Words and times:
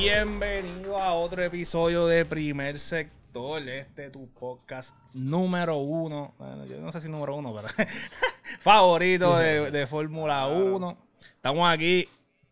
Bienvenido 0.00 0.96
a 0.96 1.12
otro 1.12 1.42
episodio 1.42 2.06
de 2.06 2.24
Primer 2.24 2.78
Sector, 2.78 3.68
este 3.68 4.10
tu 4.10 4.28
podcast 4.28 4.94
número 5.12 5.78
uno, 5.78 6.36
bueno, 6.38 6.64
yo 6.66 6.78
no 6.78 6.92
sé 6.92 7.00
si 7.00 7.08
número 7.08 7.34
uno, 7.34 7.52
pero 7.52 7.66
favorito 8.60 9.36
de, 9.38 9.72
de 9.72 9.86
Fórmula 9.88 10.46
1. 10.46 10.96
Estamos 11.32 11.68
aquí 11.68 12.08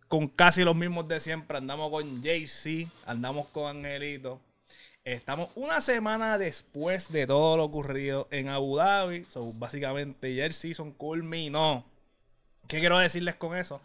con 0.08 0.26
casi 0.26 0.64
los 0.64 0.74
mismos 0.74 1.06
de 1.06 1.20
siempre, 1.20 1.58
andamos 1.58 1.88
con 1.92 2.20
JC, 2.20 2.88
andamos 3.06 3.46
con 3.52 3.76
Angelito. 3.76 4.40
Estamos 5.04 5.48
una 5.54 5.80
semana 5.80 6.38
después 6.38 7.12
de 7.12 7.28
todo 7.28 7.58
lo 7.58 7.64
ocurrido 7.64 8.26
en 8.32 8.48
Abu 8.48 8.78
Dhabi. 8.78 9.22
So, 9.22 9.52
básicamente, 9.52 10.34
ya 10.34 10.46
el 10.46 10.52
season 10.52 10.90
culminó. 10.90 11.84
¿Qué 12.66 12.80
quiero 12.80 12.98
decirles 12.98 13.36
con 13.36 13.56
eso? 13.56 13.80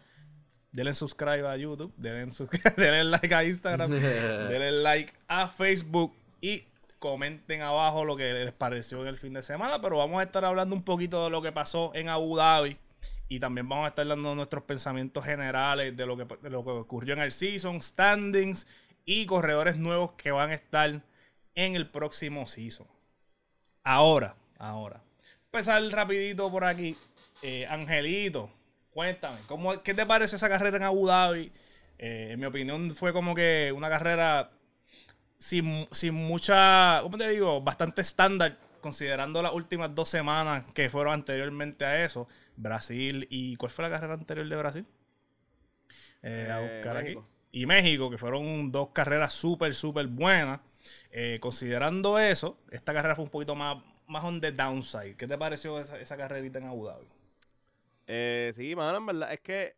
Denle 0.72 0.94
subscribe 0.94 1.46
a 1.46 1.56
YouTube, 1.56 1.92
denle, 1.96 2.32
denle 2.76 3.04
like 3.04 3.34
a 3.34 3.44
Instagram, 3.44 3.90
denle 4.48 4.82
like 4.82 5.12
a 5.28 5.48
Facebook 5.48 6.14
y 6.40 6.64
comenten 6.98 7.60
abajo 7.60 8.04
lo 8.04 8.16
que 8.16 8.32
les 8.32 8.52
pareció 8.52 9.02
en 9.02 9.08
el 9.08 9.18
fin 9.18 9.34
de 9.34 9.42
semana. 9.42 9.80
Pero 9.82 9.98
vamos 9.98 10.20
a 10.20 10.24
estar 10.24 10.44
hablando 10.44 10.74
un 10.74 10.82
poquito 10.82 11.24
de 11.24 11.30
lo 11.30 11.42
que 11.42 11.52
pasó 11.52 11.92
en 11.94 12.08
Abu 12.08 12.36
Dhabi 12.36 12.78
y 13.28 13.40
también 13.40 13.68
vamos 13.68 13.86
a 13.86 13.88
estar 13.88 14.06
dando 14.06 14.34
nuestros 14.34 14.62
pensamientos 14.64 15.24
generales 15.24 15.96
de 15.96 16.06
lo 16.06 16.16
que, 16.16 16.26
de 16.42 16.50
lo 16.50 16.64
que 16.64 16.70
ocurrió 16.70 17.14
en 17.14 17.20
el 17.20 17.32
season, 17.32 17.80
standings 17.82 18.66
y 19.04 19.26
corredores 19.26 19.76
nuevos 19.76 20.12
que 20.12 20.30
van 20.30 20.50
a 20.50 20.54
estar 20.54 21.02
en 21.54 21.76
el 21.76 21.88
próximo 21.88 22.46
season. 22.46 22.86
Ahora, 23.84 24.36
ahora. 24.58 25.02
Empezar 25.46 25.82
rapidito 25.90 26.50
por 26.50 26.64
aquí. 26.64 26.96
Eh, 27.42 27.66
Angelito, 27.66 28.50
cuéntame, 28.92 29.38
¿cómo, 29.46 29.82
¿qué 29.82 29.94
te 29.94 30.06
parece 30.06 30.36
esa 30.36 30.48
carrera 30.48 30.76
en 30.76 30.82
Abu 30.84 31.06
Dhabi? 31.06 31.52
Eh, 31.98 32.30
en 32.32 32.40
mi 32.40 32.46
opinión 32.46 32.90
fue 32.94 33.12
como 33.12 33.34
que 33.34 33.72
una 33.74 33.88
carrera 33.88 34.50
sin, 35.38 35.88
sin 35.92 36.14
mucha, 36.14 37.00
¿cómo 37.02 37.18
te 37.18 37.28
digo? 37.28 37.60
Bastante 37.60 38.00
estándar, 38.00 38.58
considerando 38.80 39.42
las 39.42 39.52
últimas 39.52 39.94
dos 39.94 40.08
semanas 40.08 40.64
que 40.74 40.88
fueron 40.90 41.14
anteriormente 41.14 41.84
a 41.84 42.04
eso. 42.04 42.28
Brasil 42.56 43.26
y... 43.30 43.56
¿Cuál 43.56 43.70
fue 43.70 43.84
la 43.84 43.90
carrera 43.90 44.14
anterior 44.14 44.48
de 44.48 44.56
Brasil? 44.56 44.86
Eh, 46.22 46.48
a 46.50 46.60
buscar 46.60 46.96
aquí. 46.96 47.16
Y 47.50 47.66
México, 47.66 48.10
que 48.10 48.18
fueron 48.18 48.72
dos 48.72 48.90
carreras 48.90 49.32
súper, 49.32 49.74
súper 49.74 50.06
buenas. 50.06 50.60
Eh, 51.10 51.38
considerando 51.40 52.18
eso, 52.18 52.58
esta 52.70 52.92
carrera 52.92 53.14
fue 53.14 53.24
un 53.24 53.30
poquito 53.30 53.54
más, 53.54 53.82
más 54.06 54.24
on 54.24 54.40
the 54.40 54.52
downside. 54.52 55.16
¿Qué 55.16 55.26
te 55.26 55.36
pareció 55.36 55.78
esa, 55.78 55.98
esa 55.98 56.16
carrerita 56.16 56.58
en 56.58 56.66
Abu 56.66 56.86
Dhabi? 56.86 57.06
Eh, 58.14 58.52
sí, 58.54 58.76
mano, 58.76 58.98
en 58.98 59.06
verdad, 59.06 59.32
es 59.32 59.40
que 59.40 59.74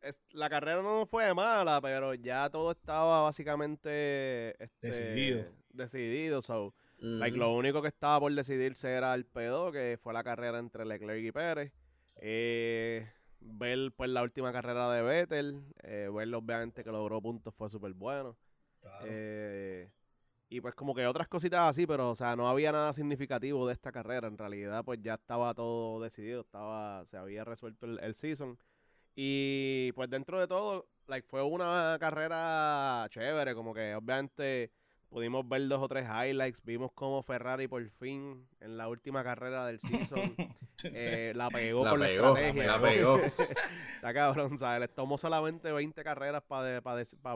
es- 0.00 0.22
la 0.30 0.48
carrera 0.48 0.80
no 0.80 1.04
fue 1.06 1.34
mala, 1.34 1.78
pero 1.82 2.14
ya 2.14 2.48
todo 2.48 2.70
estaba 2.70 3.22
básicamente 3.22 4.62
este, 4.62 4.86
Decidido. 4.86 5.44
Decidido, 5.68 6.40
so, 6.40 6.72
Mm. 7.00 7.18
like, 7.18 7.36
lo 7.36 7.52
único 7.52 7.82
que 7.82 7.88
estaba 7.88 8.18
por 8.20 8.32
decidirse 8.32 8.90
era 8.90 9.12
el 9.14 9.26
P2, 9.26 9.72
que 9.72 9.98
fue 10.02 10.14
la 10.14 10.24
carrera 10.24 10.58
entre 10.58 10.86
Leclerc 10.86 11.22
y 11.22 11.32
Pérez. 11.32 11.72
Eh, 12.22 13.06
ver 13.40 13.92
pues 13.94 14.08
la 14.08 14.22
última 14.22 14.52
carrera 14.52 14.90
de 14.92 15.02
Vettel, 15.02 15.62
eh, 15.82 16.08
ver 16.10 16.34
obviamente 16.34 16.82
que 16.82 16.90
logró 16.90 17.20
puntos 17.20 17.54
fue 17.54 17.68
súper 17.68 17.92
bueno. 17.92 18.38
Eh, 19.04 19.90
y 20.48 20.60
pues 20.60 20.74
como 20.74 20.94
que 20.94 21.06
otras 21.06 21.28
cositas 21.28 21.68
así, 21.68 21.86
pero 21.86 22.10
o 22.10 22.14
sea, 22.16 22.36
no 22.36 22.48
había 22.48 22.70
nada 22.72 22.92
significativo 22.92 23.66
de 23.66 23.72
esta 23.72 23.90
carrera. 23.92 24.28
En 24.28 24.38
realidad, 24.38 24.84
pues 24.84 25.00
ya 25.02 25.14
estaba 25.14 25.52
todo 25.54 26.00
decidido, 26.00 26.42
estaba, 26.42 27.04
se 27.06 27.16
había 27.16 27.44
resuelto 27.44 27.86
el, 27.86 27.98
el 28.00 28.14
season. 28.14 28.58
Y 29.14 29.92
pues 29.92 30.08
dentro 30.10 30.38
de 30.38 30.46
todo, 30.46 30.86
like, 31.08 31.26
fue 31.28 31.42
una 31.42 31.96
carrera 31.98 33.06
chévere, 33.10 33.54
como 33.54 33.72
que 33.74 33.94
obviamente 33.94 34.70
pudimos 35.08 35.48
ver 35.48 35.66
dos 35.68 35.80
o 35.80 35.88
tres 35.88 36.06
highlights, 36.06 36.62
vimos 36.64 36.92
como 36.92 37.22
Ferrari 37.22 37.66
por 37.68 37.88
fin 37.90 38.46
en 38.60 38.76
la 38.76 38.88
última 38.88 39.22
carrera 39.24 39.64
del 39.64 39.78
season 39.80 40.20
eh, 40.84 41.32
la 41.34 41.48
pegó 41.48 41.84
La 41.84 41.90
con 41.92 42.00
pegó, 42.00 42.34
la 42.34 42.40
estrategia. 42.40 42.66
la 42.66 42.82
pegó. 42.82 43.18
Está 43.94 44.12
cabrón, 44.12 44.58
¿sabes? 44.58 44.80
Les 44.80 44.94
tomó 44.94 45.16
solamente 45.16 45.72
20 45.72 46.04
carreras 46.04 46.42
para 46.42 46.80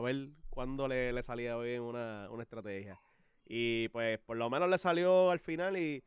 ver 0.01 0.29
cuándo 0.49 0.87
le, 0.87 1.11
le 1.13 1.23
salía 1.23 1.57
bien 1.57 1.81
una, 1.81 2.29
una 2.29 2.43
estrategia. 2.43 2.99
Y 3.45 3.89
pues 3.89 4.19
por 4.19 4.37
lo 4.37 4.49
menos 4.49 4.69
le 4.69 4.77
salió 4.77 5.31
al 5.31 5.39
final 5.39 5.77
y 5.77 6.03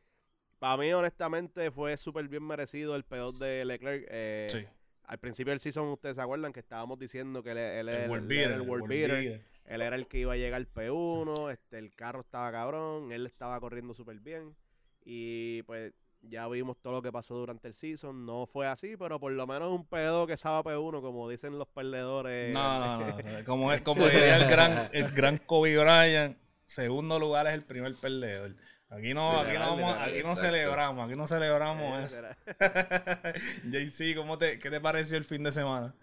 para 0.59 0.77
mí 0.77 0.91
honestamente 0.93 1.69
fue 1.71 1.97
súper 1.97 2.27
bien 2.27 2.43
merecido 2.43 2.95
el 2.95 3.03
peor 3.03 3.33
de 3.37 3.65
Leclerc. 3.65 4.05
Eh, 4.09 4.47
Sí. 4.49 4.65
Al 5.07 5.19
principio 5.19 5.51
del 5.51 5.59
season, 5.59 5.87
ustedes 5.89 6.15
se 6.15 6.21
acuerdan 6.23 6.51
que 6.51 6.61
estábamos 6.61 6.97
diciendo 6.97 7.43
que 7.43 7.51
él, 7.51 7.57
él- 7.59 7.89
El 7.89 7.95
él- 8.05 8.09
world 8.09 8.23
él 8.23 8.27
beater, 8.27 8.45
era 8.47 8.55
el 8.55 8.61
world 8.61 8.81
world 8.81 8.87
beater. 8.89 9.19
beater. 9.19 9.41
Él 9.65 9.81
era 9.83 9.95
el 9.95 10.07
que 10.07 10.17
iba 10.19 10.33
a 10.33 10.35
llegar 10.35 10.57
al 10.57 10.67
P1, 10.67 11.51
este, 11.51 11.77
el 11.77 11.93
carro 11.95 12.21
estaba 12.21 12.51
cabrón, 12.51 13.11
él 13.11 13.25
estaba 13.27 13.59
corriendo 13.59 13.93
súper 13.93 14.19
bien. 14.19 14.55
Y 15.03 15.61
pues 15.63 15.93
ya 16.21 16.47
vimos 16.47 16.77
todo 16.81 16.93
lo 16.93 17.01
que 17.03 17.11
pasó 17.11 17.35
durante 17.35 17.67
el 17.67 17.75
season. 17.75 18.25
No 18.25 18.47
fue 18.47 18.65
así, 18.65 18.97
pero 18.97 19.19
por 19.19 19.31
lo 19.31 19.45
menos 19.45 19.71
un 19.71 19.87
P2 19.87 20.25
que 20.25 20.37
sabe 20.37 20.71
P1, 20.71 21.01
como 21.01 21.29
dicen 21.29 21.59
los 21.59 21.67
perdedores. 21.67 22.51
No, 22.51 22.79
no, 22.79 23.05
no. 23.07 23.15
Como, 23.45 23.71
es, 23.73 23.81
como 23.81 24.05
diría 24.07 24.37
el 24.37 24.49
gran, 24.49 24.89
el 24.91 25.11
gran 25.11 25.37
Kobe 25.37 25.77
Bryant, 25.77 26.35
segundo 26.65 27.19
lugar 27.19 27.47
es 27.47 27.53
el 27.53 27.63
primer 27.63 27.95
perdedor. 27.95 28.55
Aquí 28.89 29.13
no, 29.13 29.39
aquí 29.39 29.53
no, 29.57 29.75
vamos- 29.77 29.95
aquí 29.99 30.21
celebramos, 30.35 31.07
aquí 31.09 31.17
no 31.17 31.27
celebramos 31.27 32.01
Eh, 32.01 32.05
eso. 32.05 32.21
JC, 33.69 34.15
¿cómo 34.15 34.37
te, 34.37 34.59
¿qué 34.59 34.69
te 34.69 34.79
pareció 34.79 35.17
el 35.17 35.25
fin 35.25 35.43
de 35.43 35.51
semana? 35.51 35.95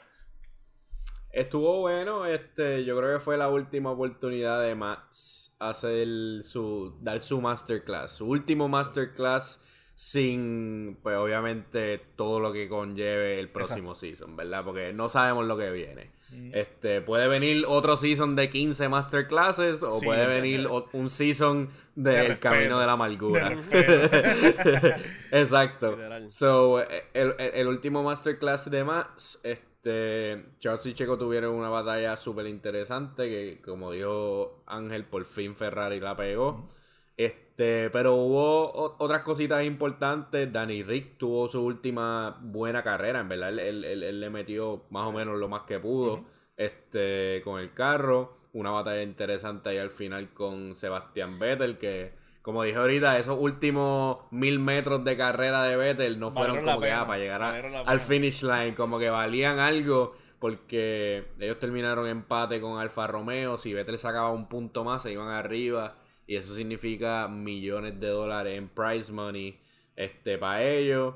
Estuvo 1.30 1.80
bueno, 1.80 2.26
este, 2.26 2.84
yo 2.84 2.96
creo 2.98 3.14
que 3.14 3.20
fue 3.20 3.38
la 3.38 3.48
última 3.48 3.90
oportunidad 3.90 4.60
de 4.60 4.74
Max 4.74 5.54
hacer 5.58 6.06
su, 6.42 6.98
dar 7.00 7.20
su 7.20 7.40
masterclass, 7.40 8.12
su 8.16 8.26
último 8.26 8.68
masterclass 8.68 9.64
sin, 9.94 10.98
pues 11.02 11.16
obviamente 11.16 11.98
todo 12.16 12.40
lo 12.40 12.52
que 12.52 12.68
conlleve 12.68 13.38
el 13.38 13.48
próximo 13.48 13.94
season, 13.94 14.36
¿verdad? 14.36 14.64
Porque 14.64 14.92
no 14.92 15.08
sabemos 15.08 15.46
lo 15.46 15.56
que 15.56 15.70
viene. 15.70 16.10
Este, 16.52 17.00
puede 17.00 17.28
venir 17.28 17.64
otro 17.66 17.96
season 17.96 18.36
de 18.36 18.50
15 18.50 18.88
masterclasses 18.88 19.82
o 19.82 19.90
Sí, 19.92 20.04
puede 20.06 20.26
venir 20.26 20.68
un 20.92 21.08
season 21.10 21.70
De 21.94 22.10
del 22.12 22.26
respeto, 22.28 22.40
camino 22.50 22.78
de 22.78 22.86
la 22.86 22.92
de 22.92 22.92
amargura. 22.92 23.58
Exacto. 25.30 25.96
So, 26.28 26.80
el, 26.80 27.02
el- 27.14 27.34
el 27.38 27.66
último 27.68 28.02
masterclass 28.02 28.70
de 28.70 28.84
Max, 28.84 29.40
este, 29.42 30.44
Charles 30.58 30.86
y 30.86 30.94
Checo 30.94 31.18
tuvieron 31.18 31.54
una 31.54 31.68
batalla 31.68 32.16
súper 32.16 32.46
interesante 32.46 33.28
que, 33.28 33.60
como 33.62 33.90
dijo 33.92 34.62
Ángel, 34.66 35.04
por 35.04 35.24
fin 35.24 35.54
Ferrari 35.56 36.00
la 36.00 36.16
pegó. 36.16 36.68
Este, 37.16 37.90
pero 37.90 38.14
hubo 38.14 38.72
otras 38.98 39.20
cositas 39.20 39.64
importantes. 39.64 40.52
Danny 40.52 40.82
Rick 40.82 41.18
tuvo 41.18 41.48
su 41.48 41.62
última 41.64 42.38
buena 42.40 42.82
carrera, 42.82 43.20
en 43.20 43.28
verdad. 43.28 43.50
Él, 43.50 43.58
él- 43.60 43.84
él- 43.84 44.02
él 44.02 44.20
le 44.20 44.30
metió 44.30 44.84
más 44.90 45.06
o 45.06 45.12
menos 45.12 45.38
lo 45.38 45.48
más 45.48 45.62
que 45.62 45.78
pudo 45.78 46.24
este, 46.56 47.40
con 47.44 47.60
el 47.60 47.72
carro. 47.74 48.38
Una 48.54 48.70
batalla 48.70 49.02
interesante 49.02 49.70
ahí 49.70 49.78
al 49.78 49.90
final 49.90 50.32
con 50.34 50.76
Sebastián 50.76 51.38
Vettel, 51.38 51.78
que, 51.78 52.12
como 52.42 52.62
dije 52.64 52.76
ahorita, 52.78 53.18
esos 53.18 53.38
últimos 53.40 54.18
mil 54.30 54.58
metros 54.58 55.04
de 55.04 55.16
carrera 55.16 55.62
de 55.64 55.76
Vettel 55.76 56.18
no 56.18 56.30
fueron 56.32 56.56
Valieron 56.56 56.74
como 56.74 56.80
que 56.84 56.92
ah, 56.92 57.06
para 57.06 57.18
llegar 57.18 57.42
a- 57.42 57.50
al 57.90 58.00
finish 58.00 58.42
line, 58.42 58.74
como 58.74 58.98
que 58.98 59.10
valían 59.10 59.58
algo. 59.58 60.14
Porque 60.38 61.28
ellos 61.38 61.58
terminaron 61.60 62.06
empate 62.08 62.60
con 62.60 62.78
Alfa 62.80 63.06
Romeo. 63.06 63.56
Si 63.56 63.72
Vettel 63.72 63.96
sacaba 63.96 64.30
un 64.32 64.48
punto 64.48 64.82
más, 64.82 65.02
se 65.04 65.12
iban 65.12 65.28
arriba. 65.28 65.94
Y 66.26 66.36
eso 66.36 66.54
significa 66.54 67.28
millones 67.28 67.98
de 68.00 68.08
dólares 68.08 68.56
en 68.58 68.68
prize 68.68 69.12
money 69.12 69.58
este, 69.96 70.38
para 70.38 70.62
ellos. 70.62 71.14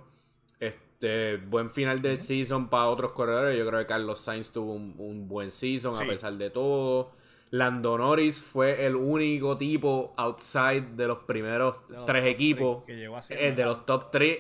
Este, 0.61 1.37
buen 1.37 1.71
final 1.71 2.01
del 2.03 2.21
season 2.21 2.69
para 2.69 2.89
otros 2.89 3.13
corredores. 3.13 3.57
Yo 3.59 3.67
creo 3.67 3.81
que 3.81 3.87
Carlos 3.87 4.21
Sainz 4.21 4.51
tuvo 4.51 4.73
un, 4.75 4.95
un 4.99 5.29
buen 5.29 5.51
season 5.51 5.95
Sí. 5.95 6.05
a 6.05 6.07
pesar 6.09 6.33
de 6.35 6.51
todo. 6.51 7.13
Lando 7.51 7.97
Norris 7.97 8.43
fue 8.43 8.85
el 8.85 8.97
único 8.97 9.57
tipo 9.57 10.13
outside 10.17 10.83
de 10.97 11.07
los 11.07 11.19
primeros 11.19 11.77
De 11.89 11.95
los 11.97 12.05
tres 12.05 12.25
equipos. 12.27 12.83
Que 12.85 12.97
llegó 12.97 13.17
así. 13.17 13.35
eh, 13.35 13.53
de 13.53 13.65
los 13.65 13.87
top 13.87 14.11
3 14.11 14.39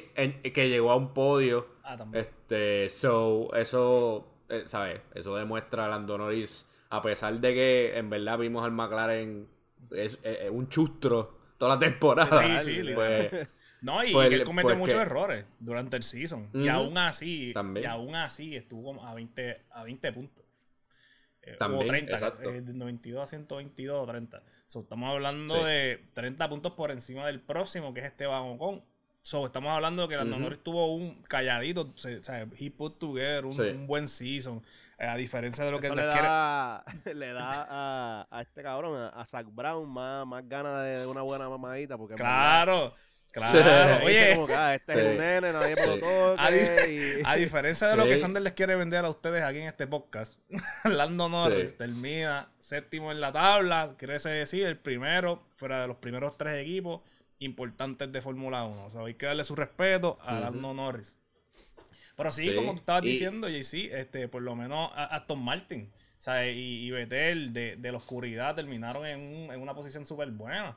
que 0.52 0.68
llegó 0.68 0.90
a 0.90 0.96
un 0.96 1.14
podio. 1.14 1.68
Ah, 1.84 1.96
también. 1.96 2.24
Este, 2.24 2.88
so, 2.88 3.54
eso, 3.54 4.26
eh, 4.48 4.64
¿sabes? 4.66 5.00
Eso 5.14 5.36
demuestra 5.36 5.84
a 5.84 5.88
Lando 5.88 6.18
Norris, 6.18 6.66
a 6.90 7.00
pesar 7.00 7.38
de 7.38 7.54
que 7.54 7.96
en 7.96 8.10
verdad 8.10 8.38
vimos 8.38 8.64
al 8.64 8.72
McLaren 8.72 9.46
es, 9.92 10.18
es- 10.22 10.38
es 10.42 10.50
un 10.50 10.68
chustro 10.68 11.38
toda 11.58 11.74
la 11.74 11.78
temporada. 11.78 12.60
Sí, 12.60 12.82
sí, 12.82 12.90
pues, 12.94 13.48
No, 13.82 14.02
y 14.02 14.12
Pues 14.12 14.28
que 14.30 14.34
él 14.36 14.44
comete 14.44 14.68
pues 14.68 14.78
muchos 14.78 14.94
que- 14.94 15.00
errores 15.02 15.44
durante 15.60 15.96
el 15.96 16.02
season. 16.02 16.48
Y 16.54 16.62
Ujú. 16.62 16.70
aún 16.70 16.98
así, 16.98 17.52
También. 17.52 17.84
y 17.84 17.88
aún 17.88 18.14
así 18.16 18.56
estuvo 18.56 19.04
a 19.04 19.14
20, 19.14 19.62
a 19.70 19.84
20 19.84 20.12
puntos. 20.12 20.44
Eh, 21.42 21.54
También, 21.58 21.84
o 21.84 21.86
30, 21.86 22.12
exacto. 22.14 22.50
eh, 22.50 22.60
de 22.62 22.72
92 22.72 23.22
a 23.22 23.26
122 23.26 24.02
o 24.02 24.06
30. 24.10 24.42
So, 24.66 24.80
estamos 24.80 25.10
hablando 25.10 25.54
Sí. 25.58 25.64
de 25.64 26.08
30 26.14 26.48
puntos 26.48 26.72
por 26.72 26.90
encima 26.90 27.26
del 27.26 27.40
próximo, 27.40 27.94
que 27.94 28.00
es 28.00 28.06
Esteban 28.06 28.42
Ocon. 28.42 28.82
So, 29.26 29.44
estamos 29.44 29.72
hablando 29.72 30.02
de 30.02 30.08
que 30.08 30.14
Lando 30.16 30.36
Ujú. 30.36 30.42
Norris 30.44 30.60
tuvo 30.60 30.94
un 30.94 31.20
calladito, 31.24 31.92
se- 31.96 32.18
o 32.18 32.22
sea, 32.22 32.46
he 32.60 32.70
put 32.70 32.96
together 33.00 33.44
un, 33.44 33.54
Sí. 33.54 33.62
un 33.62 33.88
buen 33.88 34.06
season, 34.06 34.62
eh, 35.00 35.04
a 35.08 35.16
diferencia 35.16 35.64
de 35.64 35.72
lo 35.72 35.80
que 35.80 35.88
Eso 35.88 35.96
le 35.96 36.02
quiere- 36.02 36.22
da, 36.28 36.84
le 37.12 37.32
da 37.32 37.66
a, 37.68 38.26
a 38.30 38.42
este 38.42 38.62
cabrón, 38.62 39.10
a, 39.12 39.26
Zach 39.26 39.44
Brown, 39.50 39.88
más, 39.90 40.24
más 40.28 40.48
ganas 40.48 40.84
de, 40.84 41.04
una 41.08 41.22
buena 41.22 41.48
mamadita. 41.48 41.98
Porque 41.98 42.14
Claro, 42.14 42.94
claro. 43.32 43.98
dice 43.98 44.04
Oye, 44.06 44.34
como 44.36 44.46
ah, 44.56 44.74
este 44.76 44.92
es 44.92 45.08
un 45.14 45.18
nene, 45.18 45.52
nadie 45.52 45.74
me 45.74 45.86
lo 45.88 45.94
Sí. 45.94 46.00
toque. 46.02 46.36
A 46.38 46.50
y- 46.88 47.22
a 47.24 47.34
diferencia 47.34 47.88
de 47.88 47.96
lo 47.96 48.04
que. 48.04 48.18
Sander 48.20 48.42
les 48.44 48.52
quiere 48.52 48.76
vender 48.76 49.04
a 49.04 49.10
ustedes 49.10 49.42
aquí 49.42 49.58
en 49.58 49.66
este 49.66 49.88
podcast, 49.88 50.34
Lando 50.84 51.28
Norris 51.28 51.70
Sí. 51.70 51.76
termina 51.76 52.48
séptimo 52.60 53.10
en 53.10 53.20
la 53.20 53.32
tabla, 53.32 53.92
quiere 53.98 54.20
decir 54.20 54.66
el 54.68 54.78
primero, 54.78 55.42
fuera 55.56 55.80
de 55.82 55.88
los 55.88 55.96
primeros 55.96 56.38
tres 56.38 56.62
equipos 56.62 57.00
importantes 57.38 58.10
de 58.12 58.20
Fórmula 58.20 58.64
1. 58.64 58.86
O 58.86 58.90
sea, 58.90 59.02
hay 59.04 59.14
que 59.14 59.26
darle 59.26 59.44
su 59.44 59.54
respeto 59.56 60.18
a. 60.22 60.40
Lando 60.40 60.72
Norris. 60.74 61.16
Pero 62.16 62.30
sí, 62.32 62.48
Sí, 62.50 62.54
como 62.54 62.72
tú 62.72 62.78
estabas 62.80 63.04
y- 63.04 63.08
diciendo, 63.08 63.48
JC, 63.48 63.90
este, 63.98 64.28
por 64.28 64.42
lo 64.42 64.54
menos 64.54 64.90
Aston 64.94 65.38
Martin 65.42 65.90
o 65.94 66.20
sea, 66.22 66.48
y, 66.50 66.86
y 66.86 66.90
Vettel 66.90 67.52
de, 67.52 67.76
de 67.76 67.92
la 67.92 67.98
oscuridad 67.98 68.54
terminaron 68.54 69.06
en, 69.06 69.20
un- 69.20 69.52
en 69.52 69.60
una 69.60 69.74
posición 69.74 70.04
súper 70.04 70.30
buena. 70.30 70.76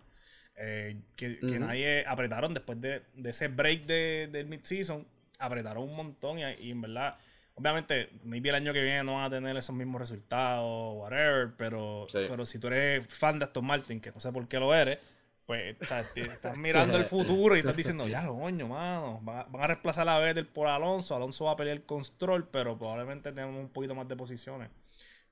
Eh, 0.61 0.97
que, 1.15 1.39
nadie 1.41 2.03
apretaron 2.05 2.53
después 2.53 2.79
de, 2.81 3.03
de 3.13 3.29
ese 3.29 3.47
break 3.47 3.85
de, 3.85 4.27
del 4.31 4.47
mid-season, 4.47 5.07
apretaron 5.39 5.83
un 5.83 5.95
montón 5.95 6.39
y, 6.39 6.43
y 6.59 6.71
en 6.71 6.81
verdad, 6.81 7.15
obviamente, 7.55 8.09
maybe 8.23 8.49
el 8.49 8.55
año 8.55 8.73
que 8.73 8.83
viene 8.83 9.03
no 9.05 9.13
van 9.15 9.23
a 9.25 9.29
tener 9.29 9.55
esos 9.55 9.73
mismos 9.73 10.01
resultados, 10.01 10.95
whatever, 10.97 11.51
pero, 11.57 12.05
Sí. 12.09 12.19
pero 12.27 12.45
si 12.45 12.59
tú 12.59 12.67
eres 12.67 13.07
fan 13.07 13.39
de 13.39 13.45
Aston 13.45 13.65
Martin, 13.65 14.01
que 14.01 14.11
no 14.11 14.19
sé 14.19 14.31
por 14.33 14.47
qué 14.49 14.59
lo 14.59 14.75
eres, 14.75 14.99
pues, 15.49 15.75
o 15.81 15.85
sea, 15.87 16.03
te- 16.13 16.21
estás 16.31 16.55
mirando 16.57 16.95
el 16.95 17.05
futuro 17.05 17.55
y 17.55 17.59
estás 17.59 17.75
diciendo, 17.75 18.07
ya 18.07 18.21
lo 18.21 18.37
coño, 18.37 18.67
mano, 18.67 19.19
van 19.23 19.39
a, 19.39 19.43
van 19.45 19.63
a 19.63 19.67
reemplazar 19.67 20.07
a 20.07 20.19
Vettel 20.19 20.45
por 20.45 20.67
Alonso, 20.67 21.15
Alonso 21.15 21.45
va 21.45 21.53
a 21.53 21.55
pelear 21.55 21.81
con 21.87 22.05
Stroll, 22.05 22.47
pero 22.47 22.77
probablemente 22.77 23.31
tenemos 23.31 23.59
un 23.59 23.69
poquito 23.69 23.95
más 23.95 24.07
de 24.07 24.15
posiciones. 24.15 24.69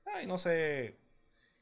Ay, 0.04 0.26
no 0.26 0.36
sé 0.36 0.98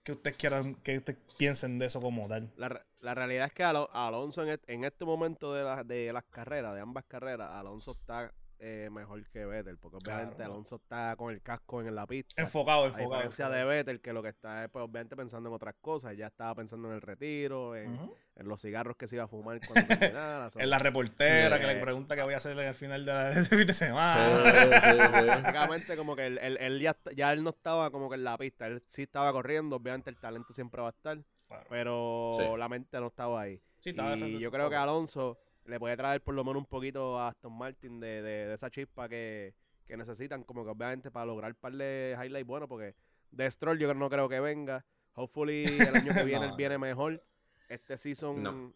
qué 0.02 0.12
ustedes 0.12 0.38
quieran, 0.38 0.74
que 0.76 0.96
ustedes 0.96 1.18
piensen 1.36 1.78
de 1.78 1.84
eso 1.84 2.00
como 2.00 2.26
tal. 2.28 2.50
La, 2.56 2.80
la 3.00 3.14
realidad 3.14 3.46
es 3.48 3.52
que 3.52 3.62
Alo- 3.62 3.90
Alonso 3.92 4.42
en, 4.42 4.48
et- 4.48 4.64
en 4.70 4.84
este 4.84 5.04
momento 5.04 5.52
de, 5.52 5.62
la- 5.62 5.84
de 5.84 6.10
las 6.14 6.24
carreras, 6.24 6.74
de 6.74 6.80
ambas 6.80 7.04
carreras, 7.04 7.50
Alonso 7.50 7.90
está 7.90 8.32
eh, 8.58 8.88
mejor 8.90 9.22
que 9.28 9.44
Vettel, 9.44 9.76
porque 9.78 9.98
obviamente 9.98 10.36
Claro. 10.36 10.52
Alonso 10.54 10.76
está 10.76 11.14
con 11.16 11.32
el 11.32 11.42
casco 11.42 11.80
en 11.82 11.94
la 11.94 12.06
pista. 12.06 12.40
Enfocado, 12.40 12.84
A 12.84 12.86
enfocado. 12.86 13.08
diferencia 13.10 13.44
enfocado. 13.46 13.68
de 13.68 13.76
Vettel, 13.76 14.00
que 14.00 14.12
lo 14.12 14.22
que 14.22 14.30
está 14.30 14.64
es 14.64 14.70
pues, 14.70 14.82
obviamente 14.84 15.14
pensando 15.16 15.48
en 15.48 15.54
otras 15.54 15.74
cosas, 15.80 16.16
ya 16.16 16.26
estaba 16.28 16.54
pensando 16.54 16.88
en 16.88 16.94
el 16.94 17.02
retiro, 17.02 17.76
en, 17.76 17.98
los 18.36 18.60
cigarros 18.60 18.96
que 18.96 19.06
se 19.06 19.16
iba 19.16 19.24
a 19.24 19.28
fumar 19.28 19.58
cuando 19.66 19.86
terminara. 20.14 20.48
En 20.56 20.70
la 20.70 20.78
reportera 20.78 21.58
que 21.58 21.64
Eh. 21.70 21.74
le 21.74 21.80
pregunta 21.80 22.14
qué 22.16 22.22
voy 22.22 22.34
a 22.34 22.38
hacer 22.38 22.58
al 22.58 22.74
final 22.74 23.04
de 23.04 23.12
la 23.12 23.24
de 23.30 23.44
fin 23.44 23.66
de 23.66 23.72
semana. 23.72 24.36
sí, 24.36 25.20
sí. 25.20 25.26
Básicamente 25.26 25.96
como 25.96 26.16
que 26.16 26.26
él, 26.26 26.38
él- 26.42 26.56
él 26.60 26.80
ya, 26.80 26.96
ya 27.14 27.32
él 27.32 27.42
no 27.42 27.50
estaba 27.50 27.90
como 27.90 28.08
que 28.08 28.14
en 28.16 28.24
la 28.24 28.36
pista, 28.38 28.66
él 28.66 28.82
sí 28.86 29.02
estaba 29.02 29.32
corriendo, 29.32 29.76
obviamente 29.76 30.10
el 30.10 30.16
talento 30.16 30.52
siempre 30.52 30.80
va 30.82 30.88
a 30.88 30.90
estar, 30.90 31.18
Claro. 31.48 31.64
pero 31.70 32.32
Sí. 32.38 32.44
la 32.58 32.68
mente 32.68 32.98
no 33.00 33.06
estaba 33.08 33.40
ahí. 33.42 33.60
Sí, 33.80 33.90
estaba 33.90 34.16
y 34.16 34.38
yo 34.40 34.50
creo 34.50 34.68
que. 34.68 34.76
Alonso 34.76 35.38
le 35.66 35.78
puede 35.78 35.96
traer 35.96 36.20
por 36.22 36.34
lo 36.34 36.44
menos 36.44 36.60
un 36.60 36.66
poquito 36.66 37.18
a 37.18 37.28
Aston 37.28 37.52
Martin 37.56 38.00
de, 38.00 38.22
de- 38.22 38.46
de 38.46 38.54
esa 38.54 38.70
chispa 38.70 39.08
que, 39.08 39.54
que 39.86 39.96
necesitan, 39.96 40.44
como 40.44 40.64
que 40.64 40.70
obviamente 40.70 41.10
para 41.10 41.26
lograr 41.26 41.50
un 41.52 41.56
par 41.58 41.72
de 41.72 42.16
highlights 42.22 42.46
buenos, 42.46 42.68
porque 42.68 42.94
de 43.30 43.50
Stroll 43.50 43.78
yo 43.78 43.92
no 43.94 44.08
creo 44.08 44.28
que 44.28 44.40
venga. 44.40 44.84
Hopefully 45.14 45.64
el 45.64 45.96
año 45.96 46.14
que 46.14 46.24
viene 46.24 46.46
No. 46.46 46.52
él 46.52 46.56
viene 46.56 46.78
mejor. 46.78 47.22
Este 47.68 47.96
season 47.98 48.42
No. 48.42 48.72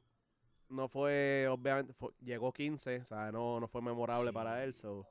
no, 0.69 0.89
fue, 0.89 1.47
obviamente, 1.51 1.93
fue- 1.93 2.11
llegó 2.21 2.53
15, 2.53 2.99
o 2.99 3.05
sea, 3.05 3.31
no, 3.33 3.61
no 3.61 3.69
fue 3.69 3.83
memorable 3.83 4.27
Sí. 4.29 4.33
para 4.33 4.65
él. 4.65 4.75
So, 4.75 5.07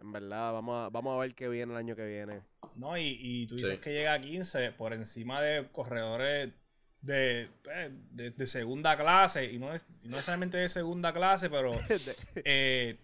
en 0.00 0.12
verdad, 0.12 0.52
vamos 0.52 0.76
a, 0.86 0.88
vamos 0.90 1.16
a 1.16 1.20
ver 1.20 1.34
qué 1.34 1.48
viene 1.48 1.72
el 1.72 1.78
año 1.78 1.96
que 1.96 2.06
viene. 2.06 2.42
No, 2.76 2.96
y, 2.96 3.16
y 3.20 3.46
tú 3.48 3.56
dices 3.56 3.72
Sí. 3.74 3.80
que 3.80 3.92
llega 3.92 4.12
a 4.14 4.20
15 4.20 4.70
por 4.72 4.92
encima 4.92 5.40
de 5.42 5.66
corredores 5.72 6.52
de, 7.02 7.48
eh, 7.70 7.90
de, 8.10 8.30
de 8.30 8.46
segunda 8.46 8.96
clase, 8.96 9.52
y 9.52 9.58
no, 9.58 9.72
es, 9.72 9.86
y 10.02 10.08
no 10.08 10.16
necesariamente 10.16 10.56
de 10.58 10.68
segunda 10.68 11.12
clase, 11.12 11.48
pero 11.50 11.72
eh, 12.44 12.98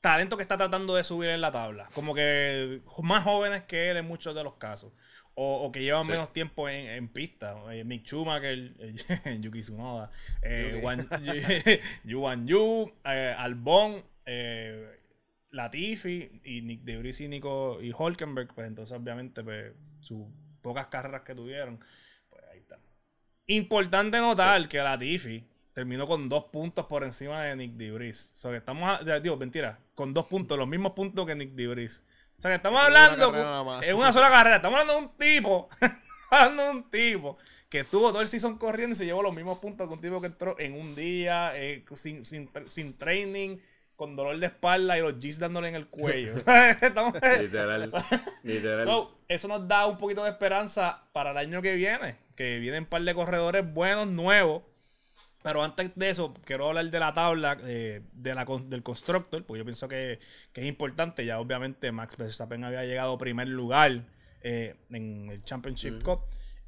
talento 0.00 0.36
que 0.36 0.42
está 0.42 0.56
tratando 0.56 0.94
de 0.94 1.04
subir 1.04 1.30
en 1.30 1.40
la 1.40 1.50
tabla. 1.52 1.88
Como 1.94 2.14
que 2.14 2.80
más 3.02 3.24
jóvenes 3.24 3.62
que 3.62 3.90
él 3.90 3.96
en 3.98 4.06
muchos 4.06 4.34
de 4.34 4.44
los 4.44 4.54
casos. 4.56 4.92
O, 5.34 5.62
o 5.64 5.72
que 5.72 5.80
llevan 5.80 6.04
Sí. 6.04 6.10
menos 6.10 6.32
tiempo 6.34 6.68
en, 6.68 6.86
en 6.88 7.08
pista. 7.08 7.56
Eh, 7.72 7.84
Mick 7.84 8.04
Schumacher, 8.04 8.74
eh, 8.78 9.38
Yuki 9.40 9.60
Tsunoda, 9.60 10.10
eh. 10.42 10.80
Wan- 10.82 11.08
Yuan 12.04 12.46
Yu, 12.46 12.92
eh, 13.04 13.34
Albon, 13.38 14.04
Latifi 15.50 16.40
y 16.44 16.62
Nick 16.62 16.82
Debris 16.82 17.20
y 17.20 17.28
Nico 17.28 17.80
y 17.80 17.92
Hulkenberg. 17.96 18.54
Pues 18.54 18.66
entonces, 18.66 18.96
obviamente, 18.96 19.42
pues, 19.42 19.72
sus 20.00 20.26
pocas 20.62 20.86
carreras 20.86 21.22
que 21.22 21.34
tuvieron, 21.34 21.78
pues. 21.78 21.90
Importante 23.50 24.18
notar 24.18 24.68
que 24.68 24.78
Latifi 24.78 25.44
terminó 25.72 26.06
con 26.06 26.28
dos 26.28 26.44
puntos 26.44 26.86
por 26.86 27.02
encima 27.04 27.42
de 27.44 27.56
Nick 27.56 27.72
Debris. 27.72 28.30
O 28.34 28.38
sea, 28.38 28.50
que 28.52 28.58
estamos, 28.58 29.00
a- 29.00 29.20
digo, 29.20 29.36
mentira, 29.36 29.78
con 29.94 30.14
dos 30.14 30.26
puntos, 30.26 30.56
los 30.56 30.68
mismos 30.68 30.92
puntos 30.92 31.26
que 31.26 31.34
Nick 31.34 31.50
Debris. 31.54 32.02
O 32.38 32.42
sea, 32.42 32.52
que 32.52 32.56
estamos 32.56 32.80
hablando 32.82 33.32
en 33.82 33.96
una 33.96 34.12
sola 34.12 34.30
carrera. 34.30 34.56
Estamos 34.56 34.80
hablando 34.80 35.00
de 35.00 35.06
un 35.06 35.16
tipo, 35.16 35.68
hablando 36.30 36.62
de 36.64 36.70
un 36.70 36.90
tipo 36.90 37.38
que 37.68 37.80
estuvo 37.80 38.10
todo 38.10 38.20
el 38.22 38.28
season 38.28 38.56
corriendo 38.56 38.94
y 38.94 38.98
se 38.98 39.04
llevó 39.04 39.22
los 39.22 39.34
mismos 39.34 39.58
puntos 39.58 39.88
que 39.88 39.94
un 39.94 40.00
tipo 40.00 40.20
que 40.20 40.28
entró 40.28 40.56
en 40.58 40.74
un 40.74 40.94
día, 40.94 41.52
eh, 41.56 41.84
sin, 41.94 42.24
sin, 42.24 42.48
sin 42.66 42.96
training, 42.96 43.58
con 44.00 44.16
dolor 44.16 44.38
de 44.38 44.46
espalda 44.46 44.96
y 44.96 45.02
los 45.02 45.18
G's 45.18 45.38
dándole 45.38 45.68
en 45.68 45.74
el 45.74 45.86
cuello. 45.86 46.34
Estamos- 46.80 47.12
Literal. 47.38 47.92
Literal. 48.42 48.84
So, 48.84 49.20
eso 49.28 49.46
nos 49.46 49.68
da 49.68 49.84
un 49.84 49.98
poquito 49.98 50.24
de 50.24 50.30
esperanza 50.30 51.04
para 51.12 51.32
el 51.32 51.36
año 51.36 51.60
que 51.60 51.74
viene. 51.74 52.16
Que 52.34 52.58
vienen 52.60 52.84
un 52.84 52.88
par 52.88 53.02
de 53.02 53.12
corredores 53.14 53.62
buenos, 53.74 54.06
nuevos. 54.06 54.62
Pero 55.42 55.62
antes 55.62 55.90
de 55.96 56.08
eso, 56.08 56.32
quiero 56.46 56.68
hablar 56.68 56.90
de 56.90 56.98
la 56.98 57.12
tabla 57.12 57.58
eh, 57.64 58.00
de 58.14 58.34
la, 58.34 58.46
del 58.46 58.82
Constructor, 58.82 59.44
porque 59.44 59.58
yo 59.58 59.64
pienso 59.66 59.86
que, 59.86 60.18
que 60.54 60.62
es 60.62 60.66
importante. 60.66 61.26
Ya 61.26 61.38
obviamente 61.38 61.92
Max 61.92 62.16
Verstappen 62.16 62.64
había 62.64 62.84
llegado 62.84 63.12
a 63.12 63.18
primer 63.18 63.48
lugar 63.48 64.06
eh, 64.40 64.76
en 64.88 65.28
el 65.30 65.42
Championship. 65.42 66.02
Cup. 66.02 66.20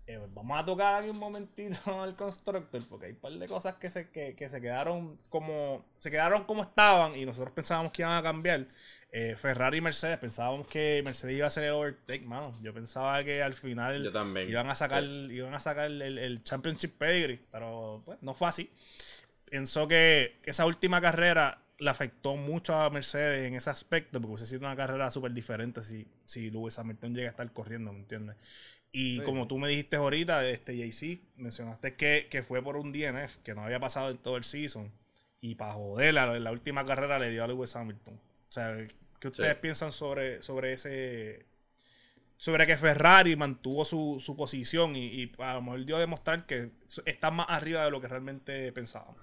Eh, 0.07 0.19
vamos 0.35 0.59
a 0.59 0.65
tocar 0.65 0.97
aquí 0.97 1.09
un 1.11 1.19
momentito 1.19 1.79
al 2.03 2.17
Constructor, 2.17 2.83
porque 2.89 3.07
hay 3.07 3.13
un 3.13 3.19
par 3.19 3.33
de 3.33 3.47
cosas 3.47 3.77
que 3.77 3.89
se, 3.91 4.11
que, 4.11 4.35
que 4.35 4.49
se 4.49 4.61
quedaron 4.61 5.17
como 5.29 5.85
se 5.95 6.11
quedaron 6.11 6.45
como 6.45 6.63
estaban 6.63 7.15
y 7.15 7.25
nosotros 7.25 7.53
pensábamos 7.55 7.93
que 7.93 8.03
iban 8.03 8.17
a 8.17 8.23
cambiar. 8.23 8.67
Eh, 9.15 9.37
Ferrari 9.37 9.77
y 9.79 9.81
Mercedes, 9.83 10.17
pensábamos 10.19 10.67
que 10.69 11.03
Mercedes 11.05 11.37
iba 11.37 11.45
a 11.45 11.49
hacer 11.49 11.65
el 11.65 11.73
overtake, 11.73 12.25
mano. 12.25 12.55
Yo 12.63 12.73
pensaba 12.73 13.23
que 13.23 13.43
al 13.43 13.53
final 13.55 14.03
iban 14.49 14.71
a 14.71 14.75
sacar, 14.75 15.05
Sí. 15.05 15.29
iban 15.31 15.55
a 15.55 15.61
sacar 15.61 15.85
el, 15.87 16.01
el 16.19 16.43
Championship 16.43 16.97
Pedigree, 16.97 17.39
pero 17.51 18.03
pues 18.07 18.19
no 18.23 18.33
fue 18.35 18.49
así. 18.49 18.71
Pienso 19.45 19.87
que, 19.87 20.39
que 20.43 20.51
esa 20.51 20.65
última 20.65 21.01
carrera 21.01 21.59
le 21.79 21.91
afectó 21.91 22.37
mucho 22.37 22.75
a 22.75 22.89
Mercedes 22.91 23.47
en 23.47 23.55
ese 23.55 23.69
aspecto, 23.69 24.19
porque 24.21 24.33
hubiese 24.35 24.47
sido 24.47 24.61
una 24.67 24.77
carrera 24.77 25.11
súper 25.11 25.33
diferente 25.33 25.83
si, 25.83 26.07
si 26.25 26.51
Lewis 26.51 26.79
Hamilton 26.79 27.15
llega 27.15 27.29
a 27.29 27.33
estar 27.33 27.53
corriendo, 27.53 27.93
¿me 27.93 27.99
entiendes? 28.01 28.37
Y 28.93 29.19
Sí. 29.19 29.23
como 29.25 29.47
tú 29.49 29.59
me 29.59 29.69
dijiste 29.69 29.97
ahorita, 29.97 30.47
este 30.49 30.77
JC, 30.77 31.21
mencionaste 31.37 31.97
que, 31.97 32.29
que 32.31 32.43
fue 32.43 32.63
por 32.63 32.77
un 32.77 32.93
DNF, 32.93 33.39
que 33.43 33.55
no 33.55 33.63
había 33.65 33.81
pasado 33.81 34.11
en 34.11 34.19
todo 34.19 34.37
el 34.37 34.45
season, 34.45 34.93
y 35.41 35.55
para 35.55 35.73
joderla, 35.75 36.37
en 36.37 36.45
la 36.45 36.53
última 36.53 36.85
carrera 36.85 37.19
le 37.19 37.31
dio 37.31 37.43
a 37.43 37.47
Lewis 37.49 37.75
Hamilton. 37.75 38.15
O 38.15 38.53
sea, 38.53 38.77
¿qué 39.19 39.29
ustedes 39.29 39.55
Sí. 39.55 39.59
piensan 39.63 39.93
sobre, 39.93 40.43
sobre 40.43 40.75
ese 40.75 41.47
sobre 42.37 42.67
que 42.67 42.77
Ferrari 42.77 43.37
mantuvo 43.37 43.85
su, 43.85 44.19
su 44.21 44.37
posición 44.37 44.97
y, 44.97 45.07
y 45.07 45.33
a 45.39 45.55
lo 45.55 45.63
mejor 45.63 45.85
dio 45.85 45.97
a 45.97 46.01
demostrar 46.01 46.45
que 46.45 46.71
está 47.07 47.31
más 47.31 47.47
arriba 47.49 47.85
de 47.85 47.91
lo 47.93 48.01
que 48.01 48.09
realmente 48.09 48.73
pensábamos. 48.73 49.17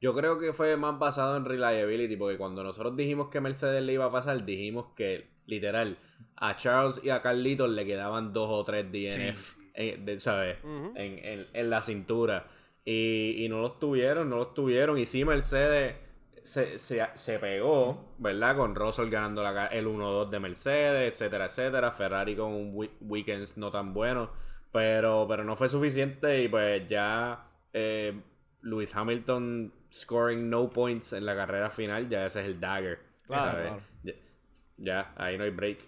Yo 0.00 0.14
creo 0.14 0.38
que 0.38 0.52
fue 0.52 0.76
más 0.76 0.98
basado 0.98 1.36
en 1.36 1.44
reliability, 1.44 2.16
porque 2.16 2.38
cuando 2.38 2.62
nosotros 2.62 2.94
dijimos 2.96 3.28
que 3.30 3.40
Mercedes 3.40 3.82
le 3.82 3.94
iba 3.94 4.04
a 4.04 4.10
pasar, 4.12 4.44
dijimos 4.44 4.86
que, 4.94 5.28
literal, 5.46 5.98
a 6.36 6.56
Charles 6.56 7.00
y 7.02 7.10
a 7.10 7.20
Carlitos 7.20 7.68
le 7.70 7.84
quedaban 7.84 8.32
dos 8.32 8.48
o 8.50 8.64
tres 8.64 8.86
DNF, 8.92 9.10
Sí, 9.36 9.60
sí. 9.60 9.70
eh, 9.74 9.98
de- 10.00 10.20
¿sabes? 10.20 10.58
En, 10.64 11.18
en- 11.24 11.46
en 11.52 11.70
la 11.70 11.82
cintura. 11.82 12.46
Y, 12.84 13.44
y 13.44 13.48
no 13.48 13.60
los 13.60 13.78
tuvieron, 13.80 14.30
no 14.30 14.36
los 14.36 14.54
tuvieron. 14.54 14.98
Y 14.98 15.04
sí, 15.04 15.24
Mercedes 15.24 15.96
se, 16.42 16.78
se, 16.78 17.04
se 17.14 17.38
pegó, 17.40 18.14
¿verdad? 18.18 18.56
Con 18.56 18.74
Russell 18.76 19.10
ganando 19.10 19.42
la, 19.42 19.66
el 19.66 19.86
1-2 19.86 20.30
de 20.30 20.38
Mercedes, 20.40 21.12
etcétera, 21.12 21.46
etcétera. 21.46 21.90
Ferrari 21.90 22.36
con 22.36 22.52
un 22.52 22.70
wi- 22.74 22.90
weekend 23.00 23.46
no 23.56 23.70
tan 23.72 23.92
bueno. 23.92 24.30
Pero, 24.72 25.26
pero 25.28 25.44
no 25.44 25.56
fue 25.56 25.68
suficiente 25.68 26.42
y 26.42 26.48
pues 26.48 26.86
ya 26.88 27.46
eh, 27.72 28.20
Lewis 28.62 28.94
Hamilton 28.94 29.72
scoring 29.92 30.48
no 30.50 30.68
points 30.68 31.12
en 31.12 31.24
la 31.26 31.34
carrera 31.34 31.70
final, 31.70 32.08
ya 32.08 32.26
ese 32.26 32.40
es 32.42 32.46
el 32.46 32.60
dagger. 32.60 32.98
Claro. 33.26 33.80
Ya, 34.02 34.14
ya, 34.76 35.12
ahí 35.16 35.36
no 35.38 35.44
hay 35.44 35.50
break. 35.50 35.78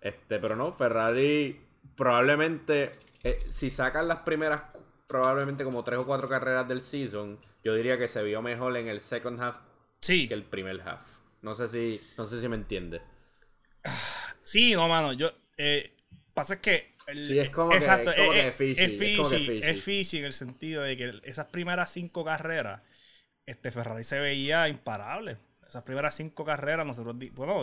Este, 0.00 0.38
pero 0.38 0.56
no, 0.56 0.72
Ferrari 0.72 1.60
probablemente, 1.96 2.92
eh, 3.24 3.38
si 3.48 3.70
sacan 3.70 4.08
las 4.08 4.18
primeras 4.18 4.62
probablemente 5.06 5.64
como 5.64 5.84
tres 5.84 5.98
o 5.98 6.06
cuatro 6.06 6.28
carreras 6.28 6.66
del 6.68 6.82
season, 6.82 7.38
yo 7.64 7.74
diría 7.74 7.96
que 7.98 8.08
se 8.08 8.22
vio 8.22 8.42
mejor 8.42 8.76
en 8.76 8.88
el 8.88 9.00
second 9.00 9.40
half 9.40 9.58
Sí. 10.00 10.28
que 10.28 10.34
el 10.34 10.44
primer 10.44 10.80
half. 10.82 11.18
No 11.42 11.54
sé 11.54 11.68
si, 11.68 12.00
no 12.18 12.24
sé 12.24 12.40
si 12.40 12.48
me 12.48 12.56
entiende. 12.56 13.00
Sí, 14.40 14.72
no, 14.72 14.88
mano. 14.88 15.12
Yo. 15.12 15.30
Eh, 15.56 15.92
pasa 16.34 16.54
es 16.54 16.60
que. 16.60 16.95
El- 17.06 17.24
Sí, 17.26 17.38
es 17.38 17.50
como 17.50 17.70
que- 17.70 17.76
exacto, 17.76 18.10
es 18.10 18.16
como 18.16 18.32
eh, 18.32 18.34
que 18.40 18.48
eh, 18.48 18.52
fishy, 18.52 18.82
es 18.82 18.92
es 19.00 19.16
como 19.16 19.30
que 19.30 19.36
fishy, 19.38 19.60
es 19.62 19.82
fishy 19.82 20.18
en 20.18 20.24
el 20.26 20.32
sentido 20.32 20.82
de 20.82 20.96
que 20.96 21.20
esas 21.24 21.46
primeras 21.46 21.90
cinco 21.90 22.24
carreras, 22.24 22.80
este 23.46 23.70
Ferrari 23.70 24.04
se 24.04 24.18
veía 24.18 24.68
imparable. 24.68 25.36
Esas 25.66 25.82
primeras 25.82 26.14
cinco 26.14 26.44
carreras, 26.44 26.86
nosotros, 26.86 27.16
bueno, 27.34 27.62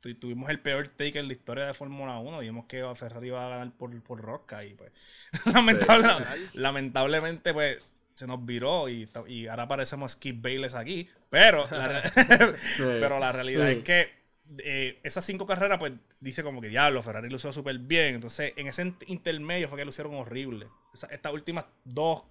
tu- 0.00 0.14
tuvimos 0.16 0.50
el 0.50 0.60
peor 0.60 0.88
take 0.88 1.18
en 1.18 1.26
la 1.28 1.32
historia 1.32 1.66
de 1.66 1.74
Fórmula 1.74 2.18
1. 2.18 2.40
Dijimos 2.40 2.66
que 2.66 2.84
Ferrari 2.96 3.28
iba 3.28 3.44
a 3.46 3.48
ganar 3.48 3.72
por, 3.72 4.02
por 4.02 4.20
rosca 4.20 4.64
y 4.64 4.74
pues, 4.74 4.92
lamentable- 5.46 6.24
lamentablemente, 6.54 7.52
pues, 7.52 7.78
se 8.14 8.26
nos 8.26 8.44
viró 8.46 8.88
y, 8.88 9.08
y 9.28 9.46
ahora 9.46 9.68
parecemos 9.68 10.12
Skip 10.12 10.40
Bayless 10.42 10.74
aquí. 10.74 11.08
Pero 11.28 11.66
la, 11.70 12.02
pero 12.78 13.18
la 13.18 13.32
realidad 13.32 13.66
Sí. 13.68 13.72
es 13.78 13.84
que 13.84 14.10
eh, 14.58 15.00
esas 15.02 15.24
cinco 15.24 15.46
carreras, 15.46 15.78
pues 15.78 15.92
dice 16.20 16.42
como 16.42 16.60
que 16.60 16.68
diablo, 16.68 17.02
Ferrari 17.02 17.28
lució 17.28 17.52
súper 17.52 17.78
bien. 17.78 18.14
Entonces, 18.16 18.52
en 18.56 18.66
ese 18.66 18.84
int- 18.84 19.04
intermedio 19.08 19.68
fue 19.68 19.78
que 19.78 19.84
lucieron 19.84 20.14
horrible. 20.14 20.68
Esa- 20.94 21.08
estas 21.08 21.32
últimas 21.32 21.66
dos, 21.84 22.22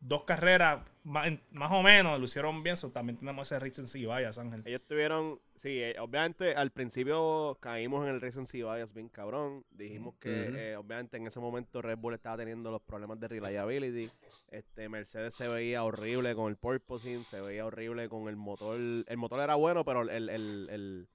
dos 0.00 0.24
carreras, 0.24 0.80
más, 1.04 1.30
más 1.50 1.70
o 1.72 1.82
menos, 1.82 2.18
lucieron 2.20 2.62
bien. 2.62 2.76
So, 2.76 2.90
también 2.90 3.16
tenemos 3.18 3.46
ese 3.50 3.58
recency 3.58 4.00
bias, 4.04 4.36
Ángel. 4.38 4.62
Ellos 4.66 4.86
tuvieron, 4.86 5.40
sí, 5.54 5.68
eh, 5.80 5.96
obviamente 5.98 6.54
al 6.54 6.70
principio 6.70 7.56
caímos 7.60 8.06
en 8.06 8.14
el 8.14 8.20
recency 8.20 8.62
bias 8.62 8.92
bien 8.92 9.08
cabrón. 9.08 9.64
Dijimos 9.70 10.14
que 10.20 10.50
eh, 10.72 10.76
obviamente 10.76 11.16
en 11.16 11.26
ese 11.26 11.40
momento 11.40 11.80
Red 11.80 11.98
Bull 11.98 12.14
estaba 12.14 12.36
teniendo 12.36 12.70
los 12.70 12.82
problemas 12.82 13.18
de 13.20 13.28
reliability. 13.28 14.10
Este 14.50 14.88
Mercedes 14.90 15.34
se 15.34 15.48
veía 15.48 15.84
horrible 15.84 16.34
con 16.34 16.50
el 16.50 16.56
porpoising, 16.56 17.24
se 17.24 17.40
veía 17.40 17.64
horrible 17.64 18.08
con 18.10 18.28
el 18.28 18.36
motor. 18.36 18.76
El 18.76 19.16
motor 19.16 19.40
era 19.40 19.54
bueno, 19.54 19.84
pero 19.84 20.02
el, 20.02 20.28
el, 20.30 20.68
el, 20.70 21.08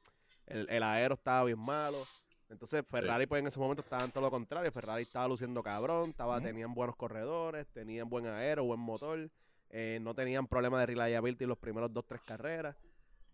el, 0.50 0.68
el 0.70 0.84
aero 0.84 1.16
estaba 1.16 1.44
bien 1.46 1.60
malo. 1.60 2.06
Entonces 2.50 2.84
Ferrari 2.88 3.28
pues 3.28 3.42
en 3.42 3.48
ese 3.48 3.60
momento 3.60 3.82
estaba 3.84 4.04
en 4.04 4.12
todo 4.12 4.24
lo 4.24 4.32
contrario. 4.32 4.72
Ferrari 4.72 5.04
estaba 5.04 5.28
luciendo 5.28 5.62
cabrón, 5.62 6.10
estaba, 6.10 6.42
tenían 6.42 6.74
buenos 6.74 6.96
corredores, 6.96 7.68
tenían 7.68 8.10
buen 8.10 8.26
aero, 8.26 8.64
buen 8.64 8.80
motor. 8.80 9.30
eh, 9.70 10.00
no 10.02 10.16
tenían 10.16 10.48
problemas 10.48 10.80
de 10.80 10.88
reliability 10.88 11.46
los 11.46 11.58
primeros 11.60 11.94
dos, 11.94 12.06
tres 12.08 12.22
carreras. 12.22 12.76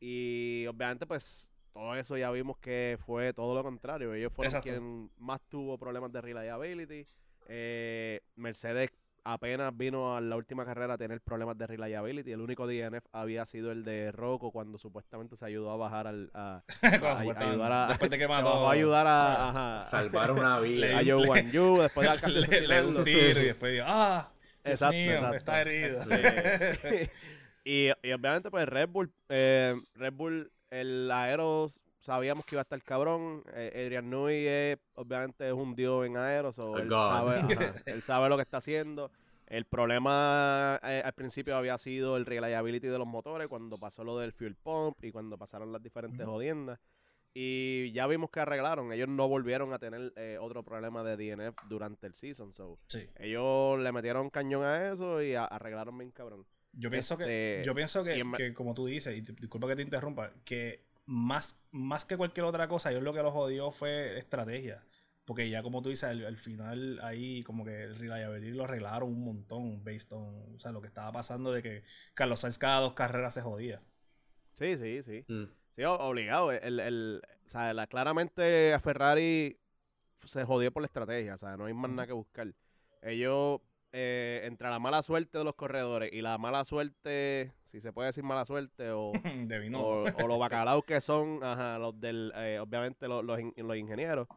Y 0.01 0.65
obviamente, 0.67 1.07
pues, 1.07 1.49
todo 1.71 1.95
eso 1.95 2.17
ya 2.17 2.29
vimos 2.31 2.57
que 2.57 2.97
fue 3.05 3.31
todo 3.33 3.55
lo 3.55 3.63
contrario. 3.63 4.13
Ellos 4.13 4.33
fueron 4.33 4.53
Exacto. 4.53 4.69
quien 4.69 5.09
más 5.17 5.39
tuvo 5.47 5.77
problemas 5.77 6.11
de 6.11 6.21
reliability. 6.21 7.07
Eh, 7.47 8.21
Mercedes 8.35 8.91
apenas 9.25 9.75
vino 9.75 10.15
a 10.15 10.21
la 10.21 10.35
última 10.37 10.63
carrera 10.65 10.93
a 10.93 10.97
tener 10.97 11.19
problemas 11.19 11.57
de 11.57 11.65
reliability. 11.67 12.31
El 12.31 12.41
único 12.41 12.67
DNF 12.67 13.03
había 13.11 13.45
sido 13.45 13.71
el 13.71 13.83
de 13.83 14.11
Rocco 14.11 14.51
cuando 14.51 14.77
supuestamente 14.77 15.35
se 15.35 15.45
ayudó 15.45 15.71
a 15.71 15.77
bajar 15.77 16.07
al... 16.07 16.29
A, 16.33 16.61
a- 16.81 16.89
supuestamente- 16.91 17.43
ayudar 17.43 17.71
a- 17.71 17.87
después 17.87 18.11
de 18.11 18.17
que 18.19 18.27
mató 18.29 18.69
a 18.69 18.71
ayudar 18.71 19.07
a, 19.07 19.49
ajá, 19.49 19.81
Salvar 19.89 20.31
una 20.31 20.59
vida. 20.59 20.99
a 20.99 21.03
Joe 21.03 21.25
Wan 21.27 21.51
Yu 21.51 21.79
después 21.81 22.09
de 22.09 22.19
casi 22.19 22.39
le, 22.45 22.61
le 22.67 22.85
un 22.85 23.03
tiro 23.03 23.41
y 23.41 23.45
después 23.45 23.73
dijo, 23.73 23.85
ah, 23.87 24.31
Exacto, 24.63 24.95
mío, 24.95 25.11
exacto. 25.11 25.35
está 25.37 25.61
herido. 25.61 26.03
Sí. 26.03 27.09
y, 27.65 27.87
y 28.07 28.11
obviamente, 28.13 28.49
pues 28.49 28.67
Red 28.67 28.89
Bull, 28.89 29.11
eh, 29.29 29.75
Red 29.95 30.13
Bull, 30.13 30.51
el 30.71 31.09
aero 31.11 31.67
sabíamos 32.05 32.45
que 32.45 32.55
iba 32.55 32.61
a 32.61 32.63
estar 32.63 32.81
cabrón. 32.83 33.43
Eh, 33.53 33.83
Adrian 33.85 34.09
Newey 34.09 34.45
es, 34.47 34.77
obviamente 34.93 35.47
es 35.47 35.53
un 35.53 35.75
dios 35.75 36.05
en 36.05 36.17
aero, 36.17 36.53
so 36.53 36.77
él, 36.77 36.89
sabe, 36.89 37.37
ajá, 37.73 37.73
él 37.87 38.01
sabe 38.03 38.29
lo 38.29 38.35
que 38.37 38.43
está 38.43 38.57
haciendo. 38.57 39.11
El 39.47 39.65
problema 39.65 40.79
eh, 40.83 41.01
al 41.03 41.13
principio 41.13 41.55
había 41.55 41.77
sido 41.77 42.17
el 42.17 42.25
reliability 42.25 42.87
de 42.87 42.97
los 42.97 43.07
motores 43.07 43.47
cuando 43.47 43.77
pasó 43.77 44.03
lo 44.03 44.17
del 44.17 44.31
fuel 44.33 44.55
pump 44.55 45.03
y 45.03 45.11
cuando 45.11 45.37
pasaron 45.37 45.71
las 45.71 45.81
diferentes 45.83 46.25
jodiendas. 46.25 46.79
Y 47.33 47.91
ya 47.91 48.07
vimos 48.07 48.29
que 48.29 48.39
arreglaron. 48.39 48.93
Ellos 48.93 49.09
no 49.09 49.27
volvieron 49.27 49.73
a 49.73 49.77
tener 49.79 50.13
eh, 50.15 50.37
otro 50.39 50.63
problema 50.63 51.03
de 51.03 51.17
DNF 51.17 51.55
durante 51.67 52.07
el 52.07 52.13
season. 52.15 52.53
So, 52.53 52.75
Sí. 52.87 53.09
ellos 53.19 53.77
le 53.79 53.91
metieron 53.91 54.29
cañón 54.29 54.63
a 54.63 54.89
eso 54.91 55.21
y 55.21 55.35
a- 55.35 55.43
arreglaron 55.45 55.97
bien 55.97 56.11
cabrón. 56.11 56.45
Yo 56.71 56.89
pienso 56.89 57.17
que, 57.17 57.23
Este, 57.23 57.65
yo 57.67 57.75
pienso 57.75 58.03
que, 58.03 58.53
como 58.53 58.73
tú 58.73 58.85
dices, 58.85 59.15
y 59.17 59.21
disculpa 59.21 59.67
que 59.67 59.75
te 59.75 59.81
interrumpa, 59.81 60.31
que 60.45 60.81
más, 61.05 61.57
más 61.71 62.05
que 62.05 62.17
cualquier 62.17 62.45
otra 62.45 62.67
cosa, 62.67 62.91
yo 62.91 63.01
lo 63.01 63.13
que 63.13 63.21
lo 63.23 63.31
jodió 63.31 63.71
fue 63.71 64.17
estrategia. 64.17 64.83
Porque 65.25 65.49
ya 65.49 65.63
como 65.63 65.81
tú 65.81 65.89
dices, 65.89 66.03
al, 66.05 66.23
al 66.25 66.37
final 66.37 66.99
ahí 67.01 67.43
como 67.43 67.65
que 67.65 67.83
el 67.83 67.95
reliability 67.97 68.51
lo 68.55 68.65
arreglaron 68.65 69.09
un 69.09 69.23
montón 69.25 69.83
based 69.83 70.13
on, 70.13 70.55
o 70.55 70.59
sea, 70.59 70.71
lo 70.71 70.81
que 70.81 70.87
estaba 70.87 71.11
pasando 71.11 71.51
de 71.51 71.63
que 71.63 71.83
Carlos 72.13 72.41
Sainz 72.41 72.57
cada 72.59 72.81
dos 72.81 72.93
carreras 72.93 73.33
se 73.33 73.41
jodía. 73.41 73.81
Sí, 74.53 74.77
sí, 74.77 75.03
sí. 75.03 75.25
Mm. 75.27 75.45
Sí, 75.75 75.83
obligado. 75.83 76.51
El, 76.51 76.79
el, 76.79 77.21
o 77.43 77.47
sea, 77.47 77.73
la- 77.73 77.87
claramente 77.87 78.73
a 78.73 78.79
Ferrari 78.79 79.59
se 80.25 80.43
jodió 80.45 80.71
por 80.71 80.81
la 80.83 80.87
estrategia. 80.87 81.35
O 81.35 81.37
sea, 81.37 81.57
no 81.57 81.65
hay 81.65 81.73
más 81.73 81.91
nada 81.91 82.07
que 82.07 82.13
buscar. 82.13 82.53
Ellos, 83.01 83.61
eh, 83.97 84.41
entre 84.43 84.69
la 84.69 84.77
mala 84.77 85.01
suerte 85.01 85.37
de 85.37 85.43
los 85.45 85.55
corredores 85.55 86.11
y 86.11 86.21
la 86.21 86.37
mala 86.37 86.65
suerte, 86.65 87.53
si 87.63 87.79
se 87.79 87.93
puede 87.93 88.07
decir 88.07 88.23
mala 88.25 88.43
suerte, 88.43 88.91
o, 88.91 89.13
de 89.47 89.59
vino. 89.59 89.79
o, 89.81 90.03
o 90.03 90.27
los 90.27 90.37
bacalaos 90.39 90.83
que 90.85 90.99
son, 90.99 91.41
ajá, 91.41 91.79
los 91.79 91.97
del, 91.99 92.33
eh, 92.35 92.59
obviamente 92.59 93.07
los, 93.07 93.23
los, 93.23 93.39
in- 93.39 93.53
los 93.55 93.77
ingenieros, 93.77 94.27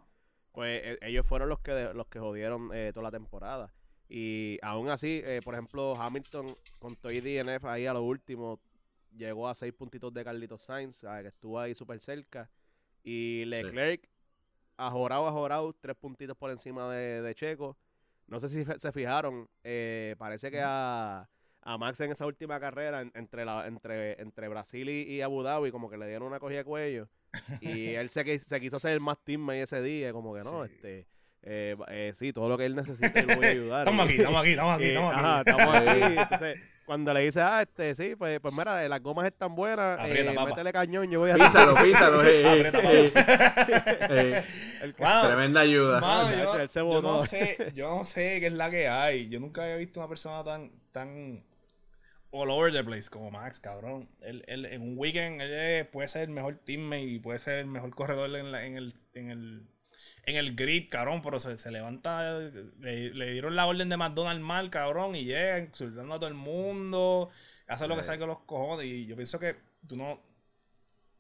pues 0.53 0.81
eh, 0.85 0.99
ellos 1.03 1.27
fueron 1.27 1.49
los 1.49 1.59
que 1.59 1.91
los 1.93 2.07
que 2.07 2.21
jodieron 2.21 2.71
eh, 2.73 2.93
toda 2.95 3.05
la 3.05 3.11
temporada. 3.11 3.73
Y 4.09 4.59
aún 4.62 4.88
así, 4.91 5.23
eh, 5.25 5.41
por 5.45 5.55
ejemplo, 5.55 5.95
Hamilton 6.00 6.57
con 6.79 6.95
todo 6.97 7.11
y 7.12 7.21
DNF 7.21 7.65
ahí 7.67 7.87
a 7.87 7.93
lo 7.93 8.03
último 8.03 8.61
llegó 9.17 9.49
a 9.49 9.55
seis 9.55 9.73
puntitos 9.75 10.15
de 10.15 10.23
Carlitos 10.25 10.62
Sainz, 10.62 10.99
¿sabes? 10.99 11.23
que 11.23 11.29
estuvo 11.29 11.59
ahí 11.59 11.75
súper 11.75 12.00
cerca. 12.00 12.49
Y 13.03 13.45
Leclerc, 13.47 14.09
ajorado, 14.77 15.27
ajorado, 15.27 15.75
tres 15.81 15.97
puntitos 15.97 16.37
por 16.37 16.50
encima 16.50 16.91
de, 16.93 17.23
de 17.23 17.35
Checo. 17.35 17.77
No 18.29 18.41
sé 18.41 18.49
si 18.49 18.65
se 18.65 18.93
fijaron, 18.93 19.49
eh, 19.65 20.15
parece 20.19 20.51
que 20.51 20.61
a, 20.63 21.29
a 21.63 21.79
Max 21.79 22.01
en 22.01 22.13
esa 22.13 22.27
última 22.27 22.61
carrera, 22.61 23.01
en- 23.01 23.13
entre, 23.15 23.45
la, 23.45 23.67
entre, 23.67 24.21
entre 24.21 24.49
Brasil 24.49 24.89
y, 24.89 25.03
y 25.05 25.23
Abu 25.23 25.43
Dhabi, 25.43 25.71
como 25.71 25.89
que 25.91 25.97
le 25.97 26.07
dieron 26.07 26.29
una 26.29 26.39
cogida 26.39 26.59
de 26.59 26.65
cuello. 26.65 27.09
Y 27.61 27.89
él 27.95 28.11
se, 28.11 28.39
se 28.39 28.61
quiso 28.61 28.77
hacer 28.77 28.93
el 28.93 29.01
más 29.01 29.17
teammate 29.25 29.63
ese 29.63 29.83
día, 29.83 30.13
como 30.13 30.35
que 30.35 30.43
no, 30.45 30.65
Sí. 30.67 30.73
este, 30.75 31.07
eh, 31.43 31.77
eh, 31.89 32.13
sí, 32.15 32.33
todo 32.33 32.49
lo 32.49 32.59
que 32.59 32.67
él 32.67 32.75
necesite, 32.75 33.21
yo 33.23 33.27
lo 33.29 33.37
voy 33.37 33.47
a 33.47 33.49
ayudar. 33.51 33.81
Estamos 33.89 34.07
aquí, 34.07 34.17
estamos 34.17 34.41
aquí, 34.43 34.51
estamos 34.51 34.75
aquí, 34.77 34.85
estamos 34.87 35.13
aquí. 35.15 35.21
ajá, 35.25 35.43
estamos 35.47 35.77
aquí. 35.77 36.01
Entonces, 36.21 36.61
cuando 36.88 37.12
le 37.14 37.21
dice, 37.21 37.40
ah, 37.42 37.61
este, 37.62 37.95
sí, 37.95 38.16
pues, 38.16 38.40
pues 38.40 38.52
mira, 38.54 38.83
eh, 38.85 38.88
las 38.88 39.02
gomas 39.02 39.26
están 39.26 39.54
buenas, 39.54 40.00
Aprieta, 40.00 40.33
eh, 40.33 40.45
métele 40.47 40.73
cañón, 40.73 41.11
yo 41.11 41.21
voy 41.21 41.30
a... 41.30 41.35
Písalo, 41.35 41.75
písalo. 41.83 42.23
eh, 42.25 42.62
eh, 42.62 42.73
eh, 42.75 43.12
eh, 44.11 44.45
El 44.83 44.95
que- 44.95 45.02
Mano, 45.02 45.28
Tremenda 45.28 45.61
ayuda. 45.61 46.00
Mano, 46.00 46.37
yo, 46.37 46.54
él 46.59 46.68
se 46.68 46.80
yo 46.80 46.87
botó. 46.87 47.02
no 47.02 47.21
sé, 47.21 47.73
yo 47.76 47.88
no 47.99 48.04
sé 48.07 48.40
qué 48.40 48.47
es 48.47 48.52
la 48.54 48.71
que 48.71 48.88
hay. 48.88 49.28
Yo 49.28 49.38
nunca 49.38 49.62
había 49.64 49.76
visto 49.76 50.00
una 50.00 50.09
persona 50.09 50.42
tan, 50.42 50.73
tan 50.90 51.45
all 52.30 52.50
over 52.50 52.73
the 52.73 52.83
place 52.83 53.09
como 53.11 53.30
Max, 53.30 53.61
cabrón. 53.61 54.09
Él, 54.21 54.42
él, 54.49 54.64
en 54.66 54.83
un 54.83 54.95
weekend 54.99 55.40
él 55.42 55.50
eh, 55.52 55.85
puede 55.92 56.09
ser 56.09 56.23
el 56.23 56.30
mejor 56.30 56.57
teammate 56.64 57.02
y 57.04 57.18
puede 57.18 57.38
ser 57.38 57.59
el 57.59 57.66
mejor 57.66 57.95
corredor 57.95 58.35
en, 58.35 58.50
la- 58.50 58.64
en 58.64 58.76
el, 58.76 58.95
en 59.14 59.30
el 59.30 59.62
en 60.25 60.37
el 60.37 60.55
grid, 60.55 60.88
cabrón, 60.90 61.21
pero 61.23 61.40
se, 61.40 61.59
se 61.59 61.71
levanta, 61.71 62.38
le, 62.81 63.14
le 63.14 63.33
dieron 63.33 63.57
la 63.57 63.67
orden 63.67 63.88
de 63.88 63.97
McDonald's 63.97 64.43
mal, 64.43 64.71
cabrón, 64.71 65.14
y 65.17 65.25
llega 65.25 65.59
insultando 65.59 66.14
a 66.14 66.19
todo 66.19 66.28
el 66.28 66.35
mundo, 66.35 67.31
hace 67.67 67.87
lo 67.88 67.97
que 68.00 68.19
con 68.19 68.28
los 68.28 68.40
cojones, 68.40 68.87
y 68.87 69.07
yo 69.07 69.17
pienso 69.17 69.38
que 69.38 69.57
tú 69.87 69.97
no, 69.97 70.21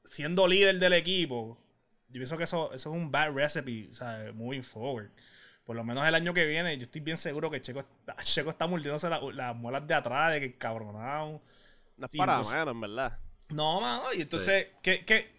siendo 0.04 0.46
líder 0.46 0.78
del 0.78 0.92
equipo, 0.94 1.58
yo 2.08 2.14
pienso 2.14 2.36
que 2.36 2.44
eso, 2.44 2.72
eso 2.72 2.90
es 2.90 2.94
un 2.96 3.10
bad 3.10 3.32
recipe, 3.32 3.88
o 3.90 3.94
sea, 3.94 4.30
moving 4.34 4.62
forward. 4.62 5.10
Por 5.64 5.76
lo 5.76 5.84
menos 5.84 6.06
el 6.08 6.14
año 6.14 6.32
que 6.32 6.46
viene, 6.46 6.76
yo 6.78 6.84
estoy 6.84 7.02
bien 7.02 7.18
seguro 7.18 7.50
que 7.50 7.60
Checo 7.60 7.80
está, 7.80 8.16
Checo 8.22 8.48
está 8.50 8.66
mordiéndose 8.66 9.10
la- 9.10 9.20
las 9.34 9.54
muelas 9.54 9.86
de 9.86 9.94
atrás, 9.94 10.32
de 10.32 10.40
que 10.40 10.56
cabronado. 10.56 11.42
No 11.98 12.06
es 12.06 12.16
para 12.16 12.32
entonces- 12.36 12.54
menos, 12.54 12.74
en 12.74 12.80
verdad. 12.80 13.18
No, 13.50 13.80
mano, 13.80 14.02
y 14.14 14.22
entonces, 14.22 14.68
¿qué, 14.82 15.04
qué, 15.04 15.30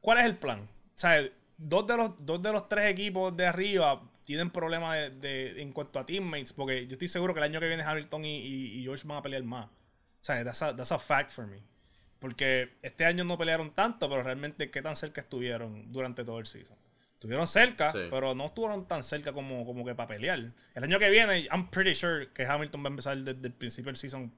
cuál 0.00 0.18
es 0.18 0.24
el 0.26 0.36
plan? 0.36 0.60
O 0.60 0.68
sea, 0.98 1.22
dos 1.68 1.86
de 1.86 1.96
los, 1.96 2.10
dos 2.18 2.42
de 2.42 2.52
los 2.52 2.68
tres 2.68 2.90
equipos 2.90 3.36
de 3.36 3.46
arriba 3.46 4.02
tienen 4.24 4.50
problemas 4.50 4.94
de, 4.96 5.10
de- 5.10 5.62
en 5.62 5.72
cuanto 5.72 5.98
a 5.98 6.06
teammates, 6.06 6.52
porque 6.52 6.86
yo 6.86 6.92
estoy 6.92 7.08
seguro 7.08 7.34
que 7.34 7.40
el 7.40 7.44
año 7.44 7.60
que 7.60 7.66
viene 7.68 7.82
Hamilton 7.82 8.24
y, 8.24 8.36
y, 8.38 8.78
y 8.78 8.82
George 8.84 9.06
van 9.06 9.18
a 9.18 9.22
pelear 9.22 9.42
más. 9.42 9.66
O 9.66 9.70
sea, 10.20 10.42
that's 10.44 10.62
a, 10.62 10.74
that's 10.74 10.92
a 10.92 10.98
fact 10.98 11.30
for 11.30 11.46
me. 11.46 11.62
Porque 12.18 12.76
este 12.82 13.04
año 13.04 13.22
no 13.24 13.36
pelearon 13.36 13.74
tanto, 13.74 14.08
pero 14.08 14.22
realmente 14.22 14.70
qué 14.70 14.80
tan 14.80 14.96
cerca 14.96 15.20
estuvieron 15.20 15.92
durante 15.92 16.24
todo 16.24 16.38
el 16.38 16.46
season. 16.46 16.76
Estuvieron 17.12 17.46
cerca, 17.46 17.92
Sí. 17.92 17.98
pero 18.10 18.34
no 18.34 18.46
estuvieron 18.46 18.86
tan 18.86 19.02
cerca 19.02 19.32
como, 19.32 19.64
como 19.66 19.84
que 19.84 19.94
para 19.94 20.08
pelear. 20.08 20.38
El 20.74 20.84
año 20.84 20.98
que 20.98 21.10
viene, 21.10 21.40
I'm 21.52 21.68
pretty 21.70 21.94
sure 21.94 22.28
que 22.32 22.46
Hamilton 22.46 22.82
va 22.82 22.86
a 22.86 22.90
empezar 22.90 23.18
desde 23.18 23.46
el 23.46 23.52
principio 23.52 23.90
del 23.90 23.96
season. 23.96 24.32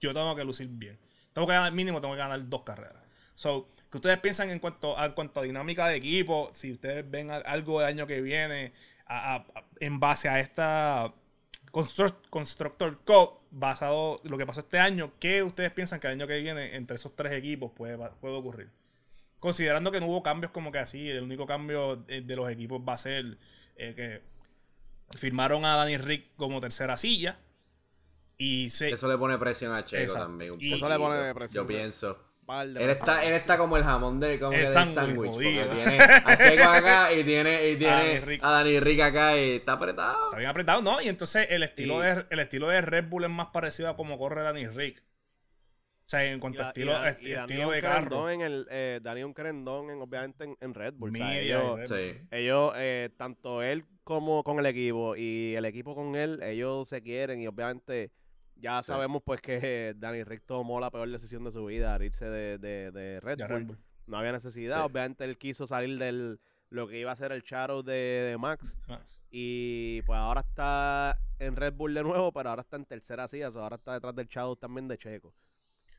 Yo 0.00 0.12
tengo 0.12 0.34
que 0.36 0.44
lucir 0.44 0.68
bien. 0.68 0.98
Tengo 1.32 1.46
que 1.46 1.54
ganar, 1.54 1.72
mínimo 1.72 2.00
tengo 2.00 2.14
que 2.14 2.18
ganar 2.20 2.46
dos 2.48 2.62
carreras. 2.62 3.02
So, 3.34 3.70
que 3.90 3.96
ustedes 3.98 4.18
piensan 4.20 4.50
en 4.50 4.58
cuanto 4.60 4.98
a, 4.98 5.06
en 5.06 5.12
cuanto 5.12 5.40
a 5.40 5.42
dinámica 5.42 5.88
de 5.88 5.96
equipo, 5.96 6.50
si 6.54 6.72
ustedes 6.72 7.08
ven 7.10 7.30
a- 7.30 7.36
algo 7.38 7.80
del 7.80 7.88
año 7.88 8.06
que 8.06 8.20
viene 8.20 8.72
a- 9.06 9.34
a- 9.34 9.36
a- 9.54 9.64
en 9.80 9.98
base 10.00 10.28
a 10.28 10.38
esta 10.40 11.12
Construct- 11.72 12.28
Constructor 12.30 12.98
Cup, 13.04 13.40
basado 13.50 14.20
en 14.24 14.30
lo 14.30 14.38
que 14.38 14.46
pasó 14.46 14.60
este 14.60 14.78
año, 14.78 15.12
¿qué 15.20 15.42
ustedes 15.42 15.70
piensan 15.72 15.98
que 16.00 16.06
el 16.08 16.12
año 16.14 16.26
que 16.26 16.40
viene 16.40 16.76
entre 16.76 16.96
esos 16.96 17.14
tres 17.16 17.32
equipos 17.32 17.70
puede, 17.72 17.96
puede 18.20 18.34
ocurrir? 18.36 18.70
Considerando 19.40 19.90
que 19.90 20.00
no 20.00 20.06
hubo 20.06 20.22
cambios 20.22 20.52
como 20.52 20.70
que 20.70 20.78
así, 20.78 21.08
el 21.08 21.22
único 21.22 21.46
cambio 21.46 21.96
de, 21.96 22.20
de 22.20 22.36
los 22.36 22.50
equipos 22.50 22.80
va 22.86 22.92
a 22.94 22.98
ser 22.98 23.38
eh, 23.76 23.94
que 23.94 24.22
firmaron 25.18 25.64
a 25.64 25.76
Danny 25.76 25.96
Rick 25.96 26.26
como 26.36 26.60
tercera 26.60 26.96
silla 26.96 27.38
y 28.36 28.70
se, 28.70 28.90
Eso 28.90 29.08
le 29.08 29.16
pone 29.18 29.36
presión 29.38 29.72
a 29.72 29.84
Checo 29.84 30.02
Exacto. 30.02 30.26
también. 30.26 30.52
Un 30.52 30.60
Y- 30.60 30.74
Eso 30.74 30.88
le 30.88 30.96
pone 30.96 31.34
presión. 31.34 31.64
Yo 31.64 31.68
pienso. 31.68 32.18
Par 32.50 32.66
de 32.68 32.82
Él 32.84 32.90
está, 32.90 33.24
él 33.24 33.34
está 33.34 33.56
como 33.58 33.76
el 33.76 33.84
jamón 33.84 34.18
de 34.18 34.40
como 34.40 34.52
El 34.52 34.66
sándwich, 34.66 35.38
tiene 35.38 35.98
a 36.00 36.36
Checo 36.36 36.64
acá 36.70 37.12
y 37.12 37.22
tiene, 37.30 37.68
y 37.68 37.76
Dani 37.76 38.04
tiene 38.08 38.20
Rick. 38.22 38.40
a 38.42 38.50
Dani 38.50 38.80
Rick 38.80 39.00
acá 39.02 39.36
y 39.38 39.50
está 39.56 39.72
apretado. 39.74 40.24
Está 40.26 40.36
bien 40.38 40.50
apretado, 40.50 40.82
¿no? 40.82 41.00
Y 41.00 41.08
entonces 41.08 41.46
el 41.50 41.62
estilo, 41.62 42.00
de, 42.00 42.26
el 42.28 42.40
estilo 42.40 42.66
de 42.68 42.80
Red 42.80 43.04
Bull 43.08 43.22
es 43.24 43.30
más 43.30 43.46
parecido 43.48 43.88
a 43.88 43.94
como 43.96 44.18
corre 44.18 44.42
Danny 44.42 44.66
Rick. 44.66 44.98
O 45.00 46.10
sea, 46.10 46.24
en 46.24 46.40
cuanto 46.40 46.64
a 46.64 46.68
estilo, 46.68 47.06
est- 47.06 47.24
estilo 47.24 47.70
de 47.70 47.80
carro. 47.80 48.28
En 48.28 48.40
el, 48.40 48.66
eh, 48.68 48.98
Dani 49.00 49.22
un 49.22 49.32
querendón, 49.32 49.90
en, 49.90 50.00
obviamente, 50.02 50.42
en, 50.42 50.56
en 50.60 50.74
Red 50.74 50.94
Bull. 50.94 51.10
o 51.10 51.14
sea, 51.14 51.26
Media 51.28 51.40
ellos, 51.60 51.88
Red 51.88 52.12
Sí. 52.18 52.18
ellos 52.32 52.72
eh, 52.76 53.10
tanto 53.16 53.62
él 53.62 53.84
como 54.02 54.42
con 54.42 54.58
el 54.58 54.66
equipo 54.66 55.14
y 55.14 55.54
el 55.54 55.64
equipo 55.66 55.94
con 55.94 56.16
él, 56.16 56.42
ellos 56.42 56.88
se 56.88 57.00
quieren 57.00 57.40
y 57.40 57.46
obviamente 57.46 58.10
ya 58.60 58.82
Sí. 58.82 58.88
sabemos 58.88 59.22
pues 59.24 59.40
que 59.40 59.94
Danny 59.96 60.24
Rick 60.24 60.44
tomó 60.46 60.80
la 60.80 60.90
peor 60.90 61.08
decisión 61.10 61.44
de 61.44 61.50
su 61.52 61.64
vida 61.66 61.94
al 61.94 62.02
irse 62.02 62.26
de, 62.28 62.58
de, 62.58 62.90
de 62.90 63.20
Red, 63.20 63.38
Bull. 63.38 63.48
Red 63.48 63.66
Bull. 63.66 63.78
No 64.06 64.16
había 64.18 64.32
necesidad, 64.32 64.76
Sí. 64.78 64.82
obviamente 64.90 65.24
él 65.24 65.38
quiso 65.38 65.66
salir 65.66 65.98
del 65.98 66.40
lo 66.70 66.86
que 66.86 67.00
iba 67.00 67.10
a 67.10 67.16
ser 67.16 67.32
el 67.32 67.42
shadow 67.42 67.82
de, 67.82 67.92
de 68.30 68.38
Max 68.38 68.78
y 69.30 70.02
pues 70.02 70.16
ahora 70.18 70.40
está 70.42 71.18
en 71.40 71.56
Red 71.56 71.74
Bull 71.74 71.94
de 71.94 72.02
nuevo, 72.04 72.32
pero 72.32 72.50
ahora 72.50 72.62
está 72.62 72.76
en 72.76 72.84
tercera 72.84 73.26
silla, 73.26 73.48
o 73.48 73.52
sea, 73.52 73.62
ahora 73.62 73.74
está 73.76 73.94
detrás 73.94 74.14
del 74.14 74.28
shadow 74.28 74.54
también 74.54 74.86
de 74.86 74.96
Checo. 74.96 75.34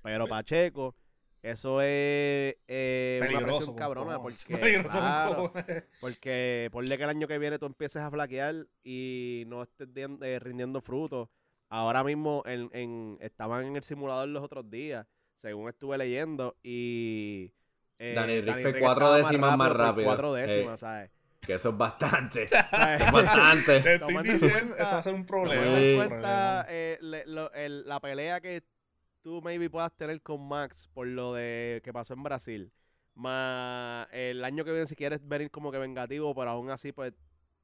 Pero 0.01 0.27
para 0.27 0.43
Checo, 0.45 0.95
eso 1.41 1.81
es 1.81 2.55
eh, 2.67 3.19
una 3.29 3.39
presión 3.41 3.75
cabrona, 3.75 4.17
porque, 4.21 4.37
claro, 4.91 5.51
porque 5.99 6.69
ponle 6.71 6.97
que 6.97 7.03
el 7.03 7.09
año 7.09 7.27
que 7.27 7.37
viene 7.37 7.59
tú 7.59 7.65
empieces 7.65 8.01
a 8.01 8.09
flaquear 8.09 8.65
y 8.83 9.43
no 9.47 9.63
estés 9.63 9.89
eh, 9.95 10.39
rindiendo 10.39 10.79
frutos. 10.81 11.27
Ahora 11.73 12.03
mismo 12.03 12.43
en, 12.45 12.69
en- 12.73 13.17
estaban 13.21 13.65
en 13.65 13.77
el 13.77 13.83
simulador 13.83 14.27
los 14.27 14.43
otros 14.43 14.69
días, 14.69 15.07
según 15.35 15.69
estuve 15.69 15.97
leyendo, 15.97 16.57
y... 16.61 17.53
eh, 17.97 18.13
Danny 18.13 18.41
Rick 18.41 18.61
fue 18.61 18.79
cuatro 18.79 19.13
décimas 19.13 19.57
más 19.57 19.71
rápido. 19.71 20.05
Cuatro 20.05 20.35
Eh. 20.37 20.41
décimas, 20.47 20.81
¿sabes? 20.81 21.09
Que 21.39 21.53
eso 21.53 21.69
es 21.69 21.77
bastante. 21.77 22.43
Es 22.99 23.11
bastante. 23.11 23.79
Te 23.79 23.95
estoy 23.95 24.17
diciendo, 24.21 24.47
cuenta- 24.51 24.83
eso 24.83 24.91
va 24.91 24.97
a 24.99 25.01
ser 25.01 25.13
un 25.13 25.25
problema. 25.25 25.77
Sí. 25.77 25.93
cuenta 25.95 26.65
eh, 26.69 26.97
le- 27.01 27.25
lo- 27.25 27.51
el- 27.53 27.87
la 27.87 27.99
pelea 28.01 28.41
que 28.41 28.63
tú 29.21 29.41
maybe 29.41 29.69
puedas 29.69 29.91
tener 29.95 30.21
con 30.21 30.45
Max 30.47 30.89
por 30.93 31.07
lo 31.07 31.33
de 31.33 31.79
que 31.85 31.93
pasó 31.93 32.13
en 32.15 32.23
Brasil, 32.23 32.71
más 33.15 34.07
el 34.11 34.43
año 34.43 34.65
que 34.65 34.71
viene 34.71 34.85
si 34.87 34.95
quieres 34.95 35.25
venir 35.27 35.49
como 35.51 35.71
que 35.71 35.77
vengativo, 35.77 36.35
pero 36.35 36.51
aún 36.51 36.69
así 36.69 36.91
pues 36.91 37.13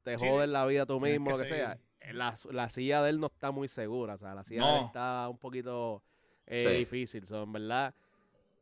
te 0.03 0.17
Sí, 0.17 0.25
jodes 0.27 0.47
la 0.49 0.65
vida 0.65 0.85
tú 0.85 0.99
mismo, 0.99 1.25
que 1.25 1.31
lo 1.33 1.39
que 1.39 1.45
sea. 1.45 1.77
Seguir. 2.07 2.15
La, 2.17 2.35
la 2.51 2.69
silla 2.69 3.01
de 3.03 3.09
él 3.11 3.19
no 3.19 3.27
está 3.27 3.51
muy 3.51 3.67
segura, 3.67 4.15
o 4.15 4.17
sea, 4.17 4.33
la 4.35 4.43
silla 4.43 4.61
No. 4.61 4.71
de 4.73 4.79
él 4.79 4.85
está 4.85 5.27
un 5.29 5.37
poquito 5.37 6.03
eh, 6.45 6.61
Sí. 6.61 6.67
difícil, 6.77 7.25
so, 7.27 7.43
en 7.43 7.51
verdad. 7.53 7.93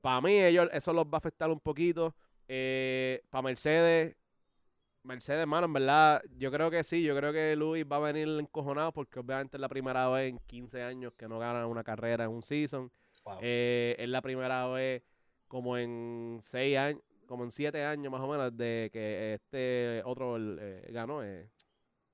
Para 0.01 0.21
mí 0.21 0.33
ellos, 0.33 0.67
eso 0.71 0.91
los 0.93 1.05
va 1.05 1.13
a 1.13 1.17
afectar 1.17 1.49
un 1.49 1.59
poquito. 1.59 2.13
para 2.47 3.41
Mercedes, 3.43 4.15
Mercedes, 5.03 5.45
mano, 5.45 5.65
en 5.67 5.73
verdad, 5.73 6.23
yo 6.37 6.51
creo 6.51 6.71
que 6.71 6.83
sí, 6.83 7.03
yo 7.03 7.15
creo 7.15 7.31
que 7.31 7.55
Luis 7.55 7.85
va 7.85 7.97
a 7.97 8.11
venir 8.11 8.27
encojonado 8.39 8.91
porque 8.91 9.19
obviamente 9.19 9.57
es 9.57 9.61
la 9.61 9.69
primera 9.69 10.09
vez 10.09 10.29
en 10.31 10.39
15 10.39 10.81
años 10.81 11.13
que 11.15 11.27
no 11.27 11.37
gana 11.37 11.67
una 11.67 11.83
carrera 11.83 12.23
en 12.23 12.31
un 12.31 12.41
season. 12.41 12.91
Wow. 13.23 13.37
Eh, 13.41 13.95
es 13.99 14.09
la 14.09 14.21
primera 14.23 14.65
vez 14.67 15.03
como 15.47 15.77
en 15.77 16.39
6 16.41 16.77
años, 16.77 17.01
como 17.27 17.43
en 17.43 17.51
7 17.51 17.83
años 17.85 18.11
más 18.11 18.21
o 18.21 18.27
menos 18.27 18.55
de 18.57 18.89
que 18.91 19.35
este 19.35 20.01
otro 20.05 20.37
eh, 20.39 20.87
ganó, 20.91 21.23
eh, 21.23 21.49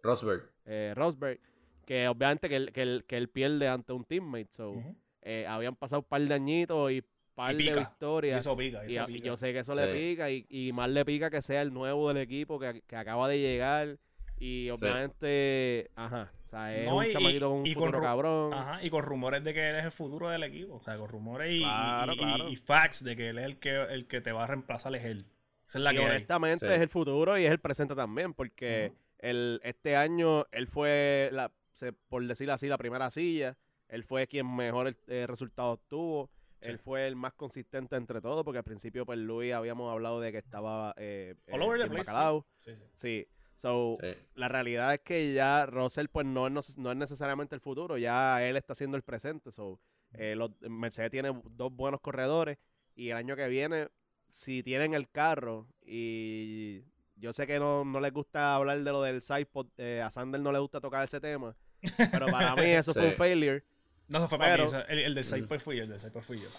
Rosberg. 0.03 0.50
Eh, 0.65 0.93
Rosberg, 0.95 1.39
que 1.85 2.07
obviamente 2.07 2.47
que 2.49 2.55
él, 2.55 2.71
que, 2.71 2.81
él, 2.81 3.05
que 3.07 3.17
él 3.17 3.27
pierde 3.29 3.67
ante 3.67 3.93
un 3.93 4.03
teammate. 4.05 4.47
So, 4.51 4.75
eh, 5.21 5.45
habían 5.47 5.75
pasado 5.75 6.01
un 6.01 6.07
par 6.07 6.21
de 6.21 6.33
añitos 6.33 6.91
y 6.91 7.03
par 7.35 7.53
Y 7.53 7.57
de. 7.57 7.63
Y 7.71 7.73
victorias. 7.73 8.39
eso 8.39 8.55
pica, 8.57 8.83
Y, 8.87 8.95
eso 8.97 9.09
y 9.09 9.13
pica. 9.13 9.25
yo 9.27 9.37
sé 9.37 9.53
que 9.53 9.59
eso 9.59 9.75
Sí. 9.75 9.81
le 9.81 9.93
pica 9.93 10.29
y, 10.29 10.45
y 10.49 10.71
más 10.73 10.89
le 10.89 11.03
pica 11.05 11.29
que 11.29 11.41
sea 11.41 11.61
el 11.61 11.73
nuevo 11.73 12.07
del 12.09 12.17
equipo 12.17 12.59
que, 12.59 12.81
que 12.87 12.95
acaba 12.95 13.27
de 13.27 13.39
llegar 13.39 13.97
y 14.39 14.69
obviamente, 14.71 15.91
ajá, 15.95 16.31
o 16.45 16.47
sea, 16.47 16.75
es 16.75 16.85
No, 16.85 16.97
un 16.97 17.05
y- 17.05 17.13
chamaquito 17.13 17.49
con 17.49 17.59
un 17.59 17.65
y 17.67 17.73
con 17.73 17.83
futuro 17.85 18.01
cabrón. 18.03 18.53
Ajá, 18.53 18.83
y 18.83 18.89
con 18.89 19.03
rumores 19.03 19.43
de 19.43 19.53
que 19.53 19.69
él 19.69 19.75
es 19.77 19.85
el 19.85 19.91
futuro 19.91 20.29
del 20.29 20.43
equipo. 20.43 20.75
O 20.75 20.83
sea, 20.83 20.97
con 20.97 21.09
rumores 21.09 21.51
y, 21.51 21.57
y- 21.57 21.61
Claro, 21.61 22.13
y- 22.13 22.17
claro. 22.17 22.49
y 22.49 22.55
facts 22.55 23.03
de 23.03 23.15
que 23.15 23.29
él 23.29 23.37
es 23.39 23.45
el 23.45 23.57
que, 23.59 23.69
el 23.89 24.07
que 24.07 24.21
te 24.21 24.31
va 24.31 24.43
a 24.43 24.47
reemplazar, 24.47 24.95
es 24.95 25.03
él. 25.05 25.25
Esa 25.65 25.77
es 25.77 25.83
la 25.83 25.93
y 25.93 25.97
que 25.97 26.01
hay. 26.03 26.09
honestamente 26.09 26.67
Sí. 26.67 26.73
es 26.73 26.81
el 26.81 26.89
futuro 26.89 27.37
y 27.37 27.45
es 27.45 27.51
el 27.51 27.59
presente 27.59 27.95
también, 27.95 28.33
porque. 28.33 28.91
El, 29.21 29.59
este 29.63 29.95
año 29.95 30.45
él 30.51 30.67
fue, 30.67 31.29
la, 31.31 31.51
se- 31.73 31.93
por 31.93 32.25
decirlo 32.27 32.53
así, 32.53 32.67
la 32.67 32.77
primera 32.77 33.09
silla. 33.09 33.57
Él 33.87 34.03
fue 34.03 34.27
quien 34.27 34.53
mejor 34.55 34.95
eh, 35.07 35.25
resultados 35.27 35.79
tuvo. 35.87 36.29
Sí. 36.61 36.69
Él 36.69 36.77
fue 36.79 37.07
el 37.07 37.15
más 37.15 37.33
consistente 37.33 37.95
entre 37.95 38.21
todos, 38.21 38.43
porque 38.43 38.59
al 38.59 38.63
principio, 38.63 39.05
pues, 39.05 39.17
Luis 39.17 39.51
habíamos 39.53 39.91
hablado 39.91 40.19
de 40.19 40.31
que 40.31 40.37
estaba 40.37 40.93
eh, 40.97 41.33
All 41.51 41.61
eh, 41.61 41.65
over 41.65 41.77
the 41.81 41.83
bien 41.89 41.91
place, 41.93 42.03
sí. 42.03 42.11
bacalao. 42.11 42.45
Sí, 42.57 42.75
sí. 42.75 42.83
Sí. 42.93 43.27
So, 43.55 43.97
Sí. 44.01 44.07
la 44.35 44.47
realidad 44.47 44.93
es 44.93 45.01
que 45.01 45.33
ya 45.33 45.65
Russell 45.67 46.07
pues 46.11 46.25
no 46.25 46.47
es, 46.47 46.53
neces- 46.53 46.77
no 46.77 46.91
es 46.91 46.97
necesariamente 46.97 47.53
el 47.55 47.61
futuro, 47.61 47.97
ya 47.97 48.43
él 48.47 48.55
está 48.57 48.73
haciendo 48.73 48.95
el 48.97 49.03
presente. 49.03 49.51
So, 49.51 49.79
eh, 50.13 50.35
los- 50.35 50.51
Mercedes 50.61 51.11
tiene 51.11 51.31
dos 51.51 51.71
buenos 51.73 51.99
corredores 52.01 52.57
y 52.95 53.09
el 53.09 53.17
año 53.17 53.35
que 53.35 53.47
viene, 53.49 53.89
si 54.27 54.63
tienen 54.63 54.93
el 54.93 55.09
carro 55.09 55.67
y 55.83 56.83
yo 57.21 57.31
sé 57.31 57.47
que 57.47 57.59
no, 57.59 57.85
no 57.85 57.99
les 58.01 58.11
gusta 58.11 58.55
hablar 58.55 58.77
de 58.83 58.91
lo 58.91 59.01
del 59.01 59.21
sidepod, 59.21 59.67
eh, 59.77 60.01
a 60.03 60.11
Sander 60.11 60.41
no 60.41 60.51
le 60.51 60.59
gusta 60.59 60.81
tocar 60.81 61.03
ese 61.05 61.21
tema, 61.21 61.55
pero 62.11 62.25
para 62.27 62.55
mí 62.55 62.61
eso 62.65 62.93
fue 62.93 63.07
un 63.07 63.13
failure. 63.15 63.63
No, 64.09 64.17
eso 64.17 64.27
fue 64.27 64.37
para 64.37 64.51
Pero- 64.51 64.63
mí. 64.63 64.67
o 64.67 64.71
sea, 64.71 64.81
el, 64.81 64.99
el 64.99 65.15
del 65.15 65.23
Cypher 65.23 65.59
fui 65.61 65.77
yo, 65.77 65.83
el 65.83 65.89
del 65.89 65.99
Cypher 65.99 66.21
fui 66.21 66.37
yo. 66.41 66.49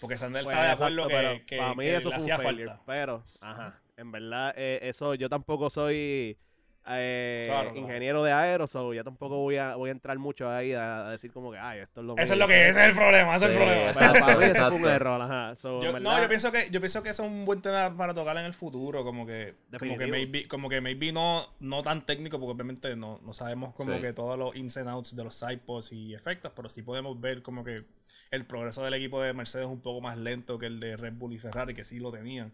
Porque 0.00 0.16
Sandel 0.16 0.44
Pues, 0.44 0.56
está 0.56 0.66
de 0.66 0.72
acuerdo 0.72 1.06
que, 1.46 1.56
para 1.58 1.74
mí 1.74 1.82
que 1.84 1.96
eso 1.96 2.08
le 2.08 2.14
fue 2.16 2.22
hacía 2.22 2.36
un 2.38 2.42
failure. 2.42 2.68
falta. 2.70 2.82
Pero, 2.86 3.24
ajá, 3.40 3.80
en 3.98 4.10
verdad, 4.12 4.54
eh, 4.56 4.78
eso 4.82 5.14
yo 5.14 5.28
tampoco 5.28 5.68
soy 5.68 6.38
eh, 6.88 7.46
Claro, 7.48 7.76
ingeniero 7.76 8.22
de 8.24 8.32
aero, 8.32 8.66
so 8.66 8.92
yo 8.92 9.04
tampoco 9.04 9.36
voy 9.36 9.56
a, 9.56 9.76
voy 9.76 9.90
a 9.90 9.92
entrar 9.92 10.18
mucho 10.18 10.50
ahí 10.50 10.72
a, 10.72 11.06
a 11.06 11.10
decir 11.10 11.30
como 11.32 11.52
que, 11.52 11.58
ay, 11.58 11.80
esto 11.80 12.00
es 12.00 12.06
lo 12.06 12.14
Eso 12.16 12.22
es 12.24 12.30
mío". 12.30 12.38
lo 12.40 12.46
que 12.48 12.68
ese 12.68 12.80
es 12.80 12.86
el 12.88 12.94
problema, 12.94 13.36
ese 13.36 13.44
es 13.44 13.50
el 13.52 13.56
problema. 13.56 13.86
exacto. 13.86 14.12
Pero 14.14 14.26
para 14.26 14.38
mí 14.38 14.44
eso 14.44 14.54
fue 14.54 14.66
un 14.68 14.74
exacto. 14.74 14.90
error, 14.90 15.22
ajá. 15.22 15.56
So, 15.56 15.82
Yo- 15.82 15.96
en 15.96 16.02
no, 16.02 16.20
yo 16.20 16.28
pienso 16.28 16.50
que 16.52 16.68
yo 16.70 16.80
pienso 16.80 17.02
que 17.02 17.10
eso 17.10 17.24
es 17.24 17.30
un 17.30 17.44
buen 17.44 17.62
tema 17.62 17.96
para 17.96 18.12
tocar 18.14 18.36
en 18.36 18.44
el 18.46 18.54
futuro, 18.54 19.04
como 19.04 19.26
que 19.26 19.54
como 19.78 19.96
que 19.98 20.06
maybe, 20.08 20.48
como 20.48 20.68
que 20.68 20.80
maybe 20.80 21.12
no, 21.12 21.46
no 21.60 21.82
tan 21.82 22.04
técnico, 22.04 22.38
porque 22.40 22.52
obviamente 22.52 22.96
no, 22.96 23.20
no 23.22 23.32
sabemos 23.32 23.74
como 23.74 23.94
Sí. 23.94 24.00
que 24.00 24.12
todos 24.12 24.38
los 24.38 24.56
ins 24.56 24.76
and 24.76 24.88
outs 24.88 25.14
de 25.14 25.22
los 25.24 25.34
sidepods 25.36 25.92
y 25.92 26.14
efectos, 26.14 26.52
pero 26.56 26.68
sí 26.68 26.82
podemos 26.82 27.20
ver 27.20 27.42
como 27.42 27.62
que 27.64 27.84
el 28.30 28.44
progreso 28.46 28.84
del 28.84 28.94
equipo 28.94 29.22
de 29.22 29.32
Mercedes 29.32 29.66
es 29.66 29.72
un 29.72 29.80
poco 29.80 30.00
más 30.00 30.18
lento 30.18 30.58
que 30.58 30.66
el 30.66 30.80
de 30.80 30.96
Red 30.96 31.14
Bull 31.14 31.32
y 31.32 31.38
Ferrari, 31.38 31.74
que 31.74 31.84
sí 31.84 31.98
lo 32.00 32.10
tenían. 32.10 32.52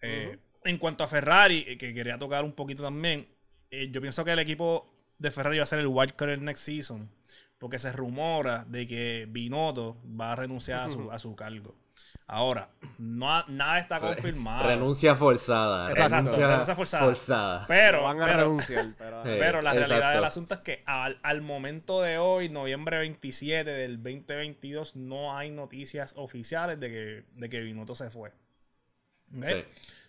Eh, 0.00 0.38
En 0.66 0.78
cuanto 0.78 1.04
a 1.04 1.08
Ferrari, 1.08 1.64
eh, 1.68 1.76
que 1.76 1.92
quería 1.92 2.16
tocar 2.18 2.42
un 2.42 2.52
poquito 2.52 2.82
también, 2.82 3.26
eh, 3.70 3.88
yo 3.90 4.00
pienso 4.00 4.24
que 4.24 4.32
el 4.32 4.38
equipo 4.38 4.90
de 5.18 5.30
Ferrari 5.30 5.58
va 5.58 5.64
a 5.64 5.66
ser 5.66 5.78
el 5.78 5.86
wildcard 5.86 6.30
el 6.30 6.44
next 6.44 6.64
season, 6.64 7.10
porque 7.58 7.78
se 7.78 7.92
rumora 7.92 8.64
de 8.66 8.86
que 8.86 9.26
Binotto 9.30 9.96
va 10.20 10.32
a 10.32 10.36
renunciar 10.36 10.88
a 10.88 10.90
su, 10.90 11.10
a 11.10 11.18
su 11.18 11.34
cargo. 11.36 11.74
Ahora, 12.26 12.70
no 12.98 13.32
ha- 13.32 13.44
nada 13.48 13.78
está 13.78 14.00
confirmado. 14.00 14.66
Renuncia 14.66 15.14
forzada. 15.14 15.90
Exacto, 15.90 16.16
renuncia 16.16 16.46
renuncia 16.48 16.74
forzada. 16.74 17.04
forzada. 17.04 17.66
Pero, 17.68 17.98
no 17.98 18.04
van 18.04 18.22
a 18.22 18.26
pero, 18.26 18.38
renunciar, 18.38 18.86
pero, 18.98 19.20
ajá. 19.20 19.30
Sí. 19.30 19.36
pero 19.38 19.62
la 19.62 19.72
realidad 19.74 20.14
del 20.14 20.24
asunto 20.24 20.54
es 20.54 20.60
que 20.60 20.82
al, 20.86 21.18
al 21.22 21.40
momento 21.42 22.02
de 22.02 22.18
hoy, 22.18 22.48
noviembre 22.48 22.98
27 22.98 23.70
del 23.70 24.02
2022, 24.02 24.96
no 24.96 25.36
hay 25.36 25.52
noticias 25.52 26.14
oficiales 26.16 26.80
de 26.80 26.88
que, 26.90 27.24
de 27.36 27.48
que 27.48 27.60
Binotto 27.60 27.94
se 27.94 28.10
fue. 28.10 28.32
Sí. 29.32 29.64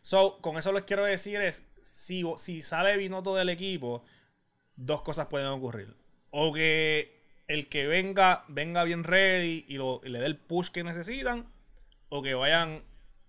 So, 0.05 0.37
con 0.39 0.55
eso 0.59 0.71
les 0.71 0.83
quiero 0.83 1.03
decir 1.03 1.41
es, 1.41 1.65
si, 1.81 2.23
si 2.37 2.61
sale 2.61 2.95
Binotto 2.95 3.33
del 3.33 3.49
equipo, 3.49 4.03
dos 4.75 5.01
cosas 5.01 5.25
pueden 5.25 5.47
ocurrir. 5.47 5.95
O 6.29 6.53
que 6.53 7.23
el 7.47 7.69
que 7.69 7.87
venga, 7.87 8.45
venga 8.47 8.83
bien 8.83 9.03
ready 9.03 9.65
y, 9.67 9.77
lo- 9.77 10.01
y 10.03 10.09
le 10.09 10.19
dé 10.19 10.27
el 10.27 10.37
push 10.37 10.69
que 10.69 10.83
necesitan, 10.83 11.47
o 12.09 12.21
que 12.21 12.35
vayan 12.35 12.83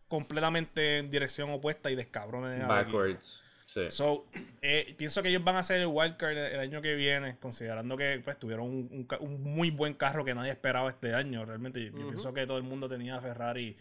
completamente 0.08 0.98
en 0.98 1.08
dirección 1.10 1.48
opuesta 1.48 1.90
y 1.90 1.96
equipo. 1.96 2.66
Backwards. 2.68 3.42
Sí. 3.64 3.90
So, 3.90 4.26
eh, 4.60 4.94
pienso 4.98 5.22
que 5.22 5.30
ellos 5.30 5.42
van 5.42 5.56
a 5.56 5.60
hacer 5.60 5.80
el 5.80 5.86
wildcard 5.86 6.32
el, 6.36 6.38
el 6.56 6.60
año 6.60 6.82
que 6.82 6.94
viene, 6.94 7.38
considerando 7.38 7.96
que 7.96 8.20
pues, 8.22 8.38
tuvieron 8.38 8.66
un, 8.66 8.88
un 8.92 9.04
ca- 9.04 9.18
un 9.18 9.42
muy 9.42 9.70
buen 9.70 9.94
carro 9.94 10.26
que 10.26 10.34
nadie 10.34 10.50
esperaba 10.50 10.90
este 10.90 11.14
año. 11.14 11.42
Realmente, 11.46 11.82
yo, 11.82 11.92
pienso 12.10 12.34
que 12.34 12.46
todo 12.46 12.58
el 12.58 12.64
mundo 12.64 12.86
tenía 12.86 13.16
a 13.16 13.22
Ferrari 13.22 13.76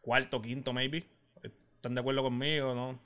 cuarto, 0.00 0.40
quinto, 0.40 0.72
maybe. 0.72 1.06
¿Están 1.80 1.94
de 1.94 2.02
acuerdo 2.02 2.22
conmigo? 2.22 2.74
¿No? 2.74 2.98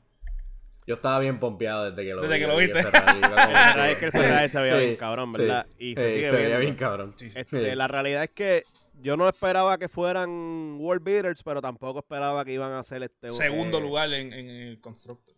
Yo 0.84 0.96
estaba 0.96 1.20
bien 1.20 1.38
pompeado 1.38 1.90
desde 1.92 2.02
que 2.04 2.12
lo 2.12 2.20
Desde 2.22 2.34
vi. 2.34 2.40
que 2.40 2.46
lo 2.48 2.56
vi 2.56 2.66
viste. 2.66 2.82
La 2.82 3.46
verdad 3.46 3.90
es 3.90 3.98
que 4.00 4.06
el 4.06 4.10
Ferrari 4.12 4.48
se 4.48 4.60
veía 4.60 4.74
Sí, 4.80 4.84
bien 4.84 4.96
cabrón, 4.96 5.32
sí, 5.32 5.38
¿verdad? 5.42 5.66
Y 5.78 5.94
se 5.94 6.10
sí, 6.10 6.16
sigue 6.16 6.30
se 6.30 6.37
veía 6.37 6.58
bien 6.58 6.74
cabrón. 6.74 7.12
Sí, 7.16 7.30
sí. 7.30 7.38
Este, 7.38 7.70
Sí. 7.70 7.76
La 7.76 7.87
realidad 7.87 8.24
es 8.24 8.30
que 8.30 8.64
yo 9.00 9.16
no 9.16 9.28
esperaba 9.28 9.78
que 9.78 9.88
fueran 9.88 10.76
World 10.80 11.04
Beaters, 11.04 11.42
pero 11.44 11.62
tampoco 11.62 12.00
esperaba 12.00 12.44
que 12.44 12.52
iban 12.52 12.72
a 12.72 12.82
ser 12.82 13.04
este 13.04 13.30
Segundo 13.30 13.78
eh, 13.78 13.80
lugar 13.80 14.12
en, 14.12 14.32
en 14.32 14.48
el 14.50 14.80
Constructor. 14.80 15.37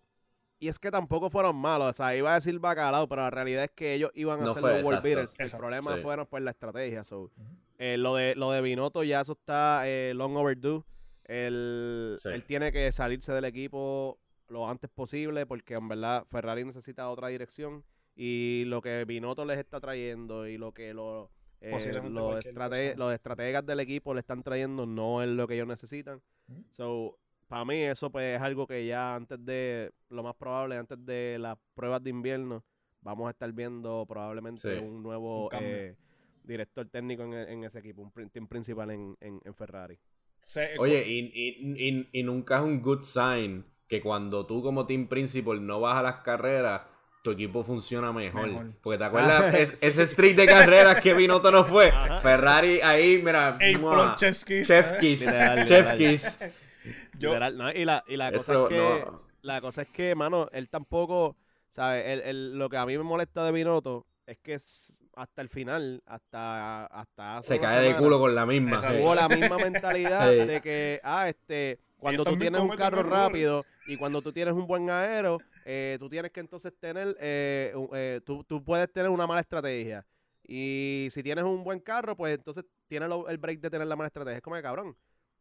Y 0.59 0.69
es 0.69 0.79
que 0.79 0.91
tampoco 0.91 1.29
fueron 1.29 1.55
malos, 1.57 1.91
o 1.91 1.93
sea, 1.93 2.17
iba 2.17 2.33
a 2.33 2.37
decir 2.37 2.59
bacalao, 2.59 3.07
pero 3.07 3.21
la 3.21 3.31
realidad 3.31 3.65
es 3.65 3.71
que 3.73 3.93
ellos 3.93 4.11
iban 4.15 4.41
a 4.41 4.45
No 4.47 4.53
ser 4.55 4.63
fue, 4.63 4.71
los 4.79 4.85
World 4.87 4.89
exacto. 4.99 5.03
Beaters. 5.09 5.35
El 5.39 5.45
Exacto, 5.45 5.59
problema 5.63 5.95
sí. 5.97 6.01
fueron 6.03 6.27
pues 6.27 6.43
la 6.43 6.51
estrategia. 6.53 7.05
so. 7.05 7.31
Eh, 7.79 7.99
lo 7.99 8.15
de 8.15 8.35
lo 8.35 8.51
de 8.51 8.63
Binotto 8.63 9.05
ya 9.05 9.21
eso 9.21 9.33
está 9.35 9.83
eh, 9.87 10.15
long 10.15 10.35
overdue. 10.37 10.83
Él, 11.27 12.17
Sí. 12.19 12.29
él 12.31 12.45
tiene 12.45 12.73
que 12.73 12.91
salirse 12.93 13.33
del 13.33 13.45
equipo 13.45 14.19
lo 14.49 14.69
antes 14.69 14.89
posible 14.91 15.45
porque 15.45 15.75
en 15.75 15.89
verdad 15.89 16.25
Ferrari 16.27 16.65
necesita 16.65 17.11
otra 17.11 17.29
dirección 17.29 17.85
y 18.15 18.65
lo 18.67 18.81
que 18.81 19.05
Binotto 19.05 19.45
les 19.45 19.59
está 19.59 19.81
trayendo 19.81 20.47
y 20.47 20.57
lo 20.57 20.73
que 20.73 20.95
lo, 20.95 21.31
eh, 21.61 21.71
Posiblemente 21.73 22.21
los, 22.21 22.97
los 22.97 23.13
estrategas 23.15 23.67
del 23.67 23.81
equipo 23.81 24.15
le 24.15 24.21
están 24.21 24.43
trayendo 24.43 24.87
no 24.87 25.23
es 25.23 25.29
lo 25.29 25.49
que 25.49 25.55
ellos 25.55 25.67
necesitan. 25.67 26.23
Ujú. 26.49 26.65
So, 26.71 27.19
para 27.49 27.65
mí 27.65 27.75
eso 27.77 28.11
pues 28.11 28.37
es 28.37 28.43
algo 28.43 28.67
que 28.67 28.87
ya 28.87 29.17
antes 29.17 29.45
de, 29.45 29.93
lo 30.11 30.23
más 30.23 30.37
probable, 30.37 30.77
antes 30.77 31.05
de 31.05 31.39
las 31.41 31.59
pruebas 31.75 32.03
de 32.05 32.11
invierno, 32.11 32.65
vamos 33.01 33.27
a 33.27 33.31
estar 33.31 33.53
viendo 33.53 34.05
probablemente 34.07 34.61
Sí. 34.79 34.85
un 34.85 35.03
nuevo 35.03 35.49
Un 35.49 35.59
eh, 35.61 35.97
director 36.45 36.89
técnico 36.89 37.25
en, 37.25 37.33
en 37.35 37.65
ese 37.65 37.81
equipo, 37.81 38.03
un 38.03 38.31
team 38.31 38.47
principal 38.47 38.91
en, 38.91 39.17
en, 39.21 39.41
en 39.45 39.55
Ferrari. 39.55 39.99
Se- 40.39 40.79
Oye, 40.79 41.05
y, 41.07 41.19
y- 41.35 41.89
y- 41.89 42.09
y 42.13 42.23
nunca 42.23 42.57
es 42.57 42.63
un 42.63 42.81
good 42.81 43.03
sign 43.03 43.65
que 43.89 44.01
cuando 44.01 44.47
tú 44.47 44.63
como 44.63 44.87
team 44.87 45.09
principal 45.09 45.65
no 45.67 45.81
vas 45.81 45.97
a 45.97 46.03
las 46.03 46.17
carreras, 46.17 46.83
tu 47.23 47.33
equipo 47.33 47.65
funciona 47.65 48.13
mejor. 48.13 48.47
Mejor. 48.47 48.73
Porque 48.83 48.99
te 48.99 49.05
acuerdas 49.05 49.43
Ah, 49.55 49.59
Es- 49.59 49.71
sí. 49.81 49.87
ese 49.87 50.07
streak 50.07 50.37
de 50.37 50.47
carreras 50.47 51.01
que 51.03 51.13
Binotto 51.15 51.51
no 51.51 51.65
fue. 51.65 51.89
Ajá. 51.89 52.21
Ferrari 52.21 52.81
ahí, 52.81 53.21
mira, 53.23 53.59
Ey, 53.61 53.77
¡mua! 53.77 53.93
Pro 53.95 54.17
Chef's 54.17 54.45
Kiss, 54.45 54.69
Chef 54.69 55.03
¿eh? 55.03 56.53
Y 57.75 57.85
la, 57.85 58.05
y 58.07 58.17
la 58.17 58.31
cosa 58.33 58.53
Eso 58.53 58.69
es 58.71 58.75
que, 58.75 59.05
no. 59.05 59.23
la 59.43 59.61
cosa 59.61 59.83
es 59.83 59.89
que, 59.89 60.15
mano, 60.15 60.49
él 60.53 60.69
tampoco, 60.69 61.37
¿sabes? 61.69 62.05
Él- 62.07 62.23
él- 62.25 62.59
lo 62.59 62.69
que 62.69 62.77
a 62.77 62.87
mí 62.87 62.97
me 62.97 63.03
molesta 63.05 63.45
de 63.45 63.53
Binotto 63.53 64.07
es 64.27 64.39
que 64.39 64.55
es 64.55 65.03
hasta 65.17 65.43
el 65.43 65.49
final, 65.49 66.03
hasta, 66.07 66.87
hasta 66.87 67.39
hace 67.39 67.55
Se 67.55 67.61
cae 67.61 67.79
de 67.81 67.87
semana, 67.87 67.99
culo 67.99 68.19
con 68.21 68.35
la 68.35 68.47
misma. 68.47 68.79
Tuvo 68.81 69.15
la 69.15 69.29
misma 69.29 69.57
mentalidad 69.59 70.31
Sí. 70.31 70.37
de 70.47 70.61
que, 70.61 71.01
ah, 71.03 71.29
este, 71.29 71.81
cuando 71.99 72.23
tú 72.23 72.37
tienes 72.39 72.61
un 72.61 72.69
carro 72.77 73.03
rápido 73.03 73.65
y 73.89 73.97
cuando 73.97 74.21
tú 74.23 74.33
tienes 74.33 74.55
un 74.55 74.67
buen 74.67 74.91
aero, 74.91 75.39
eh, 75.65 75.97
tú 75.99 76.09
tienes 76.09 76.31
que 76.31 76.41
entonces 76.41 76.73
tener, 76.79 77.17
eh, 77.19 77.73
eh, 77.95 78.21
tú, 78.25 78.45
tú 78.45 78.63
puedes 78.63 78.93
tener 78.93 79.11
una 79.11 79.27
mala 79.27 79.41
estrategia. 79.41 80.07
Y 80.47 81.09
si 81.11 81.23
tienes 81.25 81.45
un 81.45 81.65
buen 81.65 81.81
carro, 81.81 82.15
pues 82.17 82.37
entonces 82.37 82.65
tienes 82.87 83.09
lo- 83.09 83.29
el 83.29 83.39
break 83.39 83.59
de 83.61 83.71
tener 83.71 83.87
la 83.89 83.97
mala 83.97 84.07
estrategia. 84.09 84.37
Es 84.37 84.43
como 84.43 84.55
que 84.57 84.63
cabrón. 84.63 84.97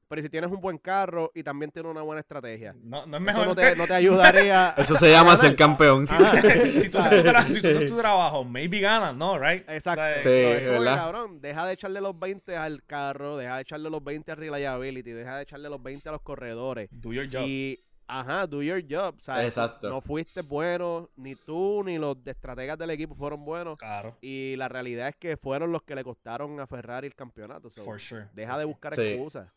Pero 0.08 0.20
¿y 0.20 0.24
si 0.24 0.30
tienes 0.30 0.52
un 0.52 0.62
buen 0.62 0.78
carro 0.78 1.32
y 1.34 1.42
también 1.42 1.72
tienes 1.72 1.90
una 1.92 2.04
buena 2.04 2.20
estrategia, 2.22 2.76
No, 2.84 3.06
no 3.08 3.18
es 3.18 3.22
eso 3.24 3.40
mejor. 3.40 3.48
no 3.48 3.56
te, 3.56 3.76
no 3.76 3.88
te 3.88 3.94
ayudaría. 3.96 4.70
a- 4.70 4.74
Eso 4.82 4.96
se 4.96 5.10
llama 5.10 5.36
ser 5.36 5.56
campeón. 5.56 6.06
Ajá. 6.08 6.42
si 6.42 6.92
tú, 6.92 6.98
tú 6.98 7.00
tra- 7.00 7.42
si 7.44 7.62
tú 7.62 7.68
haces 7.70 7.90
tu 7.90 7.98
trabajo, 7.98 8.44
maybe 8.44 8.80
ganas, 8.82 9.16
¿no? 9.16 9.40
Right? 9.40 9.68
Exacto. 9.68 10.02
O 10.02 10.06
sea, 10.06 10.22
Sí, 10.22 10.30
es 10.30 10.44
como 10.44 10.60
que, 10.60 10.70
¿verdad? 10.80 10.96
cabrón, 10.98 11.42
deja 11.42 11.66
de 11.66 11.74
echarle 11.74 12.02
los 12.02 12.20
20 12.20 12.56
al 12.56 12.84
carro, 12.84 13.38
deja 13.38 13.56
de 13.56 13.62
echarle 13.64 13.90
los 13.90 14.04
20 14.04 14.32
a 14.32 14.36
reliability, 14.36 15.12
deja 15.12 15.38
de 15.38 15.44
echarle 15.44 15.70
los 15.70 15.82
20 15.82 16.08
a 16.08 16.12
los 16.12 16.22
corredores. 16.22 16.88
Do 16.92 17.12
your 17.12 17.26
job. 17.32 17.42
Y, 17.48 17.80
ajá, 18.08 18.46
do 18.46 18.62
your 18.62 18.84
job. 18.88 19.16
¿sabes? 19.20 19.46
Exacto. 19.48 19.90
No 19.90 20.02
fuiste 20.02 20.42
bueno, 20.44 21.10
ni 21.16 21.34
tú 21.36 21.82
ni 21.84 21.98
los 21.98 22.24
de 22.24 22.30
estrategas 22.30 22.78
del 22.78 22.92
equipo 22.92 23.16
fueron 23.16 23.44
buenos. 23.44 23.80
Claro. 23.80 24.16
Y 24.22 24.56
la 24.58 24.68
realidad 24.68 25.08
es 25.08 25.16
que 25.16 25.36
fueron 25.36 25.72
los 25.72 25.82
que 25.82 25.96
le 25.96 26.04
costaron 26.04 26.60
a 26.60 26.68
Ferrari 26.68 27.08
el 27.08 27.16
campeonato. 27.16 27.72
so, 27.72 27.84
For 27.84 28.00
sure. 28.00 28.28
deja 28.34 28.56
de 28.60 28.66
buscar 28.66 28.94
Sí. 28.94 29.02
excusas. 29.02 29.48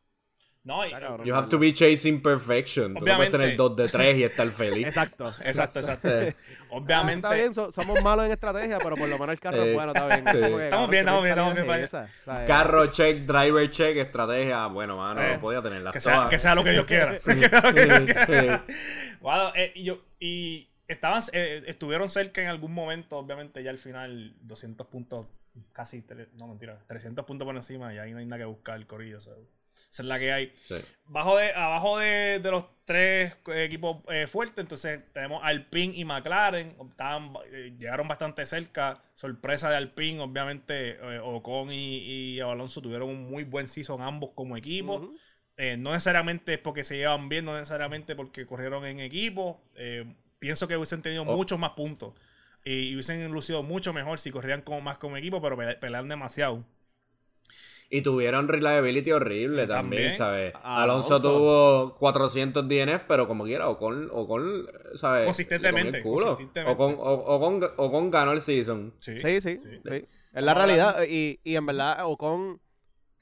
No, 0.65 0.83
y- 0.85 0.89
Está 0.89 1.01
cabrón, 1.01 1.27
You 1.27 1.35
have 1.35 1.49
to 1.49 1.59
be 1.59 1.73
chasing 1.73 2.21
perfection. 2.21 2.89
Tú 2.93 2.95
no 2.95 3.01
puedes 3.01 3.17
Obviamente. 3.17 3.39
tener 3.39 3.57
2 3.57 3.77
de 3.77 3.89
3 3.89 4.17
y 4.19 4.25
estar 4.25 4.47
feliz. 4.51 4.87
Exacto. 4.87 5.33
exacto, 5.43 5.81
exacto. 5.81 6.09
Eh, 6.09 6.37
Obviamente. 6.71 7.27
Ah, 7.27 7.31
está 7.31 7.35
bien, 7.43 7.55
so- 7.55 7.73
somos 7.73 8.03
malos 8.03 8.27
en 8.27 8.33
estrategia, 8.33 8.79
pero 8.79 8.97
por 8.97 9.09
lo 9.09 9.19
menos 9.19 9.31
el 9.31 9.41
carro 9.41 9.63
Eh, 9.63 9.71
es 9.71 9.75
bueno, 9.75 9.93
está 9.93 10.07
bien. 10.09 10.25
sí. 10.31 10.39
Estamos 10.39 10.51
cabrón, 10.51 10.61
bien, 10.61 10.91
¿qué 10.91 10.99
estamos 10.99 11.23
bien, 11.23 11.33
estamos 11.39 11.55
bien, 11.55 11.71
es 11.71 11.85
esa? 11.85 12.09
¿Sabes? 12.25 12.47
Carro 12.47 12.87
check, 12.89 13.25
driver 13.25 13.71
check, 13.71 13.97
estrategia. 13.97 14.67
Bueno, 14.67 14.97
mano, 14.99 15.23
Eh, 15.23 15.35
no 15.35 15.41
podía 15.41 15.63
tenerlas 15.63 15.93
Que 15.93 16.01
sea, 16.01 16.15
todas. 16.15 16.29
que 16.31 16.39
sea 16.39 16.55
lo 16.55 16.65
que 16.65 16.75
yo 16.75 16.85
quiera. 16.87 17.19
Wow, 19.21 19.53
eh, 19.55 19.73
y, 19.75 19.85
yo, 19.85 20.03
y 20.19 20.69
estaban, 20.87 21.23
eh, 21.33 21.63
estuvieron 21.67 22.09
cerca 22.09 22.43
en 22.43 22.49
algún 22.49 22.73
momento, 22.75 23.17
obviamente 23.17 23.63
ya 23.63 23.71
al 23.71 23.79
final, 23.79 24.35
200 24.43 24.87
puntos, 24.89 25.27
casi, 25.73 26.03
tre- 26.03 26.29
no 26.35 26.47
mentira, 26.49 26.79
300 26.87 27.25
puntos 27.25 27.47
por 27.47 27.57
encima, 27.57 27.93
y 27.95 27.99
ahí 27.99 28.13
no 28.13 28.19
hay 28.19 28.27
nada 28.27 28.39
que 28.39 28.45
buscar, 28.45 28.77
el 28.77 28.87
corillo. 28.87 29.21
so, 29.21 29.35
Esa 29.91 30.03
es 30.03 30.09
la 30.09 30.19
que 30.19 30.33
hay. 30.33 30.53
Sí. 30.57 30.75
Bajo 31.05 31.37
de, 31.37 31.53
abajo 31.53 31.99
de, 31.99 32.41
de 32.41 32.51
los 32.51 32.65
tres 32.85 33.35
eh, 33.53 33.65
equipos 33.65 33.99
eh, 34.09 34.27
fuertes, 34.27 34.59
entonces 34.59 35.01
tenemos 35.13 35.41
Alpine 35.45 35.95
y 35.97 36.05
McLaren. 36.05 36.77
Estaban, 36.91 37.33
eh, 37.53 37.75
llegaron 37.79 38.09
bastante 38.09 38.45
cerca. 38.47 39.03
Sorpresa 39.15 39.71
de 39.71 39.77
Alpine, 39.77 40.21
obviamente 40.21 40.99
eh, 41.01 41.21
Ocon 41.23 41.73
y, 41.73 41.99
y 41.99 42.41
Alonso 42.41 42.81
tuvieron 42.81 43.09
un 43.09 43.31
muy 43.31 43.45
buen 43.45 43.69
season 43.69 44.03
ambos 44.03 44.31
como 44.35 44.57
equipo. 44.57 45.11
Eh, 45.57 45.77
no 45.77 45.91
necesariamente 45.93 46.55
es 46.55 46.59
porque 46.61 46.85
se 46.85 46.97
llevan 46.97 47.29
bien, 47.29 47.45
no 47.45 47.55
necesariamente 47.55 48.15
porque 48.15 48.47
corrieron 48.47 48.85
en 48.87 49.01
equipo. 49.01 49.61
Eh, 49.75 50.05
pienso 50.39 50.69
que 50.69 50.77
hubiesen 50.77 51.03
tenido 51.03 51.23
Oh. 51.23 51.37
muchos 51.37 51.59
más 51.59 51.71
puntos. 51.71 52.15
Y, 52.65 52.89
y 52.91 52.95
hubiesen 52.95 53.31
lucido 53.33 53.63
mucho 53.63 53.93
mejor 53.93 54.19
si 54.19 54.31
corrían 54.31 54.63
como, 54.63 54.81
más 54.81 54.99
como 54.99 55.17
equipo, 55.17 55.41
pero 55.43 55.57
pe- 55.57 55.75
pelean 55.77 56.09
demasiado. 56.09 56.65
Y 57.91 58.03
tuvieron 58.03 58.49
reliability 58.49 59.13
horrible 59.13 59.67
también, 59.67 60.15
También. 60.15 60.17
¿sabes? 60.19 60.53
Alonso, 60.63 61.15
Alonso. 61.17 61.21
tuvo 61.33 61.95
400 61.97 62.69
DNF, 62.69 63.05
pero 63.09 63.27
como 63.27 63.45
quiera, 63.45 63.69
Ocon, 63.71 64.11
Ocon 64.13 64.67
¿sabes? 64.95 65.25
Consistentemente, 65.25 65.93
Le 65.93 66.03
comió 66.03 66.19
el 66.19 66.23
culo. 66.23 66.27
consistentemente. 66.37 66.83
Ocon, 66.83 66.97
O- 67.01 67.75
Ocon 67.87 68.11
ganó 68.11 68.33
el 68.33 68.43
season. 68.43 68.93
Sí, 68.99 69.17
Sí, 69.17 69.41
sí, 69.41 69.59
sí. 69.59 69.69
sí. 69.89 70.05
Es 70.35 70.43
la 70.43 70.53
realidad. 70.53 70.97
Y, 71.09 71.41
y 71.43 71.57
en 71.57 71.65
verdad, 71.65 72.05
Ocon, 72.05 72.61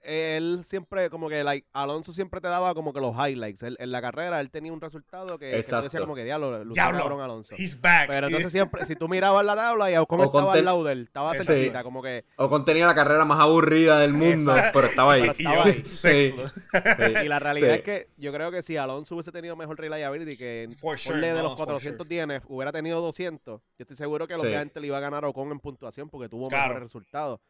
él 0.06 0.60
siempre, 0.64 1.10
como 1.10 1.28
que, 1.28 1.42
like, 1.44 1.66
Alonso 1.72 2.12
siempre 2.12 2.40
te 2.40 2.48
daba 2.48 2.72
como 2.74 2.92
que 2.92 3.00
los 3.00 3.14
highlights. 3.16 3.62
Él- 3.62 3.76
en 3.80 3.90
la 3.92 4.00
carrera, 4.00 4.40
él 4.40 4.50
tenía 4.50 4.72
un 4.72 4.80
resultado 4.80 5.38
que, 5.38 5.50
que 5.50 5.56
decías 5.56 5.94
como 6.00 6.14
que 6.14 6.24
diablo, 6.24 6.64
Diablo. 6.64 6.98
cabrón 7.00 7.20
Alonso. 7.20 7.54
He's 7.58 7.80
back. 7.80 8.08
Pero 8.10 8.26
entonces 8.28 8.50
siempre, 8.52 8.84
si 8.84 8.96
tú 8.96 9.08
mirabas 9.08 9.44
la 9.44 9.54
tabla 9.56 9.90
y 9.90 9.96
Ocon, 9.96 10.20
Ocon 10.20 10.26
estaba 10.40 10.52
ten- 10.52 10.58
al 10.60 10.64
lado 10.64 10.84
de 10.84 10.92
él, 10.92 11.02
estaba 11.04 11.34
Sí. 11.34 11.44
cerquita, 11.44 11.82
como 11.82 12.02
que... 12.02 12.24
Ocon 12.36 12.64
tenía 12.64 12.86
la 12.86 12.94
carrera 12.94 13.24
más 13.24 13.40
aburrida 13.40 13.98
del 13.98 14.12
mundo, 14.12 14.52
Exacto. 14.52 14.78
pero 14.78 14.86
estaba 14.86 15.12
ahí. 15.14 15.22
Pero 15.22 15.34
y 15.38 15.42
yo, 15.42 15.50
estaba 15.50 15.64
ahí. 15.66 15.82
Sí. 15.86 16.34
Y 17.24 17.28
la 17.28 17.38
realidad 17.38 17.68
Sí. 17.72 17.74
es 17.78 17.82
que 17.82 18.08
yo 18.16 18.32
creo 18.32 18.50
que 18.50 18.62
si 18.62 18.76
Alonso 18.76 19.14
hubiese 19.14 19.32
tenido 19.32 19.56
mejor 19.56 19.78
reliability, 19.78 20.36
que 20.36 20.68
For 20.80 20.98
sure, 20.98 21.20
de 21.20 21.34
no, 21.34 21.42
los 21.50 21.56
for 21.58 21.66
400 21.66 22.06
sure. 22.06 22.20
DNF 22.26 22.44
hubiera 22.48 22.72
tenido 22.72 23.00
200, 23.00 23.60
yo 23.60 23.62
estoy 23.78 23.96
seguro 23.96 24.26
que 24.28 24.34
Sí. 24.38 24.40
obviamente 24.46 24.80
le 24.80 24.86
iba 24.88 24.98
a 24.98 25.00
ganar 25.00 25.24
a 25.24 25.28
Ocon 25.28 25.50
en 25.50 25.60
puntuación 25.60 26.08
porque 26.08 26.28
tuvo 26.28 26.48
Claro. 26.48 26.68
mejores 26.68 26.82
resultados. 26.84 27.40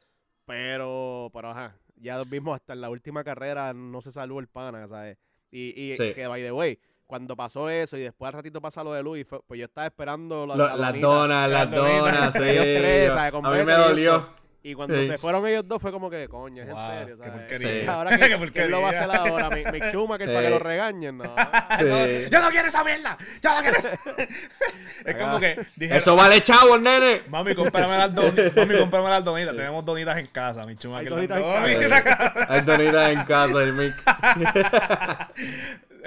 Pero, 0.46 1.30
pero 1.35 1.50
ajá, 1.50 1.74
ya 1.96 2.24
mismo 2.24 2.54
hasta 2.54 2.72
en 2.72 2.80
la 2.80 2.88
última 2.90 3.22
carrera 3.24 3.72
no 3.74 4.00
se 4.00 4.11
salvó 4.12 4.40
el 4.40 4.46
pana, 4.46 4.87
¿sabes? 4.88 5.18
Y, 5.50 5.74
y 5.92 5.96
Sí. 5.96 6.14
que, 6.14 6.26
by 6.26 6.42
the 6.42 6.52
way, 6.52 6.78
cuando 7.06 7.37
pasó 7.37 7.68
eso 7.68 7.96
y 7.96 8.00
después 8.00 8.28
al 8.28 8.35
ratito 8.35 8.61
pasa 8.61 8.82
lo 8.82 8.92
de 8.92 9.02
Luis, 9.02 9.26
pues 9.26 9.59
yo 9.59 9.64
estaba 9.66 9.87
esperando 9.87 10.46
la, 10.46 10.56
Lo- 10.56 10.68
la 10.68 10.76
las 10.76 11.00
donas, 11.00 11.50
las 11.50 11.70
donas, 11.70 12.32
sí. 12.35 12.40
A 13.42 13.50
mí 13.50 13.64
me 13.64 13.72
dolió. 13.72 14.26
Y 14.68 14.74
cuando 14.74 14.96
Sí. 15.00 15.07
se 15.07 15.16
fueron 15.16 15.46
ellos 15.46 15.62
dos 15.68 15.81
fue 15.81 15.92
como 15.92 16.11
que, 16.11 16.29
coño, 16.29 16.64
es 16.64 16.68
Wow, 16.70 16.90
en 16.90 16.98
serio, 16.98 17.16
qué 17.18 17.29
¿sabes? 17.29 17.40
porquería. 17.40 17.81
Sí. 17.83 17.87
Ahora 17.87 18.11
Qué 18.18 18.29
que, 18.29 18.52
¿quién 18.52 18.70
lo 18.72 18.81
va 18.83 18.88
a 18.88 18.90
hacer 18.90 19.11
ahora? 19.16 19.50
Mi, 19.50 19.64
mi 19.64 19.81
Schumacher 19.90 20.26
para 20.26 20.40
que 20.40 20.46
Sí. 20.46 20.50
lo 20.50 20.59
regañen, 20.59 21.18
¿no? 21.18 21.24
Sí. 21.79 22.29
Yo 22.33 22.40
no 22.40 22.50
quiero 22.50 22.66
esa 22.66 22.83
mierda. 22.83 23.16
Yo 23.40 23.55
no 23.55 23.61
quiero 23.61 23.76
esa. 23.79 23.90
es 25.05 25.14
como 25.14 25.38
que 25.38 25.57
dijeron, 25.76 25.98
Eso 25.98 26.16
vale 26.16 26.42
chavo, 26.42 26.79
nene. 26.79 27.22
Mami, 27.29 27.55
cómprame 27.55 27.96
las 27.96 28.12
donitas. 28.12 28.57
Mami, 28.57 28.76
cómprame 28.76 29.09
las 29.09 29.24
donitas. 29.24 29.55
Tenemos 29.55 29.85
donitas 29.85 30.18
en 30.18 30.26
casa, 30.26 30.66
mi 30.66 30.74
chuma. 30.74 30.98
Hay 30.98 31.05
que 31.05 31.11
donitas 31.11 31.40
las 31.40 31.68
en 31.68 31.81
donitas. 31.81 32.50
Hay 32.50 32.61
donitas 32.62 33.11
en 33.11 33.24
casa, 33.24 33.62
el 33.62 33.72
Mick. 33.72 33.94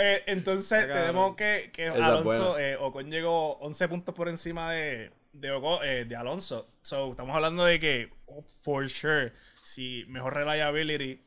Eh, 0.02 0.24
entonces, 0.28 0.88
tenemos 0.88 1.36
que, 1.36 1.72
que 1.74 1.88
Alonso, 1.88 2.58
eh, 2.58 2.78
Ocon 2.78 3.10
llegó 3.12 3.54
11 3.60 3.88
puntos 3.90 4.16
por 4.16 4.30
encima 4.30 4.72
de, 4.72 5.12
de, 5.34 5.52
Ocon- 5.54 5.82
eh, 5.84 6.06
de 6.06 6.16
Alonso. 6.16 6.70
So, 6.82 7.12
estamos 7.12 7.36
hablando 7.36 7.64
de 7.66 7.80
que, 7.80 8.12
oh, 8.28 8.44
for 8.62 8.90
sure, 8.90 9.34
si 9.64 10.06
mejor 10.08 10.34
reliability, 10.36 11.22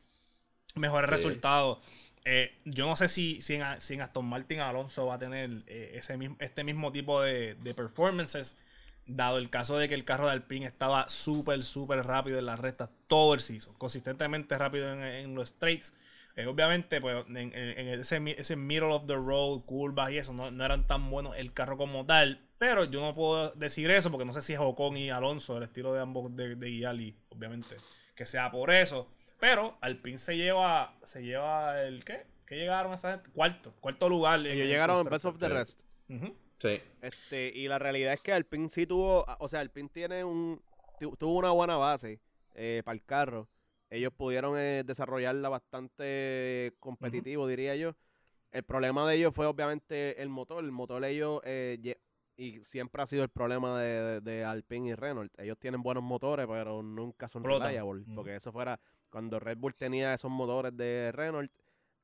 mejores 0.75 1.09
Sí. 1.09 1.15
resultados. 1.15 1.79
Eh, 2.25 2.55
yo 2.65 2.85
no 2.87 2.95
sé 2.95 3.07
si, 3.07 3.41
si, 3.41 3.55
en, 3.55 3.63
si 3.79 3.95
en 3.95 4.01
Aston 4.01 4.25
Martin 4.25 4.59
Alonso 4.61 5.05
va 5.07 5.15
a 5.15 5.19
tener 5.19 5.63
eh, 5.67 5.91
ese 5.95 6.17
mismo, 6.17 6.37
este 6.39 6.63
mismo 6.63 6.91
tipo 6.91 7.21
de, 7.21 7.55
de 7.55 7.73
performances, 7.75 8.57
dado 9.05 9.37
el 9.37 9.49
caso 9.49 9.77
de 9.77 9.89
que 9.89 9.95
el 9.95 10.05
carro 10.05 10.27
de 10.27 10.31
Alpine 10.31 10.65
estaba 10.65 11.09
súper, 11.09 11.63
súper 11.65 12.05
rápido 12.05 12.39
en 12.39 12.45
las 12.45 12.59
rectas 12.59 12.89
todo 13.07 13.33
el 13.33 13.41
season, 13.41 13.73
consistentemente 13.75 14.57
rápido 14.57 14.91
en, 14.93 15.01
en 15.03 15.35
los 15.35 15.49
straights. 15.49 15.93
Eh, 16.35 16.47
obviamente, 16.47 16.99
pues 17.01 17.25
en, 17.27 17.37
en- 17.37 17.99
ese, 17.99 18.21
ese 18.37 18.55
middle 18.55 18.91
of 18.93 19.05
the 19.05 19.15
road, 19.15 19.61
curvas 19.65 20.09
y 20.11 20.17
eso, 20.17 20.33
no, 20.33 20.49
no 20.49 20.65
eran 20.65 20.87
tan 20.87 21.09
buenos 21.09 21.35
el 21.37 21.53
carro 21.53 21.77
como 21.77 22.05
tal. 22.05 22.39
Pero 22.63 22.85
yo 22.85 23.01
no 23.01 23.13
puedo 23.13 23.51
decir 23.51 23.91
eso 23.91 24.09
porque 24.09 24.23
no 24.23 24.31
sé 24.33 24.41
si 24.41 24.53
es 24.53 24.59
Ocon 24.61 24.95
y 24.95 25.09
Alonso, 25.09 25.57
el 25.57 25.63
estilo 25.63 25.93
de 25.93 25.99
ambos 25.99 26.33
de, 26.33 26.55
de 26.55 26.69
guiar 26.69 26.95
y 26.95 27.13
obviamente 27.27 27.75
que 28.15 28.25
sea 28.25 28.49
por 28.51 28.71
eso. 28.71 29.09
Pero 29.37 29.77
Alpine 29.81 30.17
se 30.17 30.37
lleva, 30.37 30.95
se 31.03 31.21
lleva 31.23 31.81
el 31.81 32.05
¿qué? 32.05 32.25
¿Qué 32.47 32.55
llegaron 32.55 32.93
a 32.93 32.95
esa 32.95 33.11
gente? 33.11 33.29
Cuarto, 33.31 33.73
cuarto 33.81 34.07
lugar. 34.07 34.39
Ellos 34.39 34.53
el 34.53 34.67
llegaron 34.69 35.01
en 35.01 35.09
Best 35.09 35.25
of 35.25 35.37
the 35.39 35.49
Rest. 35.49 35.81
Sí. 36.57 36.79
Este, 37.01 37.51
y 37.53 37.67
la 37.67 37.79
realidad 37.79 38.13
es 38.13 38.21
que 38.21 38.31
Alpine 38.31 38.69
sí 38.69 38.87
tuvo, 38.87 39.25
o 39.39 39.49
sea, 39.49 39.59
Alpine 39.59 39.89
tiene 39.89 40.23
un, 40.23 40.61
tu- 41.01 41.17
tuvo 41.17 41.39
una 41.39 41.51
buena 41.51 41.75
base 41.75 42.21
eh, 42.55 42.81
para 42.85 42.95
el 42.95 43.03
carro. 43.03 43.49
Ellos 43.89 44.13
pudieron 44.13 44.57
eh, 44.57 44.83
desarrollarla 44.85 45.49
bastante 45.49 46.71
competitivo, 46.79 47.45
diría 47.45 47.75
yo. 47.75 47.93
El 48.53 48.63
problema 48.63 49.05
de 49.09 49.17
ellos 49.17 49.35
fue 49.35 49.47
obviamente 49.47 50.21
el 50.21 50.29
motor. 50.29 50.63
El 50.63 50.71
motor 50.71 51.01
de 51.01 51.09
ellos, 51.09 51.41
eh, 51.43 51.97
y 52.35 52.63
siempre 52.63 53.01
ha 53.01 53.05
sido 53.05 53.23
el 53.23 53.29
problema 53.29 53.79
de, 53.79 54.01
de- 54.01 54.21
de 54.21 54.43
Alpine 54.45 54.89
y 54.89 54.95
Renault. 54.95 55.31
Ellos 55.39 55.57
tienen 55.59 55.83
buenos 55.83 56.03
motores, 56.03 56.47
pero 56.47 56.81
nunca 56.81 57.27
son 57.27 57.41
Explotan. 57.43 57.67
reliable. 57.67 58.05
Porque 58.15 58.35
eso 58.35 58.51
fuera, 58.51 58.79
cuando 59.09 59.39
Red 59.39 59.57
Bull 59.57 59.73
tenía 59.75 60.13
esos 60.13 60.31
motores 60.31 60.75
de 60.75 61.11
Renault, 61.13 61.51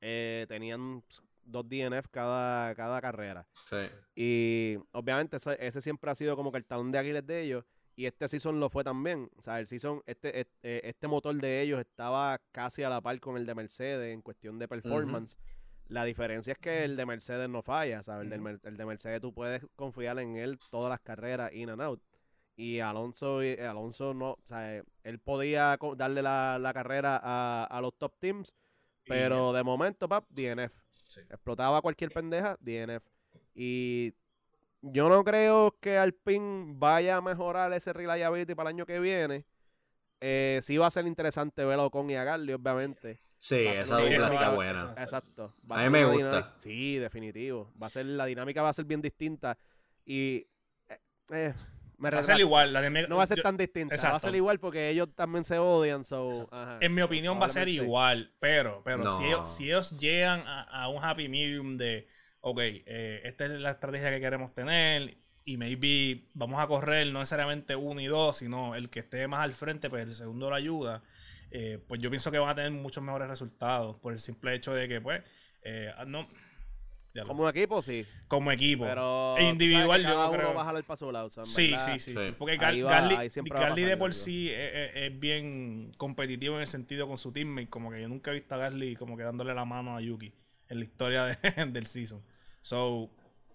eh, 0.01 0.45
tenían 0.47 1.03
dos 1.43 1.67
DNF 1.67 2.07
cada, 2.11 2.75
cada 2.75 3.01
carrera. 3.01 3.47
Sí. 3.69 3.77
Y 4.15 4.77
obviamente 4.91 5.37
eso- 5.37 5.51
ese 5.51 5.81
siempre 5.81 6.11
ha 6.11 6.15
sido 6.15 6.35
como 6.35 6.51
que 6.51 6.57
el 6.59 6.65
talón 6.65 6.91
de 6.91 6.99
Aquiles 6.99 7.25
de 7.25 7.41
ellos. 7.41 7.65
Y 7.95 8.05
este 8.05 8.29
season 8.29 8.61
lo 8.61 8.69
fue 8.69 8.83
también. 8.85 9.29
O 9.35 9.41
sea, 9.41 9.59
el 9.59 9.67
season, 9.67 10.01
este, 10.05 10.39
este, 10.39 10.87
este 10.87 11.07
motor 11.07 11.35
de 11.35 11.61
ellos 11.61 11.81
estaba 11.81 12.39
casi 12.53 12.81
a 12.83 12.87
la 12.89 13.01
par 13.01 13.19
con 13.19 13.35
el 13.35 13.45
de 13.45 13.53
Mercedes 13.55 14.13
en 14.13 14.21
cuestión 14.21 14.57
de 14.57 14.67
performance. 14.69 15.37
La 15.89 16.04
diferencia 16.04 16.54
es 16.54 16.60
que 16.60 16.84
el 16.84 16.95
de 16.95 17.06
Mercedes 17.06 17.49
no 17.49 17.62
falla, 17.63 18.02
¿sabes? 18.04 18.23
El, 18.25 18.30
del 18.30 18.41
Mer- 18.41 18.60
el 18.63 18.78
de 18.78 18.86
Mercedes 18.86 19.21
tú 19.21 19.34
puedes 19.34 19.63
confiar 19.75 20.19
en 20.19 20.38
él 20.38 20.58
todas 20.69 20.89
las 20.89 20.99
carreras 20.99 21.52
in 21.54 21.69
and 21.69 21.82
out. 21.82 22.02
Y 22.56 22.80
Alonso, 22.80 23.43
y- 23.43 23.56
Alonso 23.56 24.13
no, 24.13 24.32
o 24.32 24.39
sea, 24.45 24.84
él 25.04 25.19
podía 25.19 25.78
darle 25.97 26.21
la, 26.21 26.58
la 26.60 26.73
carrera 26.73 27.19
a, 27.23 27.63
a 27.69 27.82
los 27.82 27.95
top 27.97 28.13
teams, 28.19 28.54
pero 29.06 29.52
de 29.54 29.63
momento, 29.63 30.08
pap, 30.08 30.25
DNF. 30.30 30.73
Sí. 31.06 31.21
Explotaba 31.21 31.82
cualquier 31.82 32.12
pendeja, 32.12 32.58
DNF. 32.60 33.04
Y 33.56 34.13
yo 34.82 35.10
no 35.10 35.23
creo 35.23 35.75
que 35.82 35.97
Alpine 35.97 36.73
vaya 36.78 37.17
a 37.17 37.21
mejorar 37.21 37.73
ese 37.73 37.93
reliability 37.93 38.54
para 38.54 38.69
el 38.69 38.75
año 38.75 38.86
que 38.86 38.99
viene. 38.99 39.45
Eh, 40.21 40.60
sí 40.62 40.78
va 40.78 40.88
a 40.88 40.91
ser 40.91 41.08
interesante 41.08 41.63
ver 41.65 41.80
a 41.80 41.86
Ocon 41.86 42.10
y 42.10 42.15
a 42.15 42.36
obviamente. 42.36 43.17
Sí, 43.41 43.63
Va 43.65 43.71
esa 43.71 43.95
una 43.95 44.04
dupla 44.04 44.17
está 44.17 44.49
va- 44.49 44.56
buena. 44.56 44.93
Exacto. 44.97 45.54
Va 45.71 45.75
A 45.75 45.80
mí 45.80 45.84
ser 45.84 45.91
me 45.91 46.06
una 46.06 46.13
gusta. 46.13 46.28
dinámica- 46.28 46.54
Sí, 46.60 46.97
definitivo. 46.97 47.73
Va 47.82 47.88
a 47.88 47.89
ser, 47.89 48.06
la 48.06 48.25
dinámica 48.25 48.62
va 48.62 48.69
a 48.69 48.73
ser 48.73 48.84
bien 48.86 49.02
distinta. 49.02 49.58
Y 50.06 50.45
eh, 50.89 50.99
eh, 51.32 51.54
me 51.99 52.10
Va 52.10 52.19
a 52.19 52.23
ser 52.23 52.39
igual. 52.39 52.73
La 52.73 52.82
de 52.82 52.89
No 53.08 53.15
va 53.17 53.23
a 53.23 53.28
ser 53.28 53.38
yo- 53.38 53.43
tan 53.43 53.56
distinta. 53.56 53.93
Va 53.93 53.95
a 53.95 53.97
Exacto. 53.97 54.19
ser 54.28 54.36
igual 54.36 54.60
porque 54.60 54.89
ellos 54.89 55.08
también 55.15 55.43
se 55.45 55.58
odian. 55.58 56.04
So, 56.04 56.49
ajá. 56.52 56.78
En 56.82 56.93
mi 56.93 57.02
opinión 57.02 57.39
va 57.41 57.45
a 57.45 57.49
ser 57.49 57.69
igual, 57.69 58.34
pero, 58.39 58.82
pero 58.84 59.10
si, 59.12 59.23
ellos, 59.25 59.49
si 59.49 59.65
ellos 59.65 59.97
llegan 59.99 60.41
a, 60.45 60.63
a 60.63 60.89
un 60.89 61.02
happy 61.04 61.30
medium 61.30 61.78
de, 61.78 62.08
ok, 62.41 62.60
eh, 62.62 63.21
esta 63.23 63.45
es 63.45 63.52
la 63.52 63.71
estrategia 63.71 64.12
que 64.12 64.19
queremos 64.19 64.54
tener 64.54 65.17
y 65.45 65.58
maybe 65.58 66.25
vamos 66.34 66.62
a 66.62 66.67
correr 66.67 67.08
no 67.08 67.19
necesariamente 67.19 67.75
uno 67.75 67.99
y 68.02 68.06
dos, 68.08 68.38
sino 68.38 68.75
el 68.75 68.89
que 68.89 68.99
esté 68.99 69.28
más 69.28 69.41
al 69.41 69.54
frente, 69.54 69.89
pues 69.89 70.08
el 70.08 70.13
segundo 70.15 70.49
lo 70.49 70.56
ayuda, 70.56 71.02
eh, 71.51 71.79
pues 71.88 71.99
yo 72.01 72.09
pienso 72.09 72.31
que 72.31 72.39
van 72.39 72.49
a 72.49 72.55
tener 72.55 72.71
muchos 72.71 73.03
mejores 73.03 73.27
resultados 73.27 73.95
por 73.97 74.13
el 74.13 74.19
simple 74.19 74.53
hecho 74.55 74.73
de 74.73 74.88
que, 74.88 75.01
pues, 75.01 75.21
eh, 75.63 75.91
no, 76.07 76.27
ya 77.13 77.23
lo- 77.23 77.29
Como 77.29 77.43
un 77.43 77.49
equipo, 77.49 77.81
sí. 77.81 78.05
como 78.27 78.51
equipo. 78.51 78.85
Pero 78.85 79.35
E 79.38 79.49
individual, 79.49 80.01
yo 80.01 80.07
cada 80.09 80.23
no 80.25 80.29
uno 80.29 80.38
creo- 80.39 80.53
va 80.53 80.62
a 80.62 80.65
jalar 80.65 80.83
para 80.83 80.97
su 80.97 81.12
lado. 81.12 81.25
o 81.27 81.29
sea, 81.31 81.43
Sí, 81.45 81.73
sí, 81.79 81.99
sí. 81.99 82.15
Porque 82.38 82.55
Gal- 82.57 82.85
va- 82.85 82.97
a 82.99 83.59
Gasly 83.67 83.83
de 83.83 83.97
por 83.97 84.13
sí 84.13 84.49
es, 84.51 84.71
es- 84.73 84.91
es 84.95 85.19
bien 85.19 85.91
competitivo 85.97 86.55
en 86.55 86.62
el 86.62 86.67
sentido 86.67 87.07
con 87.07 87.17
su 87.17 87.31
teammate. 87.31 87.67
Como 87.67 87.89
que 87.91 87.99
yo 88.01 88.07
nunca 88.07 88.29
he 88.31 88.35
visto 88.35 88.53
a 88.55 88.59
Gasly 88.59 88.95
como 88.95 89.17
que 89.17 89.23
dándole 89.23 89.53
la 89.55 89.65
mano 89.65 89.95
a 89.97 90.01
Yuki 90.01 90.31
en 90.69 90.77
la 90.77 90.83
historia 90.85 91.25
de- 91.25 91.38
del 91.73 91.88
season. 91.88 92.21
So, 92.62 93.09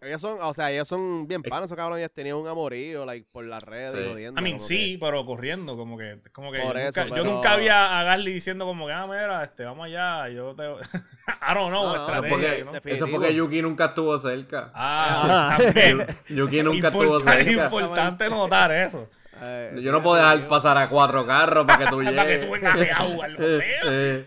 Ellos 0.04 0.20
son, 0.20 0.38
o 0.40 0.52
sea, 0.54 0.70
ellos 0.70 0.86
son 0.86 1.26
bien 1.26 1.42
panos, 1.42 1.66
esos 1.66 1.76
cabrones. 1.76 2.00
Ellos 2.02 2.12
tenían 2.14 2.36
un 2.36 2.46
amorío, 2.46 3.04
like, 3.04 3.26
por 3.32 3.44
las 3.44 3.62
redes, 3.62 3.92
Sí. 3.92 4.08
jodiendo. 4.10 4.40
I 4.40 4.44
mean, 4.44 4.56
como 4.56 4.68
sí, 4.68 4.98
pero 5.00 5.24
corriendo, 5.24 5.76
como 5.76 5.96
que, 5.96 6.18
como 6.32 6.52
que 6.52 6.60
Por 6.60 6.74
yo, 6.74 6.80
eso, 6.80 7.00
nunca, 7.04 7.16
yo 7.16 7.22
pero- 7.22 7.34
nunca 7.34 7.56
vi 7.56 7.68
a 7.68 8.00
a 8.00 8.04
Gasly 8.04 8.32
diciendo 8.32 8.64
como 8.66 8.86
que, 8.86 8.92
ah, 8.92 9.06
mira, 9.06 9.42
este, 9.44 9.64
vamos 9.64 9.86
allá, 9.86 10.28
yo 10.28 10.54
te... 10.54 10.62
I 11.50 11.54
don't 11.54 11.70
know, 11.70 11.94
No, 11.96 12.28
porque-. 12.28 12.66
Eso 12.92 13.06
es 13.06 13.10
porque 13.10 13.34
Yuki 13.34 13.62
nunca 13.62 13.86
estuvo 13.86 14.16
cerca. 14.18 14.70
Ah, 14.74 15.54
Ah. 15.54 15.58
también. 15.62 16.06
Yuki 16.28 16.62
nunca 16.62 16.88
estuvo 16.88 17.18
cerca. 17.20 17.50
importante 17.64 18.28
notar 18.30 18.72
eso. 18.72 19.08
eh, 19.42 19.78
Yo 19.80 19.90
no 19.92 20.02
puedo 20.02 20.16
dejar 20.16 20.46
pasar 20.48 20.76
a 20.78 20.88
cuatro 20.88 21.26
carros 21.26 21.66
para 21.66 21.84
que 21.84 21.90
tú 21.90 22.02
llegues. 22.02 22.16
Para 22.16 22.28
que 22.28 22.38
tú 22.38 22.50
vengas 22.52 22.78
de 22.78 22.90
agua, 22.90 23.28
lo 23.28 23.38
Eh, 23.42 23.58
veo. 23.58 23.92
eh, 23.92 24.26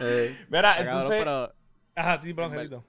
eh. 0.00 0.36
Mira, 0.48 0.78
entonces... 0.78 1.18
pero, 1.18 1.52
Ajá, 1.94 2.20
sí, 2.22 2.34
Angelito. 2.38 2.84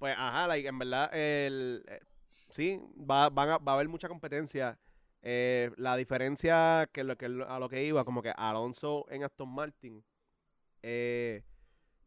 Pues, 0.00 0.14
ajá, 0.18 0.48
like, 0.48 0.66
en 0.66 0.78
verdad, 0.78 1.14
el, 1.14 1.84
eh, 1.86 2.00
sí, 2.48 2.80
va, 3.08 3.30
van 3.30 3.50
a, 3.50 3.58
va 3.58 3.72
a 3.72 3.74
haber 3.76 3.88
mucha 3.88 4.08
competencia. 4.08 4.76
Eh, 5.22 5.70
la 5.76 5.94
diferencia 5.96 6.88
que, 6.92 7.04
lo, 7.04 7.16
que 7.16 7.28
lo- 7.28 7.48
a 7.48 7.58
lo 7.60 7.68
que 7.68 7.84
iba, 7.84 8.04
como 8.04 8.22
que 8.22 8.32
Alonso 8.36 9.04
en 9.10 9.22
Aston 9.22 9.48
Martin, 9.50 10.02
eh, 10.82 11.42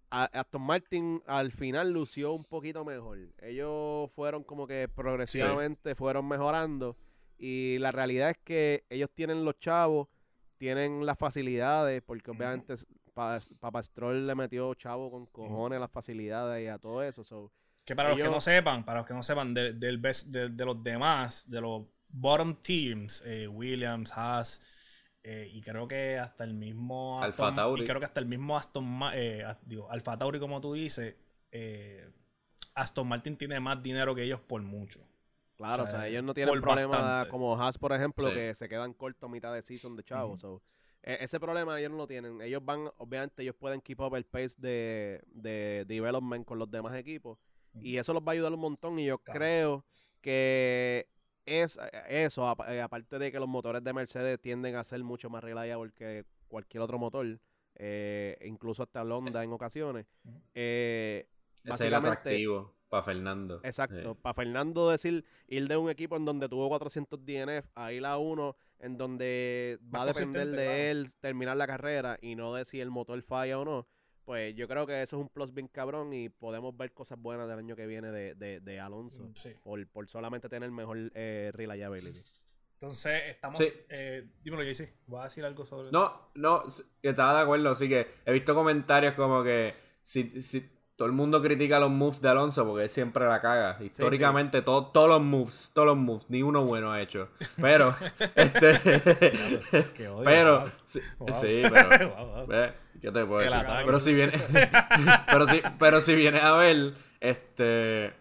a- 0.10 0.25
Aston 0.34 0.62
Martin 0.62 1.21
al 1.27 1.51
final 1.51 1.91
lució 1.91 2.34
un 2.34 2.43
poquito 2.43 2.84
mejor. 2.84 3.19
Ellos 3.39 4.12
fueron 4.12 4.43
como 4.43 4.67
que 4.67 4.88
progresivamente 4.88 5.95
fueron 5.95 6.27
mejorando 6.27 6.97
y 7.38 7.77
la 7.79 7.91
realidad 7.91 8.32
es 8.32 8.38
que 8.43 8.84
ellos 8.89 9.10
tienen 9.13 9.45
los 9.45 9.60
chavos, 9.60 10.08
tienen 10.58 11.06
las 11.06 11.17
facilidades, 11.17 12.01
porque 12.01 12.32
Ujú. 12.32 12.39
obviamente 12.39 12.73
Pa- 13.13 13.39
Papastrol 13.60 14.25
le 14.25 14.34
metió 14.34 14.73
chavo 14.73 15.12
con 15.12 15.27
cojones 15.27 15.79
las 15.79 15.91
facilidades 15.91 16.63
y 16.63 16.67
a 16.67 16.79
todo 16.79 17.03
eso. 17.03 17.23
so, 17.23 17.51
Que 17.86 17.96
para 17.96 18.10
los 18.10 18.17
que 18.17 18.24
no 18.24 18.39
sepan, 18.41 18.86
para 18.86 19.00
los 19.00 19.08
que 19.08 19.13
no 19.13 19.24
sepan 19.24 19.54
de, 19.54 19.74
del 19.74 19.98
best, 19.98 20.28
de, 20.28 20.50
de 20.50 20.65
los 20.65 20.82
demás, 20.82 21.50
de 21.50 21.60
los 21.62 21.84
bottom 22.10 22.56
teams, 22.62 23.22
eh, 23.26 23.48
Williams, 23.48 24.12
Haas, 24.15 24.62
eh, 25.24 25.50
y 25.52 25.62
creo 25.62 25.88
que 25.88 26.17
hasta 26.17 26.43
el 26.43 26.54
mismo 26.54 27.22
Alfa 27.22 27.50
Aston- 27.50 27.56
Tauri. 27.56 27.84
y 27.84 27.86
creo 27.86 28.00
que 28.00 28.06
hasta 28.06 28.19
el 28.19 28.26
mismo 28.26 28.56
Aston 28.58 29.00
eh, 29.13 29.43
digo, 29.65 29.89
Alfa 29.91 30.17
Tauri, 30.17 30.39
como 30.39 30.62
tú 30.62 30.74
dices, 30.74 31.15
eh, 31.52 32.10
Aston 32.76 33.08
Martin 33.08 33.38
tiene 33.38 33.60
más 33.60 33.82
dinero 33.84 34.15
que 34.15 34.24
ellos 34.24 34.39
por 34.39 34.62
mucho. 34.62 35.02
Claro, 35.58 35.84
O 35.84 35.86
o 35.86 35.89
sea, 35.89 36.08
ellos 36.08 36.24
no 36.24 36.34
tienen 36.34 36.54
por 36.54 36.62
problema 36.62 36.98
bastante. 36.98 37.30
como 37.30 37.62
Haas, 37.62 37.78
por 37.78 37.93
ejemplo, 37.93 38.28
Sí. 38.30 38.34
que 38.34 38.56
se 38.56 38.67
quedan 38.69 38.93
cortos 38.93 39.28
a 39.30 39.32
mitad 39.32 39.54
de 39.54 39.62
season 39.62 39.96
de 39.96 40.04
chavos. 40.04 40.43
Ujú. 40.43 40.58
so, 40.58 40.63
e- 41.04 41.17
ese 41.22 41.39
problema 41.39 41.78
ellos 41.80 41.91
no 41.91 41.98
lo 41.98 42.08
tienen. 42.08 42.41
Ellos 42.41 42.63
van, 42.63 42.89
obviamente, 42.98 43.43
ellos 43.43 43.56
pueden 43.60 43.82
keep 43.82 44.00
up 44.00 44.15
el 44.15 44.26
pace 44.26 44.56
de, 44.58 45.22
de 45.28 45.86
development 45.88 46.46
con 46.46 46.58
los 46.60 46.69
demás 46.72 46.96
equipos. 46.96 47.38
Y 47.81 47.97
eso 47.97 48.13
los 48.13 48.21
va 48.23 48.31
a 48.31 48.33
ayudar 48.33 48.53
un 48.53 48.59
montón. 48.59 48.99
Y 48.99 49.05
yo 49.05 49.17
Claro. 49.19 49.39
creo 49.39 49.86
que 50.21 51.07
es 51.45 51.77
eso, 52.07 52.55
eh, 52.67 52.81
aparte 52.81 53.19
de 53.19 53.31
que 53.31 53.39
los 53.39 53.49
motores 53.49 53.83
de 53.83 53.93
Mercedes 53.93 54.39
tienden 54.39 54.75
a 54.75 54.83
ser 54.83 55.03
mucho 55.03 55.29
más 55.29 55.43
reliable 55.43 55.91
que 55.93 56.25
cualquier 56.47 56.83
otro 56.83 56.97
motor, 56.97 57.39
eh, 57.75 58.38
incluso 58.45 58.83
hasta 58.83 59.01
el 59.01 59.12
Honda 59.12 59.43
en 59.43 59.51
ocasiones. 59.51 60.05
Eh, 60.53 61.27
es 61.63 61.81
el 61.81 61.93
atractivo 61.93 62.73
para 62.88 63.03
Fernando. 63.03 63.59
Exacto. 63.63 64.13
Sí. 64.13 64.19
Para 64.21 64.33
Fernando 64.36 64.89
decir, 64.89 65.25
ir 65.47 65.67
de 65.67 65.77
un 65.77 65.89
equipo 65.89 66.15
en 66.15 66.25
donde 66.25 66.47
tuvo 66.47 66.69
400 66.69 67.25
DNF 67.25 67.65
a 67.75 67.91
ir 67.91 68.05
a 68.05 68.17
uno 68.17 68.55
en 68.79 68.97
donde 68.97 69.79
va 69.93 70.03
a 70.03 70.05
depender 70.05 70.47
de 70.47 70.55
claro. 70.55 70.71
él 70.71 71.15
terminar 71.19 71.57
la 71.57 71.65
carrera 71.67 72.17
y 72.21 72.36
no 72.36 72.53
de 72.53 72.65
si 72.65 72.79
el 72.79 72.91
motor 72.91 73.21
falla 73.23 73.57
o 73.59 73.65
no, 73.65 73.88
pues 74.25 74.55
yo 74.55 74.67
creo 74.67 74.86
que 74.88 75.01
eso 75.01 75.17
es 75.17 75.21
un 75.21 75.29
plus 75.29 75.53
bien 75.53 75.67
cabrón 75.67 76.13
y 76.13 76.29
podemos 76.29 76.75
ver 76.75 76.93
cosas 76.93 77.19
buenas 77.19 77.47
del 77.47 77.59
año 77.59 77.75
que 77.75 77.86
viene 77.86 78.12
de, 78.12 78.36
de, 78.36 78.59
de 78.59 78.79
Alonso. 78.79 79.29
Sí. 79.36 79.53
Por, 79.63 79.86
por 79.88 80.09
solamente 80.09 80.49
tener 80.49 80.71
mejor 80.71 81.12
eh, 81.13 81.51
reliability. 81.53 82.23
Entonces, 82.73 83.21
estamos. 83.27 83.59
Sí. 83.59 83.71
Eh, 83.89 84.27
dímelo, 84.43 84.63
JC. 84.63 84.93
¿Voy 85.07 85.21
a 85.21 85.25
decir 85.25 85.45
algo 85.45 85.65
sobre 85.65 85.91
No, 85.91 86.29
no, 86.36 86.63
estaba 87.01 87.38
de 87.38 87.43
acuerdo, 87.43 87.69
así 87.69 87.88
que 87.88 88.07
he 88.25 88.31
visto 88.33 88.53
comentarios 88.53 89.13
como 89.13 89.43
que 89.43 89.73
si, 90.01 90.41
si 90.41 90.69
todo 90.95 91.08
el 91.08 91.12
mundo 91.13 91.41
critica 91.41 91.79
los 91.79 91.89
moves 91.89 92.21
de 92.21 92.29
Alonso 92.29 92.65
porque 92.65 92.84
él 92.84 92.89
siempre 92.89 93.25
la 93.25 93.39
caga. 93.41 93.77
Históricamente 93.84 94.62
todo- 94.62 94.88
todos 94.88 95.10
los 95.10 95.21
moves, 95.21 95.71
todos 95.73 95.88
los 95.88 95.97
moves, 95.97 96.25
ni 96.29 96.43
uno 96.43 96.63
bueno 96.65 96.91
ha 96.91 97.01
hecho. 97.01 97.29
Pero, 97.60 97.95
este, 98.36 100.08
odio, 100.10 100.23
pero, 100.23 100.60
wow. 100.62 100.69
sí, 100.86 100.99
Wow. 101.19 101.34
sí, 101.34 101.62
pero, 101.71 102.15
Wow, 102.15 102.47
¿qué 103.01 103.12
te 103.12 103.25
puedo 103.25 103.39
decir? 103.39 103.58
Pero 103.86 103.99
si 103.99 104.13
viene, 104.13 104.34
pero 105.27 105.47
si, 105.47 105.62
pero 105.79 106.01
si 106.01 106.15
viene 106.15 106.39
a 106.39 106.53
ver, 106.53 106.93
este, 107.19 108.13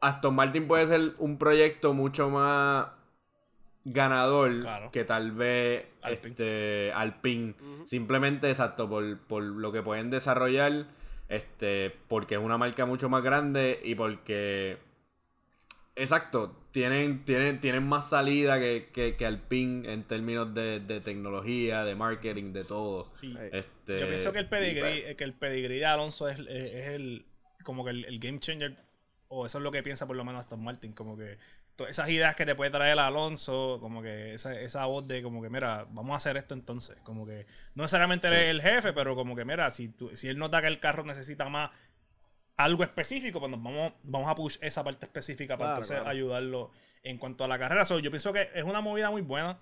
Aston 0.00 0.34
Martin 0.34 0.68
puede 0.68 0.86
ser 0.86 1.14
un 1.18 1.38
proyecto 1.38 1.92
mucho 1.92 2.30
más 2.30 2.86
ganador 3.84 4.60
Claro. 4.60 4.90
que 4.90 5.04
tal 5.04 5.32
vez 5.32 5.84
Alpine. 6.02 6.30
este 6.30 6.92
Alpine 6.94 7.54
simplemente 7.84 8.48
exacto 8.48 8.88
por, 8.88 9.18
por 9.26 9.42
lo 9.42 9.72
que 9.72 9.82
pueden 9.82 10.08
desarrollar 10.10 10.86
Este, 11.28 11.90
porque 12.08 12.34
es 12.34 12.40
una 12.40 12.58
marca 12.58 12.84
mucho 12.86 13.08
más 13.08 13.22
grande 13.22 13.80
y 13.82 13.94
porque. 13.94 14.78
Exacto, 15.96 16.56
tienen, 16.72 17.24
tienen, 17.24 17.60
tienen 17.60 17.86
más 17.86 18.08
salida 18.10 18.58
que, 18.58 18.90
que, 18.92 19.16
que 19.16 19.26
Alpine 19.26 19.92
en 19.92 20.02
términos 20.02 20.52
de, 20.52 20.80
de 20.80 21.00
tecnología, 21.00 21.84
de 21.84 21.94
marketing, 21.94 22.52
de 22.52 22.64
todo. 22.64 23.10
Sí. 23.14 23.32
Este, 23.52 24.00
Yo 24.00 24.08
pienso 24.08 24.32
que 24.32 24.40
el 24.40 24.48
pedigrí, 24.48 24.80
pues, 24.80 25.14
que 25.14 25.22
el 25.24 25.34
pedigrí 25.34 25.78
de 25.78 25.86
Alonso 25.86 26.28
es, 26.28 26.40
es- 26.40 26.48
es 26.48 26.86
el 26.88 27.24
como 27.62 27.84
que 27.84 27.90
el, 27.92 28.04
el 28.06 28.18
game 28.18 28.40
changer, 28.40 28.76
o 29.28 29.46
eso 29.46 29.58
es 29.58 29.64
lo 29.64 29.70
que 29.70 29.84
piensa 29.84 30.06
por 30.06 30.16
lo 30.16 30.24
menos 30.24 30.40
Aston 30.40 30.62
Martin, 30.64 30.92
como 30.94 31.16
que 31.16 31.38
to- 31.76 31.86
esas 31.88 32.08
ideas 32.08 32.34
que 32.36 32.46
te 32.46 32.54
puede 32.54 32.70
traer 32.70 32.98
Alonso, 32.98 33.78
como 33.80 34.02
que 34.02 34.34
esa, 34.34 34.58
esa 34.60 34.86
voz 34.86 35.06
de 35.08 35.22
como 35.22 35.42
que 35.42 35.50
mira, 35.50 35.86
vamos 35.90 36.14
a 36.14 36.16
hacer 36.18 36.36
esto 36.36 36.54
entonces, 36.54 36.96
como 37.02 37.26
que 37.26 37.46
no 37.74 37.82
necesariamente 37.84 38.28
es 38.28 38.50
el 38.50 38.62
jefe, 38.62 38.92
pero 38.92 39.14
como 39.14 39.34
que 39.36 39.44
mira, 39.44 39.70
si, 39.70 39.88
tú- 39.88 40.14
si 40.16 40.28
él 40.28 40.38
nota 40.38 40.60
que 40.60 40.68
el 40.68 40.80
carro 40.80 41.04
necesita 41.04 41.48
más 41.48 41.70
algo 42.56 42.84
específico, 42.84 43.40
pues 43.40 43.50
nos 43.50 43.62
vamos, 43.62 43.92
vamos 44.04 44.28
a 44.28 44.34
push 44.34 44.58
esa 44.60 44.84
parte 44.84 45.06
específica 45.06 45.56
para 45.56 45.70
Claro, 45.70 45.74
entonces 45.82 45.96
claro. 45.96 46.10
ayudarlo 46.10 46.70
en 47.02 47.18
cuanto 47.18 47.44
a 47.44 47.48
la 47.48 47.58
carrera. 47.58 47.84
So, 47.84 47.98
yo 47.98 48.10
pienso 48.10 48.32
que 48.32 48.48
es 48.54 48.62
una 48.64 48.80
movida 48.80 49.10
muy 49.10 49.22
buena. 49.22 49.58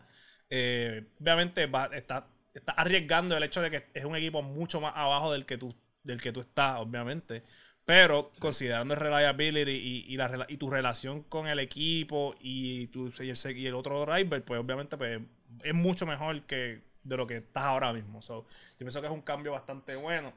Eh, 0.51 1.07
obviamente 1.21 1.67
va, 1.67 1.87
está, 1.95 2.29
está 2.53 2.73
arriesgando 2.73 3.35
el 3.37 3.43
hecho 3.45 3.63
de 3.63 3.71
que 3.71 3.87
es 3.95 4.05
un 4.05 4.15
equipo 4.15 4.43
mucho 4.43 4.81
más 4.81 4.93
abajo 4.95 5.33
del 5.33 5.47
que 5.47 5.57
tú, 5.57 5.75
del 6.03 6.21
que 6.21 6.33
tú 6.33 6.41
estás, 6.41 6.79
obviamente. 6.81 7.43
Pero 7.85 8.31
considerando 8.39 8.95
el 8.95 9.01
reliability 9.01 9.71
y, 9.73 10.05
y 10.15 10.17
la, 10.17 10.47
y 10.49 10.57
tu 10.57 10.71
relación 10.71 11.23
con 11.25 11.49
el 11.49 11.59
equipo 11.59 12.35
y, 12.41 12.87
tu, 12.89 13.09
y, 13.21 13.29
el, 13.31 13.37
se- 13.37 13.53
y 13.53 13.67
el 13.67 13.75
otro 13.75 14.01
driver, 14.07 14.45
pues 14.45 14.61
obviamente 14.61 14.97
pues, 14.97 15.21
es 15.65 15.75
mucho 15.75 16.07
mejor 16.07 16.43
que 16.43 16.81
de 17.03 17.17
lo 17.17 17.27
que 17.27 17.37
estás 17.39 17.65
ahora 17.65 17.93
mismo. 17.93 18.23
So, 18.23 18.47
yo 18.73 18.79
pienso 18.79 19.01
que 19.01 19.09
es 19.09 19.13
un 19.13 19.23
cambio 19.23 19.53
bastante 19.53 19.97
bueno. 19.97 20.33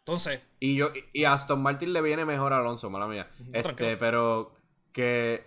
Entonces, 0.00 0.40
Y 0.60 0.76
yo, 0.76 0.90
y 1.12 1.24
a 1.24 1.32
Aston 1.34 1.60
Martin 1.62 1.92
le 1.92 2.00
viene 2.00 2.24
mejor 2.24 2.52
a 2.52 2.58
Alonso, 2.58 2.88
mala 2.90 3.06
mía. 3.06 3.28
Este, 3.52 3.62
tranquilo. 3.62 3.98
pero 3.98 4.52
que 4.92 5.44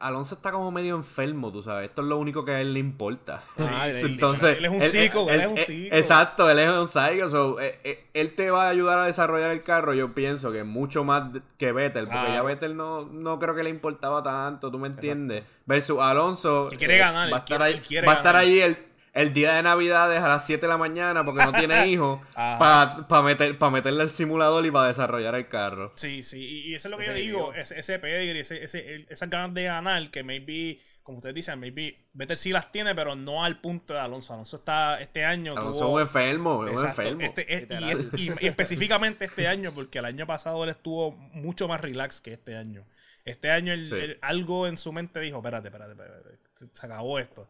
Alonso 0.00 0.34
está 0.34 0.50
como 0.50 0.72
medio 0.72 0.96
enfermo, 0.96 1.52
tú 1.52 1.62
sabes. 1.62 1.88
Esto 1.90 2.02
es 2.02 2.08
lo 2.08 2.18
único 2.18 2.44
que 2.44 2.50
a 2.50 2.60
él 2.60 2.74
le 2.74 2.80
importa. 2.80 3.40
Sí, 3.56 3.68
sí, 3.92 4.06
Entonces, 4.06 4.58
él 4.58 4.64
es 4.64 4.70
un 4.72 4.82
psico, 4.82 5.30
él 5.30 5.40
es 5.40 5.46
un 5.46 5.58
eh, 5.58 5.64
psico. 5.64 5.94
Exacto, 5.96 6.50
él 6.50 6.58
es 6.58 6.68
un 6.70 6.88
psico. 6.88 7.28
so, 7.28 7.60
eh, 7.60 7.78
eh, 7.84 8.06
él 8.12 8.34
te 8.34 8.50
va 8.50 8.66
a 8.66 8.68
ayudar 8.70 8.98
a 8.98 9.04
desarrollar 9.06 9.52
el 9.52 9.60
carro, 9.62 9.94
yo 9.94 10.12
pienso 10.12 10.50
que 10.50 10.64
mucho 10.64 11.04
más 11.04 11.30
que 11.56 11.70
Vettel, 11.70 12.06
porque 12.06 12.18
Claro. 12.18 12.34
ya 12.34 12.42
Vettel 12.42 12.76
no, 12.76 13.04
no 13.04 13.38
creo 13.38 13.54
que 13.54 13.62
le 13.62 13.70
importaba 13.70 14.24
tanto, 14.24 14.72
tú 14.72 14.78
me 14.80 14.88
entiendes. 14.88 15.44
Versus 15.66 15.98
Alonso. 16.00 16.66
Que 16.68 16.76
quiere 16.78 16.98
ganar, 16.98 17.32
Va 17.32 17.36
a 17.36 17.38
estar 17.40 17.58
quiere- 17.58 17.64
ahí, 17.76 17.80
quiere 17.80 18.06
va 18.06 18.14
a 18.14 18.16
estar 18.16 18.32
ganar. 18.34 18.48
ahí 18.48 18.58
el, 18.60 18.76
el 19.12 19.32
día 19.34 19.54
de 19.54 19.62
Navidades 19.62 20.20
a 20.22 20.28
las 20.28 20.46
7 20.46 20.62
de 20.62 20.68
la 20.68 20.78
mañana 20.78 21.24
porque 21.24 21.44
no 21.44 21.52
tiene 21.52 21.86
hijos. 21.88 22.20
Para 22.34 23.22
meter, 23.22 23.58
pa 23.58 23.70
meterle 23.70 24.02
al 24.02 24.10
simulador 24.10 24.64
y 24.66 24.70
para 24.70 24.88
desarrollar 24.88 25.34
el 25.34 25.48
carro. 25.48 25.92
Sí, 25.96 26.22
sí, 26.22 26.38
y, 26.38 26.70
y 26.70 26.74
eso 26.74 26.88
es 26.88 26.92
lo 26.92 26.98
que 26.98 27.06
yo 27.06 27.12
digo, 27.14 27.52
ese, 27.54 27.78
ese 27.78 27.98
pedigree, 27.98 28.40
ese, 28.40 28.62
ese- 28.64 29.06
esas 29.10 29.28
ganas 29.28 29.52
de 29.54 29.64
ganar, 29.64 30.10
que 30.10 30.22
maybe, 30.22 30.78
como 31.02 31.18
ustedes 31.18 31.34
dicen, 31.34 31.60
maybe 31.60 32.06
Vettel 32.14 32.36
sí 32.36 32.52
las 32.52 32.72
tiene, 32.72 32.94
pero 32.94 33.14
no 33.14 33.44
al 33.44 33.60
punto 33.60 33.92
de 33.94 34.00
Alonso. 34.00 34.32
Alonso 34.32 34.56
está 34.56 35.00
este 35.00 35.24
año. 35.24 35.52
Alonso 35.56 35.84
es 35.88 35.94
un 35.94 36.00
enfermo, 36.00 36.66
es 36.66 36.72
un 36.72 36.78
Exacto, 36.78 37.02
enfermo. 37.02 37.22
este- 37.22 37.54
es- 37.54 37.60
y, 37.62 37.84
Literal. 37.84 38.10
y- 38.16 38.44
y 38.44 38.46
específicamente 38.48 39.24
este 39.26 39.46
año, 39.46 39.72
porque 39.72 39.98
el 39.98 40.06
año 40.06 40.26
pasado 40.26 40.64
él 40.64 40.70
estuvo 40.70 41.12
mucho 41.12 41.68
más 41.68 41.80
relax 41.82 42.20
que 42.22 42.32
este 42.32 42.56
año. 42.56 42.86
Este 43.24 43.50
año 43.50 43.72
él- 43.72 43.88
Sí. 43.88 43.94
él- 43.94 44.18
algo 44.22 44.66
en 44.66 44.76
su 44.78 44.92
mente 44.92 45.20
dijo, 45.20 45.36
espérate, 45.36 45.68
espérate, 45.68 45.92
espérate, 45.92 46.38
se 46.72 46.86
acabó 46.86 47.18
esto. 47.18 47.48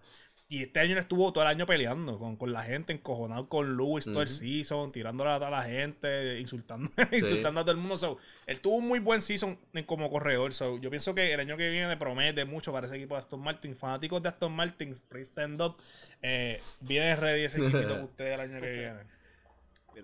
Y 0.52 0.64
este 0.64 0.80
año 0.80 0.92
él 0.92 0.98
estuvo 0.98 1.32
todo 1.32 1.42
el 1.44 1.48
año 1.48 1.64
peleando 1.64 2.18
con, 2.18 2.36
con 2.36 2.52
la 2.52 2.62
gente, 2.62 2.92
encojonado 2.92 3.48
con 3.48 3.74
Lewis 3.76 4.04
todo 4.04 4.20
el 4.20 4.28
season, 4.28 4.92
tirándole 4.92 5.30
a 5.30 5.36
toda 5.38 5.48
la 5.50 5.62
gente, 5.62 6.38
insultando, 6.40 6.90
insultando 7.10 7.60
a 7.60 7.64
todo 7.64 7.72
el 7.72 7.78
mundo. 7.78 7.96
So, 7.96 8.18
él 8.46 8.60
tuvo 8.60 8.76
un 8.76 8.86
muy 8.86 8.98
buen 8.98 9.22
season 9.22 9.58
en- 9.72 9.84
como 9.84 10.10
corredor. 10.10 10.52
So, 10.52 10.78
yo 10.78 10.90
pienso 10.90 11.14
que 11.14 11.32
el 11.32 11.40
año 11.40 11.56
que 11.56 11.70
viene 11.70 11.96
promete 11.96 12.44
mucho 12.44 12.70
para 12.70 12.86
ese 12.86 12.96
equipo 12.96 13.14
de 13.14 13.20
Aston 13.20 13.40
Martin. 13.40 13.74
Fanáticos 13.74 14.22
de 14.22 14.28
Aston 14.28 14.52
Martin, 14.52 14.94
please 15.08 15.30
stand 15.30 15.60
up. 15.62 15.76
Eh, 16.20 16.60
viene 16.80 17.16
ready 17.16 17.44
ese 17.44 17.56
equipito 17.58 17.88
con 17.88 18.04
ustedes 18.04 18.34
el 18.34 18.40
año 18.40 18.60
que 18.60 18.72
viene. 18.72 19.00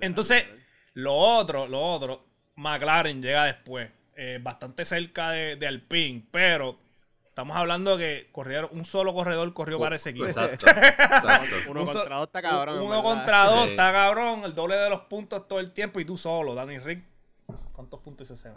Entonces, 0.01 0.45
Lo 0.95 1.15
otro, 1.15 1.69
lo 1.69 1.81
otro, 1.81 2.27
McLaren 2.57 3.23
llega 3.23 3.45
después, 3.45 3.89
eh, 4.17 4.41
bastante 4.43 4.85
cerca 4.85 5.31
de, 5.31 5.57
de 5.57 5.67
Alpine, 5.67 6.25
pero 6.31 6.79
estamos 7.39 7.57
hablando 7.57 7.97
que 7.97 8.29
corrieron, 8.33 8.69
un 8.73 8.85
solo 8.85 9.15
corredor 9.15 9.53
corrió 9.55 9.79
para 9.79 9.95
ese 9.95 10.11
equipo. 10.11 10.27
Exacto. 10.27 10.67
exacto. 10.69 11.71
Uno 11.71 11.87
contra 11.87 12.17
dos 12.17 12.27
está 12.27 12.43
cabrón. 12.43 12.81
Uno 12.81 13.01
contra 13.05 13.45
dos, 13.45 13.65
Sí. 13.67 13.71
está 13.71 13.93
cabrón, 13.93 14.43
el 14.45 14.55
doble 14.57 14.75
de 14.75 14.91
los 14.91 15.03
puntos 15.03 15.47
todo 15.47 15.61
el 15.61 15.71
tiempo 15.71 16.01
y 16.01 16.05
tú 16.05 16.19
solo, 16.19 16.57
Danny 16.57 16.81
Rick. 16.81 17.05
¿Cuántos 17.73 18.01
puntos 18.01 18.29
hizo 18.29 18.35
ese? 18.35 18.51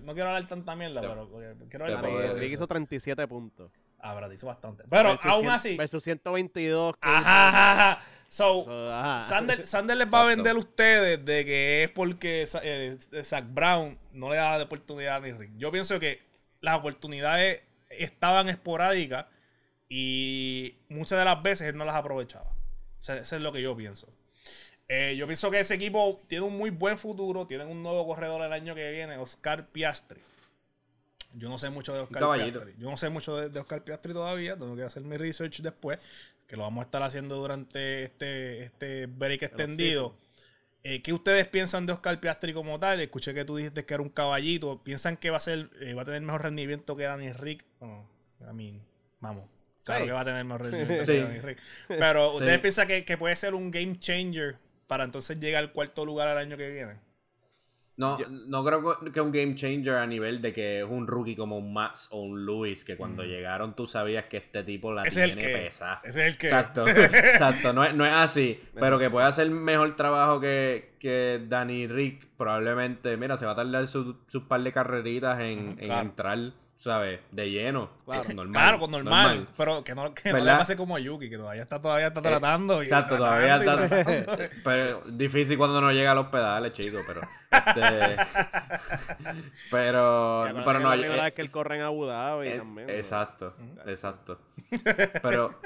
No 0.00 0.12
quiero 0.12 0.30
hablar 0.30 0.48
tanta 0.48 0.74
mierda, 0.74 1.02
Te- 1.02 1.06
pero 1.06 1.28
quiero 1.70 1.84
hablar 1.84 2.02
decir. 2.02 2.32
Rick 2.34 2.52
hizo 2.54 2.66
37 2.66 3.28
puntos. 3.28 3.70
Ah, 4.00 4.12
verdad, 4.12 4.32
hizo 4.32 4.48
bastante. 4.48 4.82
Pero 4.90 5.10
Versus 5.10 5.26
aún 5.30 5.44
cien- 5.46 5.50
así. 5.52 5.76
Versus 5.76 6.02
122. 6.02 6.94
que 6.96 7.08
Ajá, 7.08 7.48
ajá, 7.48 7.72
ajá. 7.92 8.02
So, 8.28 8.64
So, 8.64 8.92
ajá. 8.92 9.20
Sander, 9.20 9.64
Sander 9.66 9.96
les 9.96 10.12
va 10.12 10.22
a 10.22 10.24
vender 10.24 10.56
a 10.56 10.58
ustedes 10.58 11.24
de 11.24 11.44
que 11.44 11.84
es 11.84 11.90
porque 11.90 12.48
eh, 12.64 12.98
Zach 13.22 13.44
Brown 13.48 13.96
no 14.12 14.30
le 14.30 14.36
da 14.36 14.58
de 14.58 14.64
oportunidad 14.64 15.14
a 15.14 15.20
Danny 15.20 15.32
Rick. 15.32 15.52
Yo 15.58 15.70
pienso 15.70 16.00
que 16.00 16.20
las 16.60 16.76
oportunidades 16.76 17.62
estaban 17.98 18.48
esporádicas 18.48 19.26
y 19.88 20.78
muchas 20.88 21.18
de 21.18 21.24
las 21.24 21.42
veces 21.42 21.68
él 21.68 21.76
no 21.76 21.84
las 21.84 21.94
aprovechaba. 21.94 22.50
O 22.50 23.02
sea, 23.02 23.16
eso 23.16 23.36
es 23.36 23.42
lo 23.42 23.52
que 23.52 23.62
yo 23.62 23.76
pienso. 23.76 24.08
Eh, 24.88 25.14
yo 25.16 25.26
pienso 25.26 25.50
que 25.50 25.60
ese 25.60 25.74
equipo 25.74 26.22
tiene 26.26 26.44
un 26.44 26.56
muy 26.56 26.70
buen 26.70 26.98
futuro. 26.98 27.46
Tienen 27.46 27.68
un 27.68 27.82
nuevo 27.82 28.06
corredor 28.06 28.42
el 28.42 28.52
año 28.52 28.74
que 28.74 28.90
viene, 28.90 29.16
Oscar 29.18 29.68
Piastri. 29.68 30.20
Yo 31.34 31.48
no 31.48 31.58
sé 31.58 31.70
mucho 31.70 31.92
de 31.92 32.00
Oscar 32.00 32.20
caballito. 32.20 32.60
Piastri. 32.60 32.82
Yo 32.82 32.90
no 32.90 32.96
sé 32.96 33.08
mucho 33.08 33.36
de, 33.36 33.48
de 33.48 33.60
Oscar 33.60 33.82
Piastri 33.82 34.12
todavía. 34.12 34.56
Tengo 34.56 34.76
que 34.76 34.82
hacer 34.82 35.02
mi 35.02 35.16
research 35.16 35.60
después. 35.60 35.98
Que 36.46 36.56
lo 36.56 36.62
vamos 36.62 36.82
a 36.82 36.84
estar 36.84 37.02
haciendo 37.02 37.36
durante 37.36 38.04
este, 38.04 38.64
este 38.64 39.06
break 39.06 39.42
extendido. 39.42 40.16
Eh, 40.86 41.00
¿Qué 41.00 41.14
ustedes 41.14 41.48
piensan 41.48 41.86
de 41.86 41.94
Oscar 41.94 42.20
Piastri 42.20 42.52
como 42.52 42.78
tal? 42.78 43.00
Escuché 43.00 43.32
que 43.32 43.44
tú 43.46 43.56
dijiste 43.56 43.86
que 43.86 43.94
era 43.94 44.02
un 44.02 44.10
caballito. 44.10 44.82
¿Piensan 44.84 45.16
que 45.16 45.30
va 45.30 45.38
a 45.38 45.40
ser, 45.40 45.70
eh, 45.80 45.94
va 45.94 46.02
a 46.02 46.04
tener 46.04 46.20
mejor 46.20 46.42
rendimiento 46.42 46.94
que 46.94 47.04
Danny 47.04 47.32
Rick? 47.32 47.64
Bueno, 47.80 48.06
a 48.46 48.52
mí, 48.52 48.82
vamos. 49.18 49.48
Claro 49.82 50.00
Sí. 50.02 50.06
que 50.08 50.12
va 50.12 50.20
a 50.20 50.24
tener 50.26 50.44
mejor 50.44 50.62
rendimiento 50.64 51.04
Sí. 51.06 51.12
que 51.12 51.20
Danny 51.22 51.40
Rick. 51.40 51.58
Pero 51.88 52.32
¿ustedes 52.34 52.54
Sí. 52.56 52.60
piensan 52.60 52.86
que, 52.86 53.04
que 53.06 53.16
puede 53.16 53.34
ser 53.34 53.54
un 53.54 53.70
game 53.70 53.98
changer 53.98 54.58
para 54.86 55.04
entonces 55.04 55.40
llegar 55.40 55.62
al 55.64 55.72
cuarto 55.72 56.04
lugar 56.04 56.28
el 56.28 56.36
año 56.36 56.56
que 56.58 56.68
viene? 56.70 56.96
No, 57.96 58.18
no 58.28 58.64
creo 58.64 58.98
que 59.12 59.20
un 59.20 59.30
game 59.30 59.54
changer 59.54 59.94
a 59.94 60.06
nivel 60.06 60.42
de 60.42 60.52
que 60.52 60.78
es 60.80 60.84
un 60.84 61.06
rookie 61.06 61.36
como 61.36 61.58
un 61.58 61.72
Max 61.72 62.08
o 62.10 62.22
un 62.22 62.44
Lewis, 62.44 62.84
que 62.84 62.96
cuando 62.96 63.22
Mm. 63.22 63.26
llegaron 63.26 63.76
tú 63.76 63.86
sabías 63.86 64.24
que 64.24 64.38
este 64.38 64.64
tipo 64.64 64.92
la 64.92 65.04
el 65.04 65.10
tiene 65.10 65.36
que. 65.36 65.66
Ese 65.68 65.84
es 66.04 66.16
el 66.16 66.36
que. 66.36 66.46
Exacto, 66.48 66.84
exacto, 66.88 67.72
no 67.72 67.84
es, 67.84 67.94
no 67.94 68.04
es 68.04 68.12
así, 68.12 68.60
pero 68.74 68.98
que 68.98 69.10
puede 69.10 69.26
hacer 69.26 69.48
mejor 69.50 69.94
trabajo 69.94 70.40
que, 70.40 70.94
que 70.98 71.44
Danny 71.48 71.86
Rick, 71.86 72.26
probablemente, 72.36 73.16
mira, 73.16 73.36
se 73.36 73.46
va 73.46 73.52
a 73.52 73.56
tardar 73.56 73.86
sus 73.86 74.16
sus 74.26 74.42
par 74.44 74.62
de 74.62 74.72
carreritas 74.72 75.38
en, 75.40 75.70
en 75.70 75.76
claro. 75.76 76.00
entrar, 76.08 76.38
¿sabes? 76.84 77.18
De 77.32 77.50
lleno, 77.50 77.88
Claro. 78.04 78.24
normal. 78.34 78.52
Claro, 78.62 78.78
con 78.78 78.90
normal, 78.90 79.48
pero 79.56 79.82
que 79.82 79.94
no, 79.94 80.12
que 80.12 80.30
no 80.30 80.38
le 80.38 80.52
pase 80.52 80.76
como 80.76 80.96
a 80.96 81.00
Yuki, 81.00 81.30
que 81.30 81.38
todavía 81.38 81.62
está, 81.62 81.80
todavía 81.80 82.08
está 82.08 82.20
tratando. 82.20 82.82
y 82.82 82.84
Exacto, 82.84 83.16
tratando 83.16 83.46
todavía 83.46 83.56
y 83.56 83.60
está. 83.60 84.04
tratando. 84.04 84.54
Pero 84.62 85.00
difícil 85.06 85.56
cuando 85.56 85.80
no 85.80 85.90
llega 85.92 86.10
a 86.12 86.14
los 86.14 86.26
pedales, 86.26 86.74
chicos, 86.74 87.00
pero. 87.06 87.20
Este, 87.50 88.16
pero. 89.70 90.44
Pero 90.44 90.46
que 90.46 90.52
no. 90.52 90.60
es 90.60 90.66
la 90.84 90.92
primera 90.92 91.16
eh, 91.16 91.24
vez 91.24 91.32
que 91.32 91.42
él 91.42 91.50
corre 91.50 91.76
en 91.76 91.82
Abu 91.82 92.04
Dhabi 92.04 92.48
eh, 92.48 92.58
también. 92.58 92.90
Exacto, 92.90 93.46
Ujú. 93.46 93.88
exacto. 93.88 94.38
Pero. 95.22 95.58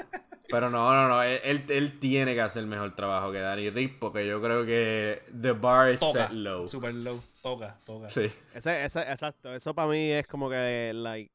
Pero 0.49 0.69
no, 0.69 0.93
no, 0.93 1.07
no. 1.07 1.21
Él, 1.21 1.39
él, 1.43 1.65
él 1.69 1.99
tiene 1.99 2.33
que 2.33 2.41
hacer 2.41 2.65
mejor 2.65 2.95
trabajo 2.95 3.31
que 3.31 3.39
Danny 3.39 3.69
Rick 3.69 3.99
porque 3.99 4.25
yo 4.27 4.41
creo 4.41 4.65
que 4.65 5.21
the 5.41 5.51
bar 5.51 5.91
is 5.93 5.99
Toca, 5.99 6.27
set 6.27 6.31
low. 6.31 6.67
super 6.67 6.93
low, 6.93 7.21
toca, 7.43 7.77
toca. 7.85 8.09
Sí. 8.09 8.31
Ese, 8.53 8.83
ese, 8.83 9.01
exacto, 9.01 9.53
eso 9.53 9.73
para 9.75 9.87
mí 9.89 10.11
es 10.11 10.25
como 10.27 10.49
que, 10.49 10.91
like, 10.93 11.31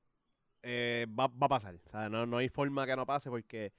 eh, 0.63 1.07
va, 1.09 1.29
va 1.29 1.47
a 1.47 1.49
pasar. 1.49 1.75
O 1.77 1.89
sea, 1.89 2.09
no, 2.09 2.27
no 2.27 2.39
hay 2.39 2.49
forma 2.49 2.87
que 2.87 2.97
no 2.97 3.07
pase 3.07 3.31
porque 3.31 3.73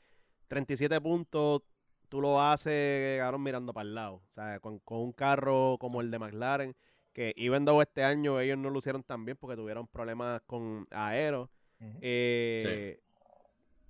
37 0.47 1.01
puntos 1.01 1.63
tú 2.07 2.21
lo 2.21 2.41
haces, 2.41 3.19
cabrón, 3.19 3.43
mirando 3.43 3.73
para 3.73 3.87
el 3.87 3.95
lado. 3.95 4.21
O 4.27 4.31
sea, 4.31 4.59
con, 4.59 4.79
con 4.79 4.99
un 4.99 5.11
carro 5.11 5.77
como 5.79 5.99
el 6.01 6.11
de 6.11 6.19
McLaren, 6.19 6.75
que 7.11 7.33
even 7.35 7.65
though 7.65 7.81
este 7.81 8.03
año 8.03 8.39
ellos 8.39 8.57
no 8.57 8.69
lo 8.69 8.79
hicieron 8.79 9.03
tan 9.03 9.25
bien 9.25 9.37
porque 9.37 9.57
tuvieron 9.57 9.87
problemas 9.87 10.41
con 10.45 10.87
aero. 10.91 11.49
Eh, 12.01 13.01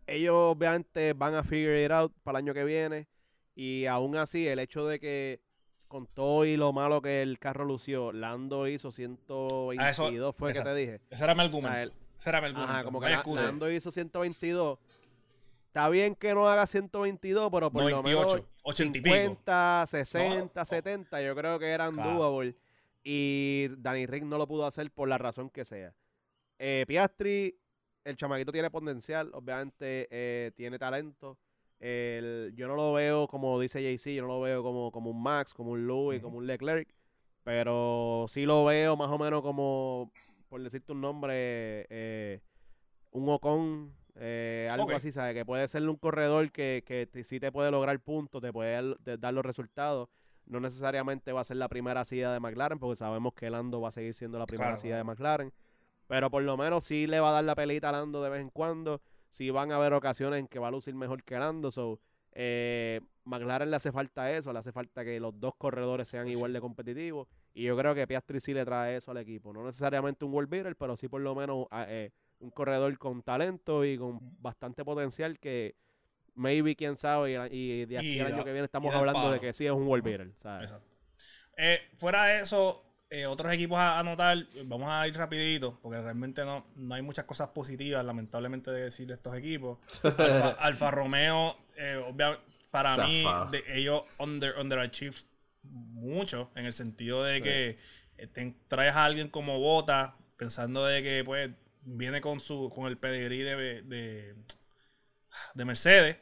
Ellos 0.07 0.35
obviamente 0.35 1.13
van 1.13 1.33
a 1.35 1.43
figure 1.43 1.83
it 1.83 1.91
out 1.91 2.13
para 2.23 2.37
el 2.39 2.45
año 2.45 2.53
que 2.53 2.63
viene. 2.63 3.07
Y 3.55 3.85
aún 3.85 4.15
así, 4.17 4.47
el 4.47 4.59
hecho 4.59 4.85
de 4.85 4.99
que 4.99 5.39
con 5.87 6.07
todo 6.07 6.45
y 6.45 6.57
lo 6.57 6.73
malo 6.73 7.01
que 7.01 7.21
el 7.21 7.39
carro 7.39 7.63
lució, 7.63 8.11
Lando 8.11 8.67
hizo 8.67 8.91
122, 8.91 9.77
Ah, 9.79 9.89
eso- 9.89 10.33
fue 10.33 10.49
que 10.51 10.59
exacto. 10.59 10.73
te 10.73 10.79
dije. 10.79 11.01
Ese 11.09 11.23
era 11.23 11.33
mi 11.35 11.41
O 11.41 11.43
argumento. 11.43 11.69
sea, 11.73 11.83
él- 11.83 11.93
Ese 12.19 12.29
era 12.29 12.41
mi 12.41 12.47
argumento. 12.47 12.71
ajá, 12.73 12.83
como 12.83 12.99
que 12.99 13.09
La-. 13.09 13.23
Lando 13.43 13.71
hizo 13.71 13.91
122. 13.91 14.77
está 15.67 15.89
bien 15.89 16.15
que 16.15 16.33
no 16.33 16.47
haga 16.47 16.67
122, 16.67 17.49
pero 17.51 17.69
por 17.71 17.89
lo 17.89 18.01
menos 18.03 18.41
80 18.63 18.97
y 18.97 19.01
50, 19.01 19.83
60, 19.87 20.65
70, 20.65 21.21
yo 21.21 21.35
creo 21.35 21.59
que 21.59 21.67
eran 21.69 21.93
Claro. 21.93 22.13
doable. 22.17 22.55
Y 23.03 23.67
Danny 23.77 24.05
Rick 24.05 24.23
no 24.23 24.37
lo 24.37 24.47
pudo 24.47 24.65
hacer 24.65 24.89
por 24.91 25.07
la 25.07 25.17
razón 25.17 25.49
que 25.49 25.63
sea. 25.65 25.93
Eh, 26.57 26.85
Piastri, 26.87 27.55
el 28.05 28.15
chamaquito 28.15 28.51
tiene 28.51 28.69
potencial, 28.69 29.29
obviamente 29.33 30.07
eh, 30.11 30.51
tiene 30.55 30.77
talento. 30.79 31.37
El- 31.79 32.53
yo 32.55 32.67
no 32.67 32.75
lo 32.75 32.93
veo 32.93 33.27
como 33.27 33.59
dice 33.59 33.81
JC, 33.81 34.15
yo 34.15 34.21
no 34.21 34.27
lo 34.29 34.41
veo 34.41 34.63
como, 34.63 34.91
como 34.91 35.09
un 35.09 35.21
Max, 35.21 35.53
como 35.53 35.71
un 35.71 35.85
Louis, 35.87 36.21
como 36.21 36.37
un 36.37 36.47
Leclerc. 36.47 36.87
Pero 37.43 38.25
sí 38.29 38.45
lo 38.45 38.63
veo 38.65 38.95
más 38.95 39.09
o 39.09 39.17
menos 39.17 39.41
como, 39.41 40.11
por 40.47 40.61
decirte 40.63 40.93
un 40.93 41.01
nombre, 41.01 41.85
eh, 41.89 42.41
un 43.11 43.27
Ocon, 43.29 43.93
eh, 44.15 44.67
algo 44.71 44.85
así, 44.95 45.11
¿sabes? 45.11 45.33
Que 45.35 45.45
puede 45.45 45.67
ser 45.67 45.87
un 45.87 45.97
corredor 45.97 46.51
que, 46.51 46.83
que 46.85 47.07
te- 47.07 47.23
sí 47.23 47.39
te 47.39 47.51
puede 47.51 47.69
lograr 47.71 47.99
puntos, 47.99 48.41
te 48.41 48.51
puede 48.53 48.95
dar- 49.17 49.33
los 49.33 49.45
resultados. 49.45 50.09
No 50.47 50.59
necesariamente 50.59 51.33
va 51.33 51.41
a 51.41 51.43
ser 51.43 51.57
la 51.57 51.67
primera 51.69 52.05
silla 52.05 52.31
de 52.31 52.39
McLaren, 52.39 52.79
porque 52.79 52.95
sabemos 52.95 53.33
que 53.33 53.49
Lando 53.49 53.81
va 53.81 53.89
a 53.89 53.91
seguir 53.91 54.13
siendo 54.13 54.37
la 54.39 54.45
primera 54.45 54.69
Claro, 54.71 54.81
silla 54.81 54.97
de 54.97 55.03
McLaren. 55.03 55.53
Pero 56.07 56.29
por 56.29 56.43
lo 56.43 56.55
menos 56.57 56.83
sí 56.83 57.07
le 57.07 57.19
va 57.19 57.29
a 57.29 57.33
dar 57.33 57.43
la 57.43 57.55
pelita 57.55 57.89
a 57.89 57.91
Lando 57.91 58.21
de 58.23 58.29
vez 58.29 58.41
en 58.41 58.49
cuando. 58.49 59.01
Sí 59.29 59.49
van 59.49 59.71
a 59.71 59.75
haber 59.77 59.93
ocasiones 59.93 60.39
en 60.39 60.47
que 60.47 60.59
va 60.59 60.67
a 60.69 60.71
lucir 60.71 60.93
mejor 60.95 61.23
que 61.23 61.37
Lando. 61.37 61.71
So, 61.71 61.99
eh, 62.31 63.01
McLaren 63.23 63.69
le 63.71 63.75
hace 63.77 63.91
falta 63.91 64.31
eso, 64.31 64.53
le 64.53 64.59
hace 64.59 64.71
falta 64.71 65.03
que 65.03 65.19
los 65.19 65.39
dos 65.39 65.55
corredores 65.57 66.07
sean 66.07 66.25
Sí, 66.27 66.33
igual 66.33 66.53
de 66.53 66.61
competitivos. 66.61 67.27
Y 67.53 67.63
yo 67.63 67.75
creo 67.77 67.95
que 67.95 68.05
Piastri 68.07 68.39
sí 68.39 68.53
le 68.53 68.63
trae 68.65 68.97
eso 68.97 69.11
al 69.11 69.17
equipo. 69.17 69.51
No 69.51 69.65
necesariamente 69.65 70.25
un 70.25 70.33
world 70.33 70.49
beater, 70.49 70.75
pero 70.75 70.95
sí 70.95 71.07
por 71.07 71.21
lo 71.21 71.33
menos 71.33 71.65
ah, 71.71 71.85
eh, 71.87 72.11
un 72.39 72.51
corredor 72.51 72.95
con 72.97 73.23
talento 73.23 73.83
y 73.85 73.97
con 73.97 74.19
bastante 74.41 74.83
potencial 74.85 75.39
que 75.39 75.75
maybe, 76.35 76.75
quién 76.75 76.95
sabe, 76.97 77.31
y, 77.51 77.57
y 77.81 77.85
de 77.85 77.97
aquí 77.97 78.07
Y 78.17 78.19
al 78.19 78.29
da- 78.29 78.35
año 78.35 78.43
que 78.45 78.51
viene 78.51 78.65
estamos 78.65 78.93
hablando 78.93 79.31
de 79.31 79.39
que 79.39 79.53
sí 79.53 79.65
es 79.65 79.71
un 79.71 79.87
world 79.87 80.03
beater. 80.03 80.31
¿sabes? 80.35 80.69
Exacto. 80.69 80.87
Eh, 81.57 81.79
fuera 81.95 82.25
de 82.25 82.41
eso, 82.41 82.84
eh, 83.09 83.25
otros 83.27 83.53
equipos 83.53 83.77
a 83.77 83.99
anotar, 83.99 84.37
vamos 84.65 84.89
a 84.91 85.07
ir 85.07 85.15
rapidito, 85.15 85.79
porque 85.81 86.01
realmente 86.01 86.43
no, 86.43 86.65
no 86.75 86.95
hay 86.95 87.01
muchas 87.01 87.25
cosas 87.25 87.49
positivas, 87.49 88.03
lamentablemente, 88.03 88.71
de 88.71 88.81
decir 88.81 89.07
de 89.07 89.13
estos 89.13 89.35
equipos. 89.37 89.77
Alfa, 90.03 90.49
Alfa 90.51 90.91
Romeo, 90.91 91.57
eh, 91.77 92.01
obvia- 92.05 92.39
para 92.71 92.97
mí, 93.05 93.23
de- 93.51 93.63
ellos 93.79 94.03
under, 94.17 94.57
underachieve 94.57 95.15
mucho, 95.63 96.51
en 96.55 96.65
el 96.65 96.73
sentido 96.73 97.23
de 97.23 97.37
Sí. 97.37 97.41
que 97.43 97.77
eh, 98.17 98.27
te 98.27 98.55
traes 98.67 98.95
a 98.95 99.05
alguien 99.05 99.29
como 99.29 99.59
Bota, 99.59 100.15
pensando 100.37 100.85
de 100.85 101.01
que 101.03 101.23
pues 101.23 101.49
viene 101.83 102.19
con 102.21 102.39
su 102.39 102.69
con 102.73 102.87
el 102.87 102.97
pedigrí 102.97 103.39
de, 103.43 103.81
de, 103.83 104.35
de 105.53 105.65
Mercedes 105.65 106.17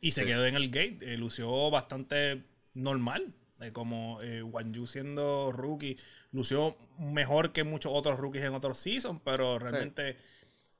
y 0.00 0.12
se 0.12 0.22
Sí. 0.22 0.26
quedó 0.28 0.46
en 0.46 0.54
el 0.56 0.68
gate. 0.70 0.98
eh, 1.02 1.16
lució 1.16 1.70
bastante 1.70 2.44
normal. 2.74 3.34
Eh, 3.60 3.72
como 3.72 4.20
eh, 4.22 4.42
Wan 4.42 4.72
Yu 4.72 4.86
siendo 4.86 5.50
rookie, 5.52 5.96
lució 6.32 6.76
mejor 6.98 7.52
que 7.52 7.64
muchos 7.64 7.92
otros 7.94 8.18
rookies 8.18 8.44
en 8.44 8.54
otros 8.54 8.78
seasons, 8.78 9.20
pero 9.24 9.58
realmente 9.58 10.16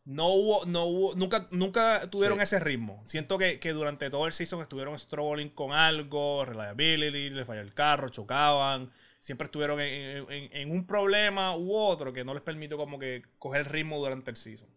no 0.04 0.28
hubo, 0.28 0.64
no 0.66 0.84
hubo, 0.86 1.14
nunca, 1.16 1.48
nunca 1.50 2.08
tuvieron 2.10 2.38
Sí. 2.38 2.44
ese 2.44 2.60
ritmo. 2.60 3.02
Siento 3.04 3.36
que, 3.38 3.60
que 3.60 3.72
durante 3.72 4.08
todo 4.10 4.26
el 4.26 4.32
season 4.32 4.62
estuvieron 4.62 4.98
struggling 4.98 5.50
con 5.50 5.72
algo, 5.72 6.44
reliability, 6.46 7.30
les 7.30 7.46
falló 7.46 7.60
el 7.60 7.74
carro, 7.74 8.08
chocaban, 8.08 8.90
siempre 9.20 9.46
estuvieron 9.46 9.80
en, 9.80 10.30
en- 10.32 10.56
en 10.56 10.70
un 10.70 10.86
problema 10.86 11.56
u 11.56 11.74
otro 11.74 12.12
que 12.12 12.24
no 12.24 12.32
les 12.34 12.42
permitió 12.42 12.76
como 12.78 12.98
que 12.98 13.22
coger 13.38 13.60
el 13.62 13.66
ritmo 13.66 13.98
durante 13.98 14.30
el 14.30 14.36
season. 14.38 14.68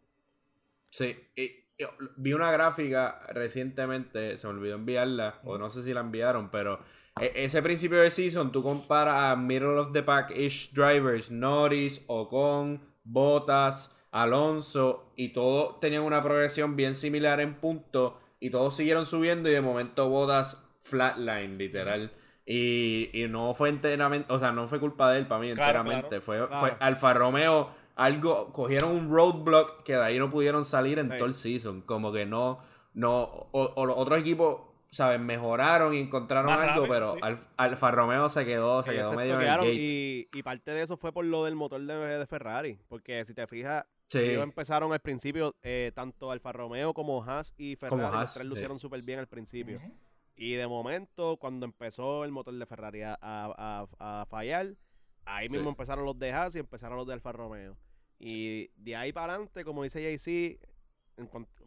Sí, 0.89 1.15
y, 1.35 1.43
y 1.43 1.85
vi 2.17 2.33
una 2.33 2.51
gráfica 2.51 3.21
recientemente, 3.29 4.37
se 4.37 4.47
me 4.47 4.53
olvidó 4.53 4.75
enviarla, 4.75 5.39
o 5.43 5.57
no 5.57 5.69
sé 5.69 5.83
si 5.83 5.93
la 5.93 6.01
enviaron, 6.01 6.49
pero 6.51 6.83
ese 7.19 7.61
principio 7.61 7.99
de 7.99 8.11
season, 8.11 8.51
tú 8.51 8.63
comparas 8.63 9.31
a 9.31 9.35
middle 9.35 9.77
of 9.77 9.91
the 9.91 10.01
pack-ish 10.03 10.71
drivers, 10.73 11.29
Norris, 11.31 12.03
Ocon, 12.07 12.81
Bottas, 13.03 13.95
Alonso, 14.11 15.11
y 15.15 15.29
todos 15.29 15.79
tenían 15.79 16.03
una 16.03 16.23
progresión 16.23 16.75
bien 16.75 16.95
similar 16.95 17.39
en 17.41 17.55
punto, 17.55 18.17
y 18.39 18.49
todos 18.49 18.75
siguieron 18.75 19.05
subiendo, 19.05 19.49
y 19.49 19.53
de 19.53 19.61
momento 19.61 20.09
Bottas 20.09 20.57
flatline, 20.83 21.57
literal. 21.57 22.11
Y, 22.45 23.09
y 23.13 23.27
no 23.27 23.53
fue 23.53 23.69
enteramente, 23.69 24.31
o 24.33 24.39
sea, 24.39 24.51
no 24.51 24.67
fue 24.67 24.79
culpa 24.79 25.11
de 25.11 25.19
él 25.19 25.27
para 25.27 25.41
mí 25.41 25.53
Claro, 25.53 25.79
enteramente. 25.79 26.07
claro, 26.09 26.21
fue, 26.23 26.37
claro. 26.37 26.55
fue 26.59 26.73
Alfa 26.79 27.13
Romeo, 27.13 27.69
algo, 27.95 28.51
cogieron 28.51 28.91
un 28.91 29.11
roadblock 29.13 29.83
que 29.83 29.93
de 29.93 30.01
ahí 30.03 30.17
no 30.17 30.31
pudieron 30.31 30.65
salir 30.65 30.97
en 30.97 31.05
Sí. 31.11 31.17
todo 31.17 31.27
el 31.27 31.33
season. 31.35 31.81
Como 31.81 32.11
que 32.11 32.25
no, 32.25 32.59
no, 32.93 33.21
o, 33.51 33.73
o 33.75 33.85
los 33.85 33.95
otros 33.95 34.19
equipos, 34.19 34.61
¿sabes? 34.91 35.19
Mejoraron 35.19 35.93
y 35.93 35.99
encontraron 35.99 36.47
Más 36.47 36.59
algo, 36.59 36.85
rápido, 36.85 36.87
pero 36.93 37.13
sí. 37.13 37.19
Alf- 37.21 37.47
Alfa 37.57 37.91
Romeo 37.91 38.29
se 38.29 38.45
quedó, 38.45 38.83
se 38.83 38.91
Ellos 38.91 39.03
quedó 39.03 39.09
se 39.11 39.15
medio 39.17 39.35
en 39.35 39.41
el 39.41 39.47
gate. 39.47 39.73
y, 39.73 40.27
y 40.33 40.43
parte 40.43 40.71
de 40.71 40.81
eso 40.81 40.97
fue 40.97 41.13
por 41.13 41.23
lo 41.25 41.45
del 41.45 41.55
motor 41.55 41.81
de, 41.81 41.95
de 41.95 42.27
Ferrari. 42.27 42.77
Porque 42.89 43.23
si 43.25 43.33
te 43.33 43.47
fijas, 43.47 43.85
Sí. 44.09 44.19
ellos 44.19 44.43
empezaron 44.43 44.91
al 44.91 44.99
principio, 44.99 45.55
eh, 45.63 45.93
tanto 45.95 46.31
Alfa 46.31 46.51
Romeo 46.51 46.93
como 46.93 47.23
Haas 47.23 47.53
y 47.57 47.77
Ferrari, 47.77 48.01
Como 48.03 48.19
los 48.19 48.33
tres 48.33 48.43
sí. 48.43 48.49
lucieron 48.49 48.77
súper 48.77 49.01
bien 49.03 49.19
al 49.19 49.27
principio. 49.27 49.79
Y 50.35 50.53
de 50.55 50.67
momento, 50.67 51.37
cuando 51.37 51.65
empezó 51.65 52.25
el 52.25 52.31
motor 52.31 52.53
de 52.53 52.65
Ferrari 52.65 53.03
a, 53.03 53.17
a- 53.21 53.87
a- 53.99 54.21
a 54.21 54.25
fallar, 54.25 54.75
ahí 55.23 55.47
Sí. 55.47 55.53
mismo 55.55 55.69
empezaron 55.69 56.03
los 56.03 56.19
de 56.19 56.33
Haas 56.33 56.55
y 56.55 56.59
empezaron 56.59 56.97
los 56.97 57.07
de 57.07 57.13
Alfa 57.13 57.31
Romeo. 57.31 57.77
Y 58.19 58.67
de 58.75 58.95
ahí 58.97 59.13
para 59.13 59.33
adelante, 59.35 59.63
como 59.63 59.83
dice 59.83 60.01
JC, 60.01 60.59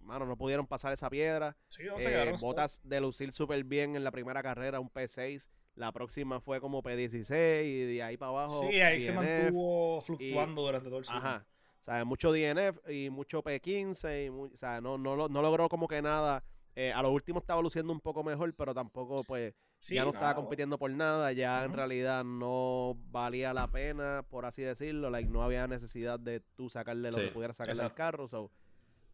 mano, 0.00 0.26
no 0.26 0.36
pudieron 0.36 0.66
pasar 0.66 0.92
esa 0.92 1.08
piedra. 1.10 1.56
Sí, 1.68 1.82
no 1.84 1.96
Eh, 1.98 2.34
botas 2.40 2.80
de 2.84 3.00
lucir 3.00 3.32
súper 3.32 3.64
bien 3.64 3.96
en 3.96 4.04
la 4.04 4.10
primera 4.10 4.42
carrera, 4.42 4.80
un 4.80 4.90
P6. 4.90 5.48
La 5.74 5.90
próxima 5.92 6.40
fue 6.40 6.60
como 6.60 6.82
P16 6.82 7.64
y 7.64 7.84
de 7.94 8.02
ahí 8.02 8.16
para 8.16 8.30
abajo. 8.30 8.66
Sí, 8.68 8.80
ahí 8.80 9.00
se 9.00 9.12
mantuvo 9.12 10.00
fluctuando 10.02 10.62
durante 10.62 10.88
todo 10.88 10.98
el 10.98 11.04
season. 11.04 11.26
Ajá. 11.26 11.46
O 11.78 11.82
sea, 11.84 12.04
mucho 12.04 12.32
DNF 12.32 12.78
y 12.92 13.10
mucho 13.10 13.42
P15. 13.42 14.26
Y 14.26 14.28
o 14.28 14.56
sea, 14.56 14.80
no, 14.80 14.96
no, 14.98 15.16
lo- 15.16 15.28
no 15.28 15.42
logró 15.42 15.68
como 15.68 15.86
que 15.88 16.00
nada. 16.00 16.42
Eh, 16.76 16.92
a 16.92 17.02
lo 17.02 17.10
último 17.12 17.38
estaba 17.38 17.60
luciendo 17.62 17.92
un 17.92 18.00
poco 18.00 18.24
mejor, 18.24 18.52
pero 18.54 18.74
tampoco, 18.74 19.22
pues, 19.24 19.54
Sí, 19.78 19.94
ya 19.96 20.04
no 20.04 20.10
estaba 20.10 20.34
compitiendo 20.34 20.78
por 20.78 20.90
nada. 20.90 21.30
Ya 21.32 21.62
en 21.64 21.72
realidad 21.74 22.24
no 22.24 22.96
valía 23.10 23.52
la 23.52 23.70
pena, 23.70 24.24
por 24.30 24.46
así 24.46 24.62
decirlo. 24.62 25.10
Like, 25.10 25.28
no 25.28 25.42
había 25.42 25.66
necesidad 25.66 26.18
de 26.18 26.40
tú 26.40 26.70
sacarle 26.70 27.10
lo 27.10 27.18
Sí, 27.18 27.24
que 27.26 27.30
pudieras 27.32 27.56
sacarle 27.58 27.82
al 27.82 27.94
carro. 27.94 28.26
So, 28.28 28.50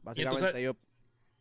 básicamente 0.02 0.44
entonces- 0.46 0.64
yo... 0.64 0.76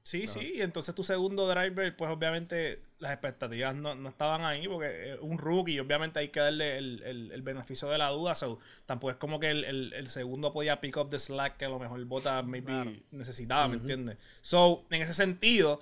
Sí, 0.02 0.24
Ajá. 0.24 0.34
sí, 0.40 0.54
y 0.56 0.62
entonces 0.62 0.96
tu 0.96 1.04
segundo 1.04 1.48
driver, 1.48 1.96
pues 1.96 2.10
obviamente 2.10 2.82
las 3.00 3.12
expectativas 3.12 3.76
no, 3.76 3.94
no 3.96 4.10
estaban 4.10 4.44
ahí 4.44 4.66
porque 4.68 5.12
es 5.14 5.20
un 5.20 5.38
rookie 5.38 5.74
y 5.74 5.80
obviamente 5.80 6.20
hay 6.20 6.30
que 6.30 6.40
darle 6.40 6.78
el, 6.78 7.04
el- 7.04 7.32
el 7.34 7.42
beneficio 7.42 7.90
de 7.90 7.98
la 7.98 8.08
duda, 8.08 8.34
so, 8.34 8.60
tampoco 8.86 9.12
es 9.12 9.18
como 9.18 9.40
que 9.42 9.50
el, 9.52 9.66
el- 9.66 9.94
el 9.94 10.08
segundo 10.08 10.54
podía 10.54 10.80
pick 10.80 10.96
up 10.98 11.10
the 11.10 11.20
slack 11.20 11.58
que 11.58 11.66
a 11.66 11.70
lo 11.70 11.80
mejor 11.80 12.00
el 12.00 12.06
bota 12.06 12.42
maybe 12.42 12.68
Claro. 12.68 12.92
necesitaba, 13.12 13.68
¿me 13.68 13.76
Ujú. 13.76 13.84
entiendes? 13.84 14.18
So, 14.42 14.86
en 14.90 15.02
ese 15.02 15.14
sentido, 15.14 15.82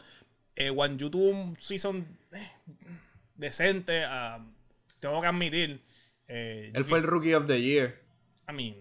eh, 0.55 0.71
Wan 0.71 0.97
Yu 0.97 1.09
tuvo 1.11 1.29
un 1.29 1.55
season 1.59 2.05
eh, 2.33 2.49
decente, 3.35 4.03
ah, 4.03 4.43
tengo 4.99 5.21
que 5.21 5.27
admitir. 5.27 5.79
eh, 6.27 6.71
Él 6.73 6.83
fue 6.85 6.97
el 6.99 7.05
Rookie 7.05 7.33
of 7.35 7.45
the 7.47 7.61
Year. 7.61 8.01
I 8.49 8.53
mean, 8.53 8.75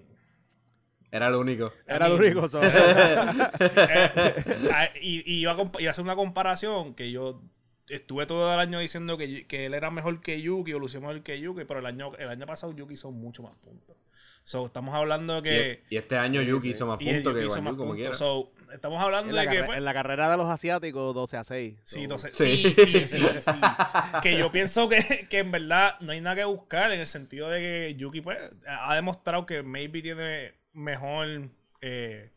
Era 1.17 1.29
el 1.29 1.35
único. 1.35 1.73
Era 1.87 2.09
lo 2.09 2.17
único. 2.17 2.49
so- 2.49 2.61
Eh, 2.63 4.71
ah, 4.73 4.89
y, 5.01 5.23
y 5.33 5.41
iba 5.41 5.53
a, 5.53 5.57
a 5.57 5.91
hacer 5.91 6.05
una 6.05 6.17
comparación 6.17 6.95
que 6.95 7.11
yo 7.11 7.43
estuve 7.89 8.27
todo 8.27 8.53
el 8.53 8.61
año 8.61 8.79
diciendo 8.79 9.17
que, 9.17 9.47
que 9.47 9.67
él 9.67 9.75
era 9.75 9.91
mejor 9.91 10.21
que 10.21 10.41
Yuki 10.41 10.73
o 10.73 10.79
lució 10.79 11.01
mejor 11.01 11.23
que 11.23 11.41
Yuki, 11.41 11.65
pero 11.65 11.81
el 11.81 11.87
año, 11.87 12.15
el 12.17 12.29
año 12.29 12.47
pasado 12.47 12.73
Yuki 12.75 12.95
hizo 12.95 13.11
mucho 13.13 13.43
más 13.43 13.55
puntos. 13.57 13.97
So, 14.43 14.65
estamos 14.67 14.95
hablando 14.95 15.39
Y, 15.39 15.43
que. 15.43 15.85
y 15.91 15.97
este 15.97 16.17
año 16.17 16.41
Sí, 16.41 16.47
Yuki 16.47 16.69
sí. 16.69 16.71
hizo 16.71 16.87
más 16.87 16.99
y 17.01 17.13
puntos 17.13 17.35
que 17.35 17.43
Yuki 17.43 17.77
como 17.77 17.95
quiera. 17.95 18.15
So, 18.15 18.53
estamos 18.73 19.03
hablando 19.03 19.31
en, 19.31 19.37
la 19.37 19.43
de 19.51 19.57
que. 19.57 19.65
pues, 19.65 19.79
en 19.79 19.85
la 19.85 19.93
carrera 19.93 20.31
de 20.31 20.37
los 20.37 20.49
asiáticos, 20.49 21.15
12 21.15 21.37
a 21.37 21.45
6. 21.45 21.75
Sí, 21.83 21.95
So, 21.95 22.01
entonces, 22.01 22.37
Sí. 22.37 22.57
sí, 22.63 22.75
sí, 22.75 23.07
sí, 23.07 23.27
sí. 23.41 23.51
Que 24.23 24.39
yo 24.39 24.53
pienso 24.53 24.89
que, 24.89 25.27
que 25.29 25.39
en 25.41 25.51
verdad 25.51 25.97
no 26.01 26.13
hay 26.13 26.21
nada 26.21 26.37
que 26.37 26.45
buscar 26.45 26.93
en 26.93 27.01
el 27.01 27.07
sentido 27.09 27.49
de 27.51 27.61
que 27.61 27.95
Yuki 27.97 28.21
pues, 28.21 28.39
ha 28.69 28.95
demostrado 28.95 29.47
que 29.47 29.65
maybe 29.65 30.01
tiene 30.01 30.55
mejor 30.77 31.49
eh, 31.81 32.31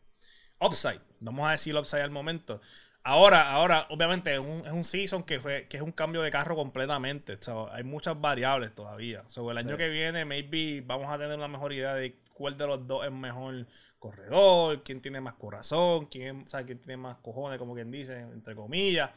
upside. 0.60 1.00
Vamos 1.20 1.48
a 1.48 1.52
decir 1.52 1.76
upside 1.76 2.02
al 2.02 2.10
momento. 2.10 2.60
Ahora, 3.02 3.50
ahora, 3.50 3.86
obviamente, 3.90 4.32
es 4.34 4.38
un, 4.40 4.62
es 4.66 4.72
un 4.72 4.84
season 4.84 5.22
que, 5.22 5.40
fue, 5.40 5.66
que 5.68 5.78
es 5.78 5.82
un 5.82 5.92
cambio 5.92 6.20
de 6.22 6.30
carro 6.30 6.54
completamente. 6.54 7.38
So, 7.40 7.72
hay 7.72 7.82
muchas 7.82 8.20
variables 8.20 8.74
todavía. 8.74 9.24
Sobre 9.26 9.52
el 9.52 9.58
año 9.58 9.76
Sí. 9.76 9.78
que 9.78 9.88
viene, 9.88 10.24
maybe 10.24 10.82
vamos 10.86 11.08
a 11.10 11.16
tener 11.18 11.36
una 11.36 11.48
mejor 11.48 11.72
idea 11.72 11.94
de 11.94 12.18
cuál 12.34 12.58
de 12.58 12.66
los 12.66 12.86
dos 12.86 13.04
es 13.06 13.12
mejor 13.12 13.66
corredor, 13.98 14.82
quién 14.82 15.00
tiene 15.00 15.20
más 15.20 15.34
corazón, 15.34 16.06
quién, 16.06 16.42
o 16.46 16.48
sea, 16.48 16.64
quién 16.64 16.78
tiene 16.78 16.96
más 16.98 17.16
cojones, 17.18 17.58
como 17.58 17.74
quien 17.74 17.90
dice, 17.90 18.18
entre 18.20 18.54
comillas. 18.54 19.10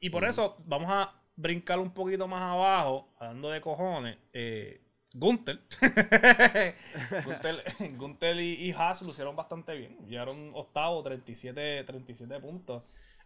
Y 0.00 0.10
por 0.10 0.24
Mm. 0.24 0.28
eso 0.28 0.56
vamos 0.64 0.88
a 0.90 1.12
brincar 1.36 1.78
un 1.78 1.92
poquito 1.92 2.26
más 2.26 2.42
abajo, 2.42 3.12
hablando 3.20 3.50
de 3.50 3.60
cojones. 3.60 4.16
Eh, 4.32 4.80
Gunther. 5.18 5.60
Gunther, 7.24 7.64
Gunther 7.96 8.36
y, 8.40 8.54
y 8.54 8.72
Haas 8.72 9.02
lucieron 9.02 9.36
bastante 9.36 9.74
bien. 9.76 9.96
Llegaron 10.06 10.50
octavo, 10.54 11.02
37, 11.02 11.84
37 11.84 12.40
puntos. 12.40 12.82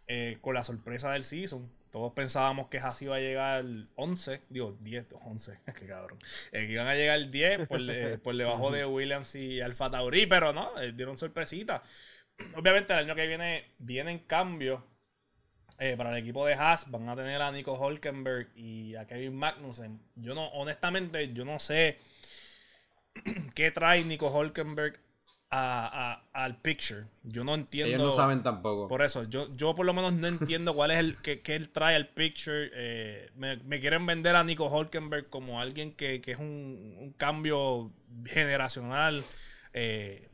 eh, 0.07 0.39
con 0.41 0.55
la 0.55 0.63
sorpresa 0.63 1.11
del 1.11 1.23
season. 1.23 1.71
Todos 1.91 2.13
pensábamos 2.13 2.69
que 2.69 2.79
Haas 2.79 3.01
iba 3.01 3.15
a 3.17 3.19
llegar 3.19 3.65
11, 3.95 4.41
digo 4.49 4.77
10, 4.81 5.07
11, 5.25 5.59
qué 5.79 5.87
cabrón. 5.87 6.19
Eh, 6.51 6.65
que 6.67 6.73
iban 6.73 6.87
a 6.87 6.95
llegar 6.95 7.29
10 7.29 7.67
por, 7.67 7.79
eh, 7.89 8.17
por 8.17 8.35
debajo 8.35 8.71
de 8.71 8.85
Williams 8.85 9.35
y 9.35 9.61
Alfa 9.61 9.89
Tauri, 9.91 10.25
pero 10.27 10.53
no, 10.53 10.79
eh, 10.81 10.93
dieron 10.93 11.17
sorpresita. 11.17 11.83
Obviamente 12.55 12.93
el 12.93 12.99
año 12.99 13.15
que 13.15 13.27
viene 13.27 13.73
vienen 13.77 14.19
cambios 14.19 14.81
eh, 15.81 15.95
para 15.97 16.11
el 16.11 16.17
equipo 16.23 16.45
de 16.45 16.53
Haas. 16.53 16.89
Van 16.91 17.09
a 17.09 17.15
tener 17.15 17.41
a 17.41 17.51
Nico 17.51 17.73
Hulkenberg 17.73 18.47
y 18.55 18.95
a 18.95 19.05
Kevin 19.07 19.35
Magnussen. 19.35 19.99
Yo 20.15 20.35
no, 20.35 20.47
honestamente, 20.49 21.33
yo 21.33 21.43
no 21.43 21.59
sé 21.59 21.97
qué 23.55 23.71
trae 23.71 24.03
Nico 24.03 24.29
Hulkenberg 24.29 24.99
a- 25.53 26.23
a- 26.33 26.43
al 26.43 26.55
picture. 26.61 27.05
Yo 27.23 27.43
no 27.43 27.55
entiendo. 27.55 27.89
Ellos 27.95 28.01
no 28.01 28.11
saben 28.13 28.41
tampoco. 28.41 28.87
Por 28.87 29.01
eso, 29.01 29.23
yo, 29.25 29.53
yo 29.55 29.75
por 29.75 29.85
lo 29.85 29.93
menos 29.93 30.13
no 30.13 30.27
entiendo 30.27 30.73
cuál 30.73 30.91
es 30.91 30.99
el 30.99 31.17
que, 31.17 31.41
que 31.41 31.55
él 31.55 31.69
trae 31.69 31.95
al 31.95 32.07
picture. 32.07 32.69
Eh, 32.73 33.29
me, 33.35 33.57
me 33.57 33.79
quieren 33.81 34.05
vender 34.05 34.35
a 34.35 34.43
Nico 34.45 34.67
Hulkenberg 34.67 35.29
como 35.29 35.59
alguien 35.59 35.91
que, 35.93 36.21
que 36.21 36.31
es 36.31 36.39
un, 36.39 36.95
un 36.99 37.11
cambio 37.17 37.91
generacional. 38.25 39.23
eh, 39.73 40.27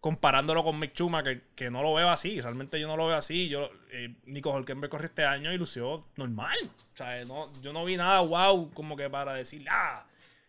comparándolo 0.00 0.64
con 0.64 0.78
Mick 0.78 0.94
Schumacher, 0.94 1.42
que 1.54 1.70
no 1.70 1.82
lo 1.82 1.94
veo 1.94 2.08
así. 2.08 2.40
Realmente 2.40 2.80
yo 2.80 2.88
no 2.88 2.96
lo 2.96 3.06
veo 3.08 3.16
así. 3.16 3.48
Yo, 3.48 3.70
eh, 3.92 4.14
Nico 4.24 4.50
Hulkenberg 4.50 4.90
corrió 4.90 5.06
este 5.08 5.24
año 5.24 5.52
y 5.52 5.58
lució 5.58 6.04
normal. 6.16 6.58
O 6.94 6.96
sea, 6.96 7.24
no, 7.24 7.52
yo 7.60 7.72
no 7.72 7.84
vi 7.84 7.96
nada 7.96 8.20
wow 8.20 8.70
como 8.72 8.96
que 8.96 9.08
para 9.10 9.34
decir, 9.34 9.66
ah, 9.70 10.06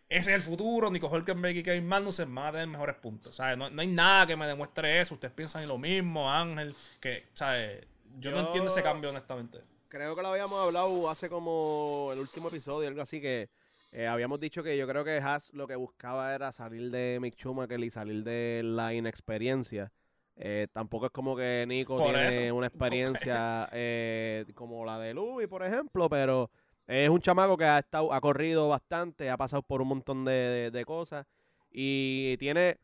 ese 0.08 0.30
es 0.30 0.36
el 0.36 0.42
futuro. 0.42 0.90
Nico 0.90 1.08
Hulkenberg 1.08 1.56
y 1.56 1.62
Kevin 1.62 1.86
Magnussen 1.86 2.34
van 2.34 2.46
a 2.46 2.52
tener 2.52 2.66
mejores 2.68 2.96
puntos. 2.96 3.36
¿sabes? 3.36 3.56
No, 3.58 3.68
no 3.70 3.80
hay 3.82 3.88
nada 3.88 4.26
que 4.26 4.36
me 4.36 4.46
demuestre 4.46 5.00
eso. 5.00 5.14
Ustedes 5.14 5.34
piensan 5.34 5.62
en 5.62 5.68
lo 5.68 5.78
mismo, 5.78 6.30
Ángel. 6.30 6.74
Que, 7.00 7.26
¿sabes? 7.34 7.84
Yo, 8.18 8.30
no 8.30 8.38
Yo- 8.40 8.46
entiendo 8.46 8.70
ese 8.70 8.82
cambio, 8.82 9.10
honestamente. 9.10 9.60
Creo 9.88 10.16
que 10.16 10.22
lo 10.22 10.28
habíamos 10.28 10.58
hablado 10.58 11.10
hace 11.10 11.28
como 11.28 12.08
el 12.14 12.18
último 12.20 12.48
episodio, 12.48 12.88
algo 12.88 13.02
así, 13.02 13.20
que 13.20 13.50
eh, 13.92 14.06
habíamos 14.06 14.40
dicho 14.40 14.62
que 14.62 14.76
yo 14.76 14.86
creo 14.88 15.04
que 15.04 15.18
Haas 15.18 15.52
lo 15.54 15.66
que 15.66 15.76
buscaba 15.76 16.34
era 16.34 16.50
salir 16.52 16.90
de 16.90 17.18
Mick 17.20 17.36
Schumacher 17.36 17.78
y 17.80 17.90
salir 17.90 18.24
de 18.24 18.62
la 18.64 18.92
inexperiencia. 18.94 19.92
Eh, 20.36 20.66
tampoco 20.72 21.06
es 21.06 21.12
como 21.12 21.36
que 21.36 21.64
Nico 21.68 21.96
Por 21.96 22.06
tiene 22.06 22.48
eso. 22.48 22.56
una 22.56 22.66
experiencia 22.68 23.68
eh, 23.72 24.46
como 24.54 24.84
la 24.86 24.98
de 24.98 25.12
Louis, 25.14 25.46
por 25.46 25.62
ejemplo, 25.62 26.08
pero 26.08 26.50
es 26.86 27.08
un 27.10 27.20
chamaco 27.20 27.56
que 27.56 27.64
ha 27.66 27.78
estado, 27.78 28.12
ha 28.12 28.20
corrido 28.20 28.68
bastante, 28.68 29.28
ha 29.30 29.36
pasado 29.36 29.62
por 29.62 29.82
un 29.82 29.88
montón 29.88 30.24
de, 30.24 30.32
de- 30.32 30.70
de 30.70 30.84
cosas 30.84 31.26
y 31.70 32.36
tiene, 32.38 32.78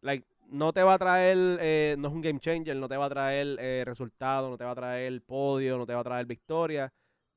like, 0.00 0.24
no 0.48 0.72
te 0.72 0.82
va 0.82 0.94
a 0.94 0.98
traer, 0.98 1.36
eh, 1.60 1.96
no 1.98 2.08
es 2.08 2.14
un 2.14 2.20
game 2.22 2.38
changer, 2.38 2.76
no 2.76 2.88
te 2.88 2.96
va 2.96 3.06
a 3.06 3.10
traer 3.10 3.56
eh, 3.58 3.82
resultados, 3.86 4.50
no 4.50 4.56
te 4.58 4.64
va 4.64 4.70
a 4.72 4.74
traer 4.76 5.20
podio, 5.22 5.76
no 5.78 5.86
te 5.86 5.94
va 5.94 6.00
a 6.00 6.04
traer 6.04 6.26
victoria, 6.26 6.92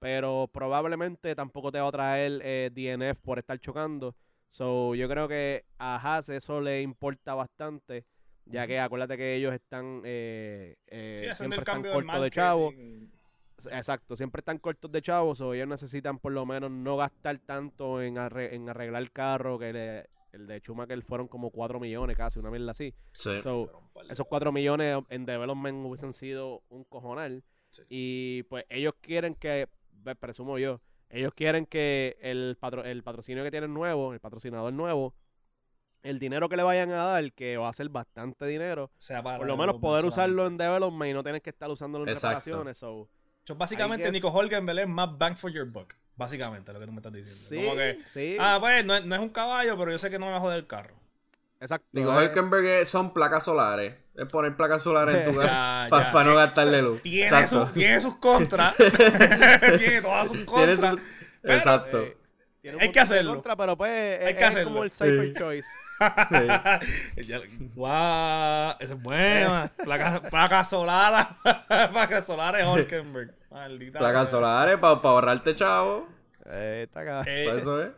pero 0.06 0.48
probablemente 0.54 1.34
tampoco 1.34 1.72
te 1.72 1.80
va 1.80 1.88
a 1.88 1.92
traer 1.92 2.40
eh, 2.44 2.70
DNF 2.72 3.20
por 3.22 3.40
estar 3.40 3.58
chocando. 3.60 4.16
So, 4.48 4.94
yo 4.94 5.10
creo 5.10 5.28
que 5.28 5.66
a 5.80 5.96
Haas 5.96 6.30
eso 6.30 6.62
le 6.62 6.84
importa 6.84 7.34
bastante, 7.34 8.06
ya 8.46 8.68
que 8.68 8.80
acuérdate 8.80 9.18
que 9.18 9.34
ellos 9.34 9.52
están 9.52 10.04
eh, 10.06 10.76
eh, 10.86 11.16
Sí, 11.18 11.26
siempre 11.34 11.58
están 11.58 11.82
cortos 11.82 12.22
de 12.22 12.30
chavo. 12.30 12.72
Exacto, 13.72 14.16
siempre 14.16 14.42
están 14.42 14.60
cortos 14.60 14.92
de 14.92 15.02
chavos, 15.02 15.42
o 15.42 15.56
ellos 15.56 15.68
necesitan 15.68 16.20
por 16.20 16.34
lo 16.34 16.46
menos 16.46 16.70
no 16.70 16.98
gastar 16.98 17.40
tanto 17.40 18.00
en, 18.00 18.18
arre- 18.18 18.54
en 18.54 18.70
arreglar 18.70 19.02
el 19.02 19.12
carro, 19.12 19.58
que 19.58 19.74
le- 19.74 20.10
el 20.34 20.46
de 20.46 20.60
Schumacher 20.60 21.02
fueron 21.02 21.28
como 21.28 21.50
4 21.50 21.80
millones 21.80 22.16
casi, 22.16 22.38
una 22.38 22.52
mierda 22.52 22.70
así. 22.72 22.94
Sí. 23.10 23.42
So, 23.42 23.90
esos 24.08 24.28
4 24.28 24.52
millones 24.52 25.00
en 25.10 25.26
development 25.26 25.84
hubiesen 25.84 26.14
sido 26.14 26.62
un 26.70 26.84
cojonal. 26.84 27.44
Sí. 27.72 27.82
Y 27.90 28.44
pues 28.44 28.66
ellos 28.70 28.94
quieren 29.02 29.34
que, 29.36 29.68
presumo 30.20 30.58
yo, 30.58 30.82
ellos 31.10 31.34
quieren 31.34 31.66
que 31.66 32.18
el, 32.22 32.58
patro- 32.60 32.84
el 32.84 33.04
patrocinio 33.04 33.44
que 33.44 33.52
tienen 33.52 33.74
nuevo, 33.74 34.14
el 34.14 34.20
patrocinador 34.20 34.74
nuevo, 34.74 35.14
el 36.04 36.20
dinero 36.20 36.50
que 36.50 36.56
le 36.58 36.64
vayan 36.64 36.92
a 36.92 37.04
dar, 37.04 37.34
que 37.34 37.58
va 37.58 37.70
a 37.70 37.74
ser 37.74 37.90
bastante 37.90 38.46
dinero, 38.46 38.92
sea 38.98 39.24
para 39.24 39.38
por 39.38 39.48
lo 39.48 39.58
menos 39.58 39.78
poder 39.78 40.06
usarlo 40.06 40.46
en 40.46 40.58
development 40.58 41.10
y 41.10 41.14
no 41.14 41.24
tener 41.24 41.42
que 41.42 41.50
estar 41.50 41.70
usándolo 41.70 42.04
en 42.04 42.10
Exacto. 42.10 42.28
reparaciones. 42.40 42.78
So, 42.78 43.10
So, 43.44 43.56
básicamente, 43.56 44.12
Nico 44.12 44.30
Hulkenberg 44.32 44.80
es 44.80 44.88
más 44.88 45.16
bang 45.18 45.36
for 45.36 45.52
your 45.52 45.66
buck. 45.66 45.94
Básicamente, 46.16 46.72
lo 46.74 46.80
que 46.80 46.86
tú 46.88 46.92
me 46.92 46.98
estás 47.00 47.14
sí, 47.14 47.20
diciendo. 47.20 47.66
Como 47.70 47.78
que, 47.78 48.00
sí, 48.10 48.38
ah, 48.40 48.58
pues, 48.60 48.84
no, 48.86 48.96
es- 48.96 49.06
no 49.06 49.16
es 49.16 49.22
un 49.22 49.30
caballo, 49.30 49.78
pero 49.78 49.92
yo 49.92 50.00
sé 50.00 50.10
que 50.10 50.18
no 50.18 50.26
me 50.28 50.32
va 50.32 50.38
a 50.38 50.42
joder 50.42 50.60
el 50.60 50.68
carro. 50.68 50.96
exacto. 51.60 51.88
Digo, 51.92 52.12
eh, 52.20 52.26
Hulkenberg 52.26 52.66
es- 52.66 52.90
son 52.90 53.14
placas 53.14 53.44
solares. 53.44 53.96
Es 54.18 54.32
poner 54.32 54.56
placas 54.56 54.82
solares 54.82 55.16
en 55.28 55.34
tu 55.34 55.40
casa 55.40 55.90
para 55.90 56.24
no 56.24 56.36
gastarle 56.36 56.82
luz. 56.82 57.02
Tiene, 57.02 57.26
Exacto. 57.28 57.66
sus, 57.66 57.74
tiene 57.74 58.00
sus 58.02 58.16
contras. 58.18 58.74
tiene 59.78 60.02
todas 60.02 60.28
sus 60.28 60.44
contras. 60.46 60.80
su- 60.92 61.00
pero, 61.42 61.54
Exacto. 61.54 62.02
eh, 62.02 62.18
hay 62.80 62.92
que 62.92 63.00
hacerlo. 63.00 63.34
contra, 63.36 63.56
pero 63.56 63.78
pues 63.78 63.92
Hay 64.22 64.28
es, 64.32 64.34
que 64.36 64.42
es 64.44 64.50
hacerlo. 64.50 64.70
como 64.72 64.84
el 64.84 64.92
safer 64.92 65.28
Sí. 65.28 65.34
choice. 65.38 65.68
Guau, 67.76 68.76
esa 68.80 68.94
es 68.94 69.02
buena. 69.02 69.72
Placas 69.84 70.20
placa 70.30 70.64
solares. 70.64 71.28
placas 71.92 72.26
solares 72.26 72.66
Hulkenberg. 72.66 73.34
Maldita. 73.52 74.00
placas 74.00 74.30
solares 74.30 74.78
para 74.80 74.94
ahorrarte 74.96 75.56
chavo. 75.56 76.08
Eh, 76.46 76.84
está 76.88 77.02
acá. 77.02 77.22
Eh, 77.28 77.46
Para 77.48 77.60
eso 77.60 77.82
es. 77.82 77.90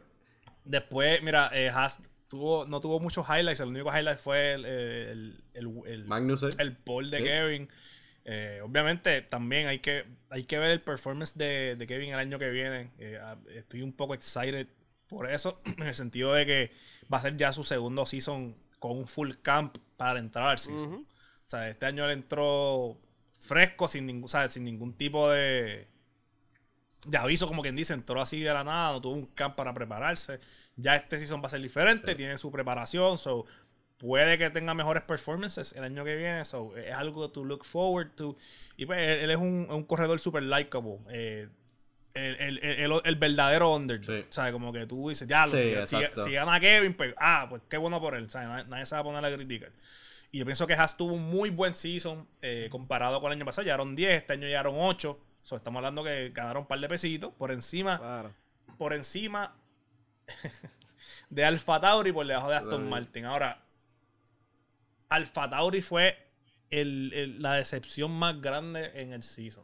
Después, 0.64 1.22
mira, 1.24 1.50
eh, 1.54 1.70
Haas 1.70 2.00
tuvo, 2.28 2.66
no 2.66 2.80
tuvo 2.82 3.00
muchos 3.00 3.26
highlights. 3.28 3.60
El 3.62 3.70
único 3.70 3.90
highlight 3.96 4.20
fue 4.20 4.54
el, 4.54 4.66
el, 4.66 5.44
el, 5.54 5.72
el- 5.86 6.06
Magnussen. 6.06 6.50
el 6.60 6.76
pole 6.76 7.10
de 7.10 7.18
Sí. 7.18 7.24
Kevin. 7.24 7.70
Eh, 8.26 8.60
obviamente, 8.64 9.22
también 9.22 9.68
hay 9.68 9.80
que, 9.80 10.04
hay 10.30 10.44
que 10.44 10.60
ver 10.60 10.72
el 10.72 10.82
performance 10.82 11.36
de, 11.38 11.76
de 11.78 11.88
Kevin 11.88 12.10
el 12.14 12.20
año 12.20 12.38
que 12.38 12.50
viene. 12.50 12.92
Eh, 13.00 13.18
ah, 13.22 13.38
estoy 13.56 13.82
un 13.82 13.94
poco 13.94 14.14
excited 14.14 14.68
por 15.08 15.30
eso, 15.32 15.62
en 15.78 15.88
el 15.88 15.96
sentido 15.96 16.34
de 16.34 16.46
que 16.46 16.72
va 17.12 17.20
a 17.20 17.22
ser 17.22 17.38
ya 17.38 17.54
su 17.54 17.64
segundo 17.64 18.06
season 18.06 18.56
con 18.80 18.98
un 18.98 19.08
full 19.08 19.32
camp 19.42 19.78
para 19.96 20.20
entrar 20.20 20.50
al 20.50 20.58
season. 20.60 20.94
O 20.96 21.50
sea, 21.50 21.70
este 21.70 21.86
año 21.86 22.04
él 22.04 22.12
entró 22.12 23.00
fresco, 23.40 23.88
sin 23.88 24.06
ningún, 24.06 24.30
sin 24.50 24.66
ningún 24.66 24.94
tipo 24.98 25.30
de, 25.30 25.88
de 27.06 27.18
aviso, 27.18 27.48
como 27.48 27.62
quien 27.62 27.76
dice, 27.76 27.94
entró 27.94 28.22
así 28.22 28.42
de 28.42 28.54
la 28.54 28.64
nada, 28.64 28.94
no 28.94 29.02
tuvo 29.02 29.14
un 29.14 29.26
camp 29.28 29.56
para 29.56 29.74
prepararse. 29.74 30.40
Ya 30.76 30.96
este 30.96 31.20
season 31.20 31.42
va 31.42 31.48
a 31.48 31.50
ser 31.50 31.62
diferente, 31.62 32.12
Sí. 32.12 32.18
tiene 32.18 32.38
su 32.38 32.52
preparación, 32.52 33.18
so 33.18 33.46
puede 33.98 34.38
que 34.38 34.50
tenga 34.50 34.74
mejores 34.74 35.04
performances 35.04 35.74
el 35.74 35.84
año 35.84 36.04
que 36.04 36.16
viene, 36.16 36.46
so 36.46 36.76
es 36.78 36.94
algo 36.94 37.30
to 37.32 37.44
look 37.44 37.64
forward 37.66 38.12
to. 38.16 38.36
Y 38.78 38.86
pues 38.86 39.00
él, 39.00 39.20
él 39.22 39.32
es 39.32 39.38
un, 39.38 39.68
un 39.70 39.84
corredor 39.84 40.20
super 40.20 40.44
likable. 40.44 40.98
eh, 41.12 41.48
el, 42.14 42.36
el- 42.40 42.60
el- 42.64 43.02
el- 43.04 43.16
verdadero 43.16 43.76
underdog. 43.76 44.06
Sí. 44.06 44.26
O 44.28 44.32
sea, 44.32 44.52
como 44.52 44.74
que 44.74 44.88
tú 44.88 45.08
dices, 45.10 45.28
ya, 45.28 45.46
lo 45.46 45.56
Sí, 45.56 45.72
si, 45.86 45.96
si- 45.98 46.22
si 46.24 46.32
gana 46.32 46.60
Kevin, 46.60 46.96
pues, 46.96 47.14
ah, 47.18 47.46
pues 47.48 47.62
qué 47.70 47.78
bueno 47.78 48.02
por 48.02 48.16
él. 48.16 48.26
O 48.26 48.30
sea, 48.30 48.42
nadie, 48.48 48.66
nadie 48.68 48.86
se 48.88 48.96
va 48.96 49.02
a 49.02 49.04
poner 49.04 49.24
a 49.24 49.32
criticar. 49.36 49.72
Y 50.32 50.40
yo 50.40 50.46
pienso 50.46 50.66
que 50.66 50.74
Haas 50.74 50.98
tuvo 50.98 51.14
un 51.14 51.30
muy 51.30 51.52
buen 51.52 51.76
season 51.76 52.28
eh, 52.42 52.70
comparado 52.72 53.22
con 53.22 53.32
el 53.32 53.38
año 53.38 53.46
pasado. 53.46 53.66
Llegaron 53.66 53.96
10, 53.96 54.18
este 54.18 54.34
año 54.34 54.48
llegaron 54.48 54.74
8. 54.78 55.20
So, 55.48 55.56
estamos 55.56 55.78
hablando 55.80 56.04
que 56.04 56.30
ganaron 56.32 56.64
un 56.64 56.68
par 56.68 56.78
de 56.78 56.90
pesitos 56.90 57.32
por 57.34 57.54
encima, 57.54 57.98
Claro. 58.00 58.34
por 58.78 58.92
encima 58.94 59.56
de 61.30 61.46
Alfa 61.46 61.80
Tauri 61.80 62.12
por 62.12 62.28
debajo 62.28 62.50
de 62.50 62.56
Aston. 62.58 62.90
Martin. 62.90 63.24
Ahora, 63.24 63.64
Alfa 65.08 65.50
Tauri 65.50 65.82
fue 65.82 66.18
el- 66.70 67.14
el- 67.14 67.42
la 67.42 67.54
decepción 67.54 68.12
más 68.12 68.42
grande 68.42 68.92
en 68.96 69.14
el 69.14 69.24
season. 69.24 69.64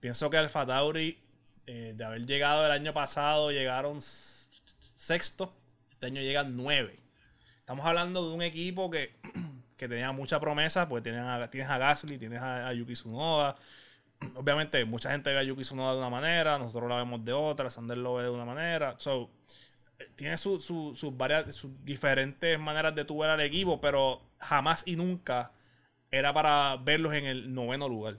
Pienso 0.00 0.28
que 0.28 0.38
Alfa 0.38 0.66
Tauri, 0.66 1.22
eh, 1.68 1.92
de 1.94 2.04
haber 2.04 2.26
llegado 2.26 2.66
el 2.66 2.72
año 2.72 2.92
pasado, 2.92 3.52
llegaron 3.52 4.00
sexto. 4.00 5.54
Este 5.92 6.06
año 6.06 6.20
llegan 6.20 6.56
nueve. 6.56 6.98
Estamos 7.60 7.86
hablando 7.86 8.28
de 8.28 8.34
un 8.34 8.42
equipo 8.42 8.90
que, 8.90 9.14
que 9.76 9.88
tenía 9.88 10.10
mucha 10.10 10.40
promesa, 10.40 10.88
porque 10.88 11.10
tienes 11.10 11.22
a, 11.24 11.48
tienes 11.48 11.70
a 11.70 11.78
Gasly, 11.78 12.18
tienes 12.18 12.40
a, 12.40 12.66
a 12.66 12.72
Yuki 12.72 12.94
Tsunoda. 12.94 13.56
Obviamente, 14.34 14.84
mucha 14.84 15.10
gente 15.10 15.30
ve 15.30 15.38
a 15.38 15.42
Yuki 15.42 15.62
Tsunoda 15.62 15.92
de 15.92 15.98
una 15.98 16.10
manera, 16.10 16.58
nosotros 16.58 16.88
la 16.88 16.96
vemos 16.96 17.24
de 17.24 17.32
otra, 17.32 17.70
Sander 17.70 17.98
lo 17.98 18.14
ve 18.14 18.24
de 18.24 18.30
una 18.30 18.44
manera. 18.44 18.94
So, 18.98 19.30
tiene 20.16 20.36
su- 20.38 20.60
su- 20.60 20.94
sus 20.94 21.16
varias, 21.16 21.54
sus 21.54 21.70
diferentes 21.84 22.58
maneras 22.58 22.94
de 22.94 23.04
tu 23.04 23.18
ver 23.18 23.30
al 23.30 23.40
equipo, 23.40 23.80
pero 23.80 24.20
jamás 24.38 24.82
y 24.86 24.96
nunca 24.96 25.52
era 26.10 26.32
para 26.32 26.76
verlos 26.76 27.14
en 27.14 27.24
el 27.24 27.52
noveno 27.54 27.88
lugar. 27.88 28.18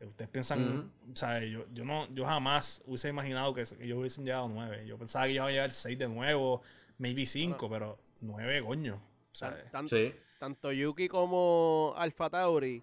Ustedes 0.00 0.30
piensan, 0.30 0.92
o 1.12 1.16
sea, 1.16 1.42
yo, 1.44 1.64
yo 1.74 1.84
no, 1.84 2.06
yo 2.14 2.24
jamás 2.24 2.82
hubiese 2.86 3.08
imaginado 3.08 3.52
que 3.52 3.62
ellos 3.80 3.98
hubiesen 3.98 4.24
llegado 4.24 4.44
a 4.46 4.48
nueve. 4.48 4.86
Yo 4.86 4.96
pensaba 4.96 5.26
que 5.26 5.32
iban 5.32 5.48
a 5.48 5.50
llegar 5.50 5.70
seis 5.72 5.98
de 5.98 6.08
nuevo, 6.08 6.62
maybe 6.98 7.26
cinco, 7.26 7.68
pero 7.68 7.98
nueve, 8.20 8.62
coño. 8.62 9.02
Tan- 9.38 9.70
tan- 9.72 9.88
Sí. 9.88 10.14
Tanto 10.38 10.70
Yuki 10.70 11.08
como 11.08 11.94
Alfa 11.96 12.30
Tauri, 12.30 12.80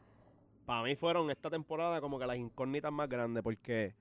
para 0.65 0.83
mí 0.83 0.95
fueron 0.95 1.29
esta 1.31 1.49
temporada 1.49 2.01
como 2.01 2.19
que 2.19 2.25
las 2.25 2.37
incógnitas 2.37 2.91
más 2.91 3.07
grandes, 3.07 3.43
porque 3.43 3.95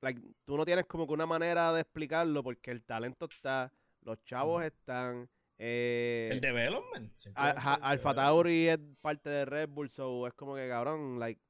like, 0.00 0.20
tú 0.44 0.56
no 0.56 0.64
tienes 0.64 0.86
como 0.86 1.06
que 1.06 1.12
una 1.12 1.26
manera 1.26 1.72
de 1.72 1.82
explicarlo, 1.82 2.42
porque 2.42 2.70
el 2.70 2.82
talento 2.82 3.26
está, 3.30 3.72
los 4.02 4.22
chavos 4.24 4.64
están. 4.64 5.28
eh, 5.58 6.30
el 6.32 6.40
development. 6.40 7.12
Alfa 7.34 7.78
development. 7.80 8.16
Tauri 8.16 8.68
es 8.68 8.78
parte 9.02 9.28
de 9.28 9.44
Red 9.44 9.68
Bull, 9.68 9.90
so 9.90 10.26
es 10.26 10.34
como 10.34 10.54
que 10.54 10.68
cabrón, 10.68 11.18
like, 11.18 11.40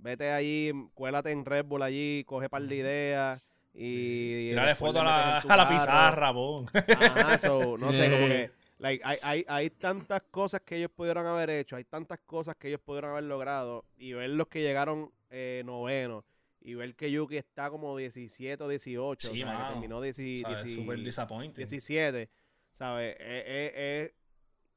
Vete 0.00 0.30
allí, 0.30 0.72
cuélate 0.94 1.32
en 1.32 1.44
Red 1.44 1.64
Bull 1.64 1.82
allí, 1.82 2.22
coge 2.24 2.48
par 2.48 2.62
de 2.62 2.76
ideas 2.76 3.42
y... 3.74 4.50
Tirale 4.50 4.74
foto 4.74 5.00
a 5.00 5.04
la, 5.04 5.38
a 5.48 5.56
la 5.56 5.68
pizarra, 5.68 6.30
bon. 6.30 6.66
Ajá, 6.72 7.38
so, 7.38 7.76
no 7.76 7.90
sé, 7.92 8.10
como 8.10 8.26
que 8.26 8.50
like, 8.78 9.02
hay, 9.04 9.18
hay, 9.22 9.44
hay 9.48 9.70
tantas 9.70 10.22
cosas 10.30 10.60
que 10.62 10.76
ellos 10.76 10.90
pudieron 10.94 11.26
haber 11.26 11.50
hecho, 11.50 11.76
hay 11.76 11.84
tantas 11.84 12.18
cosas 12.20 12.56
que 12.56 12.68
ellos 12.68 12.80
pudieron 12.80 13.10
haber 13.12 13.24
logrado 13.24 13.84
y 13.96 14.12
ver 14.12 14.30
los 14.30 14.48
que 14.48 14.62
llegaron 14.62 15.12
eh, 15.30 15.62
novenos 15.64 16.24
y 16.60 16.74
ver 16.74 16.94
que 16.96 17.10
Yuki 17.10 17.36
está 17.36 17.70
como 17.70 17.96
17 17.96 18.62
o 18.62 18.68
18, 18.68 19.28
Sí, 19.28 19.42
o 19.42 19.46
sea, 19.46 19.58
que 19.66 19.72
terminó 19.74 20.00
10 20.00 20.16
¿Sabes? 20.16 20.64
10 20.64 20.74
Super 20.74 20.98
disappointing. 20.98 21.56
17, 21.56 22.30
¿sabes? 22.72 23.14
Eh, 23.14 23.16
eh, 23.20 23.72
eh, 23.74 24.14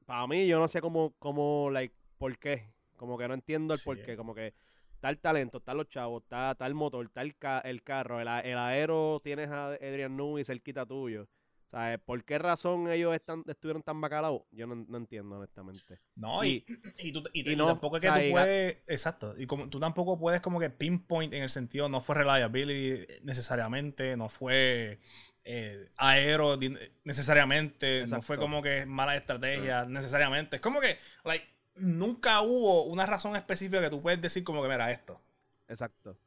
para 0.06 0.26
mí 0.26 0.46
yo 0.46 0.58
no 0.58 0.68
sé 0.68 0.80
cómo, 0.80 1.14
cómo, 1.18 1.70
like, 1.70 1.94
por 2.18 2.38
qué, 2.38 2.72
como 2.96 3.18
que 3.18 3.26
no 3.28 3.34
entiendo 3.34 3.74
el 3.74 3.80
Sí. 3.80 3.84
por 3.84 4.00
qué, 4.02 4.16
como 4.16 4.34
que 4.34 4.54
el 5.02 5.18
talento, 5.18 5.58
están 5.58 5.76
los 5.76 5.88
chavos, 5.88 6.22
está 6.22 6.54
el 6.64 6.74
motor, 6.74 7.10
el, 7.16 7.36
ca- 7.36 7.58
el 7.60 7.82
carro, 7.82 8.20
el, 8.20 8.28
a- 8.28 8.40
el 8.40 8.56
aero, 8.56 9.20
tienes 9.22 9.48
a 9.50 9.70
Adrian 9.72 10.16
Newey 10.16 10.44
cerquita 10.44 10.86
tuyo. 10.86 11.26
¿Sabes? 11.72 11.98
¿Por 12.00 12.22
qué 12.22 12.38
razón 12.38 12.92
ellos 12.92 13.14
están, 13.14 13.42
estuvieron 13.48 13.82
tan 13.82 13.98
bacalaos? 13.98 14.42
Yo 14.50 14.66
no, 14.66 14.74
no 14.74 14.98
entiendo, 14.98 15.38
honestamente. 15.38 15.98
No, 16.14 16.44
y, 16.44 16.66
y, 16.98 17.12
tú, 17.14 17.22
y, 17.32 17.48
y 17.48 17.52
y 17.54 17.56
no, 17.56 17.66
tampoco 17.66 17.96
es 17.96 18.02
que 18.02 18.10
tú 18.10 18.30
puedes. 18.30 18.76
Exacto. 18.86 19.34
Y 19.38 19.46
como 19.46 19.70
tú 19.70 19.80
tampoco 19.80 20.18
puedes, 20.18 20.42
como 20.42 20.60
que 20.60 20.68
pinpoint 20.68 21.32
en 21.32 21.42
el 21.42 21.48
sentido, 21.48 21.88
no 21.88 22.02
fue 22.02 22.16
reliability 22.16 23.06
necesariamente, 23.22 24.18
no 24.18 24.28
fue 24.28 24.98
eh, 25.44 25.88
aero 25.96 26.58
necesariamente, 27.04 28.04
no 28.06 28.20
fue 28.20 28.36
como 28.36 28.60
que 28.60 28.84
mala 28.84 29.16
estrategia 29.16 29.86
necesariamente. 29.86 30.56
Es 30.56 30.62
como 30.62 30.78
que, 30.78 30.98
like, 31.24 31.46
nunca 31.76 32.42
hubo 32.42 32.84
una 32.84 33.06
razón 33.06 33.34
específica 33.34 33.80
que 33.80 33.88
tú 33.88 34.02
puedes 34.02 34.20
decir, 34.20 34.44
como 34.44 34.62
que, 34.62 34.68
mira, 34.68 34.90
esto. 34.90 35.22
Exacto. 35.68 36.18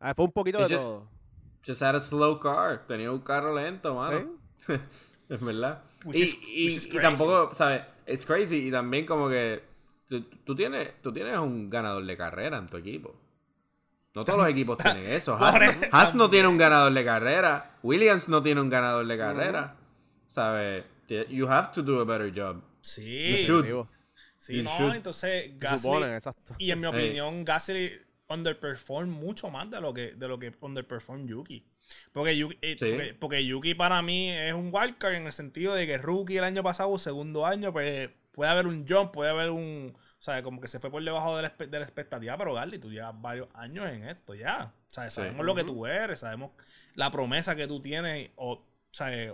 Ah, 0.00 0.14
fue 0.14 0.24
un 0.24 0.32
poquito 0.32 0.62
de 0.62 0.68
yo- 0.70 0.78
todo. 0.78 1.08
Just 1.64 1.82
had 1.82 1.94
a 1.94 2.00
slow 2.00 2.40
car. 2.40 2.86
Tenía 2.88 3.12
un 3.12 3.20
carro 3.20 3.54
lento, 3.54 3.94
mano. 3.94 4.18
¿Sí? 4.18 4.41
es 5.28 5.44
verdad. 5.44 5.82
Which 6.04 6.16
Y, 6.18 6.22
is- 6.22 6.34
y- 6.34 6.64
which 6.66 6.76
is 6.76 6.86
y 6.86 6.90
crazy. 6.90 7.02
tampoco, 7.02 7.54
¿sabes? 7.54 7.82
Es 8.06 8.24
crazy. 8.26 8.68
Y 8.68 8.70
también 8.70 9.06
como 9.06 9.28
que 9.28 9.62
tú, 10.08 10.22
tú 10.44 10.54
tienes, 10.56 11.00
tú 11.02 11.12
tienes 11.12 11.38
un 11.38 11.70
ganador 11.70 12.04
de 12.04 12.16
carrera 12.16 12.58
en 12.58 12.66
tu 12.68 12.76
equipo. 12.76 13.14
No 14.14 14.24
todos 14.24 14.40
los 14.40 14.48
equipos 14.48 14.76
tienen 14.82 15.04
eso. 15.06 15.34
Haas, 15.36 15.54
no- 15.58 15.64
eso 15.64 15.80
Haas 15.92 16.14
no 16.14 16.28
tiene 16.28 16.48
un 16.48 16.58
ganador 16.58 16.92
de 16.92 17.04
carrera. 17.04 17.70
Williams 17.82 18.28
no 18.28 18.42
tiene 18.42 18.60
un 18.60 18.68
ganador 18.68 19.06
de 19.06 19.16
carrera. 19.18 19.76
¿Sabes? 20.28 20.84
You 21.28 21.46
have 21.48 21.72
to 21.74 21.82
do 21.82 22.00
a 22.00 22.04
better 22.04 22.30
job. 22.34 22.56
You 22.56 22.62
Sí, 22.80 23.36
should. 23.46 23.64
Digo, 23.66 23.88
sí, 24.38 24.56
You 24.56 24.62
no, 24.64 24.76
should. 24.78 24.94
entonces 24.96 25.52
Gasly, 25.58 25.78
supone, 25.78 26.16
exacto. 26.16 26.54
y 26.58 26.70
en 26.70 26.80
mi 26.80 26.86
Hey. 26.90 26.92
opinión, 27.06 27.44
Gasly 27.44 27.92
underperform 28.28 29.10
mucho 29.10 29.50
más 29.50 29.70
de 29.70 29.80
lo 29.80 29.92
que 29.92 30.12
de 30.12 30.28
lo 30.28 30.38
que 30.38 30.52
underperform 30.60 31.26
Yuki. 31.26 31.66
Porque 32.12 32.36
Yuki, 32.36 32.58
eh, 32.62 32.76
Sí. 32.78 32.86
porque, 32.90 33.14
porque 33.14 33.44
Yuki 33.46 33.74
para 33.74 34.00
mí 34.02 34.30
es 34.30 34.52
un 34.54 34.70
wildcard 34.72 35.14
en 35.14 35.26
el 35.26 35.32
sentido 35.32 35.74
de 35.74 35.86
que 35.86 35.98
rookie 35.98 36.36
el 36.38 36.44
año 36.44 36.62
pasado, 36.62 36.98
segundo 36.98 37.44
año, 37.46 37.72
pues 37.72 38.10
puede 38.32 38.50
haber 38.50 38.66
un 38.66 38.86
jump, 38.88 39.12
puede 39.12 39.30
haber 39.30 39.50
un, 39.50 39.92
o 39.94 40.22
sea, 40.22 40.42
como 40.42 40.60
que 40.60 40.68
se 40.68 40.80
fue 40.80 40.90
por 40.90 41.04
debajo 41.04 41.36
de 41.36 41.42
la, 41.42 41.50
de 41.58 41.78
la 41.78 41.84
expectativa, 41.84 42.36
pero 42.38 42.54
Gasly, 42.54 42.78
tú 42.78 42.90
llevas 42.90 43.20
varios 43.20 43.48
años 43.54 43.86
en 43.90 44.04
esto 44.04 44.34
ya. 44.34 44.72
O 44.90 44.94
sea, 44.94 45.10
Sí. 45.10 45.16
sabemos 45.16 45.44
lo 45.44 45.54
que 45.54 45.64
tú 45.64 45.84
eres, 45.86 46.20
sabemos 46.20 46.52
la 46.94 47.10
promesa 47.10 47.54
que 47.56 47.66
tú 47.66 47.80
tienes, 47.80 48.30
o, 48.36 48.64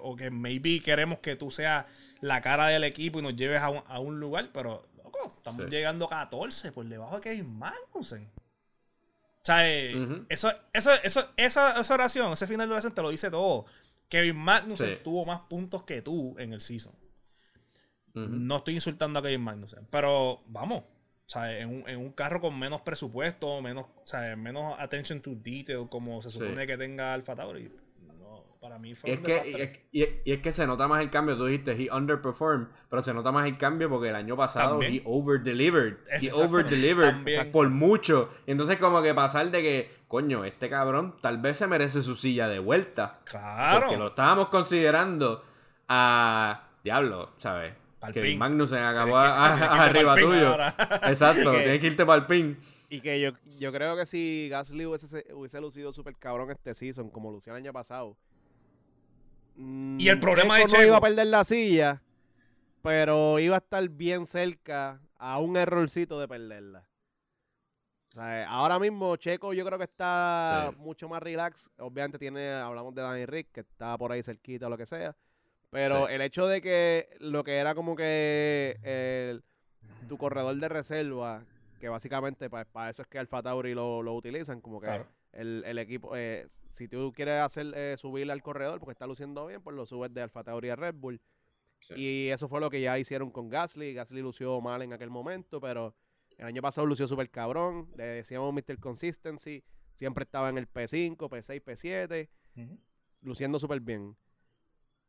o 0.03 0.17
que 0.17 0.31
maybe 0.31 0.81
queremos 0.81 1.19
que 1.21 1.37
tú 1.37 1.51
seas 1.53 1.87
la 2.21 2.41
cara 2.41 2.67
del 2.69 2.83
equipo 2.85 3.21
y 3.21 3.23
nos 3.23 3.37
lleves 3.37 3.61
a 3.61 3.71
un, 3.71 3.83
a 3.87 4.01
un 4.01 4.19
lugar, 4.19 4.51
pero, 4.53 4.89
loco, 4.97 5.35
estamos 5.37 5.63
Sí. 5.65 5.71
llegando 5.71 6.07
a 6.07 6.09
14 6.11 6.73
por 6.73 6.85
debajo 6.87 7.17
de 7.17 7.21
Kevin 7.23 7.57
Magnussen. 7.57 8.29
O 9.49 9.51
sea, 9.51 9.67
eh, 9.71 9.97
Ujú. 9.97 10.27
eso, 10.29 10.53
eso, 10.75 10.91
eso, 11.03 11.31
esa, 11.39 11.81
esa 11.81 11.95
oración, 11.95 12.31
ese 12.35 12.47
final 12.47 12.69
de 12.69 12.73
oración 12.75 12.95
te 12.95 13.01
lo 13.01 13.09
dice 13.09 13.31
todo. 13.31 13.65
Kevin 14.11 14.37
Magnussen 14.37 14.97
Sí. 14.97 15.01
tuvo 15.03 15.25
más 15.25 15.41
puntos 15.49 15.85
que 15.85 16.03
tú 16.03 16.35
en 16.39 16.53
el 16.53 16.61
season. 16.61 16.93
No 18.15 18.57
estoy 18.57 18.75
insultando 18.75 19.21
a 19.21 19.23
Kevin 19.23 19.41
Magnussen, 19.43 19.87
pero 19.91 20.43
vamos. 20.49 20.81
O 20.81 21.31
sea, 21.31 21.59
en 21.59 21.69
un, 21.69 21.89
en 21.89 21.99
un 21.99 22.11
carro 22.13 22.41
con 22.41 22.59
menos 22.59 22.81
presupuesto, 22.83 23.61
menos, 23.63 23.85
o 23.97 24.07
sea, 24.07 24.35
menos 24.37 24.75
attention 24.79 25.21
to 25.21 25.31
detail, 25.37 25.89
como 25.89 26.21
se 26.21 26.31
Sí. 26.31 26.39
supone 26.39 26.67
que 26.67 26.77
tenga 26.77 27.15
Alfa 27.15 27.37
Tauri. 27.37 27.71
Para 28.61 28.79
mí 28.79 28.95
fue 28.95 29.11
Y 29.11 29.13
es, 29.13 29.19
un 29.21 29.25
que, 29.25 29.33
y, 29.51 29.55
es, 29.61 29.81
y 29.93 30.03
es- 30.03 30.11
y 30.25 30.33
es 30.33 30.41
que 30.41 30.53
se 30.53 30.67
nota 30.67 30.89
más 30.89 31.01
el 31.01 31.11
cambio. 31.11 31.37
Tú 31.37 31.47
dijiste, 31.47 31.73
he 31.81 31.91
underperformed, 31.95 32.67
pero 32.91 33.03
se 33.03 33.15
nota 33.15 33.31
más 33.31 33.47
el 33.47 33.57
cambio 33.57 33.89
porque 33.89 34.09
el 34.09 34.17
año 34.17 34.37
pasado 34.37 34.71
También. 34.79 34.95
he 34.95 35.03
overdelivered. 35.05 35.99
He 36.21 36.33
overdelivered 36.33 37.51
por 37.53 37.69
mucho. 37.69 38.31
Y 38.47 38.51
entonces, 38.51 38.77
como 38.79 39.01
que 39.01 39.15
pasar 39.15 39.51
de 39.53 39.63
que, 39.63 39.91
coño, 40.09 40.45
este 40.45 40.69
cabrón 40.69 41.15
tal 41.21 41.39
vez 41.39 41.57
se 41.59 41.67
merece 41.69 42.03
su 42.03 42.17
silla 42.17 42.49
de 42.49 42.59
vuelta. 42.59 43.21
Claro. 43.25 43.81
Porque 43.81 43.97
lo 43.97 44.09
estábamos 44.09 44.49
considerando 44.49 45.45
a. 45.89 46.65
Diablo, 46.83 47.31
¿sabes? 47.39 47.75
Pa'l 48.01 48.13
Que. 48.13 48.37
Magnussen 48.37 48.79
acabó 48.83 49.13
que- 49.13 49.17
a- 49.27 49.85
arriba 49.85 50.15
tuyo. 50.17 50.49
ahora. 50.51 50.75
Exacto, 51.09 51.53
Que- 51.53 51.59
tienes 51.59 51.81
que 51.81 51.87
irte 51.89 52.07
para 52.07 52.21
el 52.21 52.27
pin. 52.27 52.59
Y 52.91 53.01
que 53.01 53.21
yo, 53.21 53.33
yo 53.59 53.71
creo 53.73 53.97
que 53.97 54.07
si 54.07 54.49
Gasly 54.51 54.87
hubiese, 54.87 55.27
hubiese 55.35 55.61
lucido 55.61 55.93
súper 55.93 56.15
cabrón 56.17 56.51
este 56.51 56.73
season, 56.75 57.11
como 57.11 57.31
lució 57.31 57.53
el 57.53 57.59
año 57.59 57.73
pasado. 57.73 58.17
Mm, 59.59 60.01
Y 60.01 60.09
el 60.09 60.19
problema 60.21 60.57
de 60.57 60.63
Checo 60.67 60.73
no 60.77 60.83
Checo- 60.83 60.87
iba 60.89 60.97
a 60.97 61.01
perder 61.01 61.27
la 61.27 61.45
silla, 61.45 62.03
pero 62.83 63.39
iba 63.39 63.57
a 63.57 63.59
estar 63.59 63.87
bien 63.89 64.25
cerca 64.27 65.01
a 65.19 65.39
un 65.39 65.57
errorcito 65.57 66.19
de 66.21 66.29
perderla. 66.29 66.89
O 68.13 68.21
sea, 68.21 68.49
ahora 68.49 68.79
mismo 68.79 69.15
Checo 69.17 69.53
yo 69.53 69.65
creo 69.65 69.79
que 69.79 69.85
está 69.85 70.71
Sí. 70.73 70.77
mucho 70.81 71.09
más 71.09 71.23
relax. 71.23 71.71
Obviamente 71.79 72.19
tiene, 72.19 72.51
hablamos 72.53 72.95
de 72.95 73.03
Danny 73.03 73.27
Rick, 73.27 73.53
que 73.53 73.61
está 73.61 73.97
por 73.99 74.11
ahí 74.13 74.23
cerquita 74.23 74.67
o 74.67 74.71
lo 74.71 74.79
que 74.79 74.87
sea. 74.87 75.15
Pero 75.71 76.07
Sí. 76.09 76.15
el 76.15 76.23
hecho 76.23 76.47
de 76.47 76.63
que 76.63 77.11
lo 77.21 77.45
que 77.45 77.57
era 77.59 77.75
como 77.75 77.95
que 77.95 78.79
el- 78.83 79.45
tu 80.09 80.17
corredor 80.17 80.57
de 80.57 80.69
reserva, 80.69 81.45
que 81.79 81.89
básicamente 81.91 82.49
para 82.49 82.89
eso 82.91 83.03
es 83.03 83.09
que 83.09 83.19
Alfa 83.19 83.43
Tauri 83.43 83.75
lo, 83.75 84.03
lo 84.03 84.15
utilizan, 84.15 84.61
como 84.63 84.81
que 84.81 84.87
Claro. 84.87 85.07
El, 85.33 85.63
el 85.67 85.79
equipo, 85.79 86.17
eh, 86.17 86.47
si 86.71 86.89
tú 86.89 87.13
quieres 87.15 87.41
hacer 87.41 87.67
eh, 87.75 87.97
subirle 87.97 88.33
al 88.33 88.43
corredor 88.43 88.79
porque 88.81 88.93
está 88.93 89.07
luciendo 89.07 89.47
bien, 89.47 89.63
pues 89.63 89.77
lo 89.77 89.87
subes 89.87 90.13
de 90.13 90.23
Alfa 90.23 90.43
Tauri 90.45 90.71
a 90.71 90.77
Red 90.77 90.95
Bull. 90.95 91.21
Sí. 91.81 91.95
Y 91.97 92.29
eso 92.31 92.49
fue 92.49 92.61
lo 92.61 92.71
que 92.71 92.81
ya 92.81 92.99
hicieron 92.99 93.31
con 93.31 93.49
Gasly. 93.49 93.95
Gasly 93.95 94.21
lució 94.21 94.61
mal 94.61 94.83
en 94.83 94.93
aquel 94.93 95.11
momento, 95.11 95.61
pero 95.61 95.95
el 96.37 96.47
año 96.47 96.61
pasado 96.63 96.87
lució 96.87 97.07
súper 97.07 97.31
cabrón. 97.31 97.89
Le 97.97 98.05
decíamos 98.05 98.53
Mr. 98.53 98.79
Consistency. 98.81 99.63
Siempre 99.93 100.25
estaba 100.25 100.49
en 100.49 100.59
el 100.59 100.69
P5, 100.69 101.17
P6, 101.17 101.63
P7, 101.63 102.29
Ujú. 102.57 102.79
luciendo 103.23 103.59
súper 103.59 103.81
bien. 103.81 104.17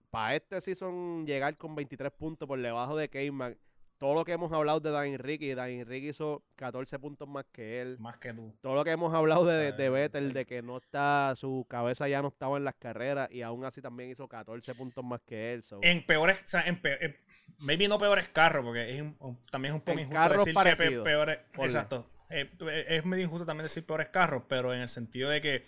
Para 0.10 0.36
este 0.36 0.60
season 0.62 1.26
llegar 1.26 1.56
con 1.58 1.76
23 1.76 2.12
puntos 2.12 2.48
por 2.48 2.60
debajo 2.60 2.96
de 2.98 3.10
K-Mac, 3.10 3.58
todo 4.00 4.16
lo 4.16 4.26
que 4.26 4.32
hemos 4.32 4.52
hablado 4.52 4.80
de 4.80 4.90
Dan 4.92 5.06
Enrique, 5.08 5.54
Dan 5.54 5.70
Enrique 5.70 6.08
hizo 6.08 6.44
14 6.56 6.98
puntos 6.98 7.28
más 7.28 7.46
que 7.52 7.82
él. 7.82 7.98
Más 8.00 8.18
que 8.18 8.34
tú. 8.34 8.52
Todo 8.62 8.74
lo 8.76 8.84
que 8.84 8.92
hemos 8.92 9.14
hablado 9.14 9.46
de, 9.46 9.72
de 9.74 9.90
Vettel, 9.90 10.34
de 10.34 10.46
que 10.46 10.62
no 10.64 10.78
está, 10.78 11.34
su 11.36 11.66
cabeza 11.70 12.08
ya 12.08 12.22
no 12.22 12.30
estaba 12.30 12.58
en 12.58 12.64
las 12.64 12.76
carreras 12.76 13.30
y 13.32 13.42
aún 13.44 13.64
así 13.66 13.82
también 13.82 14.10
hizo 14.10 14.28
14 14.28 14.74
puntos 14.74 15.04
más 15.04 15.22
que 15.28 15.54
él. 15.54 15.62
so. 15.64 15.80
En 15.84 16.04
peores, 16.06 16.38
o 16.44 16.48
sea, 16.48 16.62
en 16.62 16.82
pe- 16.82 17.06
en- 17.06 17.16
maybe 17.60 17.88
no 17.88 18.00
peores 18.00 18.30
carros, 18.30 18.64
porque 18.66 18.90
es 18.96 19.02
un- 19.02 19.38
también 19.52 19.74
es 19.74 19.76
un 19.76 19.82
poco 19.82 20.00
En 20.00 20.06
injusto 20.06 20.30
decir 20.30 20.46
que 20.46 20.50
pe- 20.50 20.54
parecidos, 20.54 21.04
peores. 21.06 21.40
Exacto. 21.60 22.10
Eh, 22.30 22.50
es 22.88 23.06
medio 23.06 23.26
injusto 23.26 23.46
también 23.46 23.64
decir 23.66 23.86
peores 23.86 24.08
carros, 24.10 24.44
pero 24.48 24.74
en 24.74 24.82
el 24.82 24.90
sentido 24.90 25.30
de 25.30 25.42
que 25.42 25.66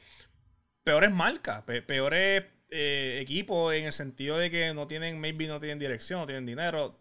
peores 0.84 1.12
marcas, 1.12 1.64
pe- 1.64 1.82
peores 1.82 2.44
eh, 2.70 3.20
equipos, 3.22 3.74
en 3.74 3.84
el 3.86 3.92
sentido 3.94 4.38
de 4.38 4.50
que 4.50 4.74
no 4.74 4.88
tienen, 4.88 5.20
maybe 5.20 5.46
no 5.48 5.60
tienen 5.60 5.78
dirección, 5.80 6.20
no 6.22 6.26
tienen 6.26 6.46
dinero. 6.46 6.98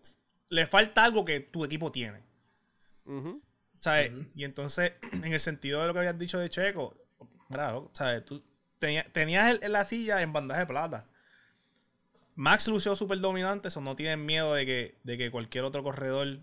Le 0.51 0.67
falta 0.67 1.05
algo 1.05 1.25
que 1.25 1.41
tu 1.41 1.65
equipo 1.65 1.91
tiene. 1.91 2.21
¿Sabes? 3.81 4.13
Y 4.35 4.45
entonces, 4.45 4.93
en 5.13 5.33
el 5.33 5.41
sentido 5.41 5.81
de 5.81 5.87
lo 5.87 5.93
que 5.95 6.01
habías 6.01 6.19
dicho 6.19 6.39
de 6.39 6.51
Checo, 6.51 6.95
claro, 7.51 7.91
¿sabes? 7.95 8.25
Tú 8.25 8.43
tenía- 8.79 9.11
tenías 9.13 9.59
el- 9.63 9.73
la 9.73 9.85
silla 9.85 10.21
en 10.23 10.33
bandaje 10.35 10.61
de 10.61 10.67
plata. 10.67 11.07
Max 12.35 12.69
lució 12.69 12.95
súper 12.97 13.21
dominante, 13.21 13.69
eso 13.69 13.81
no 13.81 13.97
tienen 13.97 14.25
miedo 14.25 14.55
de 14.55 14.65
que, 14.67 14.99
de 15.03 15.19
que 15.19 15.31
cualquier 15.31 15.65
otro 15.65 15.83
corredor 15.83 16.39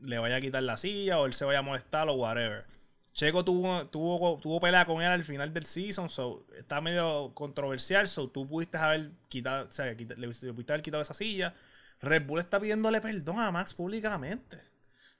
le 0.00 0.18
vaya 0.18 0.36
a 0.36 0.40
quitar 0.40 0.62
la 0.62 0.76
silla 0.76 1.18
o 1.18 1.26
él 1.26 1.34
se 1.34 1.44
vaya 1.44 1.60
a 1.60 1.62
molestar 1.62 2.08
o 2.08 2.14
whatever. 2.14 2.64
Checo 3.12 3.44
tuvo, 3.44 3.86
tuvo, 3.86 4.38
tuvo 4.40 4.60
pelea 4.60 4.84
con 4.84 5.00
él 5.02 5.08
al 5.08 5.24
final 5.24 5.52
del 5.54 5.66
season, 5.66 6.10
so 6.10 6.44
está 6.58 6.80
medio 6.80 7.32
controversial, 7.34 8.06
so 8.08 8.28
tú 8.28 8.46
pudiste 8.46 8.76
haber 8.76 9.10
quitado, 9.28 9.68
o 9.68 9.70
sea, 9.70 9.96
quita- 9.96 10.14
le, 10.16 10.26
le 10.26 10.52
pudiste 10.52 10.72
haber 10.72 10.82
quitado 10.82 11.02
esa 11.02 11.14
silla. 11.14 11.54
Red 12.00 12.26
Bull 12.26 12.40
está 12.40 12.60
pidiéndole 12.60 13.00
perdón 13.00 13.38
a 13.40 13.50
Max 13.50 13.74
públicamente 13.74 14.58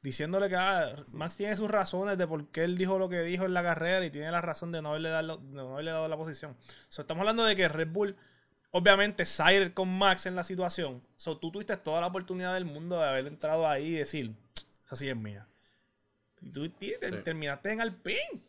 diciéndole 0.03 0.51
que 0.51 0.57
ah, 0.57 0.95
Max 1.09 1.37
tiene 1.39 1.57
sus 1.57 1.71
razones 1.71 2.19
de 2.19 2.27
por 2.27 2.49
qué 2.49 2.65
él 2.65 2.77
dijo 2.77 2.99
lo 2.99 3.09
que 3.09 3.23
dijo 3.23 3.47
en 3.47 3.55
la 3.55 3.63
carrera 3.63 4.05
y 4.05 4.11
tiene 4.11 4.31
la 4.31 4.43
razón 4.43 4.71
de 4.71 4.83
no 4.83 4.91
haberle 4.91 5.09
dado, 5.09 5.39
de 5.39 5.55
no 5.63 5.73
haberle 5.73 5.93
dado 5.93 6.09
la 6.09 6.17
posición. 6.19 6.55
So, 6.91 7.01
estamos 7.01 7.23
hablando 7.23 7.43
de 7.45 7.57
que 7.57 7.67
Red 7.71 7.89
Bull, 7.89 8.15
obviamente, 8.71 9.25
side 9.25 9.73
con 9.73 9.89
Max 9.97 10.27
en 10.27 10.37
la 10.37 10.45
situación. 10.45 11.03
So, 11.17 11.39
tú 11.39 11.51
tuviste 11.51 11.75
toda 11.79 12.03
la 12.03 12.09
oportunidad 12.09 12.53
del 12.53 12.67
mundo 12.67 12.99
de 12.99 13.09
haber 13.09 13.27
entrado 13.29 13.67
ahí 13.67 13.87
y 13.87 13.93
decir, 13.93 14.35
esa 14.85 14.95
sí 14.97 15.09
es 15.09 15.17
mía. 15.17 15.49
Y 16.43 16.51
tú 16.53 16.69
ti- 16.69 16.93
te- 17.01 17.09
Sí. 17.09 17.17
terminaste 17.25 17.73
en 17.73 17.81
Alpine. 17.81 18.43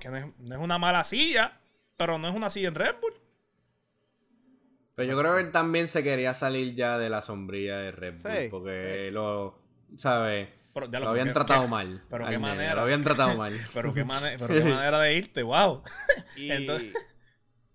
que 0.00 0.08
no 0.08 0.16
es, 0.16 0.26
no 0.38 0.54
es 0.54 0.60
una 0.62 0.78
mala 0.78 1.04
silla, 1.04 1.60
pero 1.98 2.18
no 2.18 2.28
es 2.28 2.34
una 2.34 2.48
silla 2.48 2.68
en 2.68 2.74
Red 2.76 2.94
Bull. 3.02 3.12
Pero 4.98 5.12
yo 5.12 5.18
creo 5.18 5.34
que 5.36 5.40
él 5.42 5.50
también 5.52 5.88
se 5.88 6.02
quería 6.02 6.34
salir 6.34 6.74
ya 6.74 6.98
de 6.98 7.08
la 7.08 7.20
sombrilla 7.22 7.78
de 7.78 7.92
Red 7.92 8.12
Bull. 8.22 8.32
Sí, 8.32 8.48
porque 8.50 9.10
lo, 9.12 9.56
¿sabes? 9.96 10.48
Pero, 10.74 10.90
ya 10.90 11.00
Lo 11.00 11.08
habían 11.10 11.28
¿qué- 11.28 11.32
tratado 11.34 11.62
qué- 11.62 11.68
mal. 11.70 12.02
pero 12.10 12.26
qué 12.28 12.38
manera. 12.38 12.74
Lo 12.74 12.80
habían 12.82 13.02
tratado 13.02 13.36
mal. 13.36 13.52
Pero 13.74 13.94
qué, 13.94 14.04
mane- 14.04 14.36
pero 14.38 14.54
qué 14.54 14.60
manera 14.64 15.00
de 15.00 15.14
irte, 15.16 15.42
wow. 15.42 15.82
Y, 16.36 16.50
Entonces- 16.50 16.94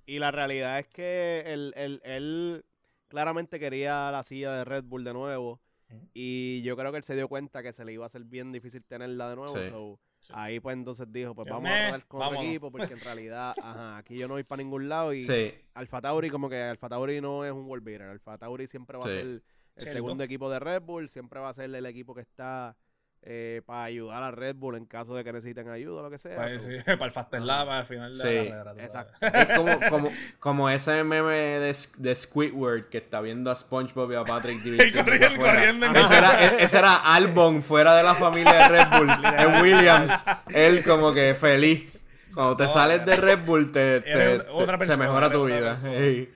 y 0.05 0.19
la 0.19 0.31
realidad 0.31 0.79
es 0.79 0.87
que 0.87 1.43
él, 1.47 1.73
él- 1.77 2.01
él 2.03 2.65
claramente 3.07 3.59
quería 3.59 4.11
la 4.11 4.23
silla 4.23 4.53
de 4.53 4.65
Red 4.65 4.83
Bull 4.83 5.03
de 5.03 5.13
nuevo. 5.13 5.61
Y 6.13 6.61
yo 6.63 6.75
creo 6.75 6.91
que 6.91 6.97
él 6.97 7.03
se 7.03 7.15
dio 7.15 7.27
cuenta 7.27 7.61
que 7.61 7.71
se 7.71 7.85
le 7.85 7.93
iba 7.93 8.03
a 8.03 8.07
hacer 8.07 8.23
bien 8.23 8.51
difícil 8.51 8.83
tenerla 8.83 9.29
de 9.29 9.35
nuevo. 9.35 9.55
Sí. 9.55 9.69
so, 9.69 9.99
Sí. 10.23 10.33
Ahí 10.35 10.59
pues 10.59 10.73
entonces 10.75 11.05
dijo, 11.11 11.33
pues 11.35 11.47
vamos 11.49 11.69
a 11.69 11.73
tratar 11.73 12.05
con 12.07 12.19
otro 12.21 12.29
vámonos. 12.31 12.43
equipo 12.49 12.71
porque 12.71 12.93
en 12.93 12.99
realidad, 13.01 13.53
ajá, 13.61 13.97
aquí 13.97 14.17
yo 14.17 14.27
no 14.27 14.35
voy 14.35 14.43
para 14.43 14.61
ningún 14.63 14.87
lado 14.89 15.13
y 15.13 15.23
Sí. 15.23 15.53
Alfa 15.73 16.01
Tauri 16.01 16.29
como 16.29 16.49
que 16.49 16.61
Alfa 16.61 16.87
Tauri 16.89 17.19
no 17.21 17.43
es 17.45 17.51
un 17.51 17.65
world 17.65 17.83
beater. 17.83 18.07
Alfa 18.09 18.37
Tauri 18.37 18.67
siempre 18.67 18.97
va 18.97 19.05
a 19.05 19.09
ser 19.09 19.19
el 19.19 19.43
el 19.75 19.87
segundo 19.87 20.23
equipo 20.23 20.51
de 20.51 20.59
Red 20.59 20.83
Bull, 20.83 21.09
siempre 21.09 21.39
va 21.39 21.49
a 21.49 21.53
ser 21.53 21.73
el 21.73 21.85
equipo 21.87 22.13
que 22.13 22.21
está 22.21 22.75
eh, 23.25 23.61
para 23.65 23.85
ayudar 23.85 24.21
a 24.21 24.31
Red 24.31 24.55
Bull 24.57 24.75
en 24.75 24.85
caso 24.85 25.15
de 25.15 25.23
que 25.23 25.31
necesiten 25.31 25.69
ayuda 25.69 26.01
o 26.01 26.03
lo 26.03 26.09
que 26.09 26.17
sea. 26.17 26.35
Pues, 26.35 26.63
sí, 26.63 26.71
para 26.85 27.05
el 27.05 27.11
Fast 27.11 27.33
Lap 27.35 27.69
al 27.69 27.85
final 27.85 28.17
de 28.17 28.21
Sí. 28.43 28.49
la 28.49 28.63
carrera. 28.63 28.83
Exacto. 28.83 29.13
Es 29.25 29.45
como, 29.57 29.79
como, 29.89 30.09
como 30.39 30.69
ese 30.69 31.03
meme 31.03 31.33
de, 31.59 32.15
Squidward 32.15 32.89
que 32.89 32.97
está 32.97 33.21
viendo 33.21 33.49
a 33.49 33.55
SpongeBob 33.55 34.11
y 34.11 34.15
a 34.15 34.23
Patrick 34.25 34.59
corriendo, 34.93 35.41
corriendo 35.41 35.85
en 35.85 35.95
ese, 35.95 36.17
era, 36.17 36.43
e- 36.45 36.63
ese 36.63 36.77
era 36.77 36.95
Albon 36.95 37.63
fuera 37.63 37.95
de 37.95 38.03
la 38.03 38.13
familia 38.13 38.53
de 38.53 38.67
Red 38.67 38.87
Bull. 38.97 39.09
en 39.37 39.61
Williams. 39.61 40.25
Él 40.53 40.83
como 40.83 41.13
que 41.13 41.33
feliz. 41.35 41.89
Cuando 42.33 42.57
te 42.57 42.63
No, 42.63 42.69
sales 42.69 43.05
de 43.05 43.15
Red 43.15 43.39
Bull 43.45 43.71
te, 43.71 44.01
te- 44.01 44.85
se 44.85 44.97
mejora 44.97 45.29
tu 45.31 45.45
vida. 45.45 45.75
Sí. 45.77 46.29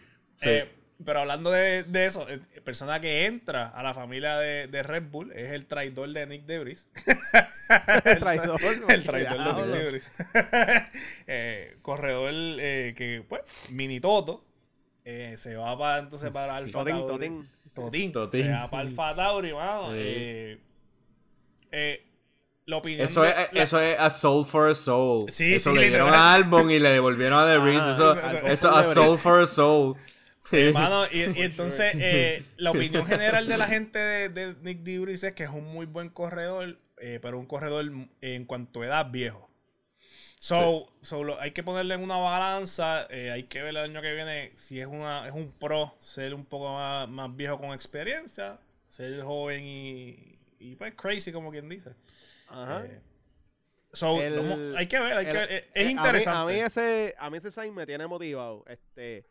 Eh, 0.44 0.77
pero 1.06 1.20
hablando 1.22 1.52
de, 1.52 1.84
de 1.84 2.06
eso, 2.06 2.28
eh, 2.30 2.40
persona 2.64 3.00
que 3.00 3.26
entra 3.26 3.68
a 3.68 3.84
la 3.84 3.94
familia 3.94 4.38
de, 4.38 4.68
de 4.68 4.84
Red 4.84 5.04
Bull 5.12 5.32
es 5.32 5.52
el 5.52 5.66
traidor 5.66 6.10
de 6.10 6.26
Nick 6.28 6.46
Debris. 6.46 6.88
el 8.06 8.20
traidor. 8.20 8.60
el 8.90 9.04
traidor 9.04 9.38
de. 9.38 9.54
Nick 9.54 9.66
Debris. 9.78 10.12
eh, 11.28 11.76
corredor 11.82 12.32
eh, 12.34 12.94
que, 12.98 13.24
pues, 13.28 13.42
mini 13.70 14.00
Toto. 14.00 14.44
eh, 15.06 15.36
se 15.38 15.56
va 15.56 15.78
para 15.78 16.00
entonces 16.00 16.30
para 16.32 16.56
Alfa 16.56 16.80
Totín, 16.80 16.96
Tauri. 16.96 17.14
totín. 17.14 17.50
Totín. 17.74 18.12
Totín. 18.12 18.44
Se 18.46 18.52
va 18.52 18.70
para 18.70 18.82
Alfa 18.82 19.16
Tauri, 19.16 19.54
mano. 19.54 19.92
Sí. 19.92 19.98
Eh, 19.98 20.58
eh, 21.72 22.04
Eso 22.98 23.22
de- 23.22 23.30
es, 23.30 23.54
la- 23.54 23.64
eso 23.64 23.80
es 23.80 24.00
a 24.00 24.10
soul 24.10 24.46
for 24.46 24.70
a 24.70 24.76
soul. 24.76 25.30
Sí, 25.32 25.54
eso 25.56 25.72
sí, 25.72 25.78
le 25.78 25.88
dieron 25.90 26.14
a 26.14 26.34
Albon 26.34 26.70
y 26.72 26.80
le 26.80 26.90
devolvieron 26.90 27.40
a 27.40 27.46
The 27.46 27.58
Reese. 27.60 27.80
Ajá, 27.80 27.92
Eso, 27.92 28.12
Albon 28.12 28.52
eso 28.52 28.70
for 28.72 28.80
a 28.80 28.94
soul 28.94 29.18
for 29.20 29.40
a 29.42 29.48
soul. 29.48 29.96
Sí. 30.50 30.72
Mano, 30.74 31.06
y, 31.12 31.18
y 31.22 31.24
entonces 31.44 31.94
eh, 31.96 32.44
la 32.58 32.72
opinión 32.72 33.06
general 33.06 33.48
de 33.48 33.58
la 33.58 33.68
gente 33.68 34.00
de, 34.00 34.30
de 34.30 34.56
Nick 34.62 34.80
Debris 34.84 35.24
es 35.24 35.34
que 35.34 35.44
es 35.44 35.50
un 35.50 35.66
muy 35.66 35.86
buen 35.86 36.10
corredor, 36.10 36.78
eh, 37.00 37.20
pero 37.22 37.38
un 37.40 37.46
corredor 37.46 37.86
en 38.22 38.46
cuanto 38.46 38.82
a 38.82 38.86
edad 38.86 39.12
viejo. 39.12 39.50
So, 40.40 40.88
so 41.02 41.24
lo- 41.24 41.40
hay 41.42 41.52
que 41.52 41.64
ponerle 41.64 41.96
en 41.96 42.02
una 42.02 42.18
balanza, 42.18 43.08
eh, 43.10 43.32
hay 43.32 43.44
que 43.44 43.60
ver 43.62 43.70
el 43.70 43.78
año 43.78 44.02
que 44.02 44.14
viene 44.14 44.52
si 44.56 44.80
es 44.80 44.88
una 44.88 45.28
es 45.28 45.34
un 45.34 45.52
pro, 45.52 45.98
ser 46.00 46.34
un 46.34 46.46
poco 46.46 46.72
más, 46.74 47.10
más 47.10 47.36
viejo 47.36 47.58
con 47.60 47.72
experiencia, 47.74 48.60
ser 48.86 49.22
joven 49.24 49.66
y, 49.66 50.38
y 50.60 50.76
pues 50.76 50.94
crazy 50.94 51.32
como 51.32 51.52
quien 51.52 51.68
dice. 51.68 51.92
Ajá. 52.50 52.86
Eh, 52.86 53.02
so, 53.92 54.22
El- 54.22 54.76
hay 54.78 54.88
que 54.88 55.00
ver, 55.00 55.18
hay 55.18 55.26
que 55.26 55.34
ver, 55.38 55.52
es- 55.52 55.62
Eh, 55.64 55.70
es 55.74 55.84
a 55.84 55.88
mí- 55.88 55.92
interesante. 55.92 56.54
A 56.54 56.56
mí, 56.56 56.62
ese, 56.62 57.16
a 57.18 57.30
mí 57.30 57.38
ese 57.38 57.52
sign 57.52 57.74
me 57.74 57.86
tiene 57.86 58.06
motivado. 58.08 58.64
Este, 58.68 59.26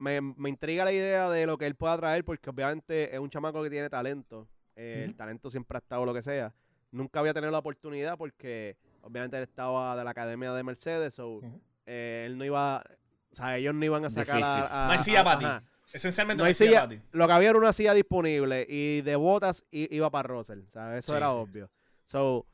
me, 0.00 0.20
me 0.20 0.48
intriga 0.48 0.84
la 0.84 0.92
idea 0.92 1.28
de 1.30 1.46
lo 1.46 1.56
que 1.58 1.66
él 1.66 1.74
pueda 1.76 1.96
traer, 1.96 2.24
porque 2.24 2.50
obviamente 2.50 3.14
es 3.14 3.20
un 3.20 3.30
chamaco 3.30 3.62
que 3.62 3.70
tiene 3.70 3.88
talento. 3.88 4.48
Eh, 4.74 5.04
El 5.06 5.14
talento 5.14 5.50
siempre 5.50 5.76
ha 5.76 5.80
estado 5.80 6.04
lo 6.06 6.14
que 6.14 6.22
sea. 6.22 6.52
Nunca 6.90 7.20
había 7.20 7.34
tenido 7.34 7.52
la 7.52 7.58
oportunidad 7.58 8.16
porque 8.18 8.76
obviamente 9.02 9.36
él 9.36 9.42
estaba 9.44 9.94
de 9.96 10.02
la 10.02 10.10
academia 10.10 10.52
de 10.52 10.62
Mercedes, 10.64 11.14
so, 11.14 11.36
Ujú. 11.36 11.60
eh, 11.86 12.24
él 12.26 12.36
no 12.38 12.44
iba, 12.44 12.82
o 13.30 13.34
sea, 13.34 13.56
ellos 13.58 13.74
no 13.74 13.84
iban 13.84 14.04
a 14.04 14.10
sacar 14.10 14.42
a, 14.42 14.84
a- 14.84 14.86
No 14.86 14.92
hay 14.92 14.98
silla 14.98 15.22
para 15.22 15.60
ti. 15.60 15.66
Esencialmente 15.92 16.38
No 16.38 16.44
no 16.44 16.46
hay 16.46 16.50
hay 16.50 16.54
silla 16.54 16.68
silla, 16.70 16.80
para 16.88 17.00
ti. 17.00 17.02
lo 17.12 17.26
que 17.26 17.32
había 17.32 17.50
era 17.50 17.58
una 17.58 17.72
silla 17.72 17.94
disponible 17.94 18.64
y 18.68 19.02
de 19.02 19.16
botas 19.16 19.64
iba 19.70 20.08
para 20.10 20.28
Russell, 20.28 20.60
o 20.66 20.70
sea, 20.70 20.96
eso 20.96 21.12
Sí, 21.12 21.16
era 21.16 21.28
sí. 21.30 21.36
obvio. 21.36 21.70
So, 22.04 22.46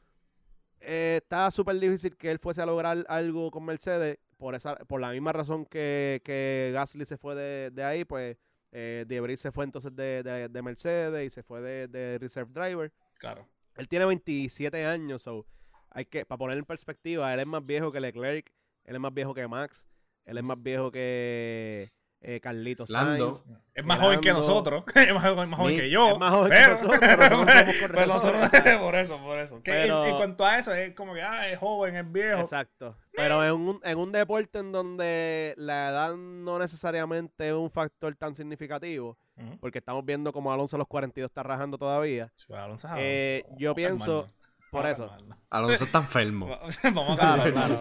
eh, 0.87 1.19
estaba 1.23 1.51
súper 1.51 1.79
difícil 1.81 2.17
que 2.17 2.31
él 2.31 2.39
fuese 2.39 2.63
a 2.63 2.67
lograr 2.67 3.05
algo 3.09 3.51
con 3.51 3.65
Mercedes 3.65 4.19
por 4.37 4.55
esa 4.55 4.77
por 4.77 5.01
la 5.01 5.11
misma 5.11 5.33
razón 5.33 5.65
que, 5.67 6.21
que 6.25 6.71
Gasly 6.73 7.05
se 7.05 7.17
fue 7.17 7.35
de, 7.35 7.71
de 7.73 7.83
ahí, 7.85 8.05
pues 8.05 8.37
eh, 8.73 9.05
Debris 9.09 9.41
se 9.41 9.51
fue 9.53 9.65
entonces 9.65 9.95
de, 9.97 10.23
de- 10.23 10.49
de 10.49 10.63
Mercedes 10.63 11.27
y 11.27 11.31
se 11.31 11.43
fue 11.43 11.61
de, 11.61 11.89
de 11.89 12.19
Reserve 12.19 12.53
Driver. 12.53 12.93
Claro. 13.19 13.49
Él 13.77 13.89
tiene 13.89 14.05
27 14.05 14.85
años, 14.87 15.23
so 15.23 15.47
hay 15.91 16.05
que, 16.05 16.25
para 16.27 16.39
poner 16.39 16.59
en 16.59 16.65
perspectiva, 16.65 17.33
él 17.35 17.41
es 17.41 17.47
más 17.47 17.65
viejo 17.65 17.91
que 17.91 18.01
Leclerc, 18.01 18.53
él 18.85 18.95
es 18.95 19.01
más 19.01 19.13
viejo 19.15 19.33
que 19.35 19.47
Max, 19.49 19.87
él 20.27 20.39
es 20.39 20.45
más 20.45 20.63
viejo 20.63 20.91
que 20.91 21.89
eh, 22.23 22.41
Carlitos 22.41 22.91
Lando. 22.91 23.35
Sainz. 23.35 23.59
Es 23.75 23.85
más 23.85 24.01
joven 24.01 24.21
que 24.21 24.33
nosotros. 24.33 24.85
Es 24.95 25.13
más, 25.15 25.23
joven- 25.23 25.49
más 25.51 25.59
joven 25.61 25.77
que 25.77 25.91
yo. 25.91 26.13
es 26.13 26.19
más 26.19 26.33
joven 26.33 26.51
que 26.51 26.57
pero, 26.57 26.71
nosotros, 26.73 26.99
pero 27.01 27.29
nosotros 27.29 27.75
pero 27.81 27.89
corredores. 27.89 28.33
nosotros- 28.53 28.77
por 28.81 28.95
eso, 28.97 29.19
por 29.23 29.39
eso. 29.39 29.63
Que 29.63 29.71
en- 29.71 29.83
Pero- 29.83 30.05
en, 30.07 30.17
cuanto 30.17 30.45
a 30.47 30.59
eso, 30.59 30.73
es 30.73 30.93
como 30.93 31.15
que, 31.15 31.23
ah, 31.23 31.49
es 31.49 31.59
joven, 31.59 31.95
es 31.97 32.11
viejo. 32.13 32.41
Exacto. 32.41 32.97
Pero 33.13 33.45
en 33.45 33.53
un, 33.53 33.81
en 33.85 33.99
un 33.99 34.13
deporte 34.13 34.59
en 34.59 34.73
donde 34.73 35.55
la 35.57 35.91
edad 35.91 36.17
no 36.17 36.59
necesariamente 36.59 37.49
es 37.49 37.55
un 37.55 37.71
factor 37.71 38.15
tan 38.17 38.35
significativo, 38.35 39.17
porque 39.61 39.79
estamos 39.79 40.05
viendo 40.05 40.33
como 40.33 40.51
Alonso 40.53 40.77
a 40.77 40.79
los 40.79 40.89
42 40.89 41.29
está 41.31 41.43
rajando 41.43 41.77
todavía. 41.79 42.33
Sí, 42.37 42.47
pues, 42.49 42.61
Alonso 42.61 42.87
es 42.89 42.93
Alonso. 42.93 43.07
Eh, 43.07 43.45
yo 43.59 43.75
pienso, 43.75 44.29
por 44.71 44.83
Vamos 44.85 45.01
a 45.01 45.05
eso. 45.05 45.17
Alonso 45.51 45.85
está 45.85 45.99
enfermo. 45.99 46.47
Vamos 46.83 47.19
a 47.21 47.53
Claro, 47.53 47.53
claro. 47.53 47.77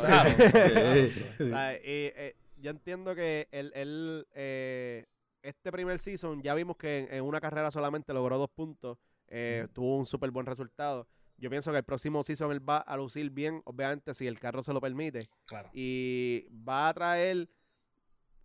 Yo 2.66 2.72
entiendo 2.72 3.14
que 3.14 3.48
él, 3.52 3.72
él, 3.76 4.28
eh, 4.34 5.06
este 5.44 5.72
primer 5.72 6.00
season 6.00 6.42
ya 6.42 6.56
vimos 6.56 6.78
que 6.78 6.98
en, 6.98 7.14
en 7.14 7.24
una 7.24 7.40
carrera 7.40 7.70
solamente 7.70 8.12
logró 8.12 8.40
dos 8.40 8.50
puntos, 8.50 8.98
eh, 9.28 9.68
tuvo 9.72 9.98
un 9.98 10.08
súper 10.08 10.32
buen 10.32 10.48
resultado. 10.48 11.08
Yo 11.38 11.52
pienso 11.52 11.72
que 11.72 11.78
el 11.78 11.84
próximo 11.84 12.24
season 12.24 12.52
él 12.52 12.68
va 12.68 12.78
a 12.78 12.98
lucir 12.98 13.30
bien, 13.30 13.62
obviamente, 13.66 14.16
si 14.16 14.26
el 14.26 14.40
carro 14.40 14.64
se 14.64 14.74
lo 14.74 14.82
permite. 14.82 15.30
Claro. 15.46 15.70
y 15.74 16.48
va 16.68 16.90
a 16.90 16.94
traer 16.96 17.48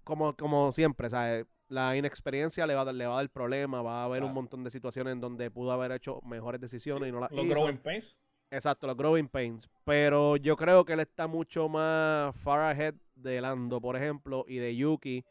como, 0.04 0.36
como 0.36 0.70
siempre, 0.70 1.08
¿sabes? 1.08 1.46
La 1.68 1.96
inexperiencia 1.96 2.66
le 2.66 2.74
va, 2.74 2.82
a 2.82 2.84
dar, 2.84 2.94
le 2.94 3.06
va 3.06 3.14
a 3.14 3.16
dar 3.22 3.30
problema, 3.30 3.80
va 3.80 4.02
a 4.02 4.04
haber 4.04 4.22
un 4.22 4.34
montón 4.34 4.62
de 4.62 4.70
situaciones 4.70 5.14
en 5.14 5.20
donde 5.22 5.50
pudo 5.50 5.72
haber 5.72 5.92
hecho 5.92 6.20
mejores 6.26 6.60
decisiones 6.60 7.08
y 7.08 7.12
no 7.12 7.20
las 7.20 7.32
hizo. 7.32 7.42
growing 7.46 7.78
pains. 7.78 8.18
Exacto, 8.50 8.86
los 8.86 8.96
growing 8.96 9.28
pains. 9.28 9.68
Pero 9.84 10.36
yo 10.36 10.56
creo 10.56 10.84
que 10.84 10.92
él 10.94 11.00
está 11.00 11.26
mucho 11.26 11.68
más 11.68 12.34
far 12.36 12.60
ahead 12.70 12.94
de 13.14 13.40
Lando, 13.40 13.80
por 13.80 13.96
ejemplo, 13.96 14.44
y 14.48 14.56
de 14.56 14.74
Yuki 14.74 15.24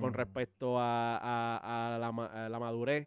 con 0.00 0.10
Mm. 0.10 0.14
respecto 0.14 0.78
a, 0.78 1.16
a- 1.16 1.94
a 1.94 1.98
la, 1.98 2.12
ma- 2.12 2.26
a 2.46 2.48
la 2.48 2.58
madurez 2.58 3.06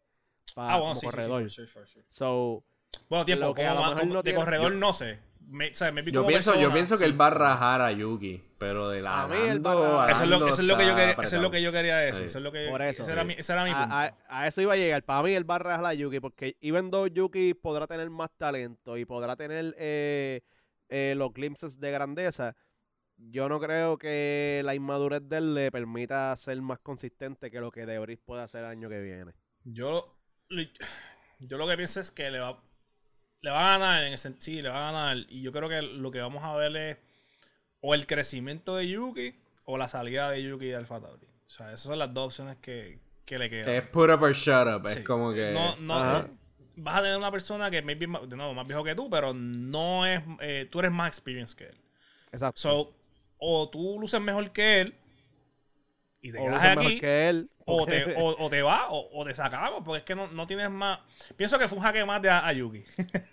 pa- 0.56 0.74
Ah, 0.74 0.78
bueno, 0.80 0.82
como 0.82 0.96
sí, 0.96 1.00
sí, 1.02 1.06
sí, 1.08 1.12
corredor. 1.12 1.50
sure. 1.50 2.06
So, 2.08 2.64
Bueno, 3.10 3.26
tiempo, 3.26 3.54
como 3.54 4.06
no 4.06 4.18
de 4.18 4.24
tiene- 4.24 4.40
corredor 4.40 4.72
yo- 4.74 4.78
no 4.80 4.94
sé. 4.94 5.20
Me- 5.52 5.70
o 5.72 5.74
sea, 5.74 5.92
maybe 5.92 6.12
Yo 6.12 6.28
pienso, 6.28 6.54
yo 6.60 6.72
pienso 6.72 6.96
que 6.96 7.06
sí. 7.06 7.10
él 7.12 7.20
va 7.20 7.28
a 7.28 7.32
rajar 7.32 7.82
a 7.82 7.92
Yuki, 7.92 8.40
pero 8.60 8.90
de 8.90 9.02
la 9.02 9.24
A 9.24 9.28
mí 9.28 9.36
él 9.48 9.66
va 9.66 10.06
a. 10.06 10.12
Eso 10.12 10.24
es 10.24 10.30
lo, 10.30 10.48
eso 10.48 10.62
es 10.62 10.68
lo 10.68 10.78
que 10.78 10.86
yo 10.86 10.96
quería, 10.96 11.12
eso 11.14 11.22
es 11.22 11.32
lo 11.34 11.38
apretado. 11.48 11.52
que 11.52 11.62
yo 11.64 11.72
quería 11.72 11.98
decir. 11.98 12.18
Sí. 12.20 12.24
Eso 12.26 12.38
es 12.38 12.44
lo 12.44 12.52
que 12.52 12.68
Por 12.70 12.82
eso. 12.84 13.02
ese 13.02 13.12
era 13.12 13.24
mi, 13.24 13.34
ese 13.34 13.52
era 13.54 13.64
mi 13.64 13.72
punto. 13.72 13.86
a, 13.94 14.04
a- 14.06 14.16
a 14.30 14.48
eso 14.48 14.62
iba 14.62 14.74
a 14.74 14.78
llegar. 14.78 15.04
Para 15.04 15.24
mí, 15.24 15.32
el 15.34 15.50
va 15.50 15.56
a 15.56 15.60
rajar 15.60 15.86
a 15.86 15.94
Yuki, 15.96 16.20
porque 16.20 16.56
even 16.62 16.92
though 16.92 17.08
Yuki 17.08 17.56
podrá 17.56 17.88
tener 17.88 18.10
más 18.12 18.30
talento 18.38 18.96
y 18.98 19.06
podrá 19.06 19.36
tener 19.36 19.74
eh, 19.80 20.42
eh, 20.90 21.14
los 21.18 21.34
glimpses 21.34 21.80
de 21.80 21.92
grandeza, 21.92 22.56
yo 23.18 23.50
no 23.50 23.60
creo 23.60 23.98
que 23.98 24.62
la 24.64 24.76
inmadurez 24.76 25.22
de 25.28 25.38
él 25.38 25.56
le 25.56 25.72
permita 25.72 26.36
ser 26.38 26.62
más 26.62 26.78
consistente 26.80 27.50
que 27.50 27.60
lo 27.60 27.72
que 27.72 27.86
Debris 27.88 28.20
puede 28.24 28.44
hacer 28.44 28.62
el 28.64 28.70
año 28.70 28.88
que 28.88 29.02
viene. 29.02 29.34
Yo, 29.64 30.16
yo 31.40 31.58
lo 31.58 31.68
que 31.68 31.76
pienso 31.76 32.00
es 32.00 32.12
que 32.12 32.30
le 32.32 32.40
va, 32.40 32.62
le 33.42 33.52
va 33.52 33.76
a 33.76 33.78
ganar, 33.78 34.04
en 34.04 34.14
el 34.14 34.20
sí, 34.20 34.62
le 34.62 34.70
va 34.70 34.90
a 34.90 34.92
ganar. 34.92 35.26
Y 35.30 35.42
yo 35.42 35.52
creo 35.52 35.70
que 35.70 35.82
lo 35.82 36.12
que 36.12 36.20
vamos 36.20 36.44
a 36.44 36.56
ver 36.56 36.76
es 36.76 36.98
o 37.82 37.94
el 37.94 38.06
crecimiento 38.06 38.76
de 38.76 38.88
Yuki 38.88 39.36
o 39.66 39.78
la 39.78 39.88
salida 39.88 40.30
de 40.30 40.44
Yuki 40.44 40.66
de 40.66 40.76
Alfa 40.76 41.00
Tauri. 41.00 41.26
O 41.26 41.50
sea, 41.50 41.68
esas 41.68 41.82
son 41.82 41.98
las 41.98 42.14
dos 42.14 42.26
opciones 42.28 42.58
que, 42.58 43.00
que 43.26 43.40
le 43.40 43.50
quedan. 43.50 43.74
Es 43.74 43.84
put 43.88 44.10
up 44.10 44.22
or 44.22 44.34
shut 44.34 44.68
up. 44.68 44.88
Sí. 44.88 45.00
Es 45.00 45.06
como 45.06 45.34
que. 45.34 45.52
No, 45.52 45.76
no, 45.78 45.96
Ajá. 45.96 46.28
vas 46.76 46.96
a 46.98 47.02
tener 47.02 47.18
una 47.18 47.32
persona 47.32 47.72
que 47.72 47.82
maybe 47.82 48.06
es 48.06 48.10
más- 48.10 48.30
de 48.30 48.36
nuevo, 48.36 48.54
más 48.54 48.68
viejo 48.68 48.84
que 48.84 48.96
tú, 48.96 49.10
pero 49.10 49.34
no 49.34 50.06
es, 50.06 50.22
eh, 50.42 50.68
tú 50.70 50.80
eres 50.80 50.92
más 50.92 51.08
experienced 51.08 51.56
que 51.58 51.66
él. 51.68 51.78
Exacto. 52.32 52.60
So, 52.60 52.94
o 53.38 53.70
tú 53.70 53.98
luces 54.00 54.20
mejor 54.22 54.52
que 54.52 54.82
él 54.82 54.96
y 56.22 56.32
te 56.32 56.40
o 56.40 56.44
quedas 56.44 56.78
aquí, 56.78 57.00
él. 57.02 57.50
o 57.66 57.86
te, 57.86 58.16
o, 58.18 58.36
o 58.46 58.50
te 58.50 58.62
va 58.62 58.90
o, 58.92 59.10
o 59.20 59.26
te 59.26 59.34
sacamos, 59.34 59.82
porque 59.86 60.00
es 60.00 60.04
que 60.06 60.16
no, 60.16 60.28
no 60.28 60.46
tienes 60.48 60.70
más. 60.70 61.00
Pienso 61.38 61.58
que 61.60 61.68
fue 61.68 61.78
un 61.78 61.84
jaque 61.84 62.04
más 62.06 62.22
de 62.22 62.30
a, 62.30 62.46
a 62.46 62.54
Yuki. 62.54 62.84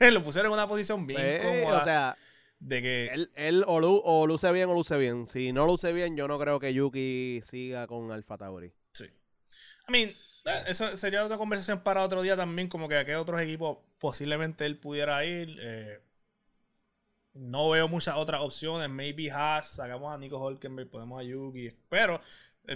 Lo 0.12 0.22
pusieron 0.22 0.50
en 0.50 0.54
una 0.54 0.68
posición 0.68 1.06
bien 1.06 1.20
Sí, 1.42 1.46
cómoda. 1.46 1.78
o 1.78 1.84
sea, 1.84 2.16
de 2.58 2.80
que 2.82 3.06
Él, 3.08 3.30
él 3.34 3.64
o, 3.66 3.80
lu- 3.80 4.02
o 4.04 4.26
luce 4.26 4.50
bien 4.52 4.68
o 4.68 4.74
luce 4.74 4.96
bien. 4.98 5.26
Si 5.26 5.52
no 5.52 5.66
luce 5.66 5.92
bien, 5.92 6.16
yo 6.16 6.28
no 6.28 6.38
creo 6.38 6.58
que 6.60 6.72
Yuki 6.72 7.40
siga 7.42 7.86
con 7.86 8.12
Alpha 8.12 8.38
Tauri. 8.38 8.72
Sí. 8.92 9.04
I 9.88 9.92
mean, 9.92 10.08
eh, 10.08 10.62
eso 10.68 10.96
sería 10.96 11.24
otra 11.24 11.36
conversación 11.38 11.80
para 11.82 12.02
otro 12.04 12.22
día 12.22 12.36
también, 12.36 12.68
como 12.68 12.88
que 12.88 12.96
a 12.96 13.04
qué 13.04 13.14
otros 13.16 13.40
equipos 13.40 13.78
posiblemente 13.98 14.64
él 14.64 14.78
pudiera 14.78 15.24
ir. 15.24 15.58
eh, 15.60 16.00
no 17.34 17.68
veo 17.68 17.86
muchas 17.86 18.16
otras 18.16 18.40
opciones. 18.40 18.88
Maybe 18.88 19.30
Haas, 19.30 19.68
sacamos 19.68 20.12
a 20.14 20.16
Nico 20.18 20.38
Hulkenberg, 20.38 20.88
podemos 20.88 21.20
a 21.20 21.22
Yuki. 21.22 21.70
Pero 21.90 22.20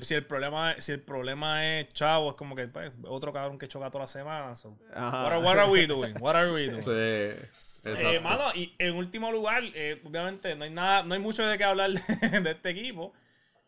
si 0.03 0.15
el 0.15 0.25
problema, 0.27 0.75
si 0.81 0.93
el 0.93 1.01
problema 1.01 1.67
es 1.81 1.93
Chavo, 1.93 2.31
es 2.31 2.37
como 2.37 2.55
que 2.57 2.69
pues, 2.69 2.93
otro 3.05 3.33
cabrón 3.33 3.59
que 3.59 3.69
choca 3.69 3.91
toda 3.91 4.05
la 4.05 4.09
semana. 4.09 4.57
so, 4.57 4.71
what, 4.95 4.97
are, 5.33 5.39
what 5.39 5.59
are 5.59 5.71
we 5.71 5.87
doing? 5.89 6.15
What 6.21 6.37
are 6.37 6.53
we 6.53 6.69
doing? 6.69 6.83
Sí. 6.83 7.47
Eh, 7.83 8.21
mano, 8.23 8.45
y 8.55 8.75
en 8.79 8.95
último 8.95 9.33
lugar, 9.33 9.63
eh, 9.75 10.01
obviamente 10.05 10.55
no 10.55 10.65
hay 10.65 10.71
nada, 10.71 11.03
no 11.03 11.15
hay 11.15 11.21
mucho 11.21 11.47
de 11.47 11.57
qué 11.57 11.65
hablar 11.65 11.91
de, 12.21 12.41
de 12.41 12.51
este 12.51 12.71
equipo. 12.71 13.13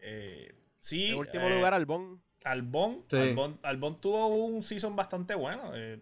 Eh, 0.01 0.55
sí, 0.81 1.11
En 1.13 1.19
último 1.19 1.49
eh, 1.49 1.57
lugar, 1.57 1.73
Albon. 1.75 2.21
Albon, 2.45 3.05
Sí. 3.09 3.17
Albon, 3.17 3.59
Albon 3.63 4.01
tuvo 4.01 4.27
un 4.29 4.63
season 4.65 4.95
bastante 4.97 5.35
bueno. 5.35 5.71
eh, 5.75 5.99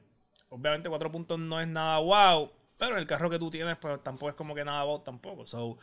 obviamente 0.49 0.89
cuatro 0.89 1.13
puntos 1.13 1.39
no 1.39 1.61
es 1.61 1.69
nada 1.69 1.99
wow, 1.99 2.51
pero 2.77 2.97
el 2.97 3.07
carro 3.07 3.31
que 3.31 3.39
tú 3.39 3.49
tienes 3.51 3.77
pues 3.77 4.03
tampoco 4.03 4.31
es 4.31 4.35
como 4.35 4.55
que 4.57 4.65
nada 4.65 4.83
wow 4.85 5.01
tampoco. 5.01 5.47
So, 5.47 5.79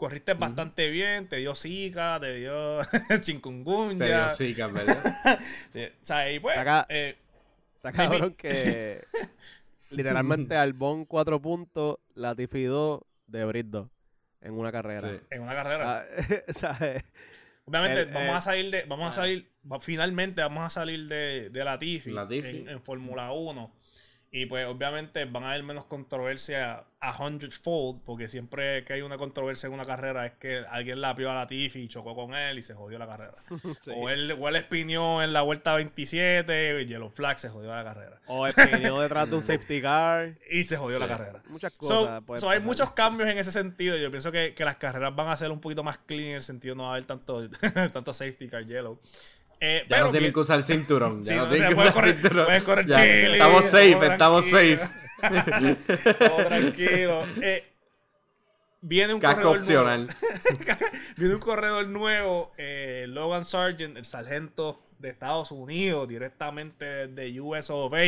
corriste 0.00 0.32
bastante 0.32 0.88
bien, 0.88 1.28
te 1.28 1.36
dio 1.36 1.54
Zika, 1.54 2.18
te 2.18 2.34
dio 2.36 2.80
Te 3.08 3.20
chikungunya. 3.20 4.06
dio 4.06 4.30
Zika, 4.30 4.68
¿verdad? 4.68 5.38
eh, 5.74 5.92
o 6.02 6.04
sea, 6.06 6.32
y 6.32 6.40
pues, 6.40 6.56
Acá- 6.56 6.86
eh, 6.88 7.18
Está 7.74 7.92
cabrón 7.92 8.32
que 8.34 8.98
literalmente 9.90 10.56
Albon 10.56 11.04
4 11.04 11.40
puntos, 11.42 11.98
Latifi 12.14 12.64
2, 12.64 13.02
de 13.26 13.44
Brit 13.44 13.66
2 13.66 13.88
en 14.40 14.54
una 14.54 14.72
carrera. 14.72 15.00
Sí. 15.02 15.20
en 15.30 15.42
una 15.42 15.52
carrera. 15.52 15.98
Ah, 16.00 16.52
¿sabes? 16.52 17.04
Obviamente, 17.66 18.00
El- 18.02 18.06
vamos 18.08 18.30
el- 18.30 18.36
a 18.36 18.40
salir 18.40 18.70
de. 18.70 18.82
Vamos 18.84 19.06
a 19.06 19.10
ah. 19.10 19.22
salir. 19.22 19.52
finalmente 19.80 20.40
vamos 20.40 20.64
a 20.64 20.70
salir 20.70 21.06
de, 21.08 21.50
de 21.50 21.64
Latifi, 21.64 22.10
Latifi. 22.10 22.48
en, 22.48 22.68
en 22.70 22.82
Fórmula 22.82 23.32
1. 23.32 23.72
Y 24.32 24.46
pues 24.46 24.64
obviamente 24.66 25.24
van 25.24 25.42
a 25.42 25.50
haber 25.50 25.64
menos 25.64 25.86
controversia 25.86 26.84
a 27.00 27.24
hundredfold, 27.24 28.02
porque 28.04 28.28
siempre 28.28 28.84
que 28.84 28.92
hay 28.92 29.02
una 29.02 29.18
controversia 29.18 29.66
en 29.66 29.72
una 29.72 29.84
carrera 29.84 30.24
es 30.26 30.34
que 30.34 30.58
alguien 30.70 31.00
la 31.00 31.16
pió 31.16 31.32
a 31.32 31.34
Latifi 31.34 31.80
y 31.80 31.88
chocó 31.88 32.14
con 32.14 32.34
él 32.34 32.58
y 32.58 32.62
se 32.62 32.74
jodió 32.74 32.98
la 32.98 33.06
carrera. 33.06 33.34
Sí. 33.80 33.92
O 33.94 34.10
él, 34.10 34.36
o 34.38 34.48
él 34.48 34.66
en 34.70 35.32
la 35.32 35.42
vuelta 35.42 35.74
27 35.74 36.82
y 36.82 36.86
Yellow 36.86 37.10
Flag 37.10 37.38
se 37.38 37.48
jodió 37.48 37.74
la 37.74 37.82
carrera. 37.82 38.20
O 38.26 38.46
espinó 38.46 39.00
detrás 39.00 39.30
de 39.30 39.36
un 39.36 39.42
safety 39.42 39.80
car. 39.80 40.34
Y 40.50 40.64
se 40.64 40.76
jodió 40.76 40.98
la 40.98 41.08
carrera. 41.08 41.42
Muchas 41.48 41.72
cosas. 41.72 42.22
so 42.36 42.50
hay 42.50 42.60
muchos 42.60 42.92
cambios 42.92 43.28
en 43.30 43.38
ese 43.38 43.52
sentido. 43.52 43.96
Yo 43.96 44.10
pienso 44.10 44.30
que, 44.30 44.54
que 44.54 44.64
las 44.64 44.76
carreras 44.76 45.14
van 45.16 45.28
a 45.28 45.36
ser 45.36 45.50
un 45.50 45.60
poquito 45.60 45.82
más 45.82 45.98
clean 45.98 46.30
en 46.30 46.36
el 46.36 46.42
sentido 46.42 46.74
no 46.74 46.84
va 46.84 46.90
a 46.90 46.92
haber 46.92 47.04
tanto, 47.06 47.48
tanto 47.92 48.12
safety 48.12 48.48
car 48.48 48.66
yellow. 48.66 49.00
Eh, 49.60 49.82
Ya 49.82 49.88
pero 49.96 50.06
no 50.06 50.10
tienen 50.12 50.32
que 50.32 50.40
usar 50.40 50.56
el 50.58 50.64
cinturón. 50.64 51.22
Ya 51.22 51.28
Sí, 51.28 51.34
no 51.36 51.48
tienen 51.48 51.68
que 51.68 51.74
usar 51.74 51.92
correr- 51.94 52.08
el 52.14 52.20
cinturón. 52.20 52.46
puedes 52.46 52.62
correr 52.62 52.86
Ya, 52.86 52.94
chile, 52.96 53.32
Estamos 53.32 53.64
safe, 53.66 54.06
estamos 54.06 54.44
safe. 54.50 54.80
Todo 56.18 56.46
tranquilo. 56.46 57.26
Eh, 57.42 57.64
viene 58.80 59.14
un 59.14 59.20
Casco 59.20 59.36
corredor 59.42 59.58
opcional. 59.58 60.06
nuevo. 60.06 60.78
Viene 61.16 61.34
un 61.34 61.40
corredor 61.40 61.86
nuevo. 61.88 62.52
eh, 62.56 63.04
Logan 63.08 63.44
Sargent, 63.44 63.96
el 63.98 64.06
sargento 64.06 64.82
de 64.98 65.10
Estados 65.10 65.50
Unidos, 65.52 66.08
directamente 66.08 67.08
de 67.08 67.40
US 67.40 67.68
of 67.70 67.92
A, 67.92 67.98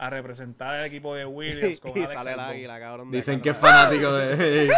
a 0.00 0.08
representar 0.08 0.76
al 0.76 0.86
equipo 0.86 1.14
de 1.14 1.26
Williams. 1.26 1.78
Con 1.80 1.90
y 1.90 2.02
Alex 2.02 2.12
sale 2.14 2.32
el 2.32 2.40
águila, 2.40 2.80
cabrón. 2.80 3.10
Dicen 3.10 3.42
que 3.42 3.50
es 3.50 3.56
fanático 3.56 4.10
de. 4.12 4.72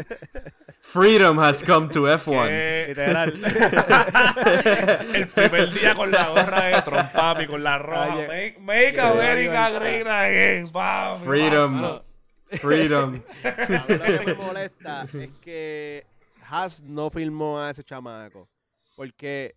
Freedom 0.80 1.38
has 1.38 1.62
come 1.62 1.92
to 1.92 2.04
F1. 2.08 2.46
Que- 2.46 2.84
Literal. 2.88 3.34
el 5.14 5.28
primer 5.28 5.70
día 5.70 5.94
con 5.94 6.10
la 6.10 6.28
gorra 6.30 6.64
de 6.64 6.80
Trump, 6.80 7.12
papi, 7.12 7.46
con 7.46 7.62
la 7.62 7.76
roja. 7.76 8.26
Make, 8.60 8.98
America 8.98 9.70
great 9.70 10.06
again, 10.06 10.72
papi. 10.72 11.24
Freedom. 11.26 12.00
Freedom. 12.46 13.22
a 13.44 13.84
mí 13.86 13.96
lo 13.98 14.04
que 14.04 14.22
me 14.24 14.34
molesta 14.34 15.06
es 15.12 15.28
que 15.42 16.06
Haas 16.48 16.82
no 16.82 17.10
filmó 17.10 17.60
a 17.60 17.68
ese 17.68 17.84
chamaco. 17.84 18.48
Porque 18.96 19.54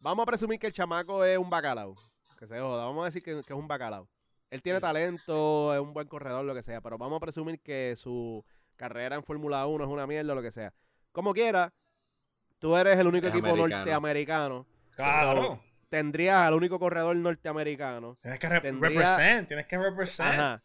vamos 0.00 0.24
a 0.24 0.26
presumir 0.26 0.58
que 0.58 0.66
el 0.66 0.72
chamaco 0.72 1.24
es 1.24 1.38
un 1.38 1.48
bacalao. 1.48 1.94
Que 2.36 2.48
se 2.48 2.58
joda. 2.58 2.86
Vamos 2.86 3.02
a 3.02 3.04
decir 3.04 3.22
que, 3.22 3.34
que 3.44 3.52
es 3.52 3.58
un 3.58 3.68
bacalao. 3.68 4.08
Él 4.52 4.60
tiene 4.62 4.80
talento, 4.80 5.72
es 5.74 5.80
un 5.80 5.94
buen 5.94 6.06
corredor, 6.06 6.44
lo 6.44 6.54
que 6.54 6.62
sea. 6.62 6.80
Pero 6.82 6.98
vamos 6.98 7.16
a 7.16 7.20
presumir 7.20 7.58
que 7.60 7.94
su 7.96 8.44
carrera 8.76 9.16
en 9.16 9.24
Fórmula 9.24 9.66
1 9.66 9.84
es 9.84 9.90
una 9.90 10.06
mierda, 10.06 10.34
lo 10.34 10.42
que 10.42 10.50
sea. 10.50 10.74
Como 11.10 11.32
quiera, 11.32 11.72
tú 12.58 12.76
eres 12.76 12.98
el 12.98 13.06
único 13.06 13.28
Es 13.28 13.32
equipo 13.32 13.48
americano. 13.48 13.76
norteamericano. 13.78 14.66
Claro. 14.94 15.62
Tendrías 15.88 16.36
al 16.46 16.52
único 16.54 16.78
corredor 16.78 17.16
norteamericano. 17.16 18.18
Tienes 18.20 18.38
que 18.38 18.48
re- 18.50 18.60
Tendría- 18.60 18.90
represent, 18.90 19.48
tienes 19.48 19.66
que 19.66 19.78
represent. 19.78 20.28
Ajá. 20.34 20.62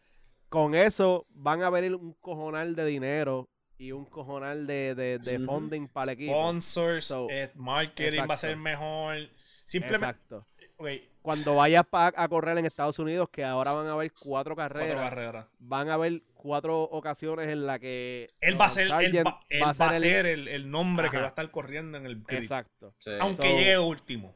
Con 0.50 0.76
eso 0.76 1.26
van 1.30 1.64
a 1.64 1.70
venir 1.70 1.96
un 1.96 2.14
cojonal 2.20 2.76
de 2.76 2.86
dinero 2.86 3.50
y 3.78 3.92
un 3.94 4.06
cojonal 4.06 4.68
de, 4.68 4.96
de, 4.96 5.20
funding 5.46 5.88
para 5.88 6.12
el 6.12 6.18
equipo. 6.18 6.34
Sponsors, 6.34 7.06
So, 7.06 7.28
eh, 7.30 7.52
marketing 7.56 8.22
va 8.30 8.34
a 8.34 8.38
ser 8.38 8.58
mejor. 8.58 9.18
Simplemente, 9.66 10.06
Exacto. 10.06 10.46
Cuando 11.22 11.56
vayas 11.56 11.84
pa- 11.86 12.14
a 12.16 12.28
correr 12.30 12.58
en 12.58 12.66
Estados 12.66 13.00
Unidos, 13.00 13.28
que 13.30 13.44
ahora 13.44 13.72
van 13.74 13.88
a 13.88 13.94
haber 13.94 14.12
cuatro 14.14 14.56
carreras, 14.56 14.94
cuatro 14.96 15.10
carreras. 15.10 15.46
van 15.60 15.90
a 15.90 15.96
haber 15.96 16.22
cuatro 16.36 16.84
ocasiones 16.84 17.50
en 17.50 17.66
las 17.66 17.80
que 17.80 18.28
Él 18.40 18.60
va 18.60 18.66
a 18.66 18.70
ser, 18.72 18.84
él 18.84 18.90
Sargent 18.90 19.28
va, 19.28 19.40
él 19.50 19.62
va 19.64 19.68
a 19.70 19.96
el- 19.96 20.02
ser 20.02 20.26
el, 20.28 20.48
el 20.48 20.70
nombre 20.72 21.10
que 21.10 21.18
va 21.18 21.24
a 21.26 21.28
estar 21.28 21.50
corriendo 21.52 21.98
en 21.98 22.06
el 22.06 22.24
grid. 22.24 22.38
Exacto. 22.38 22.94
Sí. 23.00 23.12
Aunque 23.20 23.50
So- 23.50 23.58
llegue 23.58 23.78
último. 23.80 24.34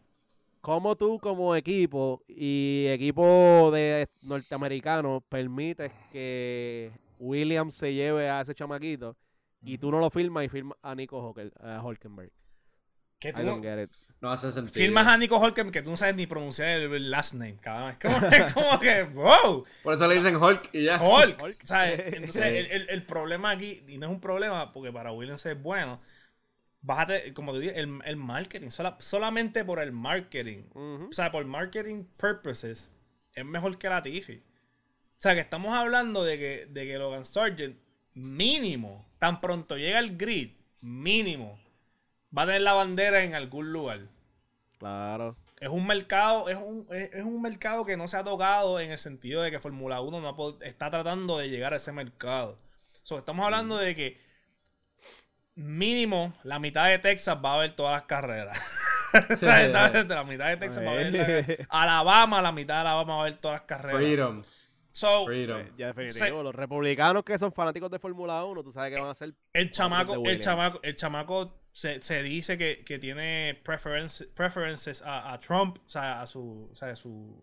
¿Cómo 0.61 0.95
tú 0.95 1.17
como 1.19 1.55
equipo 1.55 2.21
y 2.27 2.85
equipo 2.89 3.71
de 3.73 4.07
norteamericanos 4.23 5.23
permites 5.27 5.91
que 6.11 6.91
Williams 7.17 7.73
se 7.73 7.93
lleve 7.93 8.29
a 8.29 8.41
ese 8.41 8.53
chamaquito 8.53 9.15
y 9.63 9.77
tú 9.79 9.89
no 9.91 9.99
lo 9.99 10.09
firmas 10.11 10.43
y 10.43 10.49
firmas 10.49 10.77
a 10.83 10.93
Nico 10.93 11.33
Hulkenberg? 11.83 12.31
Que 13.17 13.33
tú 13.33 13.39
I 13.41 13.87
no- 14.21 14.31
hace 14.31 14.51
sentido. 14.51 14.73
firmas 14.73 15.07
a 15.07 15.17
Nico 15.17 15.37
Holken 15.37 15.71
que 15.71 15.81
tú 15.81 15.89
no 15.91 15.97
sabes 15.97 16.15
ni 16.15 16.27
pronunciar 16.27 16.69
el 16.79 17.11
last 17.11 17.33
name, 17.33 17.57
cabrón. 17.59 17.89
Es 17.91 17.97
como, 17.97 18.27
es 18.31 18.53
como 18.53 18.79
que, 18.79 19.03
wow. 19.03 19.65
Por 19.83 19.93
eso 19.93 20.07
le 20.07 20.15
dicen 20.15 20.35
Hulk 20.37 20.69
y 20.73 20.83
ya. 20.85 21.01
Hulk. 21.01 21.41
Hulk. 21.41 21.57
¿sabes? 21.63 21.99
Entonces, 22.13 22.41
el, 22.43 22.65
el- 22.71 22.89
el 22.89 23.05
problema 23.05 23.49
aquí, 23.51 23.83
y 23.87 23.97
no 23.97 24.07
es 24.07 24.11
un 24.13 24.21
problema 24.21 24.71
porque 24.73 24.91
para 24.91 25.11
Williams 25.11 25.45
es 25.45 25.61
bueno, 25.61 25.99
bájate, 26.81 27.33
como 27.33 27.53
te 27.53 27.59
dije, 27.59 27.79
el, 27.79 27.99
el 28.05 28.15
marketing, 28.15 28.69
sola- 28.69 28.97
solamente 28.99 29.65
por 29.65 29.79
el 29.79 29.91
marketing, 29.91 30.63
o 30.73 31.09
sea, 31.11 31.31
por 31.31 31.43
marketing 31.45 32.05
purposes, 32.17 32.91
es 33.33 33.45
mejor 33.45 33.77
que 33.77 33.89
la 33.89 34.01
Tiffy. 34.03 34.35
O 34.37 35.21
sea, 35.21 35.35
que 35.35 35.41
estamos 35.41 35.73
hablando 35.75 36.23
de 36.23 36.37
que, 36.39 36.65
de 36.67 36.85
que 36.87 36.97
Logan 36.97 37.25
Sargent, 37.25 37.77
mínimo, 38.15 39.07
tan 39.19 39.39
pronto 39.39 39.77
llega 39.77 39.99
al 39.99 40.17
grid, 40.17 40.51
mínimo, 40.81 41.59
va 42.35 42.43
a 42.43 42.45
tener 42.45 42.61
la 42.61 42.73
bandera 42.73 43.23
en 43.23 43.35
algún 43.35 43.71
lugar. 43.73 44.01
Claro. 44.79 45.35
Es 45.59 45.69
un 45.69 45.85
mercado, 45.85 46.49
es 46.49 46.55
un, 46.57 46.87
es, 46.91 47.11
es 47.13 47.23
un 47.23 47.41
mercado 47.41 47.85
que 47.85 47.95
no 47.97 48.07
se 48.07 48.17
ha 48.17 48.23
tocado 48.23 48.79
en 48.79 48.91
el 48.91 48.97
sentido 48.97 49.41
de 49.43 49.51
que 49.51 49.59
Fórmula 49.59 50.01
1 50.01 50.19
no 50.21 50.57
está 50.61 50.89
tratando 50.89 51.37
de 51.37 51.49
llegar 51.49 51.73
a 51.73 51.77
ese 51.77 51.91
mercado. 51.91 52.57
So, 53.03 53.17
estamos 53.19 53.45
hablando 53.45 53.77
de 53.77 53.95
que 53.95 54.21
mínimo 55.55 56.33
la 56.43 56.59
mitad 56.59 56.87
de 56.87 56.97
Texas 56.99 57.37
va 57.43 57.55
a 57.55 57.57
ver 57.59 57.75
todas 57.75 57.91
las 57.93 58.03
carreras. 58.03 58.57
O 59.13 59.35
sea, 59.35 59.67
la, 59.67 59.89
la 59.89 60.23
mitad 60.23 60.47
de 60.47 60.57
Texas 60.57 60.83
va 60.85 60.91
a 60.91 60.95
ver 60.95 61.11
la- 61.13 61.65
Alabama, 61.69 62.41
la 62.41 62.51
mitad 62.53 62.75
de 62.75 62.79
Alabama 62.81 63.17
va 63.17 63.21
a 63.21 63.25
ver 63.25 63.37
todas 63.41 63.57
las 63.59 63.67
carreras. 63.67 63.97
Freedom. 63.99 64.41
So, 64.93 65.25
Freedom. 65.25 65.59
Eh, 65.59 65.71
Ya 65.77 65.87
definitivo, 65.93 66.41
los 66.43 66.55
republicanos 66.55 67.23
que 67.23 67.37
son 67.37 67.51
fanáticos 67.51 67.91
de 67.91 67.99
Fórmula 67.99 68.43
1, 68.45 68.63
tú 68.63 68.71
sabes 68.71 68.93
que 68.93 68.99
van 69.01 69.09
a 69.09 69.13
ser 69.15 69.33
el 69.53 69.69
chamaco, 69.71 70.17
de 70.17 70.31
el 70.31 70.39
chamaco, 70.39 70.79
el 70.81 70.95
chamaco 70.95 71.60
se, 71.71 72.01
se 72.01 72.21
dice 72.23 72.57
que, 72.57 72.83
que 72.83 72.99
tiene 72.99 73.61
preference- 73.63 74.27
preferences 74.33 75.01
a, 75.01 75.33
a 75.33 75.37
Trump, 75.39 75.77
o 75.85 75.89
sea, 75.89 76.21
a 76.21 76.27
su, 76.27 76.69
o 76.71 76.75
sea, 76.75 76.95
su, 76.95 77.41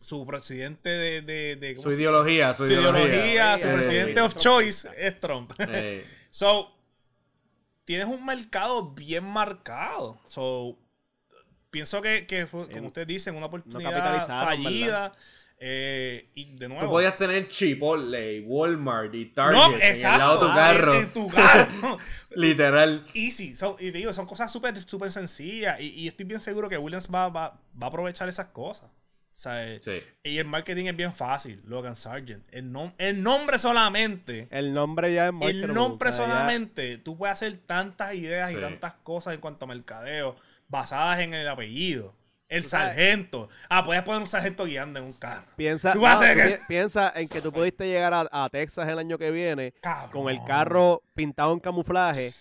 su 0.00 0.26
presidente 0.26 0.88
de, 0.88 1.22
de, 1.22 1.56
de- 1.56 1.74
¿cómo 1.76 1.90
Su 1.90 1.94
ideología, 1.94 2.54
su 2.54 2.66
su 2.66 2.72
ideología, 2.72 3.56
su 3.58 3.68
Sí. 3.68 3.74
presidente 3.74 4.20
of 4.20 4.34
choice 4.36 4.88
es 4.96 5.18
Trump. 5.20 5.52
So, 6.30 6.74
tienes 7.84 8.06
un 8.06 8.24
mercado 8.24 8.90
bien 8.92 9.24
marcado. 9.24 10.20
So, 10.26 10.78
pienso 11.70 12.00
que, 12.02 12.26
que 12.26 12.46
fue, 12.46 12.68
como 12.70 12.88
ustedes 12.88 13.06
dicen, 13.08 13.34
una 13.34 13.46
oportunidad 13.46 13.90
capitalizaron, 13.90 14.46
fallida. 14.62 15.12
Eh, 15.60 16.30
y 16.34 16.56
de 16.56 16.68
nuevo. 16.68 16.84
Tú 16.84 16.90
podías 16.90 17.16
tener 17.16 17.48
Chipotle, 17.48 18.36
y 18.36 18.40
Walmart 18.40 19.14
y 19.14 19.26
Target 19.26 19.56
no, 19.56 19.74
en 19.74 19.82
exacto. 19.82 20.12
el 20.14 20.18
lado 20.18 20.34
de 20.34 20.46
tu 20.46 20.54
carro. 20.54 20.94
En, 20.94 21.12
tu 21.12 21.28
carro. 21.28 21.98
Literal. 22.34 23.06
Easy. 23.14 23.56
So, 23.56 23.76
y 23.80 23.90
te 23.90 23.98
digo, 23.98 24.12
son 24.12 24.26
cosas 24.26 24.50
súper 24.52 24.80
súper 24.82 25.10
sencillas. 25.10 25.80
Y, 25.80 25.88
y 25.90 26.08
estoy 26.08 26.26
bien 26.26 26.40
seguro 26.40 26.68
que 26.68 26.78
Williams 26.78 27.08
va, 27.12 27.28
va, 27.28 27.60
va 27.80 27.86
a 27.86 27.88
aprovechar 27.88 28.28
esas 28.28 28.46
cosas. 28.46 28.90
¿sabes? 29.32 29.82
Sí. 29.84 30.00
Y 30.24 30.38
el 30.38 30.46
marketing 30.46 30.86
es 30.86 30.96
bien 30.96 31.12
fácil, 31.12 31.62
Logan 31.64 31.94
Sargent. 31.94 32.44
El, 32.50 32.72
nom- 32.72 32.92
el 32.98 33.22
nombre 33.22 33.56
solamente, 33.60 34.48
El 34.50 34.74
nombre 34.74 35.14
ya 35.14 35.26
es 35.28 35.32
marketable, 35.32 35.64
el 35.66 35.74
nombre 35.74 36.10
o 36.10 36.12
sea, 36.12 36.26
ya- 36.26 36.32
solamente, 36.32 36.98
tú 36.98 37.16
puedes 37.16 37.34
hacer 37.34 37.56
tantas 37.58 38.14
ideas 38.14 38.50
y 38.50 38.56
tantas 38.56 38.94
cosas 39.04 39.34
en 39.34 39.40
cuanto 39.40 39.64
a 39.64 39.68
mercadeo 39.68 40.34
basadas 40.66 41.20
en 41.20 41.34
el 41.34 41.46
apellido. 41.46 42.16
El 42.48 42.64
sargento. 42.64 43.48
Ah, 43.68 43.84
puedes 43.84 44.02
poner 44.02 44.22
un 44.22 44.26
sargento 44.26 44.64
guiando 44.64 44.98
en 44.98 45.04
un 45.06 45.12
carro. 45.12 45.44
Piensa, 45.56 45.94
no, 45.94 46.00
que- 46.20 46.58
piensa 46.66 47.12
en 47.14 47.28
que 47.28 47.40
tú 47.42 47.52
pudiste 47.52 47.86
llegar 47.86 48.14
a, 48.14 48.26
a 48.30 48.48
Texas 48.48 48.88
el 48.88 48.98
año 48.98 49.18
que 49.18 49.30
viene 49.30 49.72
Cabrón. 49.82 50.10
con 50.24 50.32
el 50.32 50.42
carro 50.46 51.02
pintado 51.14 51.52
en 51.52 51.60
camuflaje 51.60 52.32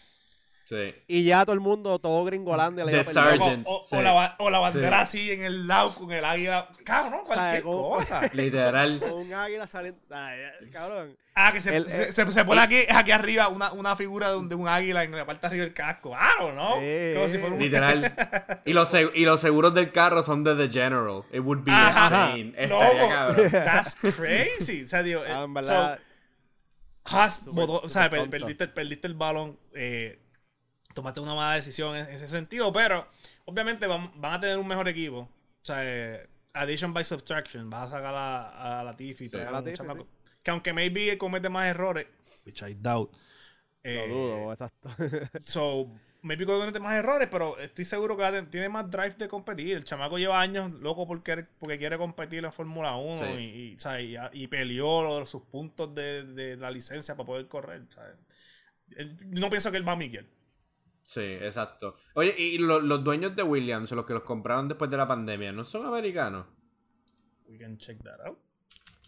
Sí. 0.70 0.94
y 1.08 1.24
ya 1.24 1.46
todo 1.46 1.54
el 1.54 1.62
mundo, 1.62 1.98
todo 1.98 2.26
gringolandia 2.26 2.84
le 2.84 2.92
iba 2.92 3.04
Sargent, 3.06 3.66
o, 3.66 3.80
o 3.80 3.84
sí. 3.86 3.96
la, 4.02 4.36
o 4.38 4.50
la 4.50 4.60
bandera 4.60 5.08
Sí. 5.08 5.18
así 5.20 5.32
en 5.32 5.46
el 5.46 5.66
lado 5.66 5.96
con 5.96 6.12
el 6.12 6.26
águila. 6.26 6.68
Cabrón, 6.84 7.22
cualquier 7.26 7.64
cosa. 7.64 8.30
Literal. 8.34 9.00
Con 9.08 9.14
un 9.14 9.34
águila 9.34 9.66
saliendo. 9.66 10.02
Ay, 10.12 10.40
cabrón. 10.74 11.16
Ah, 11.36 11.54
que 11.54 11.62
se, 11.62 11.74
El- 11.74 11.90
se, 11.90 12.08
el- 12.08 12.14
se- 12.14 12.32
se 12.34 12.44
pone 12.44 12.60
aquí, 12.60 12.80
aquí 12.94 13.12
arriba 13.12 13.48
una, 13.48 13.72
una 13.72 13.96
figura 13.96 14.30
de 14.32 14.36
un, 14.38 14.50
de 14.50 14.56
un 14.56 14.68
águila 14.68 15.04
en 15.06 15.12
la 15.12 15.26
parte 15.26 15.42
de 15.44 15.48
arriba 15.48 15.64
del 15.64 15.74
casco. 15.74 16.10
Claro, 16.10 16.52
¿no? 16.54 16.72
Como 16.72 17.28
si 17.30 17.38
fuera 17.38 17.56
un... 17.56 17.60
Literal. 17.60 18.14
Y 18.66 18.74
los, 18.74 18.94
seg- 18.94 19.12
y 19.14 19.24
los 19.24 19.40
seguros 19.40 19.74
del 19.74 19.94
carro 19.94 20.22
son 20.22 20.44
de 20.44 20.54
The 20.56 20.68
General. 20.70 21.22
It 21.32 21.40
would 21.40 21.64
be 21.64 21.72
Ajá. 21.72 22.32
insane. 22.38 22.54
Estaría 22.62 23.08
cabrón. 23.10 23.52
that's 23.52 23.96
crazy. 23.96 24.84
O 24.84 24.88
sea, 24.90 25.02
digo, 25.02 25.22
eh, 25.24 25.28
Ah, 25.30 25.44
en 25.46 25.48
so, 25.48 25.54
verdad, 25.54 26.00
votó- 27.46 27.82
o 27.84 27.88
sea, 27.90 28.10
per- 28.10 28.30
perdiste, 28.30 28.68
perdiste 28.68 29.08
el 29.08 29.14
balón, 29.14 29.58
eh, 29.74 30.20
tomaste 30.98 31.20
una 31.20 31.36
mala 31.36 31.56
decisión 31.56 31.96
en 31.96 32.08
ese 32.10 32.28
sentido, 32.28 32.72
pero 32.74 33.08
obviamente 33.46 33.86
van, 33.88 34.12
van 34.20 34.34
a 34.34 34.40
tener 34.40 34.58
un 34.58 34.68
mejor 34.68 34.88
equipo. 34.88 35.20
O 35.20 35.30
sea, 35.68 35.78
eh, 35.84 36.28
addition 36.54 36.92
by 36.94 37.06
subtraction, 37.06 37.70
vas 37.70 37.88
a 37.88 37.92
sacar 37.98 38.16
a, 38.16 38.80
a 38.80 38.84
la 38.84 38.96
Tiffy. 38.96 39.30
Sí. 39.30 39.38
chamaco. 39.74 40.08
Que 40.42 40.52
aunque 40.52 40.74
maybe 40.74 41.18
comete 41.18 41.50
más 41.50 41.68
errores, 41.68 42.08
which 42.46 42.62
I 42.64 42.74
doubt. 42.74 43.12
lo 43.84 43.90
eh, 43.92 44.08
dudo, 44.10 44.52
exacto. 44.52 44.90
So, 45.42 45.88
maybe 46.24 46.46
comete 46.46 46.80
más 46.80 46.96
errores, 46.96 47.28
pero 47.30 47.58
estoy 47.60 47.86
seguro 47.86 48.18
que 48.18 48.42
tiene 48.50 48.70
más 48.70 48.90
drive 48.90 49.16
de 49.18 49.28
competir. 49.28 49.76
El 49.78 49.84
chamaco 49.84 50.18
lleva 50.18 50.42
años 50.42 50.72
loco 50.72 51.06
porque, 51.06 51.46
porque 51.60 51.78
quiere 51.78 51.98
competir 51.98 52.44
en 52.44 52.52
Fórmula 52.52 52.96
1 52.96 53.20
Sí. 53.20 53.26
y, 53.34 53.74
y, 53.76 53.80
¿sabes? 53.80 54.06
y, 54.34 54.44
y 54.44 54.48
peleó 54.48 55.04
los- 55.04 55.30
sus 55.30 55.44
puntos 55.44 55.94
de, 55.94 56.24
de 56.24 56.58
la 56.58 56.72
licencia 56.72 57.16
para 57.16 57.28
poder 57.28 57.48
correr. 57.48 57.84
no 59.26 59.50
pienso 59.50 59.70
que 59.72 59.78
él 59.78 59.88
va 59.88 59.92
a 59.94 59.98
Miguel. 59.98 60.28
Sí, 61.08 61.22
exacto. 61.22 61.96
Oye, 62.16 62.36
y 62.38 62.58
lo- 62.58 62.82
los 62.82 63.02
dueños 63.02 63.34
de 63.34 63.42
Williams, 63.42 63.90
los 63.94 64.06
que 64.06 64.12
los 64.14 64.24
compraron 64.24 64.68
después 64.68 64.92
de 64.92 64.98
la 64.98 65.08
pandemia, 65.08 65.54
¿no 65.54 65.64
son 65.64 65.86
americanos? 65.86 66.46
We 67.48 67.58
can 67.58 67.78
check 67.78 68.04
that 68.04 68.20
out. 68.26 68.38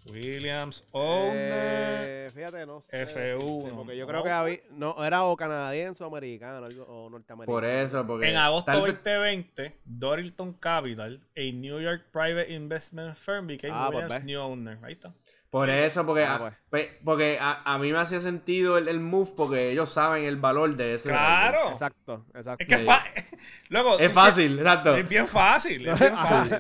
Williams, 0.10 0.88
owner. 0.91 1.36
Eh, 1.36 2.32
fíjate, 2.34 2.66
no 2.66 2.80
sé. 2.82 3.04
F1, 3.06 3.38
decirte, 3.38 3.76
Porque 3.76 3.97
yo 3.97 4.08
creo 4.08 4.24
que 4.24 4.30
había, 4.32 4.60
no, 4.72 5.04
era 5.06 5.26
o 5.26 5.36
canadiense 5.36 6.02
o 6.02 6.08
americano 6.08 6.66
o 6.88 7.10
norteamericano. 7.10 7.54
Por 7.54 7.66
eso, 7.66 8.08
porque... 8.08 8.30
en 8.30 8.38
agosto 8.38 8.72
tal 8.72 8.82
vez- 8.82 8.93
2020, 9.04 9.82
Dorilton 9.84 10.54
Capital, 10.54 11.22
a 11.36 11.41
New 11.54 11.82
York 11.82 12.06
private 12.14 12.52
investment 12.54 13.14
firm, 13.18 13.45
became 13.47 13.74
Ah, 13.76 13.89
pues 13.91 14.06
Williams' 14.06 14.24
new 14.26 14.39
owner. 14.39 14.80
Ahí 14.84 14.93
está. 14.93 15.14
Por 15.50 15.70
eso, 15.72 16.06
porque, 16.06 16.24
Ah, 16.26 16.36
a, 16.36 16.39
pues. 16.39 16.54
pe- 16.70 17.00
porque 17.04 17.39
a, 17.41 17.64
a 17.74 17.80
mí 17.80 17.91
me 17.91 17.97
hacía 17.97 18.22
sentido 18.22 18.78
el, 18.78 18.88
el 18.88 19.00
move 19.00 19.32
porque 19.36 19.72
ellos 19.72 19.89
saben 19.89 20.26
el 20.26 20.36
valor 20.38 20.76
de 20.76 20.93
ese. 20.93 21.10
Claro. 21.10 21.70
Exacto, 21.72 22.24
exacto. 22.36 22.62
Es 22.64 22.68
que 22.68 22.76
es 22.76 22.82
Sí. 22.82 22.86
fa- 22.86 23.04
Luego, 23.70 23.97
Es 23.97 24.12
tú 24.12 24.16
fácil, 24.20 24.60
exacto. 24.60 24.95
Es 24.95 25.10
bien 25.10 25.28
fácil, 25.28 25.88
es 25.88 26.00
bien 26.00 26.14
fácil. 26.16 26.58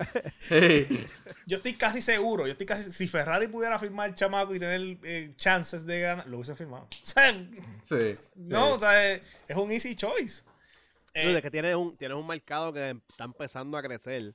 Sí. 0.49 1.07
Yo 1.45 1.57
estoy 1.57 1.73
casi 1.75 2.01
seguro, 2.01 2.47
yo 2.47 2.53
estoy 2.53 2.65
casi 2.65 2.91
si 2.91 3.07
Ferrari 3.07 3.47
pudiera 3.47 3.77
firmar 3.77 4.09
el 4.09 4.15
chamaco 4.15 4.55
y 4.55 4.59
tener 4.59 4.97
eh, 5.03 5.33
chances 5.37 5.85
de 5.85 5.99
ganar, 5.99 6.27
lo 6.27 6.37
hubiese 6.37 6.55
firmado. 6.55 6.87
O 7.03 7.05
sea, 7.05 7.31
Sí. 7.83 8.17
no, 8.35 8.67
sí. 8.69 8.73
o 8.73 8.79
sea, 8.79 9.11
es, 9.13 9.21
es 9.47 9.55
un 9.55 9.71
easy 9.71 9.93
choice. 9.95 10.41
Eh, 11.13 11.35
es 11.35 11.41
que 11.43 11.51
tienes 11.51 11.75
un, 11.75 11.95
tienes 11.95 12.17
un 12.17 12.25
mercado 12.25 12.73
que 12.73 12.97
está 13.09 13.23
empezando 13.25 13.77
a 13.77 13.83
crecer. 13.83 14.33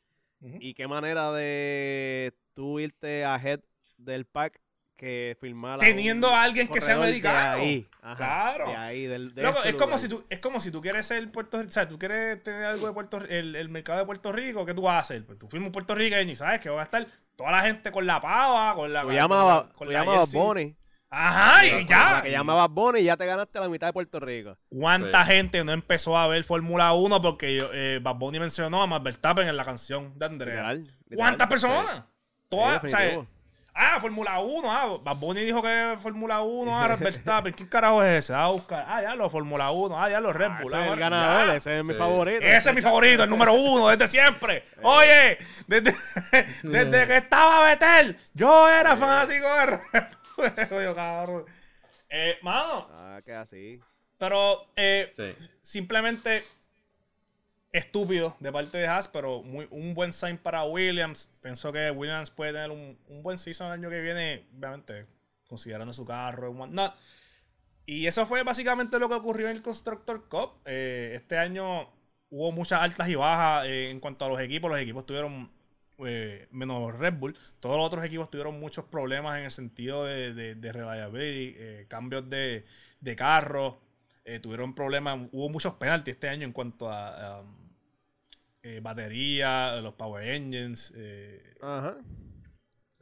Y 0.60 0.74
qué 0.74 0.86
manera 0.86 1.32
de 1.32 2.34
tú 2.54 2.78
irte 2.78 3.24
ahead 3.24 3.60
del 4.04 4.26
pack 4.26 4.60
que 4.96 5.36
firmar 5.40 5.76
a 5.76 5.78
Teniendo 5.80 6.28
un 6.28 6.34
a 6.34 6.42
alguien 6.44 6.68
que 6.68 6.80
sea 6.80 6.94
corredor 6.94 7.20
de 7.20 7.28
americano. 7.28 7.62
ahí. 7.62 7.88
Ajá, 8.00 8.16
Claro. 8.16 8.66
De 8.68 8.76
ahí, 8.76 9.06
del, 9.06 9.34
de 9.34 9.42
Loco, 9.42 9.58
ese 9.58 9.68
es 9.70 9.74
como 9.74 9.98
si 9.98 10.08
tú, 10.08 10.24
es 10.30 10.38
como 10.38 10.60
si 10.60 10.70
tú 10.70 10.80
quieres 10.80 11.04
ser 11.06 11.30
Puerto 11.32 11.58
o 11.58 11.68
sea, 11.68 11.88
tú 11.88 11.98
quieres 11.98 12.40
tener 12.44 12.64
algo 12.64 12.86
de 12.86 12.92
Puerto 12.92 13.18
el, 13.28 13.56
el 13.56 13.68
mercado 13.68 13.98
de 13.98 14.06
Puerto 14.06 14.30
Rico, 14.30 14.64
¿qué 14.64 14.72
tú 14.72 14.82
vas 14.82 14.94
a 14.94 14.98
hacer? 15.00 15.26
Pues 15.26 15.36
tú 15.38 15.48
firmas 15.48 15.66
un 15.66 15.72
puertorriqueño 15.72 16.30
y 16.30 16.36
sabes 16.36 16.60
que 16.60 16.70
va 16.70 16.80
a 16.80 16.84
estar 16.84 17.04
toda 17.34 17.50
la 17.50 17.62
gente 17.62 17.90
con 17.90 18.06
la 18.06 18.20
pava, 18.20 18.74
con 18.76 18.92
la 18.92 19.00
Tú 19.02 19.08
con 19.08 19.16
llamabas, 19.88 20.20
jersey. 20.20 20.40
Bonnie. 20.40 20.76
Ajá, 21.10 21.64
y 21.66 21.86
ya. 21.86 22.22
Que 22.22 22.30
llamabas 22.30 22.68
Bonnie 22.70 23.00
y 23.02 23.04
ya 23.04 23.16
te 23.16 23.26
ganaste 23.26 23.58
la 23.60 23.68
mitad 23.68 23.88
de 23.88 23.92
Puerto 23.92 24.18
Rico. 24.20 24.56
¿Cuánta 24.68 25.24
Sí. 25.24 25.32
gente 25.32 25.64
no 25.64 25.72
empezó 25.72 26.16
a 26.16 26.26
ver 26.28 26.42
Fórmula 26.44 26.92
1 26.92 27.20
porque 27.20 27.64
eh, 27.72 27.98
Bad 28.02 28.16
Bunny 28.16 28.38
mencionó 28.40 28.80
a 28.82 28.86
Max 28.86 29.02
Verstappen 29.04 29.46
en 29.48 29.56
la 29.56 29.64
canción 29.64 30.16
de 30.18 30.26
Andrea? 30.26 30.54
Literal. 30.54 30.78
literal. 30.82 31.16
¿Cuántas 31.16 31.46
personas? 31.48 32.04
Todas, 32.48 32.80
Sí. 32.82 33.18
Ah, 33.74 33.98
Fórmula 34.00 34.38
1, 34.38 34.70
ah, 34.70 34.98
Bad 35.02 35.16
Bunny 35.16 35.42
dijo 35.42 35.60
que 35.62 35.96
Fórmula 36.00 36.40
1, 36.42 36.74
ahora 36.80 36.96
Verstappen, 36.96 37.52
¿qué 37.52 37.68
carajo 37.68 38.02
es 38.02 38.24
ese? 38.24 38.34
Ah, 38.34 38.48
buscar, 38.48 38.84
ah, 38.88 39.02
ya 39.02 39.14
lo 39.14 39.28
Fórmula 39.28 39.70
1, 39.70 40.00
ah, 40.00 40.08
ya 40.08 40.20
los 40.20 40.34
Red 40.34 40.50
Ah, 40.52 40.58
Bull. 40.62 40.72
ese 40.72 40.76
es 40.76 40.82
el 40.82 40.88
ahora, 40.88 41.00
ganador, 41.00 41.46
ya. 41.48 41.56
ese 41.56 41.78
es 41.78 41.84
mi 41.84 41.92
Sí. 41.94 41.98
favorito. 41.98 42.40
Ese 42.42 42.68
es 42.70 42.74
mi 42.74 42.82
favorito, 42.82 43.24
el 43.24 43.30
número 43.30 43.52
uno, 43.54 43.88
desde 43.88 44.08
siempre. 44.08 44.64
Oye, 44.82 45.38
desde, 45.66 45.92
desde 46.62 47.06
que 47.06 47.16
estaba 47.16 47.64
Betel, 47.68 48.16
yo 48.34 48.68
era 48.68 48.96
fanático 48.96 49.46
de 49.46 49.66
Red 49.66 50.04
Bull. 50.36 50.78
Oye, 50.78 50.94
cabrón. 50.94 51.44
Eh, 52.08 52.38
mano, 52.42 52.88
Ah, 52.92 53.20
que 53.24 53.34
así. 53.34 53.80
pero 54.18 54.68
eh, 54.76 55.12
Sí. 55.16 55.34
simplemente 55.60 56.44
estúpido 57.74 58.36
de 58.38 58.52
parte 58.52 58.78
de 58.78 58.86
Haas, 58.86 59.08
pero 59.08 59.42
muy, 59.42 59.66
un 59.70 59.94
buen 59.94 60.12
sign 60.12 60.38
para 60.38 60.62
Williams. 60.64 61.28
Pienso 61.42 61.72
que 61.72 61.90
Williams 61.90 62.30
puede 62.30 62.52
tener 62.52 62.70
un, 62.70 62.96
un 63.08 63.22
buen 63.22 63.36
season 63.36 63.66
el 63.66 63.72
año 63.72 63.90
que 63.90 64.00
viene, 64.00 64.46
obviamente, 64.56 65.06
considerando 65.48 65.92
su 65.92 66.06
carro 66.06 66.52
y 66.52 66.54
whatnot. 66.54 66.94
Y 67.84 68.06
eso 68.06 68.26
fue 68.26 68.44
básicamente 68.44 68.98
lo 69.00 69.08
que 69.08 69.16
ocurrió 69.16 69.48
en 69.48 69.56
el 69.56 69.62
Constructor 69.62 70.28
Cup. 70.28 70.60
Eh, 70.66 71.12
este 71.16 71.36
año 71.36 71.90
hubo 72.30 72.52
muchas 72.52 72.80
altas 72.80 73.08
y 73.08 73.16
bajas 73.16 73.66
eh, 73.66 73.90
en 73.90 73.98
cuanto 73.98 74.24
a 74.24 74.28
los 74.28 74.40
equipos. 74.40 74.70
Los 74.70 74.80
equipos 74.80 75.04
tuvieron, 75.04 75.50
eh, 76.06 76.46
menos 76.52 76.96
Red 76.96 77.14
Bull, 77.14 77.36
todos 77.58 77.76
los 77.76 77.86
otros 77.86 78.04
equipos 78.04 78.30
tuvieron 78.30 78.60
muchos 78.60 78.84
problemas 78.84 79.36
en 79.38 79.46
el 79.46 79.50
sentido 79.50 80.04
de, 80.04 80.32
de, 80.32 80.54
de 80.54 80.72
reliability, 80.72 81.56
eh, 81.58 81.86
cambios 81.88 82.30
de, 82.30 82.64
de 83.00 83.16
carro. 83.16 83.80
tuvieron 84.40 84.76
problemas, 84.76 85.18
hubo 85.32 85.48
muchos 85.48 85.74
penaltis 85.74 86.14
este 86.14 86.28
año 86.28 86.46
en 86.46 86.52
cuanto 86.52 86.88
a 86.88 87.40
um, 87.42 87.63
eh, 88.64 88.80
batería, 88.82 89.76
los 89.82 89.94
power 89.94 90.26
engines. 90.26 90.92
eh, 90.96 91.54
Ajá. 91.60 91.96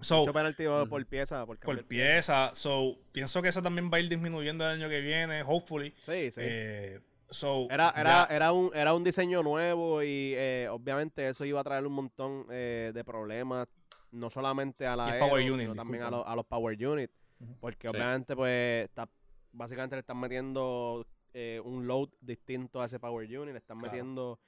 so, 0.01 0.21
Mucho 0.21 0.33
penalti 0.33 0.65
por 0.89 1.07
pieza. 1.07 1.47
Por, 1.47 1.85
pieza. 1.85 2.51
So, 2.55 2.99
pienso 3.13 3.41
que 3.41 3.49
eso 3.49 3.63
también 3.63 3.89
va 3.91 3.97
a 3.99 4.01
ir 4.01 4.09
disminuyendo 4.09 4.65
el 4.67 4.73
año 4.81 4.89
que 4.89 5.01
viene, 5.01 5.43
hopefully. 5.47 5.93
Sí, 5.97 6.31
sí. 6.33 6.41
Eh, 6.43 7.01
so, 7.31 7.69
Era, 7.71 7.95
era, 7.97 8.25
era, 8.29 8.53
un, 8.53 8.71
era 8.75 8.93
un 8.93 9.05
diseño 9.05 9.43
nuevo 9.45 10.03
y 10.03 10.35
eh, 10.37 10.69
obviamente 10.71 11.29
eso 11.29 11.45
iba 11.45 11.61
a 11.61 11.65
traer 11.65 11.87
un 11.87 11.93
montón 11.93 12.47
eh, 12.51 12.91
de 12.93 13.05
problemas, 13.05 13.69
no 14.11 14.29
solamente 14.31 14.85
a 14.87 14.97
la 14.97 15.07
aero, 15.07 15.29
Power 15.29 15.43
sino 15.43 15.55
Unit, 15.55 15.73
también 15.75 16.03
a, 16.03 16.11
los- 16.11 16.27
a 16.27 16.35
los 16.37 16.45
Power 16.45 16.87
Unit, 16.87 17.11
Ujú. 17.39 17.57
porque 17.61 17.89
Sí. 17.89 17.97
obviamente 17.97 18.35
pues 18.35 18.85
está, 18.87 19.09
básicamente 19.53 19.95
le 19.97 20.01
están 20.01 20.19
metiendo 20.19 21.07
eh, 21.33 21.61
un 21.65 21.87
load 21.87 22.09
distinto 22.21 22.83
a 22.83 22.87
ese 22.87 22.99
Power 22.99 23.25
Unit, 23.39 23.53
le 23.53 23.59
están 23.59 23.79
Claro. 23.79 23.93
metiendo 23.93 24.39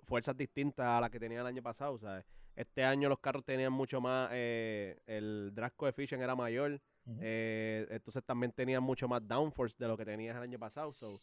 fuerzas 0.00 0.36
distintas 0.36 0.86
a 0.86 1.00
las 1.00 1.10
que 1.10 1.20
tenía 1.20 1.40
el 1.40 1.46
año 1.46 1.62
pasado, 1.62 1.98
¿sabes? 1.98 2.24
Este 2.54 2.82
año 2.84 3.08
los 3.08 3.18
carros 3.18 3.44
tenían 3.44 3.72
mucho 3.72 4.00
más, 4.00 4.30
eh, 4.32 4.98
el 5.06 5.52
drag 5.54 5.74
coefficient 5.76 6.22
era 6.22 6.34
mayor, 6.34 6.80
eh, 7.20 7.86
entonces 7.90 8.24
también 8.24 8.52
tenían 8.52 8.82
mucho 8.82 9.06
más 9.06 9.26
downforce 9.26 9.76
de 9.78 9.86
lo 9.86 9.96
que 9.96 10.04
tenías 10.04 10.36
el 10.36 10.42
año 10.42 10.58
pasado. 10.58 10.90
So, 10.92 11.18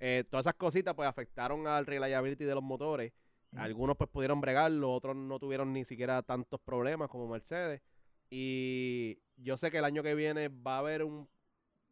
eh, 0.00 0.24
todas 0.30 0.44
esas 0.44 0.54
cositas 0.54 0.94
pues 0.94 1.08
afectaron 1.08 1.66
al 1.66 1.86
reliability 1.86 2.44
de 2.44 2.54
los 2.54 2.64
motores. 2.64 3.12
Algunos 3.56 3.96
pues 3.96 4.10
pudieron 4.10 4.40
bregarlo, 4.40 4.92
otros 4.92 5.16
no 5.16 5.38
tuvieron 5.38 5.72
ni 5.72 5.84
siquiera 5.84 6.22
tantos 6.22 6.60
problemas 6.60 7.08
como 7.08 7.28
Mercedes. 7.28 7.80
Y 8.30 9.22
yo 9.36 9.56
sé 9.56 9.70
que 9.70 9.78
el 9.78 9.84
año 9.84 10.02
que 10.02 10.14
viene 10.14 10.48
va 10.48 10.76
a 10.76 10.78
haber 10.80 11.02
un 11.02 11.28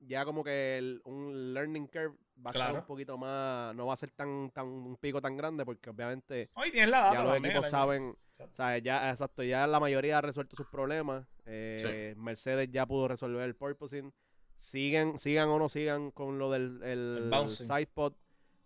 ya 0.00 0.24
como 0.24 0.42
que 0.44 0.78
el- 0.78 1.00
un 1.04 1.54
learning 1.54 1.86
curve 1.86 2.16
va 2.44 2.50
a 2.50 2.52
estar 2.52 2.52
Claro. 2.52 2.78
un 2.80 2.86
poquito 2.86 3.16
más, 3.18 3.74
no 3.74 3.86
va 3.86 3.94
a 3.94 3.96
ser 3.96 4.10
tan, 4.10 4.50
tan 4.50 4.66
un 4.66 4.96
pico 4.96 5.20
tan 5.20 5.36
grande 5.36 5.64
porque 5.64 5.90
obviamente 5.90 6.48
Hoy 6.54 6.70
tienes 6.70 6.90
la 6.90 7.00
data. 7.00 7.14
ya 7.14 7.22
los 7.24 7.32
también, 7.34 7.52
equipos 7.52 7.70
saben, 7.70 8.16
o 8.38 8.48
sea, 8.54 8.78
ya, 8.78 9.10
exacto, 9.10 9.42
ya 9.42 9.66
la 9.66 9.80
mayoría 9.80 10.18
ha 10.18 10.20
resuelto 10.20 10.54
sus 10.56 10.66
problemas. 10.66 11.26
Eh, 11.46 12.14
Mercedes 12.18 12.68
ya 12.70 12.86
pudo 12.86 13.08
resolver 13.08 13.42
el 13.42 13.54
purposing. 13.56 14.12
Sigan, 14.56 15.18
sigan 15.18 15.48
o 15.48 15.58
no 15.58 15.68
sigan 15.68 16.10
con 16.10 16.38
lo 16.38 16.50
del 16.50 16.80
el, 16.82 17.30
El 17.32 17.48
sidepod. 17.50 18.14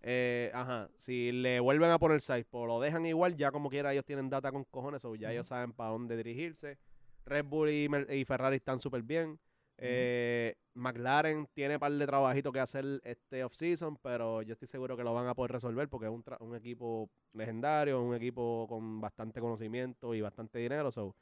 eh, 0.03 0.51
ajá, 0.55 0.89
si 0.97 1.31
le 1.33 1.61
vuelven 1.61 1.91
a 1.91 1.99
poner 1.99 2.21
pues 2.27 2.67
lo 2.67 2.81
dejan 2.81 3.05
igual, 3.07 3.37
ya 3.37 3.51
como 3.51 3.69
quiera 3.69 3.93
ellos 3.93 4.05
tienen 4.05 4.31
data 4.31 4.51
con 4.53 4.65
cojones, 4.65 5.05
o 5.05 5.15
ya 5.15 5.31
ellos 5.33 5.47
saben 5.49 5.73
para 5.73 5.91
dónde 5.91 6.17
dirigirse. 6.17 6.79
Red 7.27 7.45
Bull 7.45 7.69
y, 7.71 7.89
y 8.15 8.25
Ferrari 8.25 8.57
están 8.57 8.79
súper 8.79 9.03
bien. 9.03 9.39
Eh, 9.83 10.55
McLaren 10.75 11.47
tiene 11.55 11.79
par 11.79 11.91
de 11.93 12.07
trabajitos 12.07 12.53
que 12.53 12.61
hacer 12.61 12.85
este 13.03 13.43
off-season, 13.45 13.97
pero 14.03 14.43
yo 14.43 14.53
estoy 14.53 14.69
seguro 14.69 14.97
que 14.97 15.03
lo 15.03 15.13
van 15.15 15.27
a 15.27 15.35
poder 15.35 15.53
resolver 15.53 15.89
porque 15.89 16.07
es 16.07 16.13
un, 16.13 16.23
tra- 16.23 16.37
un 16.41 16.55
equipo 16.55 17.09
legendario, 17.33 18.01
un 18.03 18.15
equipo 18.15 18.67
con 18.69 19.01
bastante 19.01 19.41
conocimiento 19.41 20.15
y 20.15 20.21
bastante 20.21 20.59
dinero. 20.59 20.91
So, 20.93 21.15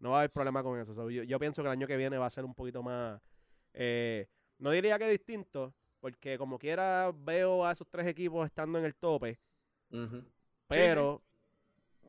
no 0.00 0.10
va 0.10 0.16
a 0.16 0.20
haber 0.20 0.30
problema 0.30 0.62
con 0.62 0.78
eso. 0.78 0.92
So, 0.92 1.08
yo, 1.10 1.22
yo 1.22 1.38
pienso 1.38 1.62
que 1.62 1.68
el 1.68 1.72
año 1.72 1.86
que 1.86 1.96
viene 1.96 2.18
va 2.18 2.26
a 2.26 2.30
ser 2.30 2.44
un 2.44 2.54
poquito 2.54 2.82
más. 2.82 3.20
eh, 3.74 4.26
no 4.58 4.70
diría 4.72 4.98
que 4.98 5.08
distinto, 5.08 5.72
porque 6.00 6.36
como 6.36 6.58
quiera 6.58 7.12
veo 7.14 7.64
a 7.64 7.72
esos 7.72 7.88
tres 7.88 8.06
equipos 8.06 8.44
estando 8.46 8.78
en 8.78 8.84
el 8.84 8.94
tope, 8.94 9.38
pero 10.68 11.22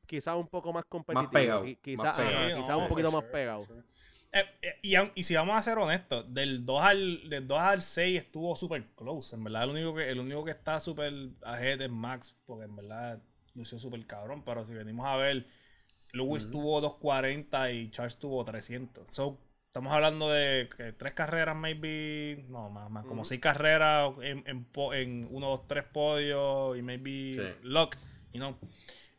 quizás 0.05 0.35
un 0.35 0.47
poco 0.47 0.73
más 0.73 0.83
competitivo. 0.85 1.29
más 1.63 1.77
Quizás 1.81 2.17
pegado. 2.17 2.49
no, 2.49 2.77
un 2.79 2.87
poquito 2.89 3.11
más 3.11 3.23
pegado. 3.31 3.65
Eh, 4.33 4.45
eh, 4.61 5.11
y, 5.15 5.23
si 5.23 5.35
vamos 5.35 5.57
a 5.57 5.61
ser 5.61 5.77
honestos, 5.77 6.33
del 6.33 6.65
2 6.65 6.81
al, 6.83 7.29
del 7.29 7.47
2 7.47 7.59
al 7.59 7.81
6 7.81 8.17
estuvo 8.17 8.55
súper 8.55 8.85
close. 8.95 9.35
En 9.35 9.43
verdad, 9.43 9.63
el 9.63 9.71
único 9.71 9.95
que, 9.95 10.09
el 10.09 10.19
único 10.19 10.45
que 10.45 10.51
está 10.51 10.79
súper 10.79 11.13
ahead 11.43 11.81
es 11.81 11.89
Max, 11.89 12.35
porque 12.45 12.65
en 12.65 12.75
verdad 12.75 13.21
lució 13.55 13.77
súper 13.77 14.05
cabrón. 14.05 14.43
Pero 14.45 14.63
si 14.63 14.73
venimos 14.73 15.05
a 15.05 15.17
ver, 15.17 15.45
Lewis 16.13 16.43
Ujú. 16.43 16.51
tuvo 16.53 16.81
240 16.81 17.71
y 17.71 17.89
Charles 17.91 18.17
tuvo 18.17 18.45
300. 18.45 19.09
So, 19.09 19.37
estamos 19.67 19.91
hablando 19.91 20.29
de 20.29 20.69
que 20.77 20.93
tres 20.93 21.13
carreras, 21.13 21.55
maybe. 21.55 22.45
No, 22.47 22.69
más, 22.69 22.89
más 22.89 23.05
como 23.05 23.21
Ujú. 23.21 23.27
seis 23.27 23.41
carreras 23.41 24.13
en, 24.21 24.43
en, 24.47 24.65
en 24.93 25.27
uno, 25.29 25.49
dos, 25.49 25.67
tres 25.67 25.83
podios 25.83 26.77
y 26.77 26.81
maybe 26.81 27.33
Sí. 27.35 27.59
luck. 27.63 27.97
You 28.33 28.39
know. 28.39 28.57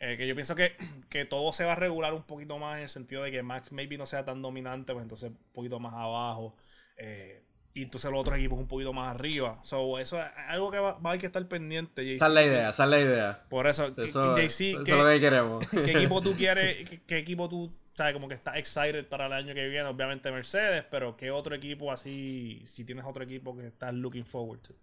Eh, 0.00 0.16
que 0.16 0.26
yo 0.26 0.34
pienso 0.34 0.54
que, 0.56 0.76
que 1.08 1.24
todo 1.24 1.52
se 1.52 1.64
va 1.64 1.72
a 1.72 1.76
regular 1.76 2.12
un 2.14 2.24
poquito 2.24 2.58
más 2.58 2.76
en 2.78 2.82
el 2.84 2.88
sentido 2.88 3.22
de 3.22 3.30
que 3.30 3.42
Max 3.42 3.70
maybe 3.72 3.96
no 3.98 4.06
sea 4.06 4.24
tan 4.24 4.42
dominante, 4.42 4.92
pues 4.92 5.02
entonces 5.02 5.30
un 5.30 5.38
poquito 5.52 5.78
más 5.80 5.94
abajo. 5.94 6.56
eh, 6.96 7.42
y 7.74 7.84
entonces 7.84 8.10
los 8.10 8.20
otros 8.20 8.36
equipos 8.36 8.58
un 8.58 8.68
poquito 8.68 8.92
más 8.92 9.14
arriba. 9.14 9.58
So, 9.62 9.98
eso 9.98 10.20
es 10.20 10.26
algo 10.48 10.70
que 10.70 10.78
va, 10.78 10.92
va 10.98 10.98
a 11.04 11.08
haber 11.12 11.20
que 11.20 11.26
estar 11.26 11.46
pendiente. 11.48 12.04
JC. 12.04 12.16
Esa 12.16 12.26
es 12.26 12.32
la 12.34 12.42
idea, 12.44 12.68
esa 12.68 12.84
es 12.84 12.90
la 12.90 13.00
idea. 13.00 13.44
Por 13.48 13.66
eso, 13.66 13.86
Eso, 13.86 13.94
que 13.94 14.02
eso 14.04 14.34
JC, 14.36 14.40
es 14.80 14.84
¿qué, 14.84 14.92
lo 14.92 15.06
que 15.06 15.20
queremos. 15.20 15.66
qué 15.70 15.92
equipo 15.92 16.20
tú 16.20 16.34
quieres? 16.36 16.86
¿Qué, 16.86 17.00
qué 17.06 17.16
equipo 17.16 17.48
tú, 17.48 17.72
sabes, 17.94 18.12
como 18.12 18.28
que 18.28 18.34
estás 18.34 18.56
excited 18.58 19.06
para 19.08 19.24
el 19.26 19.32
año 19.32 19.54
que 19.54 19.66
viene? 19.68 19.84
Obviamente 19.88 20.30
Mercedes, 20.30 20.84
pero 20.90 21.16
¿qué 21.16 21.30
otro 21.30 21.54
equipo 21.54 21.90
así, 21.90 22.62
si 22.66 22.84
tienes 22.84 23.06
otro 23.06 23.24
equipo 23.24 23.56
que 23.56 23.68
estás 23.68 23.94
looking 23.94 24.26
forward 24.26 24.60
to? 24.60 24.74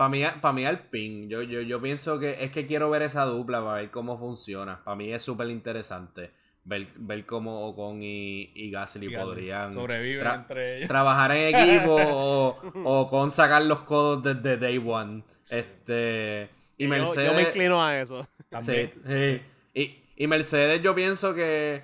Para 0.00 0.08
mí, 0.08 0.22
para 0.40 0.54
mí 0.54 0.64
Alpine, 0.64 1.28
yo, 1.28 1.42
yo, 1.42 1.60
yo 1.60 1.78
pienso 1.78 2.18
que 2.18 2.42
es 2.42 2.50
que 2.50 2.64
quiero 2.64 2.88
ver 2.88 3.02
esa 3.02 3.26
dupla 3.26 3.62
para 3.62 3.82
ver 3.82 3.90
cómo 3.90 4.16
funciona. 4.18 4.82
Para 4.82 4.96
mí 4.96 5.12
es 5.12 5.22
súper 5.22 5.50
interesante 5.50 6.30
ver, 6.64 6.86
ver 7.00 7.26
cómo 7.26 7.66
Ocon 7.68 8.02
y, 8.02 8.50
y 8.54 8.70
Gasly 8.70 9.08
Fíjate, 9.08 9.24
podrían 9.26 9.70
Sobreviven 9.74 10.24
tra- 10.26 10.34
entre 10.36 10.76
ellos. 10.78 10.88
trabajar 10.88 11.32
en 11.32 11.54
equipo 11.54 11.96
o, 12.00 12.58
o 12.86 13.08
con 13.10 13.30
sacar 13.30 13.60
los 13.66 13.80
codos 13.80 14.22
desde 14.22 14.56
day 14.56 14.78
one. 14.82 15.22
Este, 15.50 16.48
y 16.78 16.84
Yo- 16.84 16.88
Mercedes... 16.88 17.30
yo, 17.30 17.34
me 17.36 17.42
inclino 17.42 17.84
a 17.84 18.00
eso. 18.00 18.26
También. 18.48 18.92
Sí, 18.94 19.00
sí. 19.06 19.42
Y, 19.74 20.24
y 20.24 20.26
Mercedes 20.28 20.80
yo 20.80 20.94
pienso 20.94 21.34
que 21.34 21.82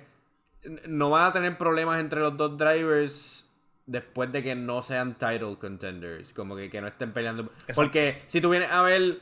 no 0.87 1.11
van 1.11 1.25
a 1.25 1.31
tener 1.31 1.55
problemas 1.55 1.99
entre 1.99 2.19
los 2.21 2.35
dos 2.35 2.57
drivers 2.57 3.46
después 3.87 4.31
de 4.31 4.43
que 4.43 4.53
no 4.53 4.81
sean 4.83 5.15
title 5.17 5.57
contenders, 5.59 6.33
como 6.33 6.55
que, 6.55 6.69
que 6.69 6.79
no 6.81 6.87
estén 6.87 7.13
peleando. 7.13 7.49
Porque 7.75 8.21
si 8.27 8.39
tú 8.41 8.49
vienes 8.51 8.69
a 8.71 8.83
ver, 8.83 9.19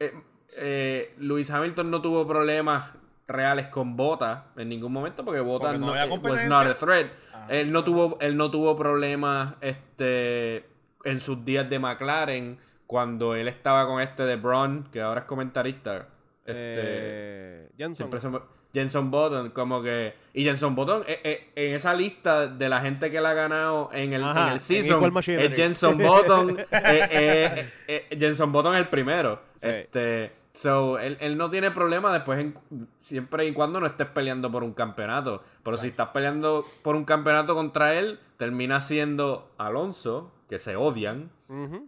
eh, 0.00 0.14
eh, 0.56 1.14
Lewis 1.18 1.50
Hamilton 1.50 1.90
no 1.90 2.00
tuvo 2.00 2.26
problemas 2.26 2.92
reales 3.26 3.66
con 3.66 3.94
Bota 3.96 4.46
en 4.56 4.70
ningún 4.70 4.90
momento 4.92 5.22
porque 5.22 5.40
Bota 5.40 5.66
Porque 5.66 5.78
no 5.80 5.86
no, 5.88 5.96
eh, 5.96 6.08
was 6.22 6.44
not 6.46 6.66
a 6.66 6.74
threat. 6.74 7.08
Ah. 7.34 7.46
Él 7.50 7.70
no 7.72 7.84
tuvo, 7.84 8.16
él 8.20 8.36
no 8.36 8.50
tuvo 8.50 8.74
problemas 8.76 9.54
este, 9.60 10.64
en 11.04 11.20
sus 11.20 11.44
días 11.44 11.68
de 11.68 11.78
McLaren 11.78 12.58
cuando 12.86 13.34
él 13.34 13.48
estaba 13.48 13.86
con 13.86 14.00
este 14.00 14.22
de 14.22 14.36
Braun, 14.36 14.88
que 14.90 15.02
ahora 15.02 15.20
es 15.20 15.26
comentarista. 15.26 16.08
Este, 16.46 16.54
Eh, 16.56 17.68
Jenson. 17.76 17.96
siempre 17.96 18.20
se 18.20 18.30
me- 18.30 18.40
Jenson 18.78 19.10
Button, 19.10 19.50
como 19.50 19.82
que. 19.82 20.14
Y 20.34 20.44
Jenson 20.44 20.74
Button, 20.74 21.02
eh, 21.06 21.20
eh, 21.24 21.50
en 21.56 21.74
esa 21.74 21.94
lista 21.94 22.46
de 22.46 22.68
la 22.68 22.80
gente 22.80 23.10
que 23.10 23.20
la 23.20 23.30
ha 23.30 23.34
ganado 23.34 23.90
en 23.92 24.12
el, 24.12 24.22
Ajá, 24.22 24.48
en 24.48 24.52
el 24.54 24.60
season, 24.60 25.12
es 25.16 25.52
Jenson 25.54 25.98
Button. 25.98 26.58
eh, 26.72 28.06
Jenson 28.18 28.52
Button 28.52 28.74
es 28.74 28.80
el 28.80 28.88
primero. 28.88 29.40
Sí. 29.56 29.68
Este. 29.68 30.32
So, 30.52 30.98
él, 30.98 31.16
él 31.20 31.36
no 31.36 31.50
tiene 31.50 31.70
problema 31.70 32.12
después, 32.12 32.40
en- 32.40 32.54
siempre 32.96 33.46
y 33.46 33.52
cuando 33.52 33.78
no 33.78 33.86
estés 33.86 34.08
peleando 34.08 34.50
por 34.50 34.64
un 34.64 34.72
campeonato. 34.72 35.42
Pero 35.62 35.76
si 35.76 35.88
estás 35.88 36.08
peleando 36.08 36.64
por 36.82 36.96
un 36.96 37.04
campeonato 37.04 37.54
contra 37.54 37.94
él, 37.96 38.18
termina 38.38 38.80
siendo 38.80 39.52
Alonso, 39.56 40.32
que 40.48 40.58
se 40.58 40.74
odian. 40.74 41.30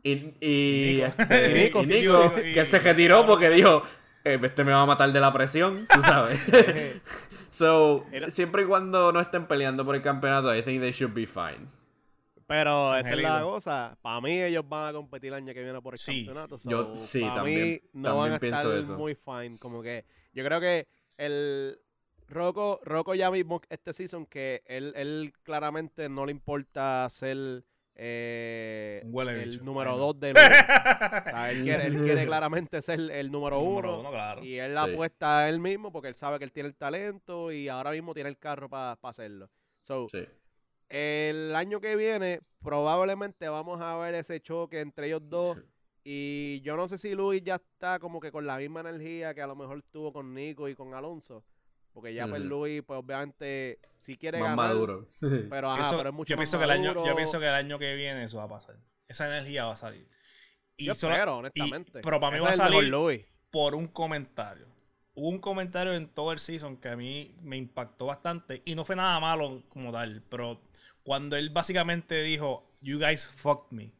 Y, 0.05 0.12
y, 0.41 1.03
Nico. 1.03 1.07
este, 1.07 1.51
Y 1.51 1.64
Nico. 1.64 1.82
y 1.82 1.86
Nico, 1.86 2.32
que 2.34 2.64
se 2.64 2.78
retiró 2.78 3.26
porque 3.26 3.51
dijo, 3.51 3.82
este 4.24 4.64
me 4.64 4.72
va 4.72 4.82
a 4.82 4.86
matar 4.86 5.12
de 5.12 5.20
la 5.20 5.32
presión, 5.32 5.86
tú 5.92 6.00
sabes. 6.02 6.40
so, 7.50 8.04
Era- 8.12 8.30
siempre 8.30 8.62
y 8.62 8.66
cuando 8.66 9.12
no 9.12 9.20
estén 9.20 9.46
peleando 9.46 9.84
por 9.84 9.94
el 9.94 10.02
campeonato, 10.02 10.54
I 10.54 10.62
think 10.62 10.80
they 10.80 10.92
should 10.92 11.14
be 11.14 11.26
fine. 11.26 11.66
Pero 12.46 12.96
esa 12.96 13.10
es 13.12 13.18
la 13.22 13.42
cosa. 13.42 13.96
Para 14.02 14.20
mí 14.20 14.42
ellos 14.42 14.68
van 14.68 14.88
a 14.88 14.92
competir 14.92 15.28
el 15.28 15.34
año 15.34 15.54
que 15.54 15.62
viene 15.62 15.80
por 15.80 15.94
el 15.94 15.98
Sí. 16.00 16.26
campeoto. 16.26 16.56
Yo- 16.64 16.92
so, 16.92 16.94
sí, 16.94 17.20
también- 17.20 17.60
mí 17.68 17.78
no 17.92 18.02
también 18.08 18.24
van 18.24 18.32
a 18.32 18.38
pienso 18.40 18.58
estar 18.74 18.78
eso. 18.78 18.98
muy 18.98 19.14
fine. 19.14 19.56
Como 19.60 19.82
que 19.82 20.04
yo 20.32 20.44
creo 20.44 20.60
que 20.60 20.88
el 21.16 21.78
Rocco, 22.26 22.80
Rocco 22.84 23.14
ya 23.14 23.30
mismo 23.30 23.60
este 23.68 23.92
season 23.92 24.26
que 24.26 24.62
él, 24.66 24.92
él 24.96 25.32
claramente 25.44 26.08
no 26.08 26.26
le 26.26 26.32
importa 26.32 27.08
ser 27.08 27.64
eh, 28.03 29.03
el 29.05 29.44
bicho. 29.51 29.62
número 29.64 29.90
Ay, 29.92 29.96
no. 29.98 30.05
2 30.07 30.20
del... 30.20 30.36
o 30.36 30.38
sea, 30.38 31.51
él, 31.51 31.62
quiere, 31.62 31.86
él 31.86 31.98
quiere 32.03 32.24
claramente 32.26 32.80
ser 32.80 32.98
el 32.98 33.30
número 33.30 33.61
Número 33.61 33.90
1. 33.96 34.01
uno, 34.01 34.11
claro. 34.11 34.42
Y 34.42 34.59
él 34.59 34.74
la 34.74 34.86
Sí. 34.86 34.92
apuesta 34.92 35.40
a 35.40 35.48
él 35.51 35.61
mismo 35.61 35.92
porque 35.92 36.09
él 36.09 36.14
sabe 36.14 36.38
que 36.38 36.44
él 36.44 36.53
tiene 36.53 36.68
el 36.70 36.74
talento 36.76 37.53
y 37.53 37.68
ahora 37.68 37.90
mismo 37.90 38.14
tiene 38.14 38.30
el 38.30 38.38
carro 38.38 38.68
para 38.70 38.98
hacerlo. 39.03 39.51
So, 39.82 40.09
Sí. 40.11 40.24
el 40.88 41.55
año 41.55 41.80
que 41.80 41.94
viene 41.96 42.40
probablemente 42.62 43.48
vamos 43.48 43.80
a 43.80 43.96
ver 43.98 44.14
ese 44.14 44.40
choque 44.40 44.80
entre 44.80 45.07
ellos 45.09 45.22
dos. 45.28 45.59
Y 46.03 46.62
yo 46.62 46.76
no 46.76 46.88
sé 46.88 46.96
si 46.96 47.14
Luis 47.14 47.42
ya 47.44 47.57
está 47.57 47.98
como 47.98 48.20
que 48.20 48.32
con 48.32 48.46
la 48.46 48.57
misma 48.57 48.80
energía 48.80 49.34
que 49.34 49.42
a 49.42 49.46
lo 49.46 49.55
mejor 49.55 49.82
tuvo 49.92 50.12
con 50.12 50.32
Nico 50.32 50.68
y 50.68 50.74
con 50.74 50.94
Alonso. 50.94 51.44
Porque 51.93 52.14
ya 52.14 52.26
pues. 52.26 52.41
Luis, 52.43 52.82
pues 52.86 52.99
obviamente, 52.99 53.78
si 53.99 54.16
quiere 54.16 54.38
Más 54.38 54.51
ganar. 54.51 54.68
maduro. 54.68 55.09
Pero, 55.51 55.70
ajá, 55.70 55.88
Eso- 55.88 55.97
pero 55.99 56.11
es 56.11 56.14
mucho 56.14 56.30
yo, 56.30 56.36
más 56.36 56.43
pienso 56.43 56.59
que 56.59 56.64
el 56.64 56.70
año, 56.70 57.07
yo 57.07 57.16
pienso 57.16 57.38
que 57.41 57.47
el 57.47 57.55
año 57.55 57.78
que 57.78 57.95
viene 57.95 58.24
eso 58.24 58.38
va 58.38 58.45
a 58.45 58.49
pasar. 58.49 58.76
Esa 59.09 59.26
energía 59.26 59.64
va 59.66 59.72
a 59.72 59.76
salir. 59.76 60.09
Y 60.76 60.86
Yo 60.86 60.95
solo- 60.95 61.14
espero, 61.14 61.36
honestamente. 61.38 62.01
pero 62.01 62.20
para 62.20 62.30
mí 62.30 62.36
Ese 62.38 62.45
va 62.47 62.51
a 62.64 62.68
salir- 62.70 62.88
Luis. 62.88 63.22
por 63.51 63.74
un 63.74 63.88
comentario. 63.88 64.66
Hubo 65.14 65.28
un 65.28 65.38
comentario 65.41 65.93
en 65.95 66.09
todo 66.09 66.32
el 66.32 66.38
season 66.38 66.76
que 66.76 66.88
a 66.88 66.97
mí 66.97 67.34
me 67.43 67.57
impactó 67.57 68.07
bastante 68.07 68.62
y 68.64 68.74
no 68.76 68.84
fue 68.84 68.95
nada 68.97 69.18
malo 69.20 69.64
como 69.68 69.91
tal, 69.93 70.22
pero 70.30 70.62
cuando 71.03 71.36
él 71.36 71.51
básicamente 71.51 72.22
dijo, 72.22 72.70
You 72.80 72.99
guys 72.99 73.26
fucked 73.28 73.72
me. 73.76 73.93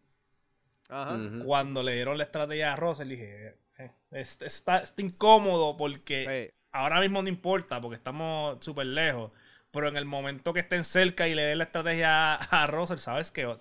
Ajá. 0.89 1.19
Cuando 1.45 1.83
le 1.83 1.95
dieron 1.95 2.17
la 2.17 2.25
estrategia 2.25 2.73
a 2.73 2.77
Russell, 2.77 3.09
dije, 3.09 3.57
"Eh, 3.79 3.91
es- 4.13 4.41
está, 4.43 4.79
está 4.79 5.03
incómodo 5.03 5.77
porque 5.77 6.51
Sí. 6.51 6.60
Ahora 6.73 7.01
mismo 7.01 7.23
no 7.23 7.29
importa 7.29 7.81
porque 7.81 7.97
estamos 7.97 8.65
súper 8.65 8.87
lejos, 8.87 9.31
pero 9.71 9.89
en 9.89 9.97
el 9.97 10.05
momento 10.05 10.53
que 10.53 10.61
estén 10.61 10.85
cerca 10.85 11.29
y 11.29 11.35
le 11.35 11.43
den 11.43 11.59
la 11.59 11.65
estrategia 11.65 12.35
a, 12.35 12.63
a 12.63 12.67
Russell, 12.67 12.99
sabes 12.99 13.31
que 13.31 13.53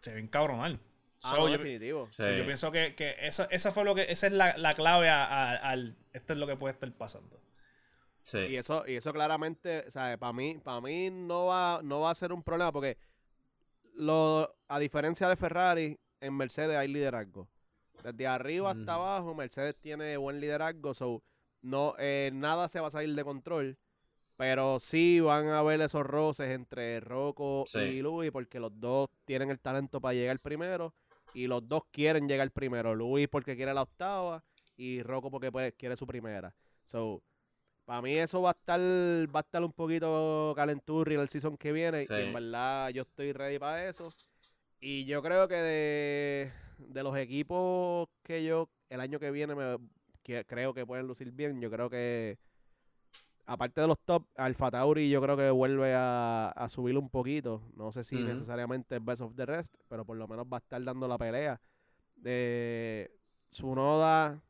se 0.00 0.14
ven 0.14 0.28
cabronal. 0.28 0.78
Ah, 1.22 1.30
So, 1.30 1.36
no, 1.38 1.46
yo- 1.48 1.58
definitivo. 1.58 2.08
Sí, 2.12 2.22
yo 2.36 2.44
pienso 2.44 2.70
que, 2.70 2.94
que 2.94 3.16
eso, 3.20 3.48
eso 3.50 3.72
fue 3.72 3.84
lo 3.84 3.94
que, 3.94 4.06
esa 4.10 4.26
es 4.28 4.32
la, 4.32 4.56
la 4.56 4.74
clave 4.74 5.08
a- 5.08 5.24
a- 5.24 5.56
al, 5.56 5.96
esto 6.12 6.32
es 6.34 6.38
lo 6.38 6.46
que 6.46 6.56
puede 6.56 6.74
estar 6.74 6.90
pasando. 6.92 7.40
Sí. 8.22 8.38
Y 8.38 8.56
eso, 8.56 8.84
y 8.86 8.94
eso 8.96 9.12
claramente, 9.12 9.90
¿sabes? 9.90 10.18
Para 10.18 10.32
mí, 10.34 10.58
para 10.62 10.80
mí 10.80 11.10
no 11.10 11.46
va, 11.46 11.80
no 11.82 12.00
va 12.00 12.10
a 12.10 12.14
ser 12.14 12.32
un 12.32 12.42
problema 12.42 12.70
porque 12.72 12.98
lo, 13.94 14.54
a 14.68 14.78
diferencia 14.78 15.28
de 15.28 15.36
Ferrari, 15.36 15.98
en 16.20 16.36
Mercedes 16.36 16.76
hay 16.76 16.88
liderazgo. 16.88 17.48
Desde 18.04 18.26
arriba 18.26 18.70
hasta 18.70 18.94
abajo, 18.94 19.34
Mercedes 19.34 19.76
tiene 19.76 20.16
buen 20.16 20.40
liderazgo, 20.40 20.94
so 20.94 21.22
no, 21.62 21.94
eh, 21.98 22.30
nada 22.32 22.68
se 22.68 22.80
va 22.80 22.88
a 22.88 22.90
salir 22.90 23.14
de 23.14 23.24
control. 23.24 23.78
Pero 24.36 24.78
sí 24.78 25.18
van 25.18 25.48
a 25.48 25.58
haber 25.58 25.80
esos 25.80 26.06
roces 26.06 26.50
entre 26.50 27.00
Rocco 27.00 27.64
Sí. 27.66 27.78
y 27.80 28.02
Luis, 28.02 28.30
porque 28.30 28.60
los 28.60 28.70
dos 28.78 29.10
tienen 29.24 29.50
el 29.50 29.58
talento 29.58 30.00
para 30.00 30.14
llegar 30.14 30.38
primero. 30.38 30.94
Y 31.34 31.48
los 31.48 31.68
dos 31.68 31.82
quieren 31.90 32.28
llegar 32.28 32.50
primero. 32.52 32.94
Luis 32.94 33.26
porque 33.28 33.56
quiere 33.56 33.74
la 33.74 33.82
octava 33.82 34.44
y 34.76 35.02
Rocco 35.02 35.30
porque 35.30 35.50
pues, 35.50 35.74
quiere 35.76 35.96
su 35.96 36.06
primera. 36.06 36.54
So, 36.84 37.20
para 37.84 38.00
mí 38.00 38.16
eso 38.16 38.40
va 38.40 38.50
a 38.50 38.52
estar 38.52 38.78
va 38.80 39.40
a 39.40 39.42
estar 39.42 39.64
un 39.64 39.72
poquito 39.72 40.52
calenturri 40.54 41.16
en 41.16 41.20
el 41.22 41.28
season 41.28 41.56
que 41.56 41.72
viene. 41.72 42.06
Sí. 42.06 42.14
Y 42.14 42.20
en 42.22 42.32
verdad 42.32 42.90
yo 42.90 43.02
estoy 43.02 43.32
ready 43.32 43.58
para 43.58 43.88
eso. 43.88 44.08
Y 44.78 45.04
yo 45.04 45.20
creo 45.20 45.48
que 45.48 45.56
de, 45.56 46.52
de 46.78 47.02
los 47.02 47.16
equipos 47.16 48.08
que 48.22 48.44
yo 48.44 48.70
el 48.88 49.00
año 49.00 49.18
que 49.18 49.32
viene 49.32 49.56
me, 49.56 49.78
que- 50.28 50.44
creo 50.44 50.74
que 50.74 50.84
pueden 50.86 51.06
lucir 51.06 51.32
bien. 51.32 51.60
Yo 51.60 51.70
creo 51.70 51.88
que, 51.88 52.38
aparte 53.46 53.80
de 53.80 53.86
los 53.86 53.98
top, 54.04 54.26
Alfa 54.36 54.70
Tauri 54.70 55.08
yo 55.08 55.22
creo 55.22 55.36
que 55.36 55.50
vuelve 55.50 55.94
a, 55.94 56.50
a 56.50 56.68
subir 56.68 56.96
un 56.98 57.08
poquito. 57.08 57.62
No 57.74 57.90
sé 57.92 58.04
si 58.04 58.16
necesariamente 58.28 58.96
es 58.96 59.04
best 59.04 59.22
of 59.22 59.34
the 59.34 59.46
rest, 59.46 59.74
pero 59.88 60.04
por 60.04 60.16
lo 60.16 60.28
menos 60.28 60.46
va 60.46 60.58
a 60.58 60.60
estar 60.60 60.82
dando 60.84 61.08
la 61.08 61.16
pelea. 61.18 61.60
De 62.14 63.10
Tsunoda, 63.48 64.42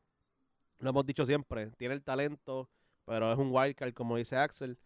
lo 0.80 0.90
hemos 0.90 1.06
dicho 1.06 1.24
siempre, 1.24 1.70
tiene 1.76 1.94
el 1.94 2.02
talento, 2.02 2.68
pero 3.04 3.32
es 3.32 3.38
un 3.38 3.50
wildcard, 3.52 3.92
como 3.94 4.16
dice 4.16 4.36
Axel. 4.36 4.78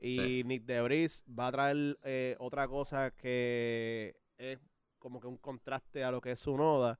Y 0.00 0.14
Sí. 0.14 0.44
Nick 0.44 0.64
DeVries 0.64 1.24
va 1.28 1.48
a 1.48 1.52
traer 1.52 1.98
eh, 2.04 2.36
otra 2.38 2.68
cosa 2.68 3.10
que 3.10 4.16
es 4.38 4.58
como 4.98 5.20
que 5.20 5.26
un 5.26 5.36
contraste 5.36 6.04
a 6.04 6.10
lo 6.12 6.20
que 6.20 6.30
es 6.32 6.40
su 6.40 6.56
noda. 6.56 6.98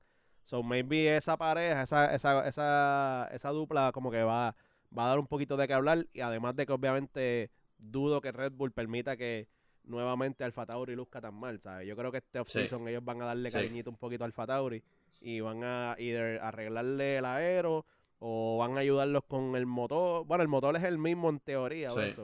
So 0.49 0.63
maybe 0.63 1.15
esa 1.15 1.37
pareja, 1.37 1.83
esa, 1.83 2.15
esa, 2.15 2.47
esa, 2.47 3.29
esa 3.31 3.49
dupla 3.49 3.91
como 3.91 4.09
que 4.09 4.23
va, 4.23 4.55
va 4.97 5.05
a 5.05 5.09
dar 5.09 5.19
un 5.19 5.27
poquito 5.27 5.55
de 5.57 5.67
qué 5.67 5.75
hablar. 5.75 6.07
Y 6.11 6.21
además 6.21 6.55
de 6.55 6.65
que 6.65 6.73
obviamente 6.73 7.51
dudo 7.77 8.19
que 8.19 8.31
Red 8.31 8.53
Bull 8.53 8.71
permita 8.71 9.15
que 9.15 9.47
nuevamente 9.83 10.43
Alfa 10.43 10.65
Tauri 10.65 10.95
luzca 10.95 11.21
tan 11.21 11.35
mal, 11.35 11.61
¿sabes? 11.61 11.87
Yo 11.87 11.95
creo 11.95 12.11
que 12.11 12.17
este 12.17 12.39
offseason 12.39 12.87
ellos 12.87 13.05
van 13.05 13.21
a 13.21 13.25
darle 13.25 13.51
Sí. 13.51 13.57
cariñito 13.57 13.91
un 13.91 13.97
poquito 13.97 14.23
a 14.23 14.25
Alfa 14.25 14.47
Tauri 14.47 14.83
y 15.21 15.39
van 15.39 15.63
a 15.63 15.93
either 15.99 16.39
arreglarle 16.41 17.17
el 17.17 17.25
aero 17.25 17.85
o 18.17 18.57
van 18.57 18.75
a 18.75 18.79
ayudarlos 18.79 19.21
con 19.27 19.55
el 19.55 19.67
motor. 19.67 20.25
Bueno, 20.25 20.41
el 20.41 20.47
motor 20.49 20.75
es 20.77 20.83
el 20.83 20.97
mismo 20.97 21.29
en 21.29 21.39
teoría, 21.41 21.91
Sí. 21.91 22.15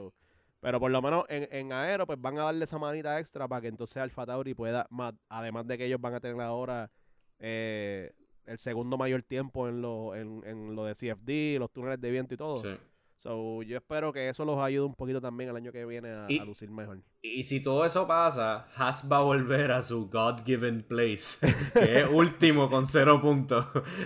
pero 0.58 0.80
por 0.80 0.90
lo 0.90 1.00
menos 1.00 1.26
en, 1.28 1.46
en 1.52 1.72
aero, 1.72 2.08
pues 2.08 2.20
van 2.20 2.38
a 2.38 2.42
darle 2.42 2.64
esa 2.64 2.78
manita 2.78 3.20
extra 3.20 3.46
para 3.46 3.60
que 3.62 3.68
entonces 3.68 3.98
Alfa 3.98 4.26
Tauri 4.26 4.52
pueda, 4.54 4.88
más, 4.90 5.14
además 5.28 5.64
de 5.68 5.78
que 5.78 5.84
ellos 5.86 6.00
van 6.00 6.14
a 6.14 6.18
tener 6.20 6.40
ahora 6.40 6.90
eh, 7.38 8.12
el 8.46 8.58
segundo 8.58 8.96
mayor 8.96 9.22
tiempo 9.22 9.68
en 9.68 9.82
lo, 9.82 10.14
en, 10.14 10.42
en 10.46 10.74
lo 10.76 10.84
de 10.84 10.94
CFD, 10.94 11.58
los 11.58 11.70
túneles 11.72 12.00
de 12.00 12.10
viento 12.10 12.34
y 12.34 12.36
todo. 12.36 12.58
Sí. 12.58 12.76
So, 13.18 13.62
yo 13.62 13.78
espero 13.78 14.12
que 14.12 14.28
eso 14.28 14.44
los 14.44 14.58
ayude 14.58 14.84
un 14.84 14.94
poquito 14.94 15.22
también 15.22 15.48
el 15.48 15.56
año 15.56 15.72
que 15.72 15.86
viene 15.86 16.10
a, 16.10 16.26
Y- 16.28 16.38
a 16.38 16.44
lucir 16.44 16.70
mejor. 16.70 16.98
Y 17.22 17.44
si 17.44 17.60
todo 17.62 17.86
eso 17.86 18.06
pasa, 18.06 18.68
Haas 18.76 19.10
va 19.10 19.16
a 19.16 19.20
volver 19.22 19.72
a 19.72 19.80
su 19.80 20.10
God-given 20.10 20.82
place, 20.82 21.38
que 21.72 22.02
es 22.02 22.08
último 22.10 22.68
con 22.68 22.84
cero 22.84 23.18
puntos. 23.22 23.64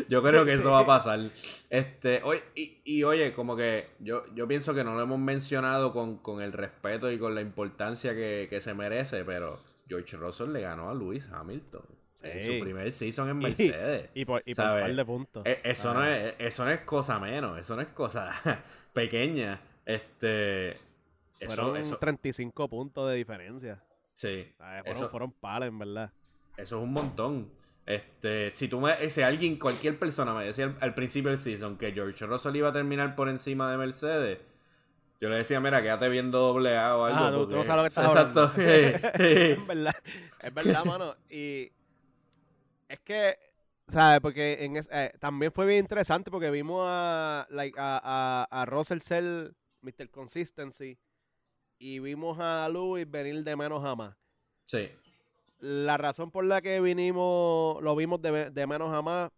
Yo 0.09 0.23
creo 0.23 0.44
que 0.44 0.52
eso 0.55 0.70
va 0.70 0.81
a 0.82 0.86
pasar. 0.86 1.32
Este, 1.69 2.23
oye, 2.23 2.44
y, 2.55 2.81
y 2.85 3.02
oye, 3.02 3.32
como 3.35 3.57
que 3.57 3.89
yo, 3.98 4.23
yo 4.35 4.47
pienso 4.47 4.74
que 4.74 4.85
no 4.85 4.94
lo 4.94 5.01
hemos 5.02 5.19
mencionado 5.19 5.93
con, 5.93 6.19
con 6.19 6.40
el 6.40 6.52
respeto 6.52 7.11
y 7.11 7.19
con 7.19 7.35
la 7.35 7.40
importancia 7.40 8.15
que, 8.15 8.47
que 8.48 8.61
se 8.61 8.74
merece, 8.74 9.24
pero 9.24 9.59
George 9.89 10.16
Russell 10.16 10.52
le 10.52 10.61
ganó 10.61 10.89
a 10.89 10.94
Lewis 10.94 11.28
Hamilton 11.32 11.82
en 12.22 12.40
Sí. 12.40 12.59
su 12.59 12.64
primer 12.64 12.92
season 12.92 13.28
en 13.30 13.38
Mercedes. 13.38 14.10
Y 14.14 14.24
por, 14.24 14.42
y 14.44 14.55
por 14.55 14.64
un 14.64 14.80
par 14.80 14.94
de 14.94 15.05
puntos. 15.05 15.42
Eh, 15.47 15.60
Eso, 15.64 15.90
Ah. 15.90 15.94
no 15.94 16.05
es, 16.06 16.34
eso 16.38 16.64
no 16.64 16.70
es 16.70 16.80
cosa 16.80 17.18
menos, 17.18 17.59
eso 17.59 17.76
no 17.76 17.82
es 17.82 17.88
cosa 17.88 18.32
pequeña. 18.92 19.60
Este. 19.86 20.70
Eso, 20.70 21.55
Fueron 21.56 21.76
eso, 21.78 21.97
35 21.97 22.68
puntos 22.68 23.09
de 23.10 23.16
diferencia. 23.16 23.82
sí. 24.14 24.52
¿sabes? 24.59 24.80
Fueron, 24.82 24.97
Eso- 24.97 25.09
fueron 25.10 25.32
palos, 25.32 25.68
en 25.68 25.78
verdad. 25.78 26.12
Eso 26.56 26.76
es 26.78 26.82
un 26.82 26.92
montón. 26.92 27.51
Este, 27.86 28.51
si 28.51 28.68
tú 28.68 28.80
me, 28.80 29.09
si 29.10 29.22
alguien, 29.22 29.59
cualquier 29.59 29.98
persona 29.98 30.34
me 30.34 30.44
decía 30.44 30.66
al, 30.66 30.76
al 30.80 30.94
principio 30.94 31.30
del 31.30 31.38
season 31.38 31.76
que 31.78 31.92
George 31.92 32.24
Russell 32.26 32.55
iba 32.55 32.68
a 32.68 32.72
terminar 32.72 33.16
por 33.16 33.28
encima 33.30 33.70
de 33.70 33.78
Mercedes, 33.78 34.38
yo 35.20 35.28
le 35.30 35.36
decía, 35.38 35.59
mira, 35.60 35.82
quédate 35.82 36.09
viendo 36.09 36.38
doble 36.38 36.76
A 36.76 36.97
o 36.97 37.05
algo. 37.06 37.18
Ah, 37.18 37.30
tú- 37.32 37.56
no 37.56 37.64
sabes 37.64 37.76
lo 37.76 37.82
que 37.82 37.88
estás 37.88 38.05
Exacto. 38.10 38.40
hablando. 38.42 38.62
Es 39.24 39.66
verdad, 39.66 39.97
es 40.40 40.55
verdad, 40.55 40.84
mano. 40.84 41.16
Y 41.30 41.72
es 42.91 43.01
que, 43.01 43.37
¿sabes? 43.89 44.21
Porque 44.21 44.65
en 44.65 44.77
es- 44.77 44.89
eh, 44.93 45.12
también 45.21 45.53
fue 45.53 45.67
bien 45.67 45.81
interesante 45.81 46.31
porque 46.31 46.51
vimos 46.51 46.85
a, 46.87 47.47
like, 47.51 47.79
a, 47.79 48.01
a, 48.03 48.62
a 48.62 48.67
Russell 48.67 49.01
ser 49.01 49.55
Mr. 49.83 50.11
Consistency 50.11 50.99
y 51.79 51.99
vimos 52.01 52.39
a 52.41 52.69
Lewis 52.69 53.11
venir 53.11 53.43
de 53.43 53.57
menos 53.57 53.85
a 53.85 53.95
más. 53.97 54.17
sí, 54.67 54.91
La 55.59 55.97
razón 55.99 56.31
por 56.31 56.45
la 56.45 56.61
que 56.62 56.81
vinimos, 56.81 57.83
lo 57.83 57.95
vimos 57.97 58.21
de, 58.23 58.51
de 58.51 58.67
menos 58.67 58.93
a 58.93 59.03
más, 59.03 59.31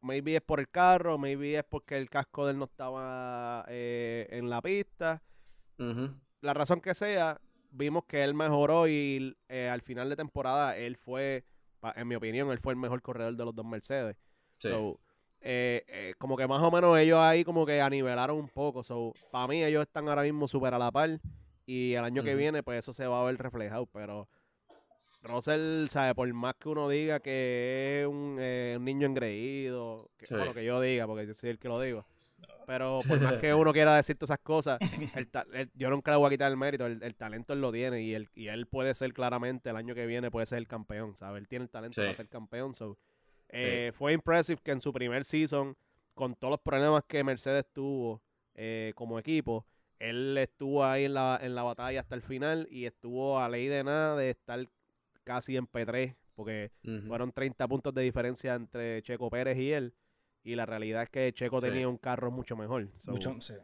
maybe 0.00 0.36
es 0.36 0.42
por 0.42 0.60
el 0.60 0.68
carro, 0.68 1.18
maybe 1.18 1.56
es 1.58 1.64
porque 1.64 1.96
el 1.96 2.08
casco 2.08 2.46
de 2.46 2.52
él 2.52 2.58
no 2.58 2.64
estaba 2.66 3.64
eh, 3.68 4.26
en 4.30 4.48
la 4.50 4.62
pista 4.62 5.22
la 6.40 6.54
razón 6.54 6.80
que 6.80 6.94
sea, 6.94 7.40
vimos 7.70 8.04
que 8.06 8.24
él 8.24 8.34
mejoró 8.34 8.88
y 8.88 9.36
eh, 9.48 9.68
al 9.68 9.82
final 9.82 10.08
de 10.08 10.16
temporada 10.16 10.76
él 10.76 10.96
fue, 10.96 11.44
pa- 11.80 11.94
en 11.96 12.06
mi 12.08 12.14
opinión, 12.14 12.50
él 12.50 12.58
fue 12.58 12.72
el 12.72 12.78
mejor 12.78 13.00
corredor 13.02 13.34
de 13.36 13.44
los 13.44 13.54
dos 13.54 13.64
Mercedes. 13.66 14.16
sí. 14.58 14.68
So, 14.68 14.98
eh, 15.40 15.84
eh, 15.86 16.14
como 16.18 16.36
que 16.36 16.46
más 16.48 16.60
o 16.62 16.70
menos 16.70 16.98
ellos 16.98 17.18
ahí 17.20 17.44
como 17.44 17.64
que 17.64 17.80
anivelaron 17.80 18.36
un 18.36 18.48
poco. 18.48 18.82
So, 18.82 19.14
para 19.30 19.46
mí 19.46 19.62
ellos 19.64 19.82
están 19.82 20.08
ahora 20.08 20.22
mismo 20.22 20.48
súper 20.48 20.74
a 20.74 20.78
la 20.78 20.90
par 20.90 21.20
y 21.64 21.92
el 21.94 22.04
año 22.04 22.22
que 22.24 22.34
viene 22.34 22.62
pues 22.64 22.80
eso 22.80 22.92
se 22.92 23.06
va 23.06 23.20
a 23.20 23.24
ver 23.24 23.36
reflejado. 23.38 23.86
Pero 23.86 24.28
Russell, 25.22 25.88
¿sabe? 25.88 26.14
Por 26.14 26.32
más 26.32 26.54
que 26.58 26.68
uno 26.68 26.88
diga 26.88 27.20
que 27.20 28.00
es 28.02 28.06
un, 28.08 28.36
eh, 28.40 28.74
un 28.78 28.84
niño 28.84 29.06
engreído, 29.06 30.10
que, 30.16 30.26
Sí. 30.26 30.34
bueno, 30.34 30.54
que 30.54 30.64
yo 30.64 30.80
diga, 30.80 31.06
porque 31.06 31.26
yo 31.26 31.34
soy 31.34 31.50
el 31.50 31.58
que 31.58 31.68
lo 31.68 31.80
digo. 31.80 32.04
Pero 32.68 32.98
por 33.08 33.18
más 33.20 33.38
que 33.38 33.52
uno 33.54 33.72
quiera 33.72 33.96
decir 33.96 34.16
todas 34.16 34.28
esas 34.30 34.44
cosas, 34.44 34.78
el 35.16 35.26
ta- 35.28 35.46
el- 35.54 35.70
yo 35.74 35.88
nunca 35.88 36.10
le 36.10 36.18
voy 36.18 36.26
a 36.26 36.30
quitar 36.30 36.50
el 36.50 36.56
mérito. 36.58 36.84
El, 36.84 37.02
el 37.02 37.14
talento 37.14 37.54
él 37.54 37.62
lo 37.62 37.72
tiene 37.72 38.02
y, 38.02 38.14
él, 38.14 38.28
y 38.34 38.48
él 38.48 38.66
puede 38.66 38.92
ser 38.92 39.12
claramente 39.14 39.70
el 39.70 39.76
año 39.76 39.94
que 39.94 40.04
viene, 40.04 40.30
puede 40.30 40.44
ser 40.46 40.58
el 40.58 40.68
campeón, 40.68 41.16
¿sabes? 41.16 41.40
Él 41.40 41.48
tiene 41.48 41.62
el 41.64 41.70
talento 41.70 41.94
Sí. 41.94 42.02
para 42.02 42.14
ser 42.14 42.28
campeón. 42.28 42.74
So, 42.74 42.98
eh, 43.48 43.92
Fue 43.96 44.12
impressive 44.12 44.60
que 44.62 44.70
en 44.72 44.80
su 44.82 44.92
primer 44.92 45.24
season, 45.24 45.74
con 46.14 46.34
todos 46.34 46.50
los 46.52 46.60
problemas 46.60 47.04
que 47.08 47.24
Mercedes 47.24 47.64
tuvo 47.72 48.20
eh, 48.54 48.92
como 48.94 49.18
equipo, 49.18 49.64
él 49.98 50.36
estuvo 50.36 50.84
ahí 50.84 51.04
en 51.06 51.14
la, 51.14 51.38
en 51.42 51.54
la 51.54 51.62
batalla 51.62 52.00
hasta 52.00 52.14
el 52.16 52.22
final 52.22 52.68
y 52.70 52.84
estuvo 52.84 53.38
a 53.40 53.48
ley 53.48 53.66
de 53.68 53.82
nada 53.82 54.14
de 54.16 54.30
estar 54.30 54.68
casi 55.24 55.56
en 55.56 55.66
P3, 55.66 56.14
porque 56.34 56.70
fueron 57.06 57.32
30 57.32 57.66
puntos 57.66 57.94
de 57.94 58.02
diferencia 58.02 58.54
entre 58.54 59.00
Checo 59.02 59.30
Pérez 59.30 59.56
y 59.58 59.72
él. 59.72 59.94
Y 60.44 60.54
la 60.54 60.66
realidad 60.66 61.02
es 61.02 61.10
que 61.10 61.32
Checo 61.32 61.60
Sí. 61.60 61.68
tenía 61.68 61.88
un 61.88 61.98
carro 61.98 62.30
mucho 62.30 62.56
mejor. 62.56 62.88
So, 62.98 63.12
Mucho, 63.12 63.36
sí. 63.40 63.54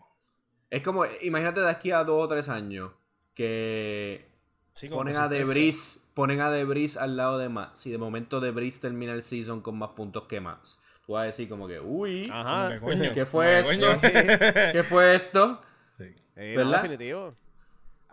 Es 0.70 0.82
como, 0.82 1.05
imagínate 1.22 1.60
de 1.60 1.70
aquí 1.70 1.90
a 1.92 2.02
dos 2.05 2.24
o 2.24 2.28
tres 2.28 2.48
años 2.48 2.90
que 3.34 4.28
Sí, 4.74 4.88
ponen 4.88 5.16
a. 5.16 5.28
Debris, 5.28 6.05
ponen 6.14 6.40
a 6.40 6.51
Debris 6.51 6.96
al 6.96 7.16
lado 7.16 7.38
de 7.38 7.48
Max. 7.48 7.80
Si 7.80 7.90
de 7.90 7.98
momento 7.98 8.40
Debris 8.40 8.80
termina 8.80 9.12
el 9.12 9.22
season 9.22 9.60
con 9.60 9.78
más 9.78 9.90
puntos 9.90 10.24
que 10.24 10.40
Max, 10.40 10.78
tú 11.06 11.12
vas 11.12 11.22
a 11.22 11.26
decir 11.26 11.48
como 11.48 11.68
que, 11.68 11.78
uy, 11.80 12.28
Ajá. 12.32 12.80
Coño, 12.80 13.14
¿Qué 13.14 13.24
fue 13.24 13.60
esto? 13.60 14.01
¿qué 14.72 14.82
fue 14.82 15.14
esto? 15.16 15.60
Sí. 15.92 16.06
Sí, 16.34 16.40
no, 16.40 16.56
¿Verdad? 16.56 16.82
definitivo. 16.82 17.30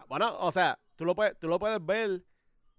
Bueno, 0.07 0.37
o 0.39 0.51
sea, 0.51 0.77
tú 0.95 1.05
lo 1.05 1.15
puedes, 1.15 1.37
tú 1.39 1.47
lo 1.47 1.57
puedes 1.57 1.83
ver 1.83 2.21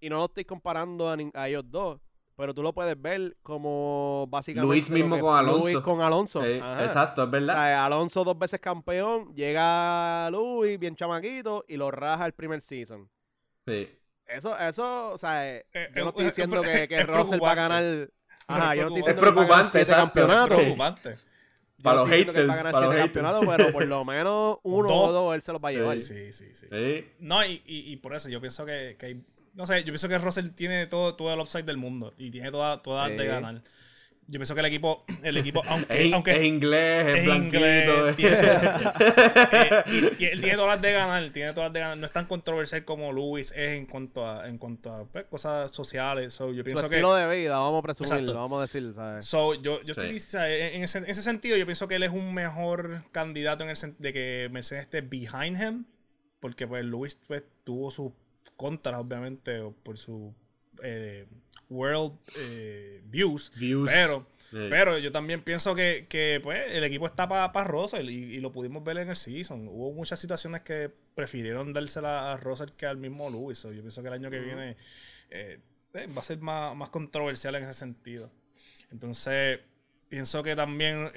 y 0.01 0.09
no 0.09 0.19
lo 0.19 0.27
estoy 0.27 0.45
comparando 0.45 1.09
a 1.35 1.49
ellos 1.49 1.65
dos, 1.69 2.01
pero 2.37 2.55
tú 2.55 2.63
lo 2.63 2.73
puedes 2.73 3.01
ver 3.01 3.37
como 3.43 4.27
básicamente 4.29 4.67
Luis 4.67 4.91
mismo 4.91 5.19
con 5.21 5.37
Alonso. 5.37 5.61
Luis 5.61 5.77
con 5.79 6.01
Alonso. 6.01 6.45
Exacto, 6.45 7.23
es 7.23 7.29
O 7.29 7.31
verdad. 7.31 7.55
sea, 7.55 7.87
Alonso 7.87 8.25
dos 8.25 8.39
veces 8.39 8.61
campeón, 8.61 9.35
llega 9.35 10.31
Luis 10.31 10.79
bien 10.79 10.97
chamaquito 10.97 11.65
y 11.69 11.77
lo 11.77 11.91
raja 11.91 12.27
el 12.27 12.33
primer 12.33 12.61
season. 12.63 13.09
Sí. 13.67 13.89
Eso, 14.27 14.59
eso, 14.59 15.13
o 15.13 15.19
sea, 15.19 15.49
eh, 15.57 15.67
Eh, 15.75 15.89
yo 15.95 16.05
no 16.05 16.11
estoy 16.11 16.25
diciendo 16.25 16.63
es 16.63 16.69
que, 16.69 16.89
que. 16.89 17.03
Russell 17.05 17.43
va 17.43 17.53
a 17.53 17.55
ganar. 17.55 18.11
Ajá, 18.47 18.75
yo 18.75 18.83
no 18.89 18.97
estoy 18.97 19.01
Es 19.01 19.07
diciendo 19.07 19.23
que 19.23 19.27
va 19.27 19.31
a 19.31 19.35
ganar 19.35 19.71
preocupante, 19.71 19.71
siete 19.71 19.93
exacto. 19.93 20.05
campeonatos. 20.05 20.57
Sí. 20.59 20.63
Preocupante. 20.63 21.15
Yo 21.15 21.83
Para 21.83 21.97
no 21.97 22.03
los 22.07 22.11
estoy 22.13 22.19
diciendo 22.25 22.33
que 22.33 22.41
él 22.41 22.49
va 22.49 22.53
a 22.53 22.57
haters, 22.57 22.65
ganar 22.65 22.73
para 22.73 22.87
los 22.87 22.95
siete 22.95 23.09
haters. 23.09 23.23
campeonatos, 23.43 23.57
pero 23.57 23.73
por 23.73 23.87
lo 23.87 24.05
menos 24.07 24.59
uno 24.63 24.89
Dos. 24.89 25.09
o 25.09 25.13
dos 25.13 25.35
él 25.35 25.43
se 25.43 25.53
los 25.53 25.61
va 25.63 25.69
a 25.69 25.73
llevar. 25.73 25.99
Sí, 25.99 26.33
sí, 26.33 26.55
sí. 26.55 26.67
Sí. 26.71 27.13
No, 27.19 27.45
y, 27.45 27.63
y, 27.67 27.93
y 27.93 27.97
por 27.97 28.15
eso 28.15 28.29
yo 28.29 28.41
pienso 28.41 28.65
que, 28.65 28.97
que 28.99 29.07
hay. 29.07 29.25
No 29.55 29.67
sé, 29.67 29.81
yo 29.81 29.87
pienso 29.87 30.09
que 30.09 30.19
Russell 30.19 30.49
tiene 30.51 30.87
todo, 30.87 31.15
todo 31.15 31.33
el 31.35 31.41
upside 31.41 31.65
del 31.65 31.77
mundo 31.77 32.15
y 32.17 32.31
tiene 32.31 32.51
toda, 32.51 32.81
toda 32.83 33.09
Sí. 33.09 33.17
de 33.17 33.27
ganar. 33.27 33.63
Yo 34.29 34.39
pienso 34.39 34.55
que 34.55 34.61
el 34.61 34.67
equipo, 34.67 35.05
el 35.25 35.37
equipo, 35.37 35.63
aunque, 35.69 36.07
Es, 36.07 36.13
aunque 36.15 36.31
es 36.37 36.45
inglés, 36.45 37.07
es, 37.09 37.19
es 37.19 37.25
blanquito. 37.27 37.57
inglés, 37.59 38.17
tiene, 38.17 38.37
eh, 38.41 39.83
y- 39.89 40.23
y 40.23 40.27
él 40.27 40.41
tiene 40.41 40.55
todas 40.55 40.75
las 40.77 40.83
de 40.83 40.93
ganar, 40.93 41.31
tiene 41.33 41.53
todas 41.53 41.67
las 41.69 41.73
de 41.75 41.81
ganar. 41.81 41.99
No 41.99 42.07
es 42.07 42.13
tan 42.13 42.27
controversial 42.27 42.85
como 42.85 43.13
Lewis 43.13 43.53
es 43.53 43.71
en 43.77 43.87
cuanto 43.87 44.27
a, 44.27 44.49
en 44.49 44.59
cuanto 44.59 44.95
a 44.95 45.05
pues, 45.05 45.25
cosas 45.27 45.75
sociales. 45.75 46.33
So, 46.33 46.51
yo 46.53 46.59
Su 46.61 46.65
pienso 46.65 46.89
que 46.89 46.97
estilo 46.97 47.15
de 47.15 47.37
vida, 47.37 47.59
vamos 47.59 47.81
a 47.81 47.83
presumirlo, 47.83 48.35
vamos 48.35 48.59
a 48.59 48.63
decir, 48.63 48.93
¿sabes? 48.95 49.25
So, 49.25 49.55
yo, 49.55 49.83
yo 49.83 49.93
estoy 49.93 50.19
Sí. 50.19 50.37
dic- 50.37 50.73
en 50.75 50.85
ese, 50.85 50.99
en 50.99 51.11
ese 51.11 51.23
sentido, 51.23 51.57
yo 51.57 51.67
pienso 51.67 51.89
que 51.89 51.97
él 51.97 52.05
es 52.05 52.11
un 52.11 52.33
mejor 52.33 53.03
candidato 53.13 53.65
en 53.65 53.71
el 53.71 53.77
sentido 53.77 54.03
de 54.03 54.13
que 54.13 54.49
Mercedes 54.53 54.85
esté 54.85 55.01
behind 55.03 55.61
him, 55.61 55.85
porque 56.41 56.67
pues 56.67 56.85
Lewis 56.85 57.19
pues, 57.27 57.43
tuvo 57.65 57.91
sus 57.91 58.13
contras, 58.63 58.99
obviamente, 58.99 59.61
por 59.83 59.99
su 59.99 60.35
eh, 60.83 61.27
world 61.69 62.13
eh, 62.39 63.03
views, 63.05 63.53
Views. 63.57 63.91
pero, 63.91 64.27
pero 64.51 64.99
yo 64.99 65.13
también 65.13 65.43
pienso 65.43 65.75
que, 65.75 66.07
que, 66.09 66.41
pues, 66.43 66.73
el 66.73 66.85
equipo 66.85 67.07
está 67.07 67.29
para 67.29 67.65
Russell 67.65 68.09
y, 68.09 68.37
y 68.37 68.41
lo 68.41 68.53
pudimos 68.53 68.83
ver 68.85 68.99
en 68.99 69.11
el 69.11 69.17
season. 69.17 69.69
Hubo 69.69 69.93
muchas 69.93 70.21
situaciones 70.21 70.63
que 70.63 70.91
prefirieron 71.15 71.73
dársela 71.73 72.33
a 72.33 72.37
Russell 72.37 72.71
que 72.77 72.87
al 72.87 72.97
mismo 72.97 73.29
Lewis. 73.31 73.59
So, 73.59 73.73
yo 73.73 73.83
pienso 73.83 74.03
que 74.03 74.09
el 74.09 74.15
año 74.15 74.31
que 74.31 74.41
viene 74.41 74.77
eh, 75.31 75.59
va 75.95 76.21
a 76.21 76.25
ser 76.25 76.39
más, 76.39 76.75
más 76.77 76.89
controversial 76.91 77.55
en 77.55 77.65
ese 77.65 77.75
sentido. 77.75 78.31
Entonces, 78.91 79.61
pienso 80.09 80.43
que 80.43 80.55
también, 80.55 81.11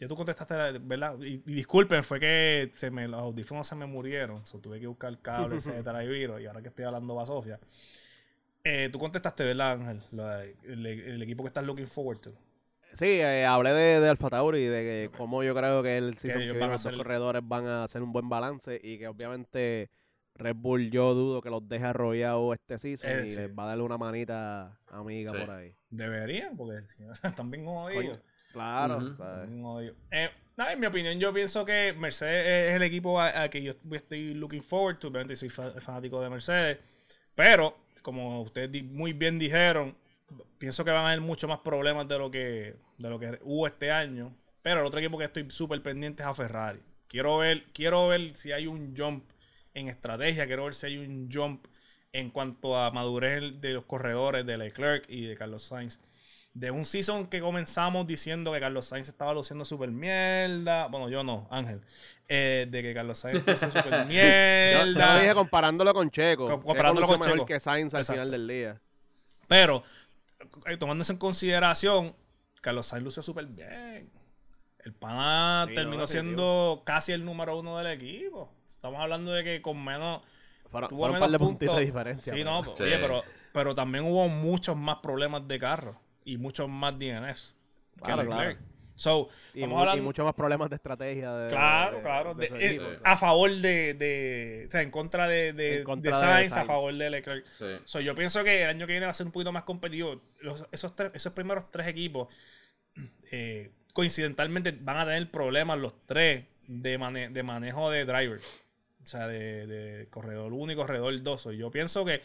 ya 0.00 0.08
tú 0.08 0.16
contestaste, 0.16 0.78
¿verdad? 0.80 1.16
Y, 1.20 1.34
y 1.46 1.54
disculpen, 1.54 2.02
fue 2.02 2.18
que 2.18 2.70
se 2.74 2.90
me, 2.90 3.06
los 3.06 3.20
audífonos 3.20 3.66
se 3.66 3.74
me 3.76 3.86
murieron, 3.86 4.44
so, 4.46 4.58
tuve 4.58 4.80
que 4.80 4.86
buscar 4.86 5.16
cables, 5.20 5.66
etcétera, 5.68 6.02
y 6.04 6.08
viro, 6.08 6.40
y 6.40 6.46
ahora 6.46 6.62
que 6.62 6.68
estoy 6.68 6.84
hablando 6.84 7.14
va 7.14 7.26
Sofía. 7.26 7.58
Eh, 8.64 8.88
tú 8.92 8.98
contestaste, 8.98 9.44
¿verdad, 9.44 9.72
Ángel? 9.72 10.02
El, 10.64 10.86
el 10.86 11.22
equipo 11.22 11.42
que 11.42 11.48
estás 11.48 11.64
looking 11.64 11.86
forward 11.88 12.18
to. 12.20 12.32
Sí, 12.92 13.06
eh, 13.06 13.46
hablé 13.46 13.70
de, 13.72 14.00
de 14.00 14.08
Alfa 14.08 14.28
Tauri, 14.30 14.64
de 14.64 14.80
que 15.10 15.16
cómo 15.16 15.42
yo 15.44 15.54
creo 15.54 15.82
que 15.82 15.96
el 15.96 16.18
season 16.18 16.40
que 16.40 16.48
van 16.48 16.54
viene 16.58 16.64
a 16.66 16.68
los 16.72 16.84
hacer- 16.86 16.96
corredores 16.96 17.42
van 17.46 17.66
a 17.66 17.84
hacer 17.84 18.02
un 18.02 18.12
buen 18.12 18.28
balance 18.28 18.80
y 18.82 18.98
que 18.98 19.06
obviamente 19.06 19.90
Red 20.34 20.56
Bull 20.56 20.90
yo 20.90 21.14
dudo 21.14 21.40
que 21.40 21.50
los 21.50 21.66
deje 21.68 21.84
arrollados 21.84 22.56
este 22.56 22.78
season 22.78 23.10
Eh, 23.10 23.22
y 23.26 23.30
sí. 23.30 23.36
les 23.38 23.50
va 23.56 23.62
a 23.62 23.66
darle 23.68 23.84
una 23.84 23.96
manita 23.96 24.76
amiga 24.88 25.32
Sí. 25.32 25.38
por 25.38 25.50
ahí. 25.54 25.72
Deberían, 25.88 26.56
porque 26.56 26.80
si 26.88 27.02
no, 27.04 27.12
están 27.22 27.50
bien 27.50 27.64
jodidos. 27.64 28.18
Claro. 28.52 28.98
Eh, 30.10 30.30
en 30.56 30.80
mi 30.80 30.86
opinión, 30.86 31.18
yo 31.18 31.32
pienso 31.32 31.64
que 31.64 31.94
Mercedes 31.96 32.70
es 32.70 32.76
el 32.76 32.82
equipo 32.82 33.20
a, 33.20 33.42
a 33.42 33.48
que 33.50 33.62
yo 33.62 33.72
estoy 33.92 34.34
looking 34.34 34.62
forward 34.62 34.98
to. 34.98 35.08
Obviamente 35.08 35.36
soy 35.36 35.48
fa- 35.48 35.70
fanático 35.80 36.20
de 36.20 36.28
Mercedes. 36.30 36.78
Pero, 37.34 37.76
como 38.02 38.42
ustedes 38.42 38.82
muy 38.84 39.12
bien 39.12 39.38
dijeron, 39.38 39.96
pienso 40.58 40.84
que 40.84 40.90
van 40.90 41.04
a 41.04 41.06
haber 41.08 41.20
mucho 41.20 41.48
más 41.48 41.60
problemas 41.60 42.06
de 42.08 42.18
lo 42.18 42.30
que, 42.30 42.76
de 42.98 43.10
lo 43.10 43.18
que 43.18 43.38
hubo 43.42 43.66
este 43.66 43.90
año. 43.90 44.34
Pero 44.62 44.80
el 44.80 44.86
otro 44.86 45.00
equipo 45.00 45.16
que 45.16 45.24
estoy 45.24 45.50
súper 45.50 45.82
pendiente 45.82 46.22
es 46.22 46.28
a 46.28 46.34
Ferrari. 46.34 46.80
Quiero 47.08 47.38
ver, 47.38 47.64
quiero 47.72 48.08
ver 48.08 48.34
si 48.36 48.52
hay 48.52 48.66
un 48.66 48.94
jump 48.96 49.24
en 49.74 49.88
estrategia. 49.88 50.46
Quiero 50.46 50.64
ver 50.64 50.74
si 50.74 50.86
hay 50.86 50.98
un 50.98 51.30
jump 51.32 51.66
en 52.12 52.30
cuanto 52.30 52.76
a 52.76 52.90
madurez 52.90 53.60
de 53.60 53.70
los 53.70 53.84
corredores 53.86 54.44
de 54.44 54.58
Leclerc 54.58 55.06
y 55.08 55.26
de 55.26 55.36
Carlos 55.36 55.62
Sainz. 55.62 56.00
De 56.52 56.70
un 56.72 56.84
season 56.84 57.28
que 57.28 57.40
comenzamos 57.40 58.06
diciendo 58.08 58.52
que 58.52 58.58
Carlos 58.58 58.86
Sainz 58.86 59.08
estaba 59.08 59.32
luciendo 59.32 59.64
súper 59.64 59.90
mierda. 59.90 60.88
Bueno, 60.88 61.08
yo 61.08 61.22
no, 61.22 61.46
Ángel. 61.50 61.80
Eh, 62.28 62.66
de 62.68 62.82
que 62.82 62.92
Carlos 62.92 63.18
Sainz 63.20 63.46
lució 63.46 63.68
súper 63.70 63.84
Yo, 63.92 63.98
yo 64.00 64.04
mierda. 64.06 65.14
lo 65.14 65.20
dije 65.20 65.34
comparándolo 65.34 65.94
con 65.94 66.10
Checo. 66.10 66.44
Co- 66.46 66.50
Checo 66.54 66.62
comparándolo 66.64 67.06
con 67.06 67.20
Checo. 67.20 67.46
que 67.46 67.60
Sainz 67.60 67.94
al 67.94 68.00
Exacto. 68.00 68.20
final 68.20 68.30
del 68.32 68.48
día. 68.48 68.80
Pero, 69.46 69.82
eh, 70.66 70.76
tomando 70.76 71.02
eso 71.02 71.12
en 71.12 71.18
consideración, 71.18 72.16
Carlos 72.60 72.86
Sainz 72.86 73.04
lució 73.04 73.22
súper 73.22 73.46
bien. 73.46 74.10
El 74.84 74.92
pana 74.94 75.66
Sí, 75.68 75.74
terminó 75.74 76.06
siendo 76.08 76.82
casi 76.84 77.12
el 77.12 77.24
número 77.24 77.58
uno 77.58 77.78
del 77.78 77.86
equipo. 77.88 78.52
Estamos 78.66 79.00
hablando 79.00 79.30
de 79.32 79.44
que 79.44 79.62
con 79.62 79.82
menos. 79.84 80.22
Fueron, 80.70 80.88
Tuvo 80.88 81.00
fueron 81.00 81.14
un 81.16 81.20
menos 81.20 81.28
par 81.28 81.30
de 81.32 81.38
puntos. 81.38 81.50
puntitos 81.52 81.76
de 81.76 81.84
diferencia. 81.84 82.32
Sí, 82.32 82.38
pero- 82.40 82.50
no, 82.62 82.76
Sí. 82.76 82.82
oye, 82.82 82.98
pero, 82.98 83.22
pero 83.52 83.74
también 83.74 84.04
hubo 84.04 84.28
muchos 84.28 84.76
más 84.76 84.96
problemas 84.98 85.46
de 85.46 85.58
carro 85.58 85.96
y 86.32 86.38
muchos 86.38 86.68
más 86.68 86.98
DNS. 86.98 87.54
que 87.96 88.00
Claro, 88.02 88.22
Leclerc. 88.22 88.56
claro. 88.58 88.70
So, 88.94 89.30
y, 89.54 89.66
muchos 89.66 90.24
más 90.26 90.34
problemas 90.34 90.68
de 90.68 90.76
estrategia. 90.76 91.32
De, 91.32 91.48
Claro, 91.48 91.96
de- 91.96 92.02
claro. 92.02 92.34
de 92.34 92.46
eh, 92.60 92.96
a 93.02 93.16
favor 93.16 93.50
de, 93.50 93.94
de- 93.94 94.64
O 94.68 94.70
sea, 94.70 94.82
en 94.82 94.90
contra 94.90 95.26
de, 95.26 95.54
de, 95.54 95.78
En 95.78 95.84
contra 95.84 96.10
de 96.12 96.16
de 96.18 96.20
Sainz, 96.22 96.52
a 96.56 96.66
favor 96.66 96.94
de 96.94 97.08
Leclerc. 97.08 97.46
Sí. 97.48 97.64
So, 97.86 98.00
yo 98.00 98.14
pienso 98.14 98.44
que 98.44 98.62
el 98.62 98.68
año 98.68 98.86
que 98.86 98.92
viene 98.92 99.06
va 99.06 99.10
a 99.12 99.14
ser 99.14 99.24
un 99.24 99.32
poquito 99.32 99.52
más 99.52 99.62
competitivo. 99.62 100.20
Los- 100.40 100.66
esos, 100.70 100.94
tres- 100.94 101.12
esos 101.14 101.32
primeros 101.32 101.70
tres 101.70 101.86
equipos, 101.86 102.28
eh, 103.30 103.70
coincidentalmente, 103.94 104.72
van 104.72 104.98
a 104.98 105.04
tener 105.06 105.30
problemas 105.30 105.78
los 105.78 105.94
tres 106.06 106.44
de, 106.66 106.98
mane- 106.98 107.30
de 107.30 107.42
manejo 107.42 107.90
de 107.90 108.04
drivers. 108.04 108.44
O 109.02 109.04
sea, 109.06 109.26
de, 109.28 109.66
de 109.66 110.08
corredor 110.10 110.52
1 110.52 110.72
y 110.72 110.76
corredor 110.76 111.22
2. 111.22 111.40
So, 111.40 111.52
yo 111.52 111.70
pienso 111.70 112.04
que 112.04 112.20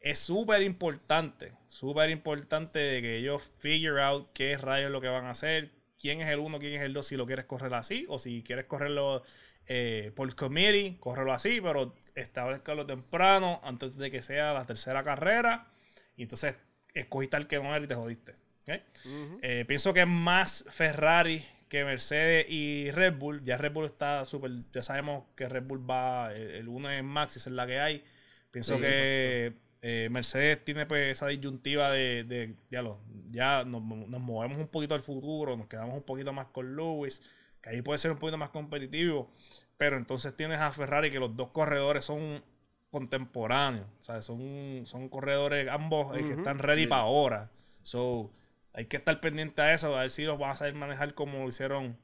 es 0.00 0.18
súper 0.18 0.62
importante, 0.62 1.52
súper 1.68 2.10
importante 2.10 2.78
de 2.78 3.02
que 3.02 3.16
ellos 3.16 3.50
figure 3.58 4.02
out 4.02 4.30
qué 4.32 4.56
rayos 4.56 4.86
es 4.86 4.92
lo 4.92 5.00
que 5.00 5.08
van 5.08 5.26
a 5.26 5.30
hacer, 5.30 5.70
quién 5.98 6.20
es 6.20 6.28
el 6.28 6.38
1, 6.38 6.58
quién 6.58 6.74
es 6.74 6.82
el 6.82 6.92
2, 6.94 7.06
si 7.06 7.16
lo 7.16 7.26
quieres 7.26 7.44
correr 7.44 7.74
así, 7.74 8.06
o 8.08 8.18
si 8.18 8.42
quieres 8.42 8.64
correrlo 8.66 9.22
eh, 9.66 10.12
por 10.16 10.34
committee, 10.34 10.96
córrelo 11.00 11.32
así, 11.32 11.60
pero 11.60 11.94
establezcalo 12.14 12.86
temprano, 12.86 13.60
antes 13.62 13.96
de 13.96 14.10
que 14.10 14.22
sea 14.22 14.54
la 14.54 14.66
tercera 14.66 15.04
carrera, 15.04 15.68
y 16.16 16.22
entonces 16.22 16.56
escogiste 16.94 17.36
al 17.36 17.46
que 17.46 17.58
no 17.58 17.74
era 17.74 17.84
y 17.84 17.88
te 17.88 17.94
jodiste. 17.94 18.32
¿ok? 18.62 18.80
Ujú. 19.04 19.38
Eh, 19.42 19.64
pienso 19.66 19.92
que 19.92 20.00
es 20.00 20.06
más 20.06 20.64
Ferrari 20.70 21.44
que 21.68 21.84
Mercedes 21.84 22.46
y 22.48 22.90
Red 22.90 23.14
Bull. 23.14 23.44
Ya 23.44 23.56
Red 23.58 23.72
Bull 23.72 23.86
está 23.86 24.24
súper. 24.24 24.50
Ya 24.72 24.82
sabemos 24.82 25.24
que 25.36 25.48
Red 25.48 25.62
Bull 25.62 25.88
va. 25.88 26.32
El, 26.34 26.50
el 26.50 26.68
uno 26.68 26.90
es 26.90 27.02
Max, 27.04 27.36
esa 27.36 27.48
es 27.48 27.54
la 27.54 27.66
que 27.66 27.78
hay. 27.78 28.04
Pienso 28.50 28.74
Sí, 28.74 28.82
que 28.82 29.54
eh, 29.82 30.08
Mercedes 30.10 30.64
tiene 30.64 30.86
pues 30.86 31.10
esa 31.12 31.26
disyuntiva 31.28 31.90
de. 31.90 32.24
de- 32.24 32.56
ya 32.70 32.82
lo, 32.82 32.98
ya 33.28 33.64
nos, 33.64 33.82
nos 33.82 34.20
movemos 34.20 34.58
un 34.58 34.68
poquito 34.68 34.94
al 34.94 35.00
futuro, 35.00 35.56
nos 35.56 35.68
quedamos 35.68 35.94
un 35.96 36.02
poquito 36.02 36.32
más 36.32 36.46
con 36.48 36.76
Lewis, 36.76 37.22
que 37.62 37.70
ahí 37.70 37.82
puede 37.82 37.98
ser 37.98 38.10
un 38.12 38.18
poquito 38.18 38.36
más 38.38 38.50
competitivo. 38.50 39.30
Pero 39.78 39.96
entonces 39.96 40.36
tienes 40.36 40.58
a 40.60 40.70
Ferrari 40.72 41.10
que 41.10 41.18
los 41.18 41.34
dos 41.36 41.48
corredores 41.48 42.04
son 42.04 42.42
contemporáneos. 42.90 43.86
O 43.98 44.02
sea, 44.02 44.20
son, 44.22 44.82
son 44.84 45.08
corredores 45.08 45.68
ambos 45.70 46.16
eh, 46.18 46.24
que 46.24 46.32
están 46.32 46.58
ready 46.58 46.82
Sí. 46.82 46.86
para 46.88 47.02
ahora. 47.02 47.50
So, 47.82 48.30
hay 48.74 48.86
que 48.86 48.98
estar 48.98 49.18
pendiente 49.20 49.62
a 49.62 49.72
eso, 49.74 49.96
a 49.96 50.02
ver 50.02 50.10
si 50.10 50.24
los 50.24 50.38
van 50.38 50.50
a 50.50 50.54
saber 50.56 50.74
manejar 50.74 51.14
como 51.14 51.38
lo 51.38 51.48
hicieron, 51.48 51.96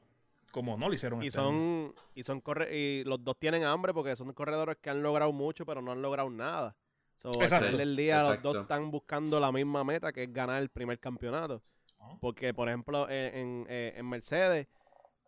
como 0.51 0.77
no 0.77 0.87
lo 0.87 0.93
hicieron. 0.93 1.21
Y 1.23 1.27
este 1.27 1.39
año. 1.39 1.49
son, 1.49 1.95
y 2.15 2.23
son 2.23 2.41
corre 2.41 2.75
y 2.75 3.03
los 3.03 3.23
dos 3.23 3.37
tienen 3.39 3.63
hambre 3.63 3.93
porque 3.93 4.15
son 4.15 4.33
corredores 4.33 4.77
que 4.81 4.89
han 4.89 5.03
logrado 5.03 5.31
mucho, 5.31 5.65
pero 5.65 5.81
no 5.81 5.91
han 5.91 6.01
logrado 6.01 6.29
nada. 6.29 6.75
So, 7.17 7.31
al 7.41 7.47
final 7.47 7.77
del 7.77 7.95
día, 7.95 8.23
los 8.23 8.41
dos 8.41 8.55
están 8.57 8.89
buscando 8.91 9.39
la 9.39 9.51
misma 9.51 9.83
meta, 9.83 10.13
que 10.13 10.23
es 10.23 10.33
ganar 10.33 10.61
el 10.61 10.69
primer 10.69 10.99
campeonato. 10.99 11.61
Ah. 11.99 12.15
Porque, 12.21 12.53
por 12.53 12.69
ejemplo, 12.69 13.09
en, 13.09 13.35
en, 13.35 13.65
eh, 13.69 13.93
en 13.97 14.07
Mercedes, 14.07 14.67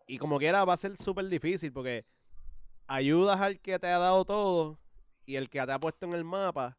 y 0.08 0.18
como 0.18 0.38
quiera, 0.40 0.66
va 0.66 0.74
a 0.74 0.78
ser 0.78 0.98
súper 0.98 1.28
difícil 1.28 1.72
porque 1.72 2.06
ayudas 2.88 3.40
al 3.42 3.60
que 3.60 3.78
te 3.78 3.88
ha 3.88 4.00
dado 4.00 4.26
todo 4.26 4.80
y 5.26 5.36
el 5.36 5.50
que 5.50 5.64
te 5.64 5.72
ha 5.72 5.80
puesto 5.80 6.06
en 6.06 6.14
el 6.14 6.24
mapa, 6.24 6.78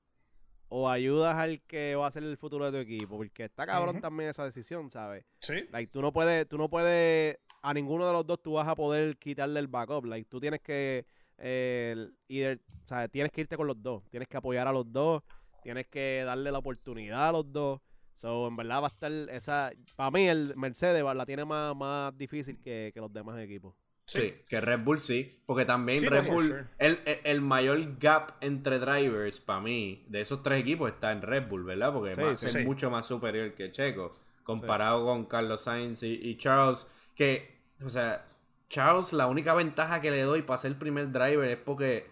o 0.69 0.89
ayudas 0.89 1.37
al 1.37 1.61
que 1.63 1.97
va 1.97 2.07
a 2.07 2.11
ser 2.11 2.23
el 2.23 2.37
futuro 2.37 2.71
de 2.71 2.71
tu 2.71 2.77
equipo. 2.79 3.17
Porque 3.17 3.45
está 3.45 3.67
cabrón 3.67 4.01
también 4.01 4.31
esa 4.31 4.45
decisión, 4.45 4.91
¿sabes? 4.91 5.25
Sí, 5.41 5.67
Like, 5.71 5.91
tú 5.93 6.01
no 6.01 6.13
puedes, 6.13 6.49
tú 6.49 6.59
no 6.59 6.69
puedes, 6.69 7.39
a 7.63 7.75
ninguno 7.75 8.07
de 8.07 8.13
los 8.13 8.27
dos 8.27 8.41
tú 8.43 8.53
vas 8.53 8.69
a 8.69 8.75
poder 8.75 9.17
quitarle 9.19 9.61
el 9.61 9.67
backup. 9.67 10.05
Like, 10.05 10.29
tú 10.29 10.41
tienes 10.41 10.61
que, 10.61 11.07
eh, 11.41 12.09
o 12.29 12.87
sea, 12.87 13.09
tienes 13.09 13.33
que 13.33 13.41
irte 13.43 13.57
con 13.57 13.67
los 13.67 13.83
dos. 13.83 14.03
Tienes 14.11 14.29
que 14.29 14.37
apoyar 14.37 14.67
a 14.69 14.73
los 14.73 14.91
dos. 14.93 15.23
Tienes 15.63 15.87
que 15.89 16.23
darle 16.25 16.51
la 16.53 16.59
oportunidad 16.59 17.29
a 17.29 17.33
los 17.33 17.53
dos. 17.53 17.81
So, 18.15 18.49
en 18.49 18.55
verdad 18.55 18.83
va 18.83 18.87
a 18.87 18.91
estar 18.91 19.11
esa, 19.13 19.71
para 19.97 20.11
mí 20.11 20.29
el 20.29 20.55
Mercedes 20.57 21.03
la 21.03 21.25
tiene 21.25 21.45
más, 21.45 21.75
más 21.75 22.17
difícil 22.17 22.59
que, 22.61 22.91
que 22.93 23.01
los 23.01 23.13
demás 23.13 23.39
equipos. 23.41 23.75
Sí, 24.05 24.35
que 24.49 24.61
Red 24.61 24.81
Bull 24.81 24.99
sí. 25.01 25.41
Porque 25.47 25.65
también 25.65 25.97
Sí, 25.99 26.09
Red 26.09 26.27
Bull. 26.29 26.43
sure. 26.47 26.65
El, 26.79 26.99
el- 27.07 27.21
el 27.25 27.41
mayor 27.41 27.97
gap 27.99 28.33
entre 28.41 28.79
drivers, 28.79 29.39
para 29.41 29.61
mí, 29.61 30.05
de 30.09 30.21
esos 30.23 30.43
tres 30.43 30.61
equipos 30.61 30.91
está 30.91 31.13
en 31.13 31.23
Red 31.23 31.49
Bull, 31.49 31.65
¿verdad? 31.65 31.93
Porque 31.93 32.15
Sí, 32.15 32.21
Max 32.21 32.41
sí. 32.41 32.47
es 32.47 32.53
Sí. 32.53 32.59
mucho 32.65 32.91
más 32.91 33.07
superior 33.07 33.55
que 33.55 33.71
Checo. 33.71 34.13
Comparado 34.43 35.05
con 35.05 35.27
Carlos 35.27 35.61
Sainz 35.63 36.03
y, 36.03 36.15
y 36.15 36.37
Charles. 36.37 36.87
Que, 37.15 37.61
o 37.85 37.89
sea, 37.89 38.27
Charles, 38.71 39.13
la 39.13 39.27
única 39.27 39.53
ventaja 39.53 40.01
que 40.01 40.11
le 40.11 40.23
doy 40.23 40.43
para 40.43 40.57
ser 40.57 40.71
el 40.71 40.77
primer 40.79 41.13
driver 41.13 41.47
es 41.47 41.59
porque 41.59 42.09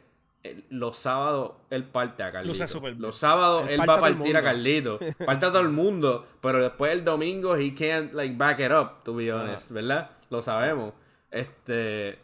los 0.70 0.98
sábados 0.98 1.52
él 1.70 1.84
parte 1.84 2.22
a 2.22 2.30
Carlito. 2.30 2.64
Los 2.98 3.16
sábados 3.16 3.64
Él 3.68 3.80
él, 3.80 3.88
va 3.88 3.94
a 3.94 4.00
partir 4.00 4.36
a. 4.36 4.42
Carlito. 4.42 4.98
Parte 5.26 5.46
a 5.46 5.48
todo 5.48 5.60
el 5.60 5.68
mundo. 5.68 6.26
Pero 6.40 6.62
después 6.62 6.92
el 6.92 7.04
domingo 7.04 7.56
he 7.56 7.74
can't 7.74 8.12
like 8.12 8.36
back 8.36 8.60
it 8.60 8.70
up, 8.70 9.04
to 9.04 9.14
be 9.14 9.32
honest, 9.32 9.70
¿verdad? 9.70 10.10
Lo 10.30 10.42
sabemos. 10.42 10.94
Este. 11.30 12.18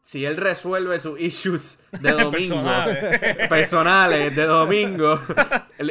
Si 0.00 0.24
él 0.24 0.36
resuelve 0.36 1.00
sus 1.00 1.18
issues 1.18 1.84
de 2.00 2.12
domingo, 2.12 2.62
Personales. 2.62 3.48
personales 3.48 4.36
de 4.36 4.46
domingo, 4.46 5.18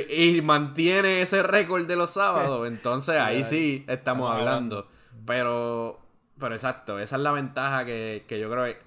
y 0.10 0.42
mantiene 0.42 1.22
ese 1.22 1.44
récord 1.44 1.86
de 1.86 1.98
los 1.98 2.12
sábados, 2.12 2.66
entonces 2.66 3.18
ahí 3.18 3.44
sí 3.44 3.84
estamos 3.90 4.00
estamos 4.00 4.34
hablando. 4.34 4.88
Pero, 5.26 6.00
pero 6.46 6.56
exacto, 6.56 7.00
esa 7.00 7.16
es 7.16 7.22
la 7.22 7.32
ventaja 7.32 7.86
que, 7.86 8.26
que 8.28 8.40
yo 8.40 8.50
creo 8.50 8.66
que. 8.66 8.78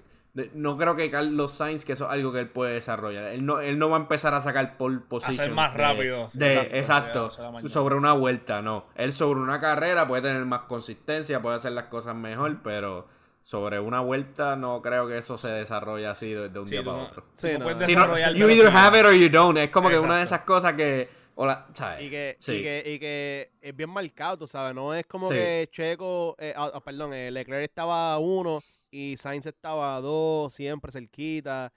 No 0.53 0.77
creo 0.77 0.95
que 0.95 1.09
Carlos 1.11 1.51
Sainz, 1.51 1.83
que 1.83 1.93
eso 1.93 2.05
es 2.05 2.11
algo 2.11 2.31
que 2.31 2.39
él 2.39 2.47
puede 2.47 2.73
desarrollar. 2.75 3.25
Él 3.25 3.45
no, 3.45 3.59
él 3.59 3.77
no 3.79 3.89
va 3.89 3.97
a 3.97 3.99
empezar 3.99 4.33
a 4.35 4.39
sacar 4.41 4.77
pole 4.77 4.99
positions. 4.99 5.51
más 5.53 5.73
de- 5.73 5.79
rápido, 5.79 6.29
sí, 6.29 6.39
de- 6.39 6.61
exacto, 6.79 7.29
sobre 7.67 7.95
una 7.95 8.13
vuelta, 8.13 8.61
no. 8.61 8.85
Él 8.95 9.11
sobre 9.11 9.41
una 9.41 9.59
carrera 9.59 10.07
puede 10.07 10.21
tener 10.21 10.45
más 10.45 10.61
consistencia, 10.61 11.41
puede 11.41 11.55
hacer 11.57 11.71
las 11.73 11.85
cosas 11.85 12.15
mejor, 12.15 12.59
pero 12.63 13.07
sobre 13.43 13.79
una 13.79 13.99
vuelta 14.01 14.55
no 14.55 14.81
creo 14.81 15.07
que 15.07 15.17
eso 15.17 15.37
se 15.37 15.49
desarrolle 15.49 16.07
así 16.07 16.31
de, 16.31 16.47
de 16.49 16.59
un 16.59 16.65
Sí, 16.65 16.71
día 16.71 16.81
tú 16.81 16.85
para 16.91 16.97
no- 17.01 17.07
otro. 17.07 17.23
Sí, 17.33 17.49
no 17.53 17.59
no. 17.59 17.65
puedes 17.65 17.85
Si 17.87 17.95
no, 17.95 18.17
you 18.33 18.49
either 18.49 18.69
have 18.73 18.97
it 18.99 19.05
or 19.05 19.13
you 19.13 19.29
don't. 19.29 19.57
Es 19.57 19.69
como 19.71 19.89
que 19.89 19.97
una 19.99 20.17
de 20.17 20.23
esas 20.23 20.41
cosas 20.41 20.73
que. 20.73 21.09
O 21.41 21.45
la- 21.45 21.67
¿sabes? 21.73 22.03
Y 22.05 22.09
que, 22.09 22.35
Sí. 22.41 22.51
y, 22.51 22.61
que, 22.63 22.83
y 22.85 22.99
que 22.99 23.51
es 23.61 23.73
bien 23.75 23.89
marcado, 23.89 24.37
tú 24.39 24.45
sabes, 24.47 24.75
no 24.75 24.93
es 24.93 25.05
como 25.05 25.29
Sí. 25.29 25.35
que 25.35 25.69
Checo, 25.71 26.35
eh, 26.37 26.53
ah, 26.55 26.69
ah, 26.73 26.81
perdón, 26.83 27.13
eh, 27.13 27.31
Leclerc 27.31 27.63
estaba 27.63 28.13
a 28.13 28.19
uno 28.19 28.61
y 28.91 29.15
Sainz 29.17 29.45
estaba 29.45 29.95
a 29.95 30.01
dos, 30.01 30.53
siempre 30.53 30.91
cerquita, 30.91 31.71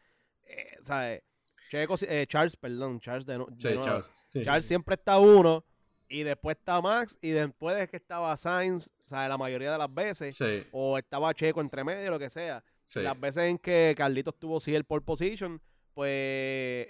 eh, 0.47 0.77
¿sabes? 0.83 1.23
Checo, 1.71 1.95
Charles, 2.27 2.57
perdón, 2.57 2.99
Charles 2.99 3.25
de, 3.25 3.39
de 3.39 3.45
Sí. 3.59 3.81
Charles. 3.83 4.11
Charles 4.43 4.67
siempre 4.67 4.95
está 4.97 5.13
a 5.15 5.19
uno 5.21 5.65
y 6.09 6.25
después 6.25 6.57
está 6.59 6.81
Max, 6.81 7.17
y 7.23 7.31
después 7.31 7.77
es 7.79 7.89
que 7.89 7.97
estaba 7.99 8.37
Sainz, 8.37 8.91
sea, 9.03 9.29
la 9.29 9.39
mayoría 9.39 9.71
de 9.73 9.79
las 9.79 9.95
veces, 9.95 10.37
o 10.73 10.99
estaba 10.99 11.33
Checo 11.35 11.61
entre 11.61 11.85
medio, 11.85 12.11
lo 12.11 12.19
que 12.19 12.29
sea. 12.31 12.65
Las 12.95 13.19
veces 13.19 13.45
en 13.45 13.59
que 13.59 13.95
Carlitos 13.97 14.35
tuvo 14.39 14.59
sí 14.61 14.75
el 14.75 14.85
pole 14.85 15.03
position, 15.03 15.63
pues 15.95 16.09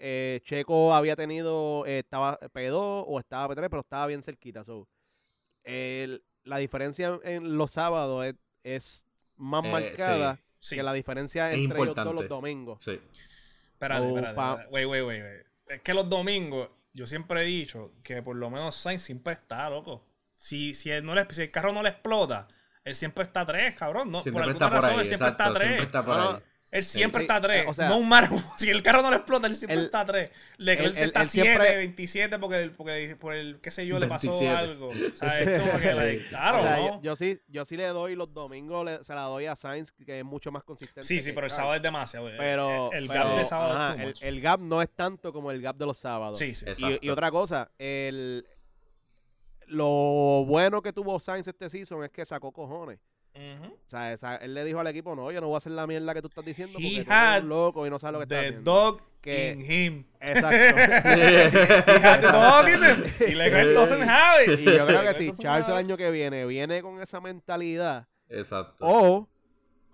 eh, 0.00 0.40
Checo 0.44 0.94
había 0.94 1.16
tenido, 1.16 1.84
eh, 1.86 2.00
estaba 2.00 2.38
P2 2.40 3.04
o 3.06 3.18
estaba 3.18 3.52
P3, 3.54 3.68
pero 3.68 3.80
estaba 3.80 4.06
bien 4.06 4.22
cerquita. 4.22 4.64
So, 4.64 4.88
el- 5.64 6.24
la 6.44 6.58
diferencia 6.58 7.18
en 7.24 7.56
los 7.56 7.70
sábados 7.72 8.24
es, 8.26 8.34
es 8.64 9.06
más 9.36 9.64
Eh, 9.64 9.70
marcada 9.70 10.38
Sí. 10.58 10.76
que 10.76 10.82
la 10.82 10.92
diferencia 10.92 11.50
Es 11.50 11.58
entre 11.58 11.64
ellos 11.78 11.78
dos 11.78 11.88
importante. 11.98 12.20
los 12.22 12.28
domingos. 12.28 12.82
Sí. 12.84 13.00
Espérate, 13.72 14.02
Oh, 14.06 14.08
espérate. 14.10 14.34
pa- 14.36 14.50
espérate. 14.52 14.74
Wait, 14.74 14.86
wait, 14.86 15.04
wait, 15.06 15.22
wait. 15.22 15.46
Es 15.68 15.80
que 15.82 15.94
los 15.94 16.08
domingos, 16.08 16.68
yo 16.92 17.06
siempre 17.06 17.42
he 17.42 17.44
dicho 17.44 17.92
que 18.02 18.22
por 18.22 18.36
lo 18.36 18.50
menos 18.50 18.76
Sainz 18.76 19.02
siempre 19.02 19.32
está, 19.32 19.68
loco. 19.70 20.04
Si, 20.36 20.74
si, 20.74 20.90
él 20.90 21.04
no 21.04 21.14
le, 21.14 21.26
si 21.30 21.42
el 21.42 21.50
carro 21.50 21.72
no 21.72 21.82
le 21.82 21.88
explota, 21.90 22.48
él 22.84 22.94
siempre 22.96 23.22
está 23.24 23.42
a 23.42 23.46
tres, 23.46 23.74
cabrón. 23.76 24.10
No, 24.10 24.22
Siempre 24.22 24.42
por 24.42 24.50
alguna 24.50 24.66
por 24.68 24.74
razón, 24.76 24.90
ahí, 24.90 24.98
él 25.00 25.06
siempre 25.06 25.28
exacto, 25.28 25.42
está 25.44 25.50
a 25.52 25.54
tres. 25.54 25.68
siempre 25.68 25.86
está 25.86 26.04
por 26.04 26.16
No, 26.16 26.30
ahí. 26.36 26.42
Él 26.72 26.82
siempre 26.82 27.20
sí. 27.20 27.24
está 27.24 27.36
a 27.36 27.40
tres. 27.42 27.64
Eh, 27.64 27.68
o 27.68 27.74
sea- 27.74 27.88
no 27.90 27.98
un 27.98 28.08
mar, 28.08 28.28
si 28.58 28.70
el 28.70 28.82
carro 28.82 29.02
no 29.02 29.10
le 29.10 29.16
explota, 29.16 29.46
él 29.46 29.54
siempre 29.54 29.78
está 29.84 30.00
a 30.00 30.06
tres. 30.06 30.30
Leclerc 30.56 30.96
él- 30.96 31.02
está 31.04 31.20
él 31.22 31.28
7, 31.28 31.46
siempre- 31.48 31.76
27 31.76 32.38
porque, 32.38 32.56
el- 32.62 32.70
porque 32.72 33.14
por 33.20 33.34
el, 33.34 33.60
qué 33.60 33.70
sé 33.70 33.86
yo, 33.86 33.98
le 34.00 34.06
pasó 34.06 34.28
27. 34.28 34.56
algo. 34.56 34.88
O 34.88 35.14
sea, 35.14 35.38
es 35.40 35.60
como 35.62 35.78
que, 35.78 35.92
like, 35.94 36.24
claro, 36.30 36.58
O 36.58 36.62
sea, 36.62 36.76
¿no? 36.78 36.86
yo, 36.94 37.02
yo 37.02 37.16
sí, 37.16 37.38
yo 37.48 37.64
sí 37.66 37.76
le 37.76 37.84
doy 37.88 38.14
los 38.16 38.32
domingos, 38.32 38.86
le- 38.86 39.04
se 39.04 39.14
la 39.14 39.22
doy 39.24 39.44
a 39.46 39.54
Sainz, 39.54 39.92
que 39.92 40.20
es 40.20 40.24
mucho 40.24 40.50
más 40.50 40.64
consistente. 40.64 41.04
sí, 41.06 41.20
sí, 41.20 41.32
pero 41.32 41.46
el 41.46 41.50
sábado 41.50 41.74
es 41.74 41.82
demasiado. 41.82 42.30
eh. 42.30 42.36
Pero, 42.38 42.90
el, 42.92 43.02
el 43.02 43.08
pero, 43.08 43.24
gap 43.28 43.36
de 43.38 43.44
sábado 43.44 43.72
ajá, 43.74 43.86
es 43.88 43.92
too 43.94 44.00
el, 44.00 44.06
much. 44.08 44.22
el 44.22 44.40
gap 44.40 44.60
no 44.60 44.80
es 44.80 44.88
tanto 44.90 45.30
como 45.32 45.50
el 45.50 45.60
gap 45.60 45.76
de 45.76 45.84
los 45.84 45.98
sábados. 45.98 46.38
Sí, 46.38 46.54
sí. 46.54 46.64
Exacto. 46.66 46.98
Y, 47.02 47.06
y 47.06 47.10
otra 47.10 47.30
cosa, 47.30 47.70
el, 47.78 48.46
lo 49.66 50.44
bueno 50.46 50.82
que 50.82 50.92
tuvo 50.92 51.18
Sainz 51.20 51.46
este 51.48 51.68
season 51.70 52.04
es 52.04 52.10
que 52.10 52.24
sacó 52.24 52.50
cojones. 52.52 52.98
O 53.34 53.86
sea, 53.86 54.36
él 54.36 54.54
le 54.54 54.64
dijo 54.64 54.80
al 54.80 54.86
equipo, 54.86 55.14
no, 55.16 55.30
yo 55.32 55.40
no 55.40 55.46
voy 55.48 55.54
a 55.54 55.58
hacer 55.58 55.72
la 55.72 55.86
mierda 55.86 56.14
que 56.14 56.22
tú 56.22 56.28
estás 56.28 56.44
diciendo 56.44 56.78
He 56.78 56.82
porque 56.82 56.94
tú 56.96 57.00
eres 57.00 57.10
had 57.10 57.42
un 57.42 57.48
loco 57.48 57.86
y 57.86 57.90
no 57.90 57.98
sabes 57.98 58.12
lo 58.12 58.18
que 58.20 58.22
estás 58.24 58.40
The 58.40 58.46
haciendo. 58.48 58.70
dog 58.72 59.02
Que- 59.20 59.50
in 59.52 59.70
him. 59.70 60.04
Exacto. 60.20 60.56
He 61.16 61.98
had 61.98 62.20
the 62.20 62.26
dog 62.32 62.68
in 62.68 62.82
him. 62.82 63.28
Y 63.28 63.34
Leclerc 63.34 63.74
doesn't 63.74 64.02
have 64.02 64.44
it. 64.44 64.60
y 64.60 64.64
yo 64.64 64.86
creo 64.86 65.02
que 65.02 65.14
si 65.14 65.32
Charles 65.36 65.68
el 65.68 65.74
año 65.74 65.96
que 65.96 66.10
viene 66.10 66.44
viene 66.46 66.82
con 66.82 67.00
esa 67.00 67.20
mentalidad, 67.20 68.06
Exacto. 68.28 68.76
o 68.80 69.28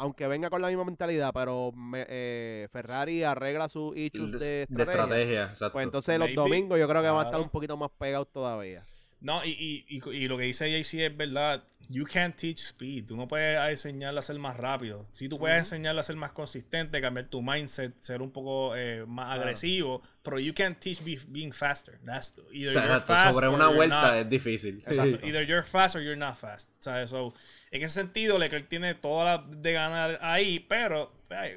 aunque 0.01 0.27
venga 0.29 0.49
con 0.49 0.63
la 0.63 0.69
misma 0.69 0.85
mentalidad, 0.85 1.33
pero 1.35 1.73
me- 1.73 2.07
eh, 2.09 2.69
Ferrari 2.73 3.25
arregla 3.25 3.69
sus 3.69 3.97
issues 3.97 4.33
de 4.33 4.39
de 4.39 4.63
estrategia, 4.63 4.93
estrategia, 5.03 5.43
exacto. 5.45 5.73
pues 5.73 5.85
entonces 5.85 6.19
los 6.19 6.35
domingos 6.35 6.79
yo 6.79 6.89
creo 6.89 7.03
que 7.03 7.09
van 7.09 7.25
a 7.25 7.29
estar 7.29 7.41
un 7.41 7.51
poquito 7.51 7.77
más 7.77 7.91
pegados 7.99 8.29
todavía. 8.33 8.85
No, 9.21 9.45
y, 9.45 9.49
y, 9.51 9.85
y, 9.89 10.17
y 10.17 10.29
lo 10.29 10.37
que 10.39 10.45
dice 10.45 10.71
JC 10.71 10.95
es 11.07 11.17
verdad. 11.17 11.65
You 11.91 12.05
can't 12.05 12.37
teach 12.37 12.59
speed. 12.61 13.07
Tú 13.07 13.17
no 13.17 13.27
puedes 13.27 13.59
enseñarle 13.71 14.21
a 14.21 14.23
ser 14.23 14.39
más 14.39 14.57
rápido. 14.57 15.05
Sí, 15.11 15.29
tú 15.29 15.39
puedes 15.39 15.55
Ujú. 15.57 15.75
enseñarle 15.75 16.01
a 16.01 16.05
ser 16.05 16.17
más 16.17 16.33
consistente, 16.33 17.01
cambiar 17.01 17.27
tu 17.29 17.41
mindset, 17.43 17.99
ser 17.99 18.21
un 18.23 18.31
poco 18.31 18.77
eh, 18.77 19.05
más 19.07 19.27
Claro. 19.29 19.41
agresivo, 19.41 20.03
pero 20.23 20.39
you 20.39 20.53
can't 20.55 20.79
teach 20.79 21.03
be- 21.03 21.19
being 21.29 21.51
faster. 21.53 21.99
That's 22.05 22.35
O 22.39 22.53
either 22.53 22.73
sea, 22.75 22.83
you're 22.85 22.95
exacto, 22.99 23.07
fast 23.15 23.35
sobre 23.35 23.47
or 23.49 23.55
una 23.55 23.65
you're 23.65 23.77
vuelta 23.77 24.03
not. 24.03 24.15
es 24.19 24.29
difícil. 24.29 24.83
Exacto. 24.87 25.27
Either 25.27 25.45
you're 25.47 25.65
fast 25.67 25.97
or 25.97 26.03
you're 26.03 26.15
not 26.17 26.37
fast. 26.37 26.69
¿Sabes? 26.79 27.11
So, 27.11 27.33
en 27.71 27.83
ese 27.83 27.95
sentido, 27.95 28.39
Leclerc 28.39 28.69
tiene 28.69 28.95
toda 28.95 29.25
la 29.25 29.45
de 29.49 29.73
ganar 29.73 30.19
ahí, 30.21 30.61
pero 30.61 31.11
ay, 31.31 31.55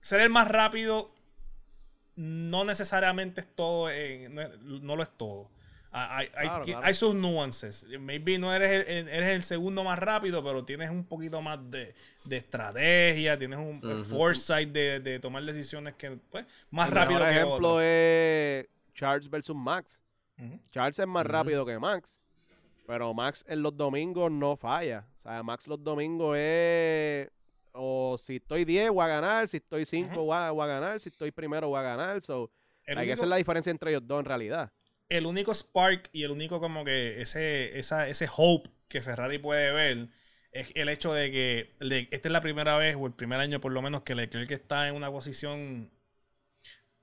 ser 0.00 0.22
el 0.22 0.30
más 0.30 0.48
rápido 0.48 1.14
no 2.16 2.64
necesariamente 2.64 3.42
es 3.42 3.54
todo, 3.54 3.90
no, 4.30 4.42
no 4.80 4.96
lo 4.96 5.02
es 5.02 5.10
todo. 5.16 5.50
Hay, 5.98 6.28
hay- 6.34 6.46
Claro, 6.46 6.56
hay- 6.64 6.70
claro. 6.72 6.86
hay 6.86 6.94
sus 6.94 7.14
nuances. 7.14 7.86
Maybe 7.98 8.38
no 8.38 8.52
eres 8.52 8.86
el, 8.88 9.08
eres 9.08 9.30
el 9.30 9.42
segundo 9.42 9.82
más 9.82 9.98
rápido, 9.98 10.44
pero 10.44 10.62
tienes 10.64 10.90
un 10.90 11.04
poquito 11.04 11.40
más 11.40 11.58
de, 11.70 11.94
de 12.24 12.36
estrategia, 12.36 13.38
tienes 13.38 13.58
un 13.58 13.80
foresight 14.04 14.68
de, 14.70 15.00
de 15.00 15.18
tomar 15.20 15.42
decisiones 15.44 15.94
que, 15.94 16.18
pues, 16.30 16.44
más 16.70 16.88
El 16.88 16.94
rápido 16.94 17.20
mejor 17.20 17.32
que 17.32 17.36
ejemplo 17.40 17.68
otro. 17.74 17.80
es 17.80 18.66
Charles 18.94 19.30
versus 19.30 19.56
Max. 19.56 20.00
Charles 20.70 20.98
es 20.98 21.06
más 21.06 21.24
rápido 21.24 21.64
que 21.64 21.78
Max, 21.78 22.20
pero 22.86 23.14
Max 23.14 23.42
en 23.48 23.62
los 23.62 23.74
domingos 23.74 24.30
no 24.30 24.54
falla. 24.54 25.06
O 25.16 25.18
sea, 25.20 25.42
Max 25.42 25.66
los 25.66 25.82
domingos 25.82 26.36
es 26.38 27.30
o 27.72 28.16
si 28.18 28.36
estoy 28.36 28.64
10 28.66 28.90
voy 28.90 29.04
a 29.04 29.08
ganar, 29.08 29.48
si 29.48 29.56
estoy 29.58 29.84
5 29.86 30.10
Ujú. 30.12 30.20
voy, 30.26 30.36
a, 30.36 30.50
voy 30.50 30.64
a 30.64 30.66
ganar, 30.66 31.00
si 31.00 31.08
estoy 31.08 31.30
primero 31.30 31.68
voy 31.68 31.78
a 31.78 31.82
ganar. 31.82 32.20
So, 32.20 32.50
único- 32.86 33.00
esa 33.12 33.22
es 33.24 33.28
la 33.28 33.36
diferencia 33.36 33.70
entre 33.70 33.90
ellos 33.92 34.02
dos 34.06 34.18
en 34.20 34.24
realidad. 34.26 34.70
El 35.08 35.26
único 35.26 35.54
spark 35.54 36.10
y 36.12 36.24
el 36.24 36.30
único 36.32 36.60
como 36.60 36.84
que 36.84 37.20
ese, 37.22 37.78
esa, 37.78 38.08
ese 38.08 38.28
hope 38.36 38.70
que 38.88 39.02
Ferrari 39.02 39.38
puede 39.38 39.72
ver 39.72 40.08
es 40.52 40.72
el 40.74 40.88
hecho 40.88 41.12
de 41.12 41.30
que 41.30 41.74
le- 41.80 42.08
esta 42.10 42.28
es 42.28 42.32
la 42.32 42.40
primera 42.40 42.76
vez 42.78 42.96
o 42.98 43.06
el 43.06 43.12
primer 43.12 43.40
año 43.40 43.60
por 43.60 43.72
lo 43.72 43.82
menos 43.82 44.02
que 44.02 44.14
Leclerc 44.14 44.50
está 44.50 44.88
en 44.88 44.94
una 44.96 45.10
posición 45.10 45.90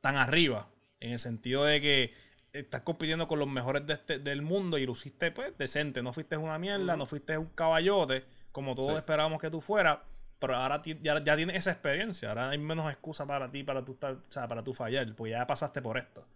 tan 0.01 0.15
arriba 0.15 0.69
en 0.99 1.11
el 1.13 1.19
sentido 1.19 1.63
de 1.65 1.81
que 1.81 2.13
estás 2.53 2.81
compitiendo 2.81 3.27
con 3.27 3.39
los 3.39 3.47
mejores 3.47 3.85
de 3.87 3.93
este- 3.93 4.19
del 4.19 4.41
mundo 4.41 4.77
y 4.77 4.85
luciste 4.85 5.31
pues 5.31 5.57
decente, 5.57 6.03
no 6.03 6.13
fuiste 6.13 6.37
una 6.37 6.59
mierda, 6.59 6.95
no 6.97 7.05
fuiste 7.05 7.37
un 7.37 7.47
caballote 7.47 8.25
como 8.51 8.75
todos 8.75 8.91
Sí. 8.91 8.97
esperábamos 8.97 9.41
que 9.41 9.49
tú 9.49 9.59
fueras, 9.61 9.99
pero 10.39 10.55
ahora 10.55 10.81
ya, 11.01 11.23
ya 11.23 11.35
tienes 11.35 11.55
esa 11.57 11.71
experiencia, 11.71 12.29
ahora 12.29 12.49
hay 12.51 12.57
menos 12.59 12.91
excusa 12.91 13.25
para 13.25 13.49
ti 13.49 13.63
para 13.63 13.83
tú 13.83 13.93
estar, 13.93 14.13
o 14.13 14.31
sea, 14.31 14.47
para 14.47 14.63
tú 14.63 14.73
fallar, 14.73 15.13
porque 15.15 15.31
ya 15.31 15.47
pasaste 15.47 15.81
por 15.81 15.97
esto. 15.97 16.27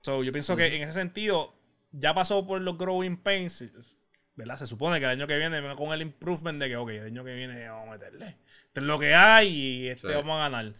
So, 0.00 0.22
yo 0.22 0.32
pienso 0.32 0.56
que 0.56 0.66
en 0.66 0.82
ese 0.82 0.92
sentido, 0.92 1.54
ya 1.92 2.14
pasó 2.14 2.46
por 2.46 2.60
los 2.60 2.78
growing 2.78 3.16
pains, 3.16 3.64
¿verdad? 4.36 4.56
Se 4.56 4.66
supone 4.66 5.00
que 5.00 5.06
el 5.06 5.10
año 5.12 5.26
que 5.26 5.36
viene 5.36 5.60
con 5.76 5.92
el 5.92 6.02
improvement 6.02 6.60
de 6.60 6.68
que, 6.68 6.76
ok, 6.76 6.90
el 6.90 7.06
año 7.06 7.24
que 7.24 7.34
viene 7.34 7.68
vamos 7.68 7.88
a 7.88 7.90
meterle. 7.92 8.36
Esto 8.66 8.80
es 8.80 8.86
lo 8.86 8.98
que 8.98 9.14
hay 9.14 9.48
y 9.48 9.88
este 9.88 10.08
Sí. 10.08 10.14
vamos 10.14 10.36
a 10.38 10.48
ganar. 10.48 10.74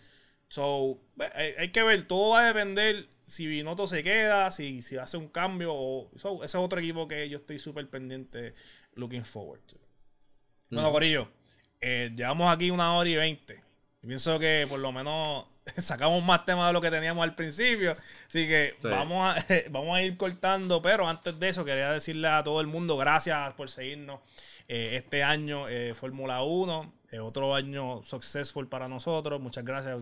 So, 0.49 1.01
hay, 1.35 1.55
hay 1.59 1.69
que 1.73 1.83
ver, 1.83 2.07
todo 2.07 2.31
va 2.31 2.41
a 2.41 2.47
depender 2.47 3.09
si 3.27 3.47
Binotto 3.47 3.87
se 3.87 4.03
queda, 4.03 4.51
si, 4.53 4.81
si 4.81 4.97
hace 4.97 5.17
un 5.17 5.29
cambio. 5.29 5.75
O, 5.75 6.11
so, 6.17 6.37
ese 6.45 6.57
es 6.57 6.63
otro 6.63 6.79
equipo 6.81 7.07
que 7.07 7.29
yo 7.29 7.39
estoy 7.39 7.59
súper 7.59 7.89
pendiente, 7.91 8.55
looking 8.95 9.25
forward 9.25 9.61
to. 9.67 9.77
Bueno. 10.71 10.91
Corillo, 10.93 11.31
eh, 11.81 12.13
llevamos 12.15 12.55
aquí 12.55 12.71
una 12.71 12.97
hora 12.97 13.09
y 13.09 13.17
veinte. 13.17 13.63
Yo 14.03 14.09
pienso 14.09 14.39
que 14.39 14.67
por 14.69 14.79
lo 14.79 14.93
menos 14.93 15.47
sacamos 15.83 16.23
más 16.25 16.45
temas 16.45 16.67
de 16.69 16.73
lo 16.73 16.81
que 16.81 16.91
teníamos 16.91 17.23
al 17.25 17.35
principio. 17.35 17.97
Así 18.29 18.47
que 18.49 18.75
Sí. 18.81 18.89
vamos, 18.89 19.37
a, 19.37 19.37
vamos 19.71 19.97
a 19.97 20.03
ir 20.03 20.17
cortando. 20.17 20.81
Pero 20.83 21.09
antes 21.09 21.39
de 21.39 21.49
eso, 21.49 21.65
quería 21.65 21.93
decirle 21.93 22.29
a 22.29 22.43
todo 22.45 22.61
el 22.61 22.67
mundo 22.67 22.97
gracias 22.97 23.53
por 23.55 23.69
seguirnos 23.71 24.21
eh, 24.69 24.97
este 24.97 25.23
año, 25.23 25.69
eh, 25.69 25.95
Fórmula 25.95 26.43
1. 26.43 26.93
eh, 27.11 27.21
otro 27.21 27.55
año 27.55 28.03
successful 28.05 28.69
para 28.69 28.89
nosotros. 28.89 29.41
Muchas 29.41 29.65
gracias. 29.65 29.99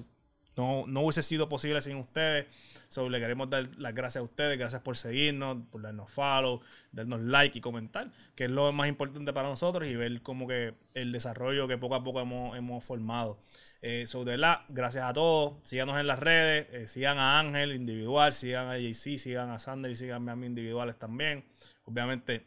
No, 0.56 0.84
no 0.86 1.02
hubiese 1.02 1.22
sido 1.22 1.48
posible 1.48 1.82
sin 1.82 1.96
ustedes. 1.96 2.46
So, 2.88 3.10
le 3.10 3.20
queremos 3.20 3.50
dar 3.50 3.68
las 3.76 3.94
gracias 3.94 4.22
a 4.22 4.24
ustedes. 4.24 4.58
Gracias 4.58 4.80
por 4.82 4.96
seguirnos, 4.96 5.58
por 5.70 5.82
darnos 5.82 6.10
follow, 6.10 6.62
darnos 6.92 7.20
like 7.20 7.58
y 7.58 7.60
comentar, 7.60 8.10
que 8.34 8.44
es 8.44 8.50
lo 8.50 8.72
más 8.72 8.88
importante 8.88 9.32
para 9.32 9.48
nosotros 9.48 9.88
y 9.88 9.94
ver 9.96 10.22
como 10.22 10.46
que 10.46 10.74
el 10.94 11.12
desarrollo 11.12 11.68
que 11.68 11.76
poco 11.76 11.94
a 11.94 12.04
poco 12.04 12.20
hemos, 12.20 12.56
hemos 12.56 12.82
formado. 12.84 13.38
Eh, 13.82 14.06
so, 14.06 14.24
de 14.24 14.32
verdad, 14.32 14.60
gracias 14.68 15.04
a 15.04 15.12
todos. 15.12 15.58
Síganos 15.62 15.98
en 16.00 16.06
las 16.06 16.20
redes. 16.20 16.68
eh, 16.72 16.86
sigan 16.86 17.18
a 17.18 17.38
Ángel 17.38 17.72
individual, 17.72 18.32
sigan 18.32 18.68
a 18.68 18.78
JC, 18.78 19.18
sigan 19.18 19.50
a 19.50 19.58
Sander 19.58 19.90
y 19.90 19.96
sigan 19.96 20.28
a 20.28 20.36
mí 20.36 20.46
individuales 20.46 20.96
también. 20.98 21.44
Obviamente, 21.84 22.46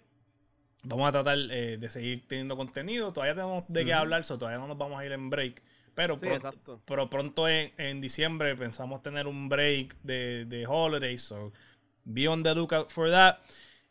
vamos 0.83 1.07
a 1.07 1.11
tratar 1.11 1.37
eh, 1.51 1.77
de 1.77 1.89
seguir 1.89 2.27
teniendo 2.27 2.57
contenido. 2.57 3.13
Todavía 3.13 3.35
tenemos 3.35 3.63
de 3.67 3.85
qué 3.85 3.93
hablar, 3.93 4.25
so, 4.25 4.37
todavía 4.37 4.59
no 4.59 4.67
nos 4.67 4.77
vamos 4.77 4.99
a 4.99 5.05
ir 5.05 5.11
en 5.11 5.29
break. 5.29 5.61
Pero 5.95 6.17
Sí, 6.17 6.27
pronto, 6.27 6.81
pero 6.85 7.09
pronto 7.09 7.47
en, 7.47 7.71
en 7.77 8.01
diciembre 8.01 8.55
pensamos 8.55 9.01
tener 9.01 9.27
un 9.27 9.49
break 9.49 9.95
de, 10.03 10.45
de 10.45 10.65
holidays. 10.67 11.21
So 11.23 11.51
be 12.03 12.27
on 12.27 12.43
the 12.43 12.55
lookout 12.55 12.91
for 12.91 13.09
that. 13.09 13.39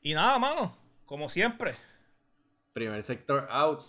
Y 0.02 0.14
nada, 0.14 0.38
mano. 0.38 0.76
Como 1.06 1.28
siempre. 1.28 1.74
Primer 2.72 3.02
sector 3.02 3.46
out. 3.50 3.82